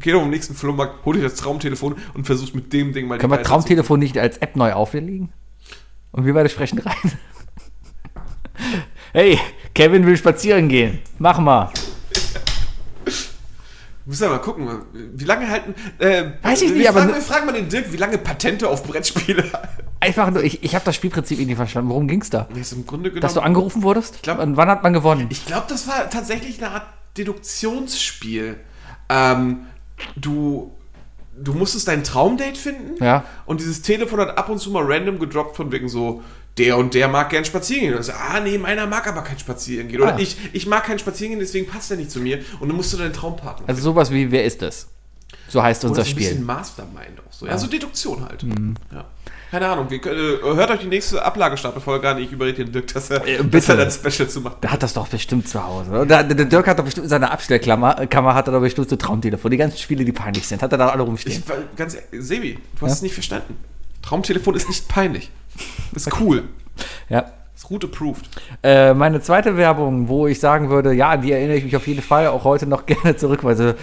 Geh 0.00 0.12
doch 0.12 0.22
am 0.22 0.30
nächsten 0.30 0.54
Flohmarkt, 0.54 1.04
hol 1.04 1.16
dir 1.16 1.22
das 1.22 1.34
Traumtelefon 1.34 1.96
und 2.14 2.24
versuch 2.24 2.54
mit 2.54 2.72
dem 2.72 2.92
Ding 2.92 3.08
mal 3.08 3.18
Können 3.18 3.32
wir 3.32 3.42
Traumtelefon 3.42 3.98
nicht 3.98 4.16
als 4.16 4.38
App 4.38 4.54
neu 4.54 4.72
auflegen? 4.72 5.30
Und 6.12 6.24
wir 6.24 6.34
beide 6.34 6.48
sprechen 6.48 6.78
rein. 6.78 6.94
Hey, 9.12 9.38
Kevin 9.72 10.04
will 10.06 10.18
spazieren 10.18 10.68
gehen. 10.68 10.98
Mach 11.18 11.38
mal. 11.38 11.70
Müssen 14.08 14.22
wir 14.22 14.30
mal 14.30 14.38
gucken, 14.38 14.66
wie 14.92 15.24
lange 15.26 15.50
halten. 15.50 15.74
Äh, 15.98 16.30
Weiß 16.40 16.62
ich 16.62 16.72
nicht, 16.72 16.88
aber 16.88 17.00
fragen, 17.00 17.10
ne- 17.12 17.16
wir 17.18 17.22
fragen 17.22 17.44
mal 17.46 17.52
den 17.52 17.68
Dirk, 17.68 17.92
wie 17.92 17.98
lange 17.98 18.16
Patente 18.16 18.66
auf 18.66 18.82
Brettspiele 18.84 19.44
Einfach 20.00 20.30
nur, 20.30 20.42
ich, 20.42 20.64
ich 20.64 20.74
habe 20.74 20.84
das 20.84 20.94
Spielprinzip 20.96 21.38
irgendwie 21.38 21.56
verstanden. 21.56 21.90
Worum 21.90 22.08
ging's 22.08 22.30
da? 22.30 22.48
Nee, 22.54 22.62
im 22.72 22.86
Grunde 22.86 23.10
genommen. 23.10 23.20
Dass 23.20 23.34
du 23.34 23.40
angerufen 23.40 23.82
wurdest? 23.82 24.22
glaub- 24.22 24.38
Und 24.38 24.56
wann 24.56 24.68
hat 24.70 24.82
man 24.82 24.94
gewonnen? 24.94 25.26
Ich 25.28 25.44
glaube, 25.44 25.66
das 25.68 25.86
war 25.88 26.08
tatsächlich 26.08 26.56
eine 26.62 26.70
Art 26.72 26.86
Deduktionsspiel. 27.18 28.56
Ähm, 29.10 29.66
du, 30.16 30.72
du 31.36 31.52
musstest 31.52 31.88
dein 31.88 32.04
Traumdate 32.04 32.58
finden. 32.58 33.02
Ja. 33.04 33.24
Und 33.46 33.60
dieses 33.60 33.82
Telefon 33.82 34.20
hat 34.20 34.38
ab 34.38 34.48
und 34.48 34.58
zu 34.58 34.70
mal 34.70 34.84
random 34.90 35.18
gedroppt 35.18 35.56
von 35.56 35.70
wegen 35.72 35.88
so, 35.88 36.22
der 36.58 36.76
und 36.76 36.94
der 36.94 37.08
mag 37.08 37.30
gern 37.30 37.44
spazieren 37.44 37.88
gehen. 37.88 37.94
Und 37.96 38.02
so, 38.02 38.12
ah, 38.12 38.40
nee, 38.40 38.58
meiner 38.58 38.86
mag 38.86 39.06
aber 39.06 39.22
kein 39.22 39.38
Spazieren 39.38 39.88
gehen. 39.88 40.00
Oder 40.02 40.14
Ah. 40.14 40.18
ich, 40.18 40.36
ich 40.52 40.66
mag 40.66 40.84
kein 40.84 40.98
Spazieren 40.98 41.32
gehen, 41.32 41.40
deswegen 41.40 41.66
passt 41.66 41.90
er 41.90 41.96
nicht 41.96 42.10
zu 42.10 42.20
mir. 42.20 42.40
Und 42.60 42.68
dann 42.68 42.76
musst 42.76 42.92
du 42.92 42.96
deinen 42.96 43.12
Traumpartner 43.12 43.68
Also 43.68 43.80
sowas 43.82 44.10
wie, 44.10 44.30
wer 44.30 44.44
ist 44.44 44.62
es? 44.62 44.88
So 45.48 45.62
heißt 45.62 45.82
Oder 45.84 45.90
unser 45.90 46.04
so 46.04 46.10
ein 46.10 46.16
bisschen 46.16 46.32
Spiel. 46.34 46.44
Mastermind 46.44 47.20
auch 47.26 47.32
so. 47.32 47.46
Ja, 47.46 47.56
so 47.58 47.66
Deduktion 47.66 48.24
halt. 48.28 48.42
Mhm. 48.42 48.74
Ja. 48.92 49.04
Keine 49.50 49.66
Ahnung, 49.66 49.88
wir, 49.88 50.04
äh, 50.04 50.38
hört 50.42 50.70
euch 50.70 50.80
die 50.80 50.86
nächste 50.88 51.24
Ablagestapelfolge 51.24 52.06
an. 52.06 52.18
Ich 52.18 52.30
überrede 52.32 52.64
den 52.64 52.72
Dirk, 52.72 52.92
dass 52.92 53.08
er, 53.10 53.26
Äh, 53.26 53.42
dass 53.42 53.68
er 53.70 53.76
dann 53.78 53.90
Special 53.90 54.28
zu 54.28 54.42
macht. 54.42 54.62
Der 54.62 54.72
hat 54.72 54.82
das 54.82 54.92
doch 54.92 55.08
bestimmt 55.08 55.48
zu 55.48 55.62
Hause. 55.64 55.90
oder? 55.90 56.04
Der, 56.04 56.22
der 56.24 56.44
Dirk 56.44 56.66
hat 56.66 56.78
doch 56.78 56.84
bestimmt 56.84 57.04
in 57.04 57.08
seiner 57.10 57.30
Abstellkammer 57.30 58.06
Kammer 58.08 58.34
hat 58.34 58.46
er 58.48 58.52
doch 58.52 58.60
bestimmt 58.60 58.90
so 58.90 58.96
Traumtelefon. 58.96 59.50
Die 59.50 59.56
ganzen 59.56 59.78
Spiele, 59.78 60.04
die 60.04 60.12
peinlich 60.12 60.46
sind, 60.46 60.60
hat 60.62 60.72
er 60.72 60.76
da 60.78 60.88
alle 60.90 61.02
rumstehen. 61.02 61.42
Ich, 61.46 61.76
ganz 61.76 61.96
Sebi, 62.12 62.58
du 62.78 62.86
hast 62.86 62.92
es 62.96 63.02
nicht 63.02 63.14
verstanden. 63.14 63.56
Traumtelefon 64.08 64.54
ist 64.54 64.68
nicht 64.68 64.88
peinlich. 64.88 65.30
Ist 65.94 66.10
cool. 66.20 66.44
Ja. 67.10 67.24
Ist 67.56 67.68
root 67.70 67.82
approved. 67.84 68.28
Äh, 68.62 68.94
meine 68.94 69.20
zweite 69.20 69.56
Werbung, 69.56 70.08
wo 70.08 70.28
ich 70.28 70.38
sagen 70.38 70.70
würde, 70.70 70.92
ja, 70.92 71.16
die 71.16 71.32
erinnere 71.32 71.56
ich 71.56 71.64
mich 71.64 71.74
auf 71.74 71.88
jeden 71.88 72.02
Fall 72.02 72.28
auch 72.28 72.44
heute 72.44 72.66
noch 72.66 72.86
gerne 72.86 73.16
zurück, 73.16 73.42
weil 73.42 73.56
sie 73.56 73.74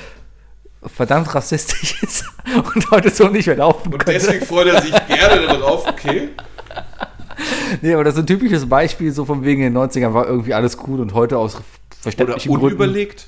verdammt 0.86 1.36
rassistisch 1.36 2.02
ist 2.04 2.24
und 2.74 2.90
heute 2.92 3.10
so 3.10 3.28
nicht 3.28 3.48
mehr 3.48 3.58
laufen 3.58 3.92
Und 3.92 4.00
könnte. 4.00 4.14
deswegen 4.14 4.46
freut 4.46 4.68
er 4.68 4.82
sich 4.82 4.94
gerne 5.08 5.46
darauf, 5.48 5.86
okay? 5.90 6.30
Nee, 7.82 7.94
aber 7.94 8.06
das 8.06 8.14
ist 8.14 8.22
ein 8.22 8.28
typisches 8.28 8.70
Beispiel, 8.70 9.12
so 9.12 9.26
von 9.26 9.44
wegen 9.44 9.62
in 9.64 9.74
den 9.74 9.84
90ern 9.84 10.14
war 10.14 10.26
irgendwie 10.26 10.54
alles 10.54 10.78
cool 10.88 11.02
und 11.02 11.14
heute 11.14 11.38
aus 11.38 11.56
Oder 11.56 11.64
verständlichen 12.02 12.52
Gründen 12.52 12.66
unüberlegt. 12.68 13.28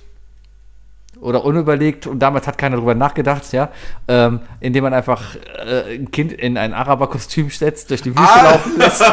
Oder 1.21 1.43
unüberlegt 1.43 2.07
und 2.07 2.19
damals 2.19 2.47
hat 2.47 2.57
keiner 2.57 2.77
drüber 2.77 2.95
nachgedacht, 2.95 3.51
ja, 3.53 3.69
ähm, 4.07 4.39
indem 4.59 4.83
man 4.83 4.93
einfach 4.93 5.35
äh, 5.65 5.95
ein 5.95 6.11
Kind 6.11 6.31
in 6.33 6.57
ein 6.57 6.73
Araberkostüm 6.73 7.49
setzt, 7.49 7.89
durch 7.89 8.01
die 8.01 8.11
Wüste 8.11 8.23
Ah. 8.33 8.51
laufen 8.51 8.77
lässt 8.77 9.03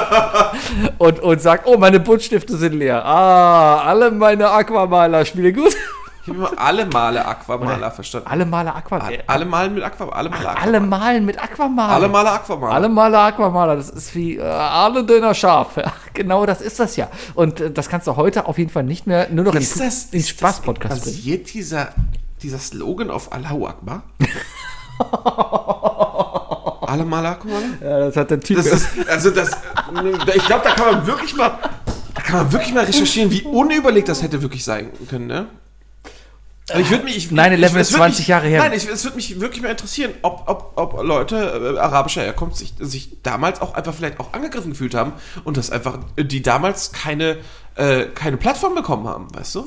und, 0.98 1.20
und 1.20 1.40
sagt, 1.40 1.66
oh, 1.66 1.76
meine 1.78 2.00
Buntstifte 2.00 2.56
sind 2.56 2.74
leer. 2.74 3.04
Ah, 3.04 3.82
alle 3.82 4.10
meine 4.10 4.50
Aquamaler 4.50 5.24
spielen 5.24 5.54
gut. 5.54 5.74
Ich 6.24 6.30
habe 6.30 6.38
immer 6.38 6.58
alle 6.58 6.86
Male 6.86 7.26
Aquamaler 7.26 7.90
verstanden. 7.90 8.28
Alle 8.28 8.46
Male 8.46 8.74
Aqua 8.74 9.10
Alle, 9.26 9.44
Malen 9.44 9.74
mit 9.74 9.84
Aquamaler. 9.84 10.16
Alle 10.16 10.30
Male 10.30 10.56
alle 10.56 10.80
malen 10.80 11.26
mit 11.26 11.38
Aquamaler. 11.38 11.92
Alle 11.92 12.08
Male 12.08 12.30
Aquamaler. 12.30 12.74
Alle 12.74 12.88
Male 12.88 13.18
Aquamaler, 13.18 13.76
das 13.76 13.90
ist 13.90 14.14
wie 14.14 14.38
äh, 14.38 14.42
alle 14.42 15.04
Döner 15.04 15.34
scharf. 15.34 15.76
Ja, 15.84 15.92
genau 16.14 16.46
das 16.46 16.62
ist 16.62 16.80
das 16.80 16.96
ja. 16.96 17.08
Und 17.34 17.60
äh, 17.60 17.70
das 17.70 17.90
kannst 17.90 18.06
du 18.06 18.16
heute 18.16 18.46
auf 18.46 18.56
jeden 18.56 18.70
Fall 18.70 18.84
nicht 18.84 19.06
mehr 19.06 19.28
nur 19.28 19.44
noch 19.44 19.54
ist 19.54 19.76
in, 19.76 19.82
das, 19.82 20.04
in 20.12 20.20
ist 20.20 20.30
Spaß-Podcast 20.30 20.94
das, 20.94 21.04
bringen. 21.04 21.16
Basiert 21.16 21.52
dieser, 21.52 21.88
dieser 22.42 22.58
Slogan 22.58 23.10
auf 23.10 23.30
Allahu 23.30 23.66
Akbar? 23.66 24.04
alle 26.86 27.04
Male 27.04 27.28
Aquamaler? 27.28 27.66
Ja, 27.82 27.98
das 27.98 28.16
hat 28.16 28.30
der 28.30 28.40
Typ. 28.40 28.56
Das 28.56 28.66
ist, 28.66 28.88
also 29.10 29.30
das, 29.30 29.50
ich 30.34 30.46
glaube, 30.46 30.62
da 30.64 30.70
kann 30.70 30.94
man 30.94 31.06
wirklich 31.06 31.36
mal, 31.36 31.58
kann 32.14 32.44
man 32.44 32.52
wirklich 32.52 32.72
mal 32.72 32.84
recherchieren, 32.84 33.30
wie 33.30 33.42
unüberlegt 33.42 34.08
das 34.08 34.22
hätte 34.22 34.40
wirklich 34.40 34.64
sein 34.64 34.90
können, 35.10 35.26
ne? 35.26 35.48
Also 36.70 36.80
ich 36.82 36.90
würde 36.90 37.04
mich. 37.04 37.16
Ich, 37.16 37.28
9/11 37.30 37.54
ich- 37.54 37.62
ist 37.62 37.64
es 37.74 37.74
würd 37.74 37.86
20 38.00 38.18
mich, 38.20 38.28
Jahre 38.28 38.46
her. 38.46 38.62
Nein, 38.62 38.72
ich, 38.72 38.88
es 38.88 39.04
würde 39.04 39.16
mich 39.16 39.38
wirklich 39.40 39.62
mal 39.62 39.70
interessieren, 39.70 40.12
ob, 40.22 40.44
ob, 40.46 40.72
ob 40.76 41.02
Leute 41.02 41.74
äh, 41.76 41.78
arabischer 41.78 42.22
Herkunft 42.22 42.56
sich, 42.56 42.72
sich 42.78 43.22
damals 43.22 43.60
auch 43.60 43.74
einfach 43.74 43.92
vielleicht 43.94 44.18
auch 44.18 44.32
angegriffen 44.32 44.70
gefühlt 44.70 44.94
haben 44.94 45.12
und 45.44 45.56
das 45.58 45.70
einfach, 45.70 45.98
äh, 46.16 46.24
die 46.24 46.40
damals 46.42 46.92
keine, 46.92 47.38
äh, 47.74 48.04
keine 48.06 48.38
Plattform 48.38 48.74
bekommen 48.74 49.06
haben, 49.06 49.26
weißt 49.34 49.56
du? 49.56 49.66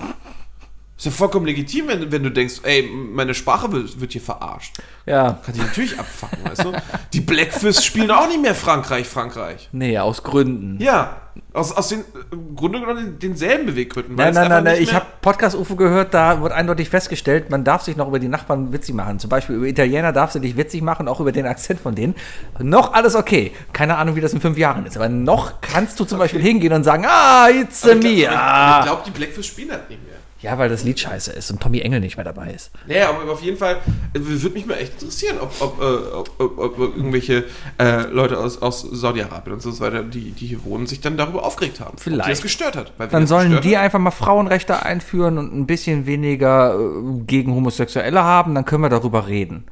Ist 0.98 1.06
ja 1.06 1.11
vollkommen 1.11 1.45
legitim, 1.45 1.88
wenn, 1.90 2.11
wenn 2.11 2.24
du 2.24 2.32
denkst, 2.32 2.61
ey, 2.64 2.82
meine 2.82 3.36
Sprache 3.36 3.72
wird, 3.72 4.02
wird 4.02 4.14
hier 4.14 4.22
verarscht. 4.22 4.78
Ja. 5.06 5.40
Kann 5.45 5.53
dich 5.53 5.64
natürlich 5.64 5.99
abfacken, 5.99 6.40
weißt 6.44 6.64
du? 6.64 6.74
Die 7.14 7.22
Blackfists 7.22 7.86
spielen 7.86 8.10
auch 8.10 8.28
nicht 8.28 8.41
mehr 8.41 8.56
Frankreich, 8.56 9.07
Frankreich. 9.07 9.69
Nee, 9.72 9.99
aus 9.99 10.24
Gründen. 10.24 10.82
Ja, 10.82 11.18
aus, 11.53 11.72
aus 11.72 11.90
den, 11.90 12.03
im 12.32 12.56
Grunde 12.56 12.80
genommen 12.80 13.19
denselben 13.19 13.68
Beweggründen. 13.68 14.15
Nein, 14.15 14.34
nein, 14.34 14.49
nein, 14.49 14.64
nein. 14.64 14.82
Ich 14.82 14.94
habe 14.94 15.06
Podcast-UFO 15.22 15.76
gehört, 15.76 16.15
da 16.15 16.41
wird 16.41 16.52
eindeutig 16.52 16.90
festgestellt, 16.90 17.52
man 17.52 17.64
darf 17.64 17.84
sich 17.84 17.95
noch 17.95 18.07
über 18.07 18.18
die 18.18 18.28
Nachbarn 18.28 18.74
witzig 18.74 18.95
machen. 18.95 19.19
Zum 19.19 19.30
Beispiel 19.30 19.56
über 19.56 19.68
Italiener 19.68 20.11
darfst 20.14 20.36
du 20.36 20.40
dich 20.40 20.57
witzig 20.57 20.82
machen, 20.82 21.07
auch 21.07 21.19
über 21.19 21.32
den 21.32 21.45
Akzent 21.45 21.80
von 21.80 21.94
denen. 21.94 22.15
Noch 22.60 22.94
alles 22.94 23.15
okay. 23.15 23.52
Keine 23.72 23.98
Ahnung, 23.98 24.15
wie 24.15 24.22
das 24.22 24.34
in 24.34 24.41
fünf 24.41 24.57
Jahren 24.57 24.86
ist. 24.88 24.98
Aber 24.98 25.10
noch 25.10 25.61
kannst 25.61 25.99
du 25.99 26.06
zum 26.06 26.18
Beispiel 26.18 26.41
hingehen 26.41 26.74
und 26.74 26.84
sagen, 26.84 27.06
ah, 27.07 27.49
it's 27.49 27.86
a 27.86 27.91
Ich 27.91 28.03
me. 28.03 28.30
Ah. 28.30 28.80
Ich 28.80 28.86
glaube, 28.86 29.03
die 29.06 29.11
Blackfish 29.11 29.48
spielen 29.48 29.72
halt 29.72 29.90
nicht 29.90 30.03
mehr. 30.03 30.16
Ja, 30.41 30.57
weil 30.57 30.69
das 30.69 30.84
Lied 30.84 30.99
scheiße 30.99 31.31
ist 31.31 31.49
und 31.49 31.61
Tommy 31.61 31.80
Engel 31.80 31.99
nicht 31.99 32.18
mehr 32.18 32.23
dabei 32.23 32.51
ist. 32.51 32.72
Naja, 32.85 33.09
aber 33.09 33.31
auf 33.31 33.41
jeden 33.41 33.57
Fall 33.57 33.77
äh, 34.14 34.19
würde 34.19 34.53
mich 34.53 34.65
mal 34.65 34.76
echt 34.76 34.93
interessieren, 34.93 35.38
ob, 35.41 35.51
ob, 35.59 35.81
äh, 35.81 35.84
ob, 35.84 36.39
ob, 36.39 36.57
ob 36.59 36.80
irgendwelche 36.80 37.45
äh, 37.80 38.03
Leute 38.03 38.38
aus, 38.38 38.61
aus 38.61 38.81
Saudi-Arabien 38.81 39.53
und 39.53 39.61
so 39.61 39.80
weiter, 39.80 40.03
die, 40.03 40.31
die 40.31 40.45
hier 40.45 40.64
wohnen, 40.64 40.85
sich 40.85 41.01
dann 41.01 41.18
darüber 41.18 41.43
aufgeregt 41.43 41.80
haben. 41.80 41.91
Ob 41.91 41.97
die 41.97 42.03
Vielleicht. 42.03 42.30
das 42.30 42.41
gestört 42.41 42.76
hat. 42.76 42.93
Dann 43.11 43.26
sollen 43.26 43.61
die 43.61 43.77
hat, 43.77 43.84
einfach 43.84 43.99
mal 43.99 44.11
Frauenrechte 44.11 44.84
einführen 44.84 45.38
und 45.38 45.55
ein 45.55 45.65
bisschen 45.65 46.05
weniger 46.05 46.80
äh, 46.80 47.22
gegen 47.26 47.53
Homosexuelle 47.55 48.23
haben, 48.23 48.53
dann 48.53 48.65
können 48.65 48.84
wir 48.84 48.89
darüber 48.89 49.27
reden. 49.27 49.65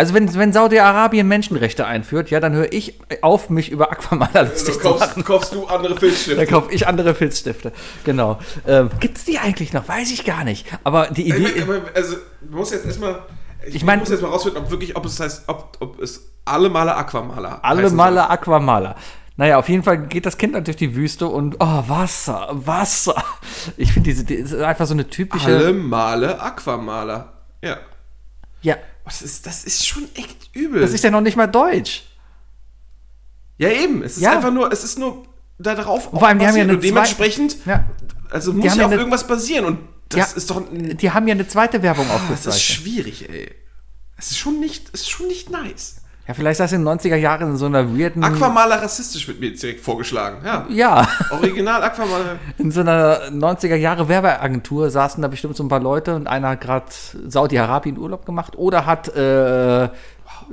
Also 0.00 0.14
wenn, 0.14 0.34
wenn 0.34 0.50
Saudi-Arabien 0.50 1.28
Menschenrechte 1.28 1.84
einführt, 1.86 2.30
ja, 2.30 2.40
dann 2.40 2.54
höre 2.54 2.72
ich 2.72 2.98
auf, 3.20 3.50
mich 3.50 3.70
über 3.70 3.92
Aquamaler 3.92 4.44
lustig 4.44 4.76
so 4.76 4.80
zu 4.80 4.88
machen. 4.98 5.24
kaufst, 5.24 5.26
kaufst 5.26 5.54
du 5.54 5.66
andere 5.66 5.94
Filzstifte. 5.98 6.36
Da 6.36 6.46
kaufe 6.46 6.72
ich 6.72 6.88
andere 6.88 7.14
Filzstifte. 7.14 7.70
Genau. 8.04 8.38
Ähm, 8.66 8.88
Gibt 8.98 9.18
es 9.18 9.26
die 9.26 9.38
eigentlich 9.38 9.74
noch? 9.74 9.86
Weiß 9.88 10.10
ich 10.10 10.24
gar 10.24 10.42
nicht. 10.44 10.66
Aber 10.84 11.08
die 11.08 11.28
Ich 11.28 11.34
Idee. 11.34 11.64
mein, 11.66 11.82
aber, 11.82 11.90
also, 11.94 12.16
man 12.48 12.60
muss 12.60 12.70
jetzt 12.70 12.86
erstmal. 12.86 13.18
Ich, 13.66 13.74
Ich 13.74 13.84
mein- 13.84 13.98
muss 13.98 14.08
jetzt 14.08 14.22
mal 14.22 14.28
rausfinden, 14.28 14.62
ob 14.64 14.70
wirklich, 14.70 14.96
ob 14.96 15.04
es 15.04 15.20
heißt, 15.20 15.42
ob, 15.48 15.76
ob 15.80 16.00
es 16.00 16.30
alle 16.46 16.70
Male 16.70 16.96
Aquamaler 16.96 17.62
alle 17.62 17.90
Male 17.90 18.30
Aquamaler. 18.30 18.96
Naja, 19.36 19.58
auf 19.58 19.68
jeden 19.68 19.82
Fall 19.82 19.98
geht 20.06 20.24
das 20.24 20.38
Kind 20.38 20.54
dann 20.54 20.64
durch 20.64 20.78
die 20.78 20.96
Wüste 20.96 21.26
und 21.26 21.56
oh, 21.60 21.82
Wasser, 21.88 22.48
Wasser. 22.52 23.22
Ich 23.76 23.92
finde 23.92 24.08
diese, 24.08 24.24
die 24.24 24.36
ist 24.36 24.54
einfach 24.54 24.86
so 24.86 24.94
eine 24.94 25.06
typische. 25.10 25.44
Alle 25.46 25.74
Male 25.74 26.40
Aquamaler. 26.40 27.34
Ja. 27.62 27.76
Ja, 28.62 28.76
Das 29.10 29.22
ist, 29.22 29.44
das 29.44 29.64
ist 29.64 29.84
schon 29.86 30.04
echt 30.14 30.50
übel. 30.54 30.80
das 30.80 30.92
ist 30.92 31.02
ja 31.02 31.10
noch 31.10 31.20
nicht 31.20 31.36
mal 31.36 31.48
Deutsch. 31.48 32.04
ja, 33.58 33.68
eben. 33.68 34.02
Es 34.04 34.16
ist 34.16 34.22
Ja. 34.22 34.32
einfach 34.36 34.52
nur, 34.52 34.72
es 34.72 34.84
ist 34.84 34.98
nur 34.98 35.26
da 35.58 35.74
darauf 35.74 36.04
Vor 36.04 36.26
allem, 36.26 36.38
die 36.38 36.46
haben 36.46 36.56
ja 36.56 36.62
eine 36.62 36.74
und 36.74 36.84
dementsprechend, 36.84 37.56
Ja. 37.66 37.84
also 38.30 38.52
muss 38.52 38.76
ja 38.76 38.86
auf 38.86 38.92
irgendwas 38.92 39.26
basieren. 39.26 39.64
Und 39.64 39.78
das 40.08 40.30
Ja. 40.30 40.36
ist 40.36 40.50
doch 40.50 40.62
Die 40.72 41.10
haben 41.10 41.26
ja 41.28 41.34
eine 41.34 41.46
zweite 41.48 41.82
Werbung 41.82 42.06
das 42.08 42.16
ist 42.16 42.22
aufgezeichnet. 42.22 42.62
schwierig, 42.62 43.28
ey. 43.28 43.54
Es 44.16 44.30
ist 44.30 44.38
schon 44.38 44.60
nicht, 44.60 44.88
es 44.92 45.00
ist 45.02 45.10
schon 45.10 45.26
nicht 45.26 45.50
nice. 45.50 45.96
Ja, 46.30 46.34
vielleicht 46.34 46.60
das 46.60 46.70
in 46.72 46.84
den 46.84 47.00
90er 47.00 47.16
Jahren 47.16 47.50
in 47.50 47.56
so 47.56 47.66
einer 47.66 47.98
weirden. 47.98 48.22
Aquamaler 48.22 48.80
rassistisch 48.80 49.26
wird 49.26 49.40
mir 49.40 49.48
jetzt 49.48 49.64
direkt 49.64 49.80
vorgeschlagen. 49.80 50.36
Ja. 50.46 50.64
ja, 50.70 51.08
Original 51.32 51.82
Aquamaler. 51.82 52.38
in 52.56 52.70
so 52.70 52.82
einer 52.82 53.30
90er 53.32 53.74
Jahre 53.74 54.08
Werbeagentur 54.08 54.90
saßen 54.90 55.20
da 55.20 55.26
bestimmt 55.26 55.56
so 55.56 55.64
ein 55.64 55.68
paar 55.68 55.80
Leute 55.80 56.14
und 56.14 56.28
einer 56.28 56.50
hat 56.50 56.60
gerade 56.60 56.86
Saudi-Arabien 57.26 57.98
Urlaub 57.98 58.26
gemacht 58.26 58.56
oder 58.56 58.86
hat 58.86 59.08
äh, 59.08 59.88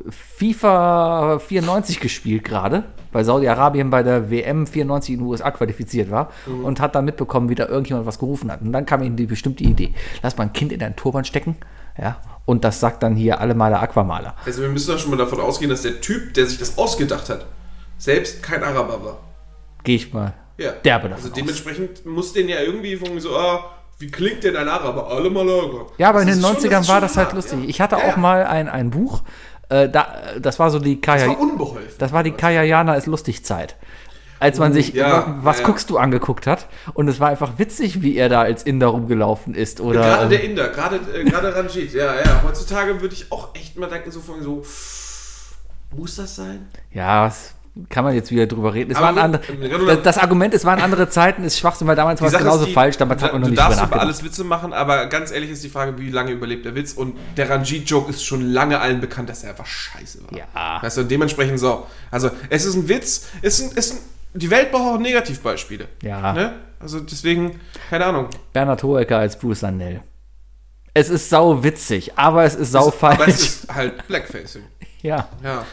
FIFA 0.09 1.37
94 1.37 1.99
gespielt 1.99 2.43
gerade, 2.43 2.85
weil 3.11 3.23
Saudi-Arabien 3.23 3.91
bei 3.91 4.01
der 4.01 4.31
WM 4.31 4.65
94 4.65 5.13
in 5.13 5.19
den 5.19 5.27
USA 5.27 5.51
qualifiziert 5.51 6.09
war 6.09 6.31
und 6.63 6.79
hat 6.79 6.95
dann 6.95 7.05
mitbekommen, 7.05 7.49
wie 7.49 7.55
da 7.55 7.67
irgendjemand 7.67 8.07
was 8.07 8.17
gerufen 8.17 8.51
hat. 8.51 8.61
Und 8.61 8.71
dann 8.71 8.87
kam 8.87 9.03
ihm 9.03 9.15
die 9.15 9.27
bestimmte 9.27 9.63
Idee. 9.63 9.93
Lass 10.23 10.37
mal 10.37 10.45
ein 10.45 10.53
Kind 10.53 10.71
in 10.71 10.81
einen 10.81 10.95
Turban 10.95 11.23
stecken, 11.23 11.55
ja, 12.01 12.17
und 12.47 12.63
das 12.63 12.79
sagt 12.79 13.03
dann 13.03 13.15
hier 13.15 13.39
alle 13.39 13.53
Maler 13.53 13.79
Aquamaler. 13.83 14.33
Also 14.45 14.63
wir 14.63 14.69
müssen 14.69 14.89
doch 14.91 14.97
schon 14.99 15.11
mal 15.11 15.17
davon 15.17 15.39
ausgehen, 15.39 15.69
dass 15.69 15.83
der 15.83 16.01
Typ, 16.01 16.33
der 16.33 16.47
sich 16.47 16.57
das 16.57 16.79
ausgedacht 16.79 17.29
hat, 17.29 17.45
selbst 17.99 18.41
kein 18.41 18.63
Araber 18.63 19.03
war. 19.05 19.17
Gehe 19.83 19.97
ich 19.97 20.11
mal 20.13 20.33
Ja. 20.57 20.71
derbe 20.71 21.09
davon 21.09 21.13
Also 21.23 21.27
aus. 21.29 21.33
dementsprechend 21.35 22.05
muss 22.07 22.33
den 22.33 22.49
ja 22.49 22.59
irgendwie 22.61 22.93
irgendwie 22.93 23.19
so, 23.19 23.37
ah, 23.37 23.59
wie 23.99 24.07
klingt 24.09 24.43
denn 24.43 24.55
ein 24.55 24.67
Araber? 24.67 25.07
Alle 25.11 25.29
mal 25.29 25.47
Araber. 25.47 25.87
Ja, 25.97 26.09
aber 26.09 26.21
in 26.21 26.27
Das 26.27 26.35
den 26.37 26.43
ist 26.43 26.47
schon- 26.61 26.69
90ern 26.71 26.81
ist 26.81 26.89
war 26.89 27.01
das 27.01 27.17
halt 27.17 27.33
lustig. 27.33 27.59
ja. 27.63 27.69
Ich 27.69 27.81
hatte 27.81 27.95
Ja, 27.97 28.03
auch 28.03 28.15
ja. 28.15 28.17
mal 28.17 28.45
ein, 28.45 28.67
ein 28.69 28.89
Buch, 28.91 29.23
äh, 29.69 29.89
da, 29.89 30.07
das 30.39 30.59
war 30.59 30.69
so 30.69 30.79
die 30.79 31.01
Das 31.01 31.05
Kaya, 31.19 31.27
war 31.29 31.39
unbeholfen. 31.39 31.95
das 31.97 32.11
war 32.13 32.23
die 32.23 32.31
Kaya 32.31 32.63
Jana 32.63 32.95
ist 32.95 33.07
lustig 33.07 33.43
Zeit. 33.43 33.75
Als 34.39 34.59
man 34.59 34.72
sich, 34.73 34.93
ja, 34.93 35.11
wa- 35.27 35.35
was 35.41 35.59
ja, 35.59 35.65
guckst 35.65 35.89
du 35.89 35.97
angeguckt 35.97 36.45
hat. 36.47 36.68
Und 36.93 37.07
es 37.07 37.19
war 37.19 37.30
einfach 37.30 37.53
witzig, 37.57 38.01
wie 38.01 38.15
er 38.18 38.30
da 38.30 38.41
als 38.41 38.64
Inder 38.64 38.88
rumgelaufen 38.88 39.53
ist. 39.55 39.81
Oder, 39.81 40.01
Gerade 40.01 40.30
der 40.30 40.43
Inder, 40.43 40.69
gerade 40.69 40.99
äh, 41.14 41.23
gerade 41.23 41.55
Ranjit, 41.55 41.93
ja, 41.93 42.15
ja. 42.15 42.41
Heutzutage 42.45 43.01
würde 43.01 43.15
ich 43.15 43.31
auch 43.31 43.55
echt 43.55 43.77
mal 43.77 43.89
denken, 43.89 44.11
so 44.11 44.19
von 44.22 44.41
so, 44.43 44.64
muss 45.95 46.15
das 46.15 46.35
sein? 46.35 46.68
ja, 46.91 47.27
es 47.27 47.53
kann 47.89 48.03
man 48.03 48.15
jetzt 48.15 48.31
wieder 48.31 48.47
drüber 48.47 48.73
reden. 48.73 48.89
Es 48.89 48.99
waren 48.99 49.19
andere, 49.19 49.43
das, 49.85 50.01
das 50.01 50.18
Argument, 50.18 50.51
es 50.55 50.65
waren 50.65 50.81
andere 50.81 51.09
Zeiten, 51.09 51.43
ist 51.43 51.59
Schwachsinn, 51.59 51.85
weil 51.85 51.95
damals 51.95 52.19
war 52.22 52.27
es 52.27 52.35
genauso 52.35 52.65
die, 52.65 52.73
falsch, 52.73 52.97
damals 52.97 53.22
hat 53.22 53.34
man 53.34 53.41
noch 53.41 53.47
du 53.49 53.51
nicht 53.51 53.59
darfst 53.59 53.77
drüber 53.77 53.85
über 53.89 53.95
nachgedacht. 53.97 54.19
alles 54.19 54.23
Witze 54.23 54.43
machen, 54.43 54.73
aber 54.73 55.05
ganz 55.05 55.30
ehrlich 55.31 55.51
ist 55.51 55.64
die 55.64 55.69
Frage, 55.69 55.95
wie 55.99 56.09
lange 56.09 56.31
überlebt 56.31 56.65
der 56.65 56.73
Witz? 56.73 56.93
Und 56.93 57.15
der 57.38 57.51
Ranjit-Joke 57.51 58.09
ist 58.09 58.26
schon 58.26 58.41
lange 58.41 58.80
allen 58.80 58.99
bekannt, 58.99 59.30
dass 59.30 59.43
er 59.43 59.51
einfach 59.51 59.68
scheiße 59.68 60.22
war. 60.27 60.35
Ja. 60.39 60.81
Weißt 60.81 60.97
du, 60.97 61.03
dementsprechend 61.03 61.59
so. 61.59 61.85
Also, 62.09 62.31
es 62.49 62.65
ist 62.65 62.73
ein 62.73 62.89
Witz, 62.89 63.27
ist 63.43 63.59
ein, 63.61 63.77
ist 63.77 63.93
ein, 63.93 63.99
die 64.33 64.49
Welt 64.49 64.71
braucht 64.71 64.95
auch 64.95 64.99
Negativbeispiele. 64.99 65.87
Ja. 66.03 66.33
Ne? 66.33 66.53
Also 66.79 66.99
deswegen, 66.99 67.59
keine 67.89 68.05
Ahnung. 68.05 68.27
Bernhard 68.53 68.83
Hoeker 68.83 69.17
als 69.17 69.37
Bruce 69.39 69.61
Landell. 69.61 70.01
Es 70.93 71.09
ist 71.09 71.29
sau 71.29 71.63
witzig, 71.63 72.13
aber 72.17 72.43
es 72.43 72.55
ist 72.55 72.71
sau 72.71 72.89
falsch. 72.91 73.19
Aber 73.19 73.27
es 73.27 73.41
ist 73.41 73.73
halt 73.73 74.07
Blackfacing. 74.07 74.63
ja. 75.01 75.27
Ja. 75.43 75.65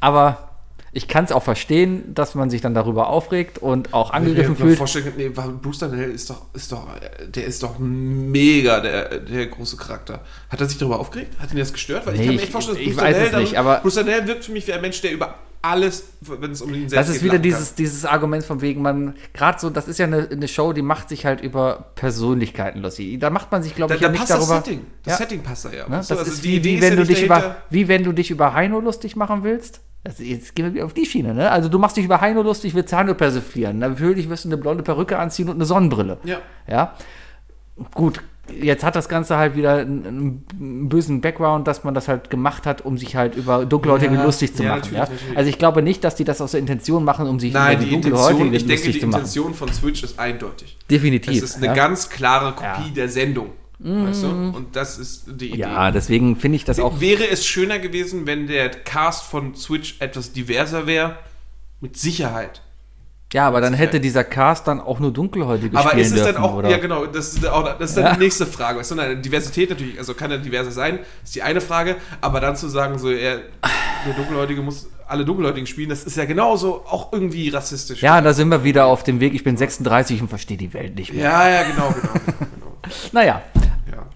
Aber 0.00 0.44
ich 0.92 1.06
kann 1.06 1.24
es 1.24 1.32
auch 1.32 1.42
verstehen, 1.42 2.14
dass 2.14 2.34
man 2.34 2.48
sich 2.50 2.60
dann 2.62 2.74
darüber 2.74 3.08
aufregt 3.08 3.58
und 3.58 3.92
auch 3.94 4.10
angegriffen 4.10 4.54
Ich 4.54 4.58
mir 4.58 4.64
fühlt. 4.66 4.78
vorstellen 4.78 5.12
nee, 5.16 5.28
Bruce 5.28 5.78
Danell 5.78 6.10
ist 6.10 6.28
doch, 6.30 6.46
ist 6.54 6.72
doch, 6.72 6.86
der 7.28 7.44
ist 7.44 7.62
doch 7.62 7.78
mega 7.78 8.80
der, 8.80 9.18
der 9.18 9.46
große 9.46 9.76
Charakter. 9.76 10.20
Hat 10.48 10.60
er 10.60 10.66
sich 10.66 10.78
darüber 10.78 10.98
aufgeregt? 10.98 11.36
Hat 11.38 11.52
ihn 11.52 11.58
das 11.58 11.72
gestört? 11.72 12.06
Weil 12.06 12.14
Nee, 12.14 12.20
ich 12.20 12.26
kann 12.26 12.36
mir 12.36 12.42
echt 12.42 12.52
vorstellen, 12.52 12.78
dass 12.78 12.86
Bruce 12.86 12.96
weiß 12.96 13.14
Danell 13.16 13.26
es 13.34 13.36
nicht, 13.40 13.54
darüber- 13.54 13.70
aber- 13.72 13.80
Bruce 13.82 13.94
Danell 13.94 14.26
wirkt 14.26 14.44
für 14.46 14.52
mich 14.52 14.66
wie 14.66 14.72
ein 14.72 14.80
Mensch, 14.80 15.00
der 15.02 15.12
über 15.12 15.34
alles, 15.62 16.08
wenn 16.20 16.52
es 16.52 16.62
um 16.62 16.72
ihn 16.72 16.88
selbst 16.88 16.96
Das 16.96 17.08
ist 17.08 17.22
geht, 17.22 17.32
wieder 17.32 17.38
dieses, 17.38 17.74
dieses 17.74 18.04
Argument 18.04 18.44
von 18.44 18.60
wegen, 18.60 18.80
man, 18.82 19.14
gerade 19.32 19.58
so, 19.58 19.70
das 19.70 19.88
ist 19.88 19.98
ja 19.98 20.06
eine, 20.06 20.28
eine 20.30 20.48
Show, 20.48 20.72
die 20.72 20.82
macht 20.82 21.08
sich 21.08 21.26
halt 21.26 21.40
über 21.40 21.86
Persönlichkeiten 21.94 22.80
lustig. 22.80 23.18
Da 23.18 23.30
macht 23.30 23.50
man 23.50 23.62
sich, 23.62 23.74
glaube 23.74 23.90
Da, 23.90 23.96
ich, 23.96 24.00
ja 24.00 24.08
da 24.08 24.12
nicht 24.12 24.20
passt 24.20 24.30
das 24.30 24.38
darüber. 24.38 24.64
Setting. 24.64 24.86
Das 25.04 25.12
Ja. 25.12 25.16
Setting 25.18 25.42
passt 25.42 25.64
da 25.64 25.70
ja. 25.70 25.88
Ne? 25.88 25.96
Das 25.96 26.08
du? 26.08 26.14
Also 26.16 26.30
ist 26.30 26.44
die 26.44 26.62
wie, 26.62 26.64
wie, 26.64 26.80
wenn 26.80 26.92
ja 26.92 26.96
du 26.96 27.04
dich 27.04 27.22
über, 27.22 27.56
wie 27.70 27.88
wenn 27.88 28.04
du 28.04 28.12
dich 28.12 28.30
über 28.30 28.54
Heino 28.54 28.80
lustig 28.80 29.16
machen 29.16 29.42
willst. 29.42 29.80
Das, 30.04 30.18
jetzt 30.20 30.54
gehen 30.54 30.72
wir 30.72 30.84
auf 30.84 30.94
die 30.94 31.04
Schiene, 31.06 31.34
ne? 31.34 31.50
Also 31.50 31.68
du 31.68 31.78
machst 31.78 31.96
dich 31.96 32.04
über 32.04 32.20
Heino 32.20 32.42
lustig, 32.42 32.74
willst 32.74 32.92
Heino 32.92 33.14
persiflieren. 33.14 33.78
Natürlich 33.78 34.28
wirst 34.28 34.44
du 34.44 34.48
eine 34.48 34.56
blonde 34.56 34.84
Perücke 34.84 35.18
anziehen 35.18 35.48
und 35.48 35.56
eine 35.56 35.64
Sonnenbrille. 35.64 36.18
Ja. 36.24 36.38
Ja. 36.68 36.94
Gut, 37.94 38.22
jetzt 38.60 38.84
hat 38.84 38.96
das 38.96 39.08
Ganze 39.08 39.36
halt 39.36 39.56
wieder 39.56 39.78
einen, 39.78 40.44
einen 40.50 40.88
bösen 40.88 41.20
Background, 41.20 41.66
dass 41.66 41.84
man 41.84 41.94
das 41.94 42.08
halt 42.08 42.30
gemacht 42.30 42.66
hat, 42.66 42.82
um 42.84 42.96
sich 42.98 43.16
halt 43.16 43.34
über 43.36 43.64
Dunkelhäutige 43.66 44.14
Ja, 44.14 44.24
lustig 44.24 44.54
zu 44.54 44.62
ja, 44.62 44.70
machen. 44.76 44.80
natürlich, 44.92 44.98
Ja? 44.98 45.08
natürlich. 45.14 45.36
Also 45.36 45.50
ich 45.50 45.58
glaube 45.58 45.82
nicht, 45.82 46.04
dass 46.04 46.14
die 46.16 46.24
das 46.24 46.40
aus 46.40 46.52
der 46.52 46.60
Intention 46.60 47.04
machen, 47.04 47.26
um 47.28 47.38
sich 47.40 47.52
Nein, 47.52 47.72
über 47.76 47.84
die 47.84 47.88
die 47.90 47.94
Intention, 47.96 48.20
Dunkelhäutigen 48.20 48.54
ich 48.54 48.66
denke, 48.66 48.74
lustig 48.74 48.92
die 48.94 49.00
zu 49.00 49.06
machen. 49.06 49.18
Intention 49.20 49.54
von 49.54 49.72
Switch 49.72 50.02
ist 50.02 50.18
eindeutig. 50.18 50.76
Definitiv. 50.90 51.36
Es 51.42 51.50
ist 51.50 51.62
eine 51.62 51.74
ganz 51.74 52.08
klare 52.08 52.52
Kopie. 52.54 52.90
Mhm. 52.90 52.94
der 52.94 53.08
Sendung. 53.08 53.50
Weißt 53.80 54.24
du? 54.24 54.26
Und 54.28 54.74
das 54.74 54.98
ist 54.98 55.26
die 55.40 55.50
Idee. 55.50 55.58
ja, 55.60 55.92
deswegen 55.92 56.34
finde 56.34 56.56
ich 56.56 56.64
das 56.64 56.80
auch. 56.80 57.00
Wäre 57.00 57.28
es 57.28 57.46
schöner 57.46 57.78
gewesen, 57.78 58.26
wenn 58.26 58.48
der 58.48 58.70
Cast 58.70 59.24
von 59.24 59.54
Switch 59.54 59.96
etwas 60.00 60.32
diverser 60.32 60.88
wäre? 60.88 61.16
Mit 61.80 61.96
Sicherheit. 61.96 62.60
Ja, 63.34 63.46
aber 63.46 63.60
dann 63.60 63.74
hätte 63.74 64.00
dieser 64.00 64.24
Cast 64.24 64.66
dann 64.68 64.80
auch 64.80 65.00
nur 65.00 65.12
Dunkelhäutige 65.12 65.76
Aber 65.76 65.90
spielen 65.90 66.02
ist 66.02 66.12
es 66.12 66.14
dürfen, 66.22 66.34
dann 66.36 66.42
auch, 66.42 66.54
oder? 66.54 66.70
ja 66.70 66.78
genau, 66.78 67.04
das 67.04 67.34
ist, 67.34 67.46
auch, 67.46 67.62
das 67.78 67.90
ist 67.90 67.96
dann 67.98 68.04
Ja. 68.04 68.12
die 68.14 68.20
nächste 68.20 68.46
Frage. 68.46 68.78
Weißt 68.78 68.90
du, 68.90 68.94
nein, 68.94 69.20
Diversität 69.20 69.68
natürlich, 69.68 69.98
also 69.98 70.14
kann 70.14 70.30
ja 70.30 70.38
diverser 70.38 70.70
sein, 70.70 71.00
ist 71.22 71.34
die 71.34 71.42
eine 71.42 71.60
Frage, 71.60 71.96
aber 72.22 72.40
dann 72.40 72.56
zu 72.56 72.68
sagen, 72.68 72.98
so, 72.98 73.10
er, 73.10 73.40
der 74.06 74.14
Dunkelhäutige 74.16 74.62
muss 74.62 74.86
alle 75.06 75.26
Dunkelhäutigen 75.26 75.66
spielen, 75.66 75.90
das 75.90 76.04
ist 76.04 76.16
ja 76.16 76.24
genauso 76.24 76.84
auch 76.86 77.12
irgendwie 77.12 77.50
rassistisch. 77.50 78.00
Ja, 78.02 78.20
da 78.22 78.32
sind 78.32 78.48
wir 78.48 78.64
wieder 78.64 78.86
auf 78.86 79.02
dem 79.04 79.20
Weg. 79.20 79.34
Ich 79.34 79.44
bin 79.44 79.56
36 79.58 80.22
und 80.22 80.28
verstehe 80.28 80.56
die 80.56 80.72
Welt 80.72 80.94
nicht 80.96 81.12
mehr. 81.12 81.24
ja, 81.24 81.48
ja, 81.50 81.62
genau, 81.64 81.88
genau. 81.90 82.12
genau. 82.24 82.76
Naja, 83.12 83.42
Ja. 83.92 84.06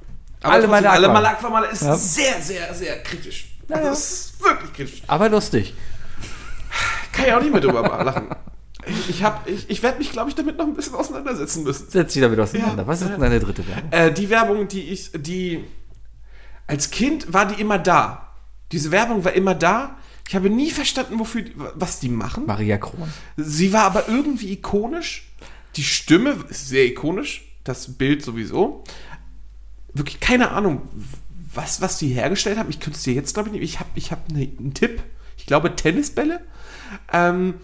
Aber 0.43 0.55
Alle 0.55 0.69
meine 0.69 0.89
alle 0.91 1.09
Aqua- 1.09 1.13
mal 1.13 1.27
Aquamale 1.27 1.67
ist 1.69 1.83
Ja. 1.83 1.95
sehr, 1.97 2.41
sehr, 2.41 2.73
sehr 2.75 3.03
kritisch. 3.03 3.49
Also 3.69 3.85
ja. 3.85 3.91
das 3.91 3.99
ist 4.11 4.43
wirklich 4.43 4.73
kritisch. 4.73 5.03
aber 5.07 5.29
lustig. 5.29 5.75
Kann 7.13 7.27
ich 7.27 7.33
auch 7.35 7.41
nicht 7.43 7.53
mehr 7.53 7.61
drüber 7.61 7.83
lachen. 8.05 8.29
Ich, 9.09 9.23
hab- 9.23 9.49
ich, 9.49 9.69
ich 9.71 9.83
werde 9.83 9.99
mich, 9.99 10.13
glaube 10.13 10.29
ich, 10.31 10.35
damit 10.35 10.57
noch 10.59 10.67
ein 10.67 10.75
bisschen 10.75 10.95
auseinandersetzen 10.95 11.63
müssen. 11.65 11.89
Setz 11.91 12.13
dich 12.13 12.23
damit 12.23 12.39
auseinander. 12.39 12.83
Ja. 12.83 12.87
Was 12.87 13.03
ist 13.03 13.11
denn 13.11 13.21
deine 13.21 13.41
dritte 13.41 13.67
Werbung? 13.67 13.93
Äh, 13.93 14.13
die 14.13 14.31
Werbung, 14.31 14.69
die 14.69 14.83
ich, 14.91 15.11
die 15.15 15.65
als 16.67 16.91
Kind 16.91 17.33
war 17.33 17.47
die 17.47 17.61
immer 17.61 17.79
da. 17.79 18.35
Diese 18.73 18.91
Werbung 18.91 19.25
war 19.25 19.33
immer 19.33 19.55
da. 19.55 19.97
Ich 20.29 20.35
habe 20.35 20.49
nie 20.49 20.71
verstanden, 20.71 21.19
wofür, 21.19 21.45
was 21.75 22.01
die 22.01 22.09
machen. 22.09 22.47
Maria 22.47 22.79
Kron. 22.79 23.13
Sie 23.37 23.73
war 23.73 23.83
aber 23.85 24.09
irgendwie 24.09 24.53
ikonisch. 24.53 25.29
Die 25.77 25.83
Stimme 25.85 26.37
ist 26.49 26.69
sehr 26.69 26.87
ikonisch. 26.87 27.43
Das 27.65 27.95
Bild 27.99 28.25
sowieso. 28.25 28.85
Wirklich 29.93 30.21
keine 30.21 30.53
Ahnung, 30.53 30.89
was, 31.53 31.81
was 31.81 31.99
die 31.99 32.09
hergestellt 32.09 32.59
haben. 32.59 32.71
Ich 32.71 32.81
könnte 32.81 32.97
es 32.97 33.03
dir 33.05 33.13
jetzt, 33.15 33.35
glaube 33.35 33.51
ich, 33.51 33.53
nicht. 33.55 33.63
Ich 33.63 33.79
habe 33.81 33.91
ich 33.95 34.11
hab 34.11 34.31
ne, 34.31 34.51
einen 34.59 34.73
Tipp. 34.75 35.03
Ich 35.37 35.45
glaube, 35.47 35.77
Tennisbälle. 35.77 36.41
Ähm, 37.13 37.55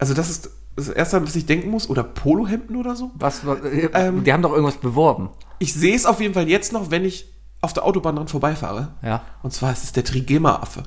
also, 0.00 0.14
das 0.14 0.28
ist 0.30 0.50
das 0.76 0.88
Erste, 0.88 1.22
was 1.24 1.36
ich 1.36 1.46
denken 1.46 1.70
muss. 1.70 1.88
Oder 1.88 2.02
Polohemden 2.02 2.76
oder 2.76 2.96
so. 2.96 3.10
Was, 3.14 3.44
war- 3.46 3.62
äh, 3.64 3.88
Ähm, 3.94 4.24
die 4.24 4.32
haben 4.32 4.42
doch 4.42 4.52
irgendwas 4.52 4.76
beworben. 4.78 5.30
Ich 5.58 5.74
sehe 5.74 5.94
es 5.94 6.06
auf 6.06 6.20
jeden 6.20 6.34
Fall 6.34 6.48
jetzt 6.48 6.72
noch, 6.72 6.90
wenn 6.90 7.04
ich 7.04 7.26
auf 7.60 7.72
der 7.74 7.84
Autobahn 7.84 8.16
dran 8.16 8.28
vorbeifahre. 8.28 8.94
Ja. 9.02 9.22
Und 9.42 9.52
zwar 9.52 9.72
ist 9.72 9.84
es 9.84 9.92
der 9.92 10.04
Trigema-Affe. 10.04 10.82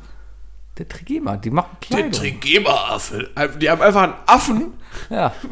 Der 0.79 0.89
Trigema, 0.89 1.37
die 1.37 1.51
machen 1.51 1.77
Der 1.83 1.87
Kleidung. 1.99 2.11
Trigema-Affe. 2.13 3.29
Die 3.61 3.69
haben 3.69 3.81
einfach 3.83 4.01
einen 4.03 4.13
Affen. 4.25 4.73
ja. 5.11 5.31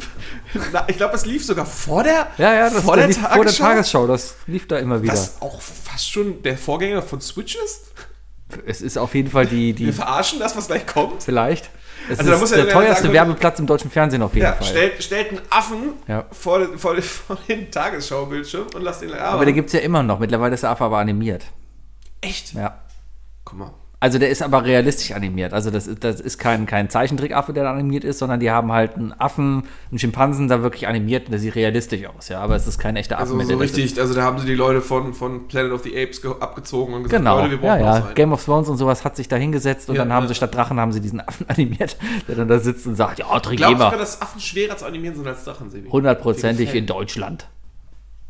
Ich 0.88 0.97
glaube, 0.97 1.15
es 1.15 1.25
lief 1.25 1.45
sogar 1.45 1.65
vor 1.65 2.03
der, 2.03 2.27
ja, 2.38 2.53
ja, 2.53 2.69
das 2.69 2.83
vor, 2.83 2.95
der 2.95 3.07
der 3.07 3.15
lief 3.15 3.17
vor 3.27 3.29
der 3.45 3.53
Tagesschau. 3.53 3.63
Tagesschau. 3.63 4.07
Das 4.07 4.35
lief 4.47 4.67
da 4.67 4.77
immer 4.79 5.01
wieder. 5.01 5.13
Was 5.13 5.41
auch 5.41 5.61
fast 5.61 6.09
schon 6.11 6.41
der 6.43 6.57
Vorgänger 6.57 7.01
von 7.03 7.21
Switch 7.21 7.55
ist. 7.63 7.91
Es 8.65 8.81
ist 8.81 8.97
auf 8.97 9.13
jeden 9.15 9.29
Fall 9.29 9.45
die, 9.45 9.73
die 9.73 9.85
Wir 9.85 9.93
verarschen 9.93 10.39
das, 10.39 10.57
was 10.57 10.67
gleich 10.67 10.85
kommt. 10.88 11.23
vielleicht. 11.23 11.69
Es 12.10 12.19
Also 12.19 12.32
ist 12.44 12.56
der 12.56 12.69
teuerste 12.69 13.03
sagen, 13.03 13.14
Werbeplatz 13.14 13.60
im 13.60 13.68
deutschen 13.68 13.91
Fernsehen 13.91 14.22
auf 14.23 14.34
jeden 14.34 14.45
Ja, 14.45 14.53
Fall. 14.53 14.68
stellt, 14.68 15.03
stellt 15.03 15.30
einen 15.30 15.41
Affen 15.49 15.94
Ja. 16.07 16.26
vor, 16.32 16.60
den- 16.60 16.78
vor, 16.78 16.94
den- 16.95 17.03
vor 17.03 17.38
den 17.48 17.72
Tagesschaubildschirm 17.72 18.68
und 18.76 18.82
lasst 18.82 19.02
ihn 19.03 19.10
aber 19.14 19.45
der 19.45 19.53
gibt 19.53 19.68
es 19.68 19.73
ja 19.73 19.80
immer 19.80 20.03
noch. 20.03 20.19
Mittlerweile 20.19 20.53
ist 20.56 20.64
der 20.64 20.72
Affe 20.72 20.84
aber 20.84 20.98
animiert. 20.98 21.45
Echt? 22.22 22.53
Ja. 22.53 22.80
Guck 23.45 23.57
mal. 23.60 23.73
Also 24.03 24.18
der 24.18 24.30
ist 24.32 24.41
aber 24.41 24.65
realistisch 24.65 25.11
animiert. 25.11 25.53
Also 25.53 25.69
das, 25.69 25.86
ist- 25.86 26.03
das 26.03 26.19
ist 26.19 26.40
kein, 26.40 26.65
kein 26.65 26.90
Zeichentrickaffe, 26.90 27.53
der 27.53 27.65
da 27.65 27.72
animiert 27.72 28.03
ist, 28.03 28.18
sondern 28.18 28.40
die 28.40 28.49
haben 28.49 28.72
halt 28.72 28.95
einen 28.95 29.14
Affen, 29.14 29.64
einen 29.91 29.99
Schimpansen 29.99 30.48
da 30.48 30.64
wirklich 30.64 30.88
animiert 30.88 31.26
und 31.26 31.32
der 31.34 31.40
sieht 31.40 31.53
realistisch 31.53 32.03
aus, 32.07 32.28
ja. 32.30 32.41
Aber 32.41 32.56
es 32.56 32.65
ist 32.65 32.80
kein 32.80 32.95
echter 32.95 33.19
Affe 33.19 33.34
Also 33.38 33.48
so 33.53 33.57
richtig, 33.57 33.99
also 34.02 34.15
da 34.15 34.23
haben 34.23 34.40
sie 34.40 34.48
die 34.48 34.56
Leute 34.56 34.82
von, 34.82 35.14
von 35.14 35.48
Planet 35.48 35.72
of 35.72 35.84
the 35.84 35.91
Apes 35.95 36.19
ge- 36.23 36.34
abgezogen 36.40 36.95
und 36.95 37.03
gesagt, 37.03 37.22
genau, 37.22 37.41
Leute, 37.41 37.61
wir 37.61 37.68
ja, 37.68 37.76
brauchen 37.76 37.86
ja. 37.86 37.94
einen. 38.07 38.15
Game 38.15 38.34
of 38.34 38.44
Thrones 38.44 38.69
und 38.69 38.78
sowas 38.78 39.06
hat 39.06 39.15
sich 39.15 39.28
da 39.28 39.36
hingesetzt 39.36 39.88
und 39.88 39.95
Ja, 39.95 40.02
dann 40.03 40.11
haben 40.11 40.23
ja. 40.23 40.30
sie 40.30 40.36
statt 40.36 40.56
Drachen 40.56 40.80
haben 40.80 40.91
sie 40.91 40.99
diesen 40.99 41.22
Affen 41.22 41.45
animiert, 41.48 41.95
der 42.28 42.36
dann 42.38 42.48
da 42.48 42.57
sitzt 42.57 42.88
und 42.88 42.95
sagt, 42.95 43.19
ja, 43.19 43.26
Ich 43.26 43.30
glaube 43.30 43.41
Trigema, 43.56 43.86
sogar, 43.86 43.99
dass 43.99 44.19
Affen 44.19 44.41
schwerer 44.41 44.78
zu 44.78 44.86
animieren 44.88 45.15
sind 45.15 45.28
als 45.28 45.44
Drachen, 45.45 45.69
Sebi. 45.69 45.90
hundertprozentig 45.91 46.73
in 46.73 46.88
Deutschland. 46.88 47.48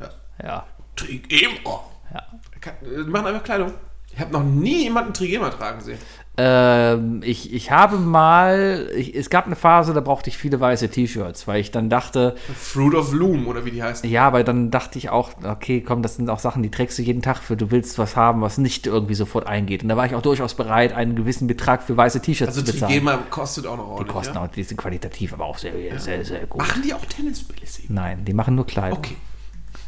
Ja. 0.01 0.09
Ja, 0.43 0.65
Trigema. 0.97 1.79
ja. 2.13 2.23
Kann- 2.59 2.73
äh, 2.83 3.03
machen 3.09 3.27
einfach 3.27 3.43
Kleidung. 3.43 3.71
Ich 4.13 4.19
habe 4.19 4.31
noch 4.33 4.43
nie 4.43 4.83
jemanden 4.83 5.13
Trigema 5.13 5.49
tragen 5.49 5.81
sehen. 5.81 5.97
Ähm, 6.37 7.21
ich, 7.25 7.53
ich 7.53 7.71
habe 7.71 7.97
mal, 7.97 8.89
ich, 8.95 9.13
es 9.15 9.29
gab 9.29 9.45
eine 9.47 9.57
Phase, 9.57 9.93
da 9.93 9.99
brauchte 9.99 10.29
ich 10.29 10.37
viele 10.37 10.59
weiße 10.61 10.89
T-Shirts, 10.89 11.45
weil 11.45 11.59
ich 11.59 11.71
dann 11.71 11.89
dachte, 11.89 12.35
Fruit 12.57 12.95
of 12.95 13.11
Loom 13.11 13.47
oder 13.47 13.65
wie 13.65 13.71
die 13.71 13.83
heißen. 13.83 14.09
ja, 14.09 14.27
aber 14.27 14.43
dann 14.45 14.71
dachte 14.71 14.97
ich 14.97 15.09
auch, 15.09 15.31
okay, 15.43 15.81
komm, 15.81 16.01
das 16.01 16.15
sind 16.15 16.29
auch 16.29 16.39
Sachen, 16.39 16.63
die 16.63 16.71
trägst 16.71 16.97
du 16.97 17.01
jeden 17.03 17.21
Tag 17.21 17.39
für, 17.39 17.57
du 17.57 17.69
willst 17.69 17.97
was 17.97 18.15
haben, 18.15 18.41
was 18.41 18.57
nicht 18.57 18.87
irgendwie 18.87 19.13
sofort 19.13 19.45
eingeht. 19.45 19.83
Und 19.83 19.89
da 19.89 19.97
war 19.97 20.05
ich 20.05 20.15
auch 20.15 20.21
durchaus 20.21 20.55
bereit, 20.55 20.93
einen 20.93 21.15
gewissen 21.17 21.47
Betrag 21.47 21.83
für 21.83 21.97
weiße 21.97 22.21
T-Shirts 22.21 22.55
Also 22.57 22.61
zu 22.65 22.71
bezahlen. 22.73 22.93
Trigema 22.93 23.17
kostet 23.29 23.67
auch 23.67 23.75
noch 23.75 23.83
Die 23.85 23.91
ordentlich. 23.91 24.13
kosten 24.15 24.35
ja? 24.35 24.43
auch, 24.43 24.47
die 24.47 24.63
sind 24.63 24.77
qualitativ, 24.77 25.33
aber 25.33 25.45
auch 25.45 25.57
sehr, 25.57 25.73
sehr, 25.99 26.23
sehr 26.23 26.45
gut. 26.47 26.61
Machen 26.61 26.81
die 26.81 26.93
auch 26.93 27.05
Tennisbälle, 27.05 27.65
Sebi? 27.65 27.91
Nein, 27.91 28.23
die 28.23 28.33
machen 28.33 28.55
nur 28.55 28.65
Kleidung. 28.65 28.99
Okay. 28.99 29.15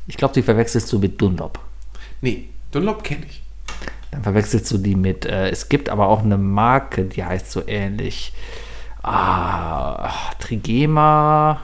Ich 0.07 0.17
glaube, 0.17 0.33
die 0.33 0.41
verwechselst 0.41 0.91
du 0.91 0.99
mit 0.99 1.21
Dunlop. 1.21 1.57
Nee, 2.19 2.49
Dunlop 2.71 3.03
kenne 3.03 3.25
ich. 3.29 3.42
Dann 4.11 4.23
verwechselst 4.23 4.69
du 4.71 4.77
die 4.77 4.95
mit, 4.95 5.25
äh, 5.25 5.49
es 5.49 5.69
gibt 5.69 5.89
aber 5.89 6.07
auch 6.07 6.21
eine 6.23 6.37
Marke, 6.37 7.05
die 7.05 7.23
heißt 7.25 7.51
so 7.51 7.63
ähnlich. 7.67 8.33
Ah, 9.01 10.09
Trigema. 10.39 11.61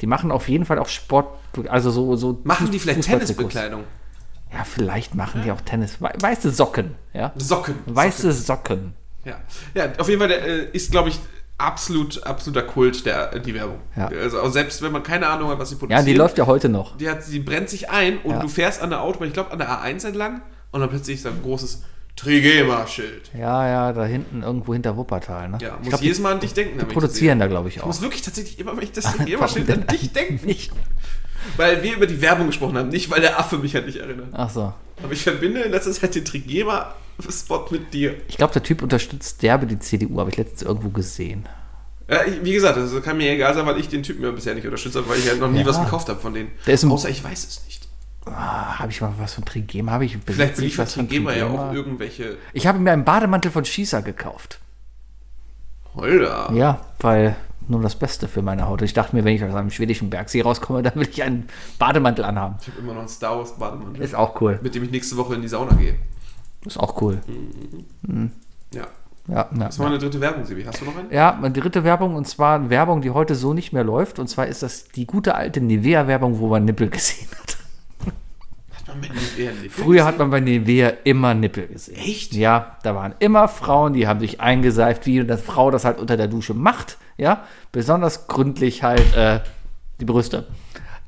Die 0.00 0.06
machen 0.06 0.30
auf 0.30 0.48
jeden 0.48 0.64
Fall 0.64 0.78
auch 0.78 0.88
Sport, 0.88 1.36
also 1.68 1.90
so. 1.90 2.14
so 2.16 2.40
Machen 2.44 2.70
die 2.70 2.78
vielleicht. 2.78 3.02
Tennisbekleidung? 3.02 3.84
Ja, 4.52 4.64
vielleicht 4.64 5.14
machen 5.14 5.42
die 5.44 5.50
auch 5.50 5.60
Tennis. 5.60 6.00
We- 6.00 6.12
Weiße 6.20 6.50
Socken, 6.50 6.94
ja? 7.12 7.32
Socken. 7.36 7.74
Weiße 7.86 8.32
Socken. 8.32 8.94
Ja. 9.24 9.34
ja, 9.74 9.88
auf 9.98 10.08
jeden 10.08 10.20
Fall 10.20 10.28
der, 10.28 10.42
äh, 10.46 10.64
ist, 10.72 10.90
glaube 10.90 11.10
ich, 11.10 11.18
absolut, 11.58 12.22
absoluter 12.24 12.62
Kult, 12.62 13.04
der, 13.04 13.34
äh, 13.34 13.40
die 13.40 13.52
Werbung. 13.54 13.80
Ja. 13.96 14.06
Also 14.06 14.40
auch 14.40 14.50
selbst 14.50 14.80
wenn 14.80 14.92
man 14.92 15.02
keine 15.02 15.26
Ahnung 15.28 15.50
hat, 15.50 15.58
was 15.58 15.68
sie 15.70 15.74
Ja, 15.74 15.78
produzieren. 15.80 16.06
die 16.06 16.14
läuft 16.14 16.38
ja 16.38 16.46
heute 16.46 16.68
noch. 16.70 16.96
Die, 16.96 17.10
hat, 17.10 17.18
die 17.30 17.40
brennt 17.40 17.68
sich 17.68 17.90
ein 17.90 18.18
und 18.18 18.30
Ja. 18.34 18.38
du 18.40 18.48
fährst 18.48 18.80
an 18.80 18.88
der 18.90 19.02
Autobahn, 19.02 19.28
ich 19.28 19.34
glaube 19.34 19.50
an 19.50 19.58
der 19.58 19.68
A1 19.68 20.06
entlang 20.06 20.40
und 20.72 20.80
dann 20.80 20.90
plötzlich 20.90 21.16
ist 21.16 21.24
da 21.24 21.30
ein 21.30 21.42
großes 21.42 21.82
Trigema-Schild. 22.16 23.30
Ja, 23.38 23.66
ja, 23.68 23.92
da 23.92 24.04
hinten 24.04 24.42
irgendwo 24.42 24.72
hinter 24.72 24.96
Wuppertal, 24.96 25.48
ne? 25.48 25.58
Ja, 25.60 25.68
ich 25.74 25.78
muss 25.80 25.88
glaub, 25.90 26.02
jedes 26.02 26.18
Mal 26.20 26.32
an 26.34 26.40
dich 26.40 26.52
denken. 26.52 26.78
die 26.78 26.84
produzieren 26.84 27.38
da, 27.38 27.46
glaube 27.46 27.68
ich, 27.68 27.76
Ich 27.76 27.82
auch. 27.82 27.86
muss 27.86 28.02
wirklich 28.02 28.22
tatsächlich 28.22 28.58
immer, 28.58 28.76
wenn 28.76 28.84
ich 28.84 28.92
das 28.92 29.04
Trigema-Schild 29.16 29.70
an 29.70 29.86
dich 29.86 30.12
denke. 30.12 30.44
nicht? 30.46 30.72
Weil 31.56 31.82
wir 31.82 31.94
über 31.96 32.06
die 32.06 32.20
Werbung 32.20 32.48
gesprochen 32.48 32.76
haben, 32.76 32.88
nicht 32.88 33.10
weil 33.10 33.20
der 33.20 33.38
Affe 33.38 33.58
mich 33.58 33.74
halt 33.74 33.86
nicht 33.86 33.98
erinnert. 33.98 34.26
Ach 34.32 34.50
so. 34.50 34.72
Aber 35.02 35.12
ich 35.12 35.22
verbinde 35.22 35.60
in 35.62 35.70
letzter 35.70 35.92
Zeit 35.92 36.14
den 36.14 36.24
Trigema-Spot 36.24 37.66
mit 37.70 37.94
dir. 37.94 38.16
Ich 38.28 38.36
glaube, 38.36 38.52
der 38.52 38.62
Typ 38.64 38.82
unterstützt 38.82 39.40
derbe 39.42 39.66
die 39.66 39.78
CDU, 39.78 40.18
habe 40.18 40.30
ich 40.30 40.36
letztens 40.36 40.62
irgendwo 40.62 40.88
gesehen. 40.90 41.46
Ja, 42.10 42.24
ich, 42.24 42.42
wie 42.42 42.52
gesagt, 42.52 42.76
das 42.78 43.02
kann 43.02 43.16
mir 43.18 43.30
egal 43.30 43.54
sein, 43.54 43.66
weil 43.66 43.78
ich 43.78 43.88
den 43.88 44.02
Typen 44.02 44.24
ja 44.24 44.30
bisher 44.32 44.54
nicht 44.54 44.64
unterstütze, 44.64 45.06
weil 45.08 45.18
ich 45.18 45.28
halt 45.28 45.40
noch 45.40 45.50
nie 45.50 45.60
Ja. 45.60 45.66
was 45.66 45.78
gekauft 45.80 46.08
habe 46.08 46.18
von 46.20 46.34
denen. 46.34 46.50
Der 46.66 46.74
ist 46.74 46.84
Außer 46.84 47.08
ich 47.10 47.22
weiß 47.22 47.46
es 47.46 47.64
nicht. 47.66 47.87
Ah, 48.26 48.78
habe 48.78 48.90
ich 48.90 49.00
mal 49.00 49.12
was 49.18 49.34
von 49.34 49.44
Trigema? 49.44 49.92
Habe 49.92 50.04
ich 50.04 50.18
Vielleicht 50.26 50.56
beliefert 50.56 50.88
von 50.90 51.08
Trigema 51.08 51.32
ja 51.32 51.46
Trigema? 51.46 51.68
auch 51.70 51.72
irgendwelche 51.72 52.36
Ich 52.52 52.66
habe 52.66 52.78
mir 52.78 52.92
einen 52.92 53.04
Bademantel 53.04 53.50
von 53.50 53.64
Schießer 53.64 54.02
gekauft. 54.02 54.60
Holder. 55.94 56.50
Ja, 56.52 56.80
weil 57.00 57.36
nur 57.66 57.80
das 57.82 57.96
Beste 57.96 58.28
für 58.28 58.42
meine 58.42 58.66
Haut. 58.66 58.82
Ich 58.82 58.92
dachte 58.94 59.16
mir, 59.16 59.24
wenn 59.24 59.34
ich 59.34 59.42
aus 59.44 59.54
einem 59.54 59.70
schwedischen 59.70 60.10
Bergsee 60.10 60.42
rauskomme, 60.42 60.82
dann 60.82 60.94
will 60.96 61.08
ich 61.10 61.22
einen 61.22 61.48
Bademantel 61.78 62.24
anhaben. 62.24 62.56
Ich 62.60 62.68
habe 62.68 62.78
immer 62.80 62.92
noch 62.92 63.00
einen 63.00 63.08
Star 63.08 63.36
Wars 63.38 63.56
Bademantel, 63.58 64.02
Ist 64.02 64.14
auch 64.14 64.40
cool. 64.40 64.58
mit 64.62 64.74
dem 64.74 64.84
ich 64.84 64.90
nächste 64.90 65.16
Woche 65.16 65.34
in 65.34 65.42
die 65.42 65.48
Sauna 65.48 65.74
gehe. 65.74 65.94
Ist 66.66 66.78
auch 66.78 67.00
cool. 67.02 67.18
Ja. 68.72 68.86
Ja, 69.26 69.46
ja, 69.52 69.66
Das 69.66 69.78
war 69.78 69.86
ja. 69.86 69.92
eine 69.92 69.98
dritte 70.00 70.20
Werbung, 70.20 70.44
Sibi. 70.46 70.64
Hast 70.64 70.80
du 70.80 70.86
noch 70.86 70.96
eine? 70.96 71.12
ja, 71.14 71.34
eine 71.34 71.50
dritte 71.50 71.84
Werbung 71.84 72.14
und 72.14 72.26
zwar 72.26 72.56
eine 72.56 72.70
Werbung, 72.70 73.02
die 73.02 73.10
heute 73.10 73.34
so 73.34 73.52
nicht 73.52 73.72
mehr 73.74 73.84
läuft. 73.84 74.18
Und 74.18 74.28
zwar 74.28 74.46
ist 74.46 74.62
das 74.62 74.88
die 74.88 75.06
gute 75.06 75.34
alte 75.34 75.60
Nivea-Werbung, 75.60 76.38
wo 76.38 76.48
man 76.48 76.64
Nippel 76.64 76.88
gesehen 76.90 77.28
hat. 77.38 77.56
Hat 78.74 78.88
man 78.88 79.00
mit 79.00 79.10
Nivea 79.38 79.50
einen 79.50 79.62
Nippel 79.62 79.84
Früher 79.84 80.04
hat 80.04 80.18
man 80.18 80.30
bei 80.30 80.40
Nivea 80.40 80.92
immer 81.04 81.34
Nippel 81.34 81.68
gesehen. 81.68 81.96
Echt? 81.96 82.34
Ja, 82.34 82.76
da 82.82 82.94
waren 82.94 83.14
immer 83.18 83.48
Frauen, 83.48 83.92
die 83.92 84.06
haben 84.06 84.20
sich 84.20 84.40
eingeseift, 84.40 85.06
wie 85.06 85.20
eine 85.20 85.38
Frau 85.38 85.70
das 85.70 85.84
halt 85.84 85.98
unter 85.98 86.16
der 86.16 86.28
Dusche 86.28 86.54
macht. 86.54 86.98
Ja, 87.16 87.44
besonders 87.72 88.26
gründlich 88.26 88.82
halt 88.82 89.14
äh, 89.14 89.40
die 90.00 90.04
Brüste. 90.04 90.46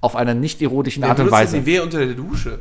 Auf 0.00 0.16
einer 0.16 0.34
nicht 0.34 0.62
erotischen 0.62 1.02
Wer 1.02 1.10
Art 1.10 1.20
und 1.20 1.30
Weise. 1.30 1.58
Nivea 1.58 1.82
unter 1.82 2.04
der 2.04 2.14
Dusche. 2.14 2.60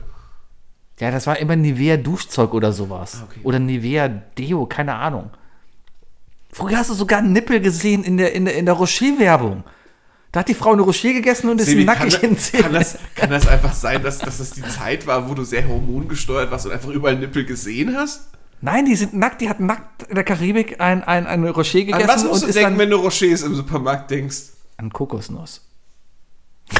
Ja, 0.99 1.11
das 1.11 1.27
war 1.27 1.37
immer 1.37 1.55
Nivea 1.55 1.97
Duschzeug 1.97 2.53
oder 2.53 2.73
sowas. 2.73 3.19
Ah, 3.21 3.27
okay. 3.29 3.39
Oder 3.43 3.59
Nivea 3.59 4.09
Deo, 4.37 4.65
keine 4.65 4.95
Ahnung. 4.95 5.29
Früher 6.51 6.77
hast 6.77 6.89
du 6.89 6.93
sogar 6.93 7.19
einen 7.19 7.31
Nippel 7.31 7.61
gesehen 7.61 8.03
in 8.03 8.17
der, 8.17 8.33
in 8.33 8.45
der, 8.45 8.55
in 8.55 8.65
der 8.65 8.73
Rocher-Werbung. 8.73 9.63
Da 10.31 10.41
hat 10.41 10.47
die 10.47 10.53
Frau 10.53 10.73
eine 10.73 10.83
Rocher 10.83 11.11
gegessen 11.11 11.49
und 11.49 11.59
ist 11.59 11.67
Sebi, 11.67 11.85
nackig 11.85 12.21
kann, 12.21 12.31
in 12.31 12.61
kann, 12.61 12.73
das, 12.73 12.97
kann 13.15 13.31
das 13.31 13.47
einfach 13.47 13.73
sein, 13.73 14.03
dass, 14.03 14.19
dass 14.19 14.37
das 14.37 14.51
die 14.51 14.61
Zeit 14.61 15.07
war, 15.07 15.27
wo 15.27 15.33
du 15.33 15.43
sehr 15.43 15.67
hormongesteuert 15.67 16.51
warst 16.51 16.67
und 16.67 16.71
einfach 16.71 16.89
überall 16.89 17.15
Nippel 17.15 17.45
gesehen 17.45 17.95
hast? 17.97 18.29
Nein, 18.61 18.85
die 18.85 18.95
sind 18.95 19.15
nackt, 19.15 19.41
die 19.41 19.49
hat 19.49 19.59
nackt 19.59 20.03
in 20.03 20.15
der 20.15 20.23
Karibik 20.23 20.79
ein, 20.79 21.03
ein, 21.03 21.25
eine 21.25 21.49
Rocher 21.49 21.79
gegessen 21.79 22.01
An 22.03 22.07
was 22.07 22.23
musst 22.23 22.43
und 22.43 22.49
du 22.49 22.59
denken, 22.59 22.77
wenn 22.77 22.89
du 22.91 22.97
Rochers 22.97 23.41
im 23.41 23.55
Supermarkt 23.55 24.11
denkst? 24.11 24.49
an 24.79 24.91
Kokosnuss. 24.91 25.61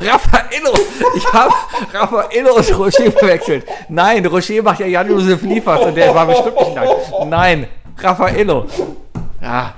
Raffaello! 0.00 0.74
Ich 1.14 1.32
habe 1.32 1.54
Raffaello 1.92 2.56
und 2.56 2.78
Rocher 2.78 3.12
verwechselt. 3.12 3.64
Nein, 3.88 4.26
Rocher 4.26 4.62
macht 4.62 4.80
ja 4.80 4.86
Jan-Josef 4.86 5.42
Liefers 5.42 5.86
und 5.86 5.94
der 5.94 6.12
war 6.14 6.26
bestimmt 6.26 6.56
nicht 6.56 6.74
nackt. 6.74 6.90
Nein, 7.26 7.68
Raffaello. 7.98 8.66
Ja. 9.46 9.74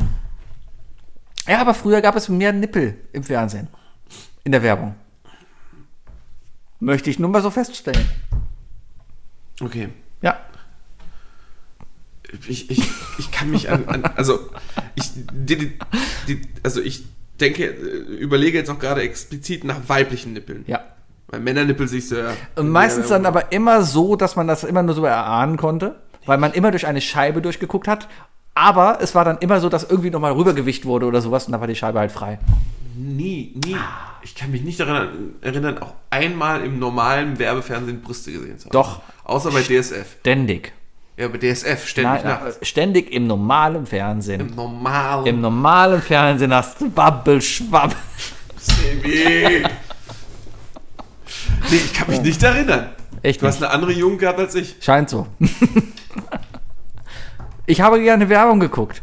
Ja, 1.47 1.61
aber 1.61 1.75
früher 1.75 2.01
gab 2.01 2.17
es 2.17 2.31
mehr 2.31 2.55
Nippel 2.55 2.97
im 3.13 3.23
Fernsehen. 3.23 3.69
In 4.43 4.53
der 4.53 4.63
Werbung. 4.63 4.95
Möchte 6.81 7.11
ich 7.11 7.19
nur 7.19 7.29
mal 7.29 7.43
so 7.43 7.51
feststellen. 7.51 8.09
Okay. 9.61 9.91
Ja. 10.23 10.39
Ich, 12.49 12.71
ich, 12.71 12.91
ich 13.19 13.31
kann 13.31 13.51
mich 13.51 13.69
an, 13.69 13.87
an 13.89 14.05
also 14.17 14.39
ich 14.95 15.11
die, 15.15 15.79
die, 16.29 16.43
also 16.63 16.81
ich 16.81 17.05
denke, 17.39 17.65
äh, 17.65 18.15
überlege 18.17 18.57
jetzt 18.57 18.71
auch 18.71 18.79
gerade 18.79 19.03
explizit 19.03 19.65
nach 19.65 19.87
weiblichen 19.87 20.33
Nippeln. 20.33 20.65
Ja. 20.67 20.83
Weil 21.27 21.41
Männernippel 21.41 21.89
siehst 21.89 22.11
du 22.11 22.17
ja. 22.17 22.33
Und 22.57 22.71
meistens 22.71 23.09
dann 23.09 23.27
aber 23.27 23.53
immer 23.53 23.83
so, 23.83 24.17
dass 24.17 24.35
man 24.35 24.47
das 24.47 24.65
immer 24.65 24.83
nur 24.83 24.95
so 24.95 25.05
erahnen 25.05 25.59
konnte, 25.59 26.01
weil 26.25 26.39
man 26.39 26.53
immer 26.53 26.71
durch 26.71 26.87
eine 26.87 27.03
Scheibe 27.03 27.43
durchgeguckt 27.43 27.87
hat. 27.87 28.09
Aber 28.59 28.99
es 29.01 29.15
war 29.15 29.25
dann 29.25 29.39
immer 29.39 29.61
so, 29.61 29.69
dass 29.69 29.85
irgendwie 29.85 30.11
nochmal 30.11 30.33
rübergewicht 30.33 30.85
wurde 30.85 31.07
oder 31.07 31.21
sowas 31.21 31.47
und 31.47 31.53
da 31.53 31.61
war 31.61 31.69
die 31.69 31.77
Scheibe 31.77 32.01
halt 32.01 32.11
frei. 32.11 32.41
Nie, 32.97 33.53
nie. 33.65 33.77
Ich 34.25 34.35
kann 34.35 34.51
mich 34.51 34.63
nicht 34.63 34.81
daran 34.81 35.35
erinnern, 35.41 35.79
auch 35.79 35.95
einmal 36.11 36.65
im 36.65 36.81
normalen 36.81 37.39
Werbefernsehen 37.39 38.01
Brüste 38.01 38.33
gesehen 38.33 38.59
zu 38.59 38.65
haben. 38.65 38.73
Doch. 38.73 39.01
Außer 39.23 39.53
bei 39.53 39.63
DSF. 39.63 40.17
Ständig. 40.21 40.73
Ja, 41.17 41.29
bei 41.29 41.39
DSF, 41.39 41.87
ständig 41.87 42.25
Nein, 42.25 42.33
nachts. 42.33 42.57
äh, 42.57 42.65
ständig 42.65 43.13
im 43.13 43.29
normalen 43.29 43.87
Fernsehen. 43.87 44.41
Im 44.41 44.55
normalen. 44.57 45.27
Im 45.27 45.41
normalen 45.41 46.03
Fernsehen 46.03 46.53
hast 46.53 46.81
du 46.81 46.91
Wabbel, 46.97 47.41
Schwabbel. 47.41 47.97
Sebi. 48.57 49.65
nee, 51.71 51.77
ich 51.77 51.95
kann 51.95 52.11
mich 52.11 52.23
nicht 52.23 52.43
erinnern. 52.43 52.89
Echt 53.23 53.41
Du 53.41 53.47
hast 53.47 53.63
eine 53.63 53.71
andere 53.73 53.93
Jugend 53.93 54.19
gehabt 54.19 54.41
als 54.41 54.57
ich. 54.57 54.75
Scheint 54.81 55.11
so. 55.11 55.29
ich 57.69 57.81
habe 57.81 58.01
gerne 58.03 58.29
Werbung 58.29 58.61
geguckt. 58.61 59.03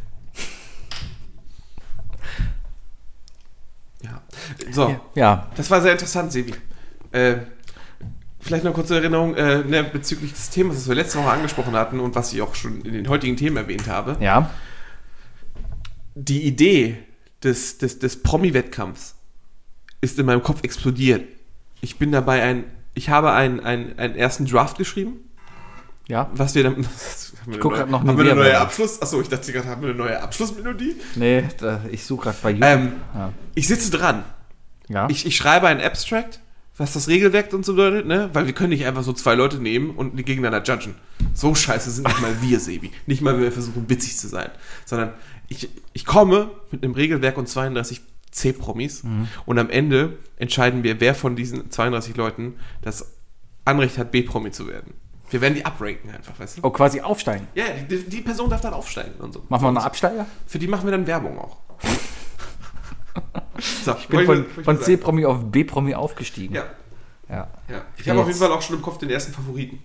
Ja. 4.01 4.21
So, 4.71 4.99
Ja. 5.15 5.49
das 5.55 5.69
war 5.71 5.81
sehr 5.81 5.93
interessant, 5.93 6.31
Sebi. 6.31 6.53
Äh, 7.11 7.37
vielleicht 8.39 8.63
noch 8.63 8.73
kurze 8.73 8.95
Erinnerung 8.95 9.35
äh, 9.35 9.59
ne, 9.63 9.83
bezüglich 9.83 10.33
des 10.33 10.49
Themas, 10.49 10.75
das 10.77 10.87
wir 10.87 10.95
letzte 10.95 11.19
Woche 11.19 11.29
angesprochen 11.31 11.73
hatten 11.75 11.99
und 11.99 12.15
was 12.15 12.33
ich 12.33 12.41
auch 12.41 12.55
schon 12.55 12.81
in 12.81 12.93
den 12.93 13.07
heutigen 13.09 13.37
Themen 13.37 13.57
erwähnt 13.57 13.87
habe. 13.87 14.17
Ja. 14.19 14.49
Die 16.15 16.43
Idee 16.43 16.97
des, 17.43 17.77
des, 17.77 17.99
des 17.99 18.21
Promi-Wettkampfs 18.23 19.15
ist 20.01 20.17
in 20.19 20.25
meinem 20.25 20.43
Kopf 20.43 20.63
explodiert. 20.63 21.23
Ich 21.81 21.97
bin 21.97 22.11
dabei 22.11 22.41
ein, 22.41 22.63
ich 22.93 23.09
habe 23.09 23.31
einen, 23.31 23.59
einen, 23.59 23.97
einen 23.99 24.15
ersten 24.15 24.45
Draft 24.45 24.77
geschrieben, 24.77 25.19
Ja. 26.07 26.29
was 26.33 26.55
wir 26.55 26.63
dann. 26.63 26.85
Ich 27.49 27.59
guck 27.59 27.73
grad 27.73 27.89
noch 27.89 27.99
haben 28.03 28.17
wir 28.17 28.25
eine 28.31 28.35
neue. 28.35 28.57
Abschluss? 28.59 29.01
Achso, 29.01 29.21
ich 29.21 29.27
dachte 29.29 29.51
gerade, 29.51 29.67
haben 29.67 29.81
wir 29.81 29.89
eine 29.89 29.97
neue 29.97 30.21
Abschlussmelodie? 30.21 30.95
Nee, 31.15 31.43
da, 31.59 31.81
ich 31.91 32.03
suche 32.05 32.23
gerade 32.23 32.37
bei 32.41 32.49
YouTube. 32.51 32.69
Ähm, 32.69 32.91
Ja. 33.13 33.33
Ich 33.53 33.67
sitze 33.67 33.91
dran. 33.91 34.23
ja. 34.87 35.07
Ich, 35.09 35.25
ich 35.25 35.35
schreibe 35.35 35.67
ein 35.67 35.79
Abstract, 35.81 36.39
was 36.77 36.93
das 36.93 37.07
Regelwerk 37.07 37.53
und 37.53 37.65
so 37.65 37.73
bedeutet, 37.75 38.05
ne? 38.05 38.29
Weil 38.33 38.47
wir 38.47 38.53
können 38.53 38.69
nicht 38.71 38.85
einfach 38.85 39.03
so 39.03 39.13
zwei 39.13 39.35
Leute 39.35 39.57
nehmen 39.59 39.91
und 39.91 40.17
die 40.17 40.25
gegeneinander 40.25 40.63
judgen. 40.65 40.95
So 41.33 41.55
scheiße 41.55 41.89
sind 41.91 42.07
nicht 42.07 42.21
mal 42.21 42.35
wir, 42.41 42.59
Sebi. 42.59 42.91
Nicht 43.05 43.21
mal, 43.21 43.33
wenn 43.35 43.43
wir 43.43 43.51
versuchen, 43.51 43.89
witzig 43.89 44.17
zu 44.17 44.27
sein. 44.27 44.49
Sondern 44.85 45.13
ich, 45.47 45.69
ich 45.93 46.05
komme 46.05 46.51
mit 46.71 46.83
einem 46.83 46.93
Regelwerk 46.93 47.37
und 47.37 47.47
32 47.47 48.01
C-Promis 48.31 49.03
und 49.45 49.59
am 49.59 49.69
Ende 49.69 50.17
entscheiden 50.35 50.83
wir, 50.83 50.99
wer 50.99 51.15
von 51.15 51.37
diesen 51.37 51.71
32 51.71 52.17
Leuten 52.17 52.55
das 52.81 53.13
Anrecht 53.63 53.97
hat, 53.97 54.11
B-Promi 54.11 54.51
zu 54.51 54.67
werden. 54.67 54.93
Wir 55.29 55.41
werden 55.41 55.55
die 55.55 55.65
upranken 55.65 56.11
einfach, 56.11 56.37
weißt 56.39 56.57
du? 56.57 56.61
oh, 56.63 56.69
quasi 56.69 57.01
aufsteigen. 57.01 57.47
Ja, 57.55 57.65
die, 57.89 58.03
die 58.03 58.21
Person 58.21 58.49
darf 58.49 58.61
dann 58.61 58.73
aufsteigen 58.73 59.15
und 59.19 59.33
so. 59.33 59.43
Machen 59.49 59.63
wir 59.63 59.67
einen 59.69 59.77
Absteiger? 59.77 60.25
Für 60.45 60.59
die 60.59 60.67
machen 60.67 60.85
wir 60.85 60.91
dann 60.91 61.07
Werbung 61.07 61.39
auch. 61.39 61.57
so, 63.83 63.95
Ich 63.99 64.07
bin 64.07 64.25
von, 64.25 64.45
von 64.63 64.81
C-Promi 64.81 65.25
auf 65.25 65.39
B-Promi 65.43 65.95
aufgestiegen. 65.95 66.55
Ja, 66.55 66.65
ja. 67.29 67.47
Ja, 67.69 67.85
ich 67.97 68.07
habe 68.07 68.19
auf 68.19 68.27
jeden. 68.27 68.39
Fall 68.39 68.51
auch 68.51 68.61
schon 68.61 68.75
im 68.75 68.81
Kopf 68.81 68.97
den 68.99 69.09
ersten 69.09 69.33
Favoriten. 69.33 69.81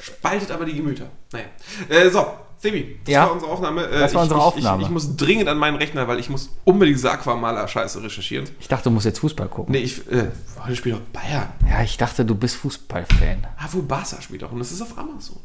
Spaltet 0.00 0.50
aber 0.50 0.64
die 0.64 0.74
Gemüter. 0.74 1.06
Naja. 1.32 1.46
Äh, 1.88 2.10
so, 2.10 2.26
Sebi, 2.58 2.98
das 3.04 3.12
Ja. 3.12 3.22
war 3.26 3.32
unsere 3.32 3.50
Aufnahme. 3.50 3.86
Äh, 3.86 4.00
Das 4.00 4.14
war 4.14 4.22
ich, 4.24 4.30
unsere 4.30 4.40
ich, 4.40 4.46
Aufnahme. 4.46 4.82
Ich, 4.82 4.88
ich 4.88 4.92
muss 4.92 5.16
dringend 5.16 5.48
an 5.48 5.58
meinen 5.58 5.76
Rechner, 5.76 6.08
weil 6.08 6.18
ich 6.18 6.30
muss 6.30 6.50
unbedingt 6.64 6.96
diese 6.98 7.10
Aquamaler-Scheiße 7.10 8.02
recherchieren. 8.02 8.48
Ich 8.60 8.68
dachte, 8.68 8.84
du 8.84 8.90
musst 8.90 9.06
jetzt 9.06 9.18
Fußball 9.18 9.48
gucken. 9.48 9.72
Nee, 9.72 9.78
ich, 9.80 9.98
äh, 10.10 10.28
heute 10.64 10.76
spielt 10.76 10.94
doch 10.96 11.00
Bayern. 11.12 11.48
Ja, 11.68 11.82
ich 11.82 11.96
dachte, 11.96 12.24
du 12.24 12.34
bist 12.34 12.56
Fußballfan. 12.56 13.46
Ah, 13.58 13.68
wo 13.72 13.82
Barca 13.82 14.20
spielt 14.22 14.42
auch. 14.44 14.52
Und 14.52 14.58
das 14.60 14.72
ist 14.72 14.80
auf 14.80 14.96
Amazon. 14.98 15.36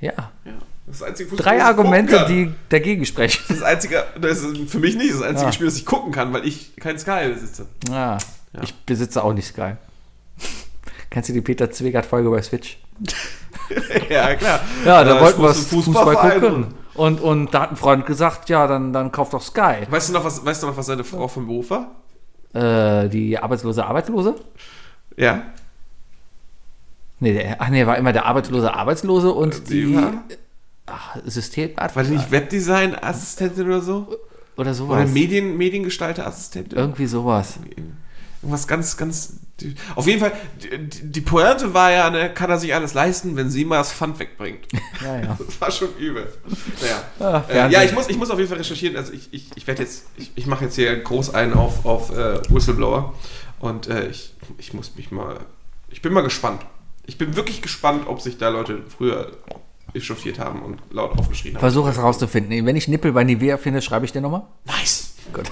Ja. 0.00 0.12
Ja, 0.44 0.52
das 0.86 0.96
ist 0.96 1.00
das 1.00 1.02
einzige 1.08 1.30
Fußball, 1.30 1.44
Drei 1.56 1.64
Argumente, 1.64 2.26
die 2.28 2.52
dagegen 2.68 3.06
sprechen. 3.06 3.40
Das 3.48 3.56
ist 3.56 3.62
das 3.62 3.68
einzige, 3.68 4.04
das 4.20 4.38
ist 4.42 4.70
für 4.70 4.78
mich 4.78 4.96
nicht 4.96 5.14
das 5.14 5.22
einzige 5.22 5.46
Ja. 5.46 5.52
Spiel, 5.52 5.66
das 5.66 5.76
ich 5.76 5.86
gucken 5.86 6.12
kann, 6.12 6.32
weil 6.34 6.46
ich 6.46 6.76
kein 6.76 6.98
Sky 6.98 7.28
besitze. 7.32 7.66
Ah, 7.90 8.18
Ja. 8.52 8.62
Ich 8.62 8.74
besitze 8.84 9.22
auch 9.24 9.32
nicht 9.32 9.46
Sky. 9.48 9.72
Kennst 11.10 11.28
du 11.28 11.32
die 11.32 11.40
Peter 11.40 11.70
Zwegert-Folge 11.70 12.30
bei 12.30 12.42
Switch? 12.42 12.78
ja, 14.10 14.34
klar. 14.34 14.60
Ja, 14.84 15.04
da 15.04 15.18
Äh, 15.18 15.20
wollten 15.20 15.42
wir 15.42 15.50
Fuß- 15.50 15.84
Fußball, 15.84 16.40
gucken. 16.40 16.66
Und, 16.94 17.20
und 17.20 17.52
da 17.52 17.62
hat 17.62 17.70
ein 17.72 17.76
Freund 17.76 18.06
gesagt, 18.06 18.48
ja, 18.48 18.66
dann, 18.66 18.92
dann 18.92 19.12
kauf 19.12 19.30
doch 19.30 19.42
Sky. 19.42 19.86
Weißt 19.90 20.08
du 20.08 20.12
noch, 20.14 20.24
was, 20.24 20.44
weißt 20.44 20.62
du 20.62 20.66
noch, 20.68 20.76
was 20.76 20.86
seine 20.86 21.04
Frau 21.04 21.28
vom 21.28 21.46
Beruf 21.46 21.70
war? 21.70 21.90
Äh, 22.54 23.08
die 23.10 23.38
arbeitslose 23.38 23.84
Arbeitslose? 23.84 24.34
Ja. 25.16 25.42
Nee, 27.20 27.32
der, 27.34 27.60
ach 27.60 27.68
nee, 27.68 27.86
war 27.86 27.96
immer 27.98 28.12
der 28.12 28.26
arbeitslose 28.26 28.72
Arbeitslose 28.74 29.32
und 29.32 29.68
Die 29.70 29.86
die 29.86 29.96
war? 29.96 30.12
ach, 30.86 31.16
Systemadmin 31.24 31.96
War 31.96 32.02
die 32.04 32.10
nicht 32.10 32.30
Webdesign-Assistentin 32.30 33.66
oder 33.66 33.80
so? 33.80 34.06
oder 34.08 34.18
Oder 34.56 34.74
sowas. 34.74 35.10
Medien, 35.10 35.56
Mediengestalter-Assistentin? 35.56 36.78
Irgendwie 36.78 37.06
sowas. 37.06 37.58
Irgendwas 38.46 38.68
ganz, 38.68 38.96
ganz. 38.96 39.40
Auf 39.96 40.06
jeden 40.06 40.20
Fall, 40.20 40.30
die, 40.62 41.10
die 41.10 41.20
Pointe 41.20 41.74
war 41.74 41.90
ja, 41.90 42.10
ne, 42.10 42.32
kann 42.32 42.48
er 42.48 42.60
sich 42.60 42.72
alles 42.72 42.94
leisten, 42.94 43.34
wenn 43.34 43.50
sie 43.50 43.64
mal 43.64 43.78
das 43.78 43.92
Pfand 43.92 44.20
wegbringt. 44.20 44.68
Ja, 45.02 45.20
ja. 45.20 45.38
Das 45.46 45.60
war 45.60 45.70
schon 45.72 45.96
übel. 45.96 46.32
Naja. 46.80 47.02
Ah, 47.18 47.42
äh, 47.48 47.72
ja, 47.72 47.82
ich 47.82 47.92
muss, 47.92 48.08
ich 48.08 48.16
muss 48.16 48.30
auf 48.30 48.38
jeden 48.38 48.48
Fall 48.48 48.58
recherchieren. 48.58 48.96
Also 48.96 49.12
ich, 49.12 49.32
ich, 49.32 49.50
ich 49.56 49.66
werde 49.66 49.82
jetzt, 49.82 50.04
ich, 50.16 50.30
ich 50.36 50.46
mache 50.46 50.66
jetzt 50.66 50.76
hier 50.76 50.96
groß 50.96 51.34
einen 51.34 51.54
auf, 51.54 51.84
auf 51.84 52.16
äh, 52.16 52.40
Whistleblower. 52.48 53.14
Und 53.58 53.88
äh, 53.88 54.06
ich, 54.06 54.32
ich 54.58 54.72
muss 54.74 54.94
mich 54.94 55.10
mal. 55.10 55.40
Ich 55.90 56.02
bin 56.02 56.12
mal 56.12 56.20
gespannt. 56.20 56.62
Ich 57.04 57.18
bin 57.18 57.34
wirklich 57.34 57.62
gespannt, 57.62 58.06
ob 58.06 58.20
sich 58.20 58.38
da 58.38 58.50
Leute 58.50 58.84
früher 58.96 59.32
echauffiert 59.96 60.38
haben 60.38 60.62
und 60.62 60.80
laut 60.90 61.18
aufgeschrien 61.18 61.54
haben. 61.54 61.60
Versuche 61.60 61.90
es 61.90 61.98
rauszufinden. 62.02 62.64
Wenn 62.66 62.76
ich 62.76 62.88
Nippel 62.88 63.12
bei 63.12 63.24
Nivea 63.24 63.56
finde, 63.56 63.82
schreibe 63.82 64.04
ich 64.04 64.12
dir 64.12 64.20
nochmal. 64.20 64.42
Nice! 64.64 65.14
Gut. 65.32 65.50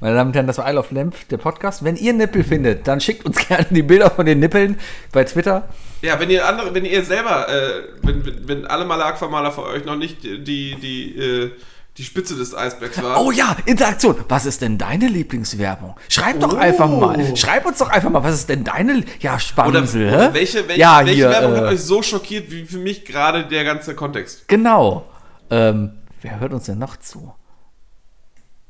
Meine 0.00 0.14
Damen 0.14 0.28
und 0.30 0.34
Herren, 0.36 0.46
das 0.46 0.58
war 0.58 0.70
Isle 0.70 0.78
of 0.78 0.92
Lamp, 0.92 1.16
der 1.30 1.36
Podcast. 1.36 1.82
Wenn 1.82 1.96
ihr 1.96 2.12
Nippel 2.12 2.44
findet, 2.44 2.86
dann 2.86 3.00
schickt 3.00 3.26
uns 3.26 3.36
gerne 3.48 3.66
die 3.70 3.82
Bilder 3.82 4.08
von 4.10 4.24
den 4.24 4.38
Nippeln 4.38 4.78
bei 5.12 5.24
Twitter. 5.24 5.68
Ja, 6.00 6.20
wenn 6.20 6.30
ihr 6.30 6.46
andere, 6.46 6.72
wenn 6.74 6.84
ihr 6.84 7.02
selber, 7.04 7.48
äh, 7.48 7.82
wenn, 8.02 8.48
wenn- 8.48 8.66
alle 8.66 8.84
Maler 8.84 9.06
Aquamaler 9.06 9.50
für 9.50 9.64
euch 9.64 9.84
noch 9.84 9.96
nicht 9.96 10.22
die, 10.22 10.76
die, 10.76 11.16
äh, 11.18 11.50
die 11.96 12.02
Spitze 12.04 12.34
des 12.36 12.54
Eisbergs 12.54 13.00
waren. 13.02 13.24
Oh 13.24 13.30
ja, 13.30 13.56
Interaktion. 13.66 14.16
Was 14.28 14.46
ist 14.46 14.62
denn 14.62 14.78
deine 14.78 15.06
Lieblingswerbung? 15.06 15.94
Schreib 16.08 16.40
doch 16.40 16.54
Oh. 16.54 16.56
einfach 16.56 16.88
mal. 16.88 17.36
Schreib 17.36 17.64
uns 17.66 17.78
doch 17.78 17.88
einfach 17.88 18.10
mal, 18.10 18.24
was 18.24 18.34
ist 18.34 18.48
denn 18.48 18.64
deine... 18.64 19.04
Ja, 19.20 19.32
Oder, 19.32 19.38
Spamsel, 19.40 20.08
oder 20.08 20.28
hä? 20.30 20.34
welche, 20.34 20.66
welche, 20.66 20.80
ja, 20.80 20.98
welche 21.00 21.14
hier, 21.14 21.30
Werbung 21.30 21.54
äh, 21.54 21.56
hat 21.58 21.64
euch 21.64 21.80
so 21.82 22.02
schockiert 22.02 22.50
wie 22.50 22.64
für 22.64 22.78
mich 22.78 23.04
gerade 23.04 23.46
der 23.46 23.62
ganze 23.64 23.94
Kontext? 23.94 24.48
Genau. 24.48 25.06
Ähm, 25.50 25.92
wer 26.20 26.40
hört 26.40 26.52
uns 26.52 26.64
denn 26.66 26.78
noch 26.78 26.96
zu? 26.96 27.32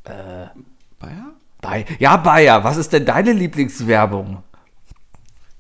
Bayer? 0.05 1.33
Bei, 1.63 1.87
ja, 1.99 2.17
Bayer, 2.19 2.63
was 2.63 2.77
ist 2.77 2.93
denn 2.93 3.07
deine 3.07 3.33
Lieblingswerbung? 3.33 4.43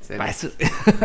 Sehr 0.00 0.18
Weißt 0.18 0.42
du? 0.42 0.48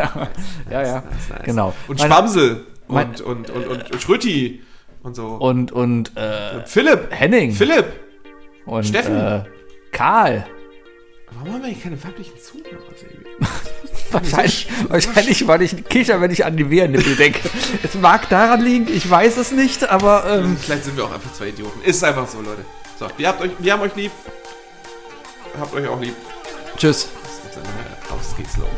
ja, 0.70 0.82
ja, 0.82 0.94
nice, 0.96 1.04
nice. 1.30 1.42
genau. 1.44 1.72
Und 1.88 2.00
Spamsel 2.00 2.66
und, 2.86 3.20
und, 3.22 3.48
und, 3.48 3.66
und, 3.66 3.90
und 3.92 4.02
Schröti 4.02 4.62
und 5.02 5.14
so. 5.14 5.26
Und, 5.26 5.72
und, 5.72 6.16
äh, 6.16 6.64
Philipp! 6.66 7.08
Henning. 7.10 7.52
Philipp! 7.52 7.86
und, 8.66 8.86
Steffen. 8.86 9.16
Äh, 9.16 9.44
Karl. 9.92 10.46
Warum 11.32 11.54
haben 11.54 11.62
wir 11.62 11.70
hier 11.70 11.82
keine 11.82 12.02
weiblichen 12.02 12.34
Zuhörer? 12.38 12.82
Wahrscheinlich, 14.10 14.66
wahrscheinlich, 14.88 15.46
weil 15.46 15.62
ich 15.62 15.84
kicher, 15.84 16.20
wenn 16.20 16.32
ich 16.32 16.44
an 16.44 16.56
die 16.56 16.68
Wehrnippel 16.68 17.14
denke. 17.14 17.38
es 17.84 17.94
mag 17.94 18.28
daran 18.28 18.60
liegen, 18.60 18.88
ich 18.92 19.08
weiß 19.08 19.36
es 19.36 19.52
nicht, 19.52 19.88
aber 19.88 20.24
ähm, 20.28 20.56
Vielleicht 20.56 20.84
sind 20.84 20.96
wir 20.96 21.04
auch 21.04 21.12
einfach 21.12 21.32
zwei 21.32 21.48
Idioten. 21.48 21.80
Ist 21.82 22.02
einfach 22.02 22.26
so, 22.26 22.40
Leute. 22.40 22.64
So, 22.98 23.06
wir, 23.16 23.28
habt 23.28 23.40
euch, 23.40 23.52
wir 23.60 23.72
haben 23.72 23.82
euch 23.82 23.94
lieb. 23.94 24.10
Habt 25.60 25.72
euch 25.74 25.86
auch 25.86 26.00
lieb. 26.00 26.16
tschüss. 26.76 27.08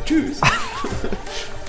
Tschüss. 0.05 0.40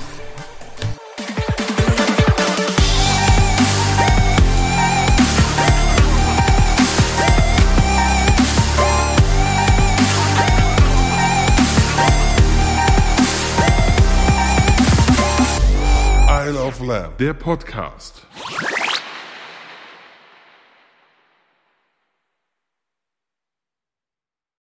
Isle 16.45 16.57
of 16.57 16.81
Lamb. 16.81 17.15
Der 17.19 17.33
Podcast. 17.33 18.25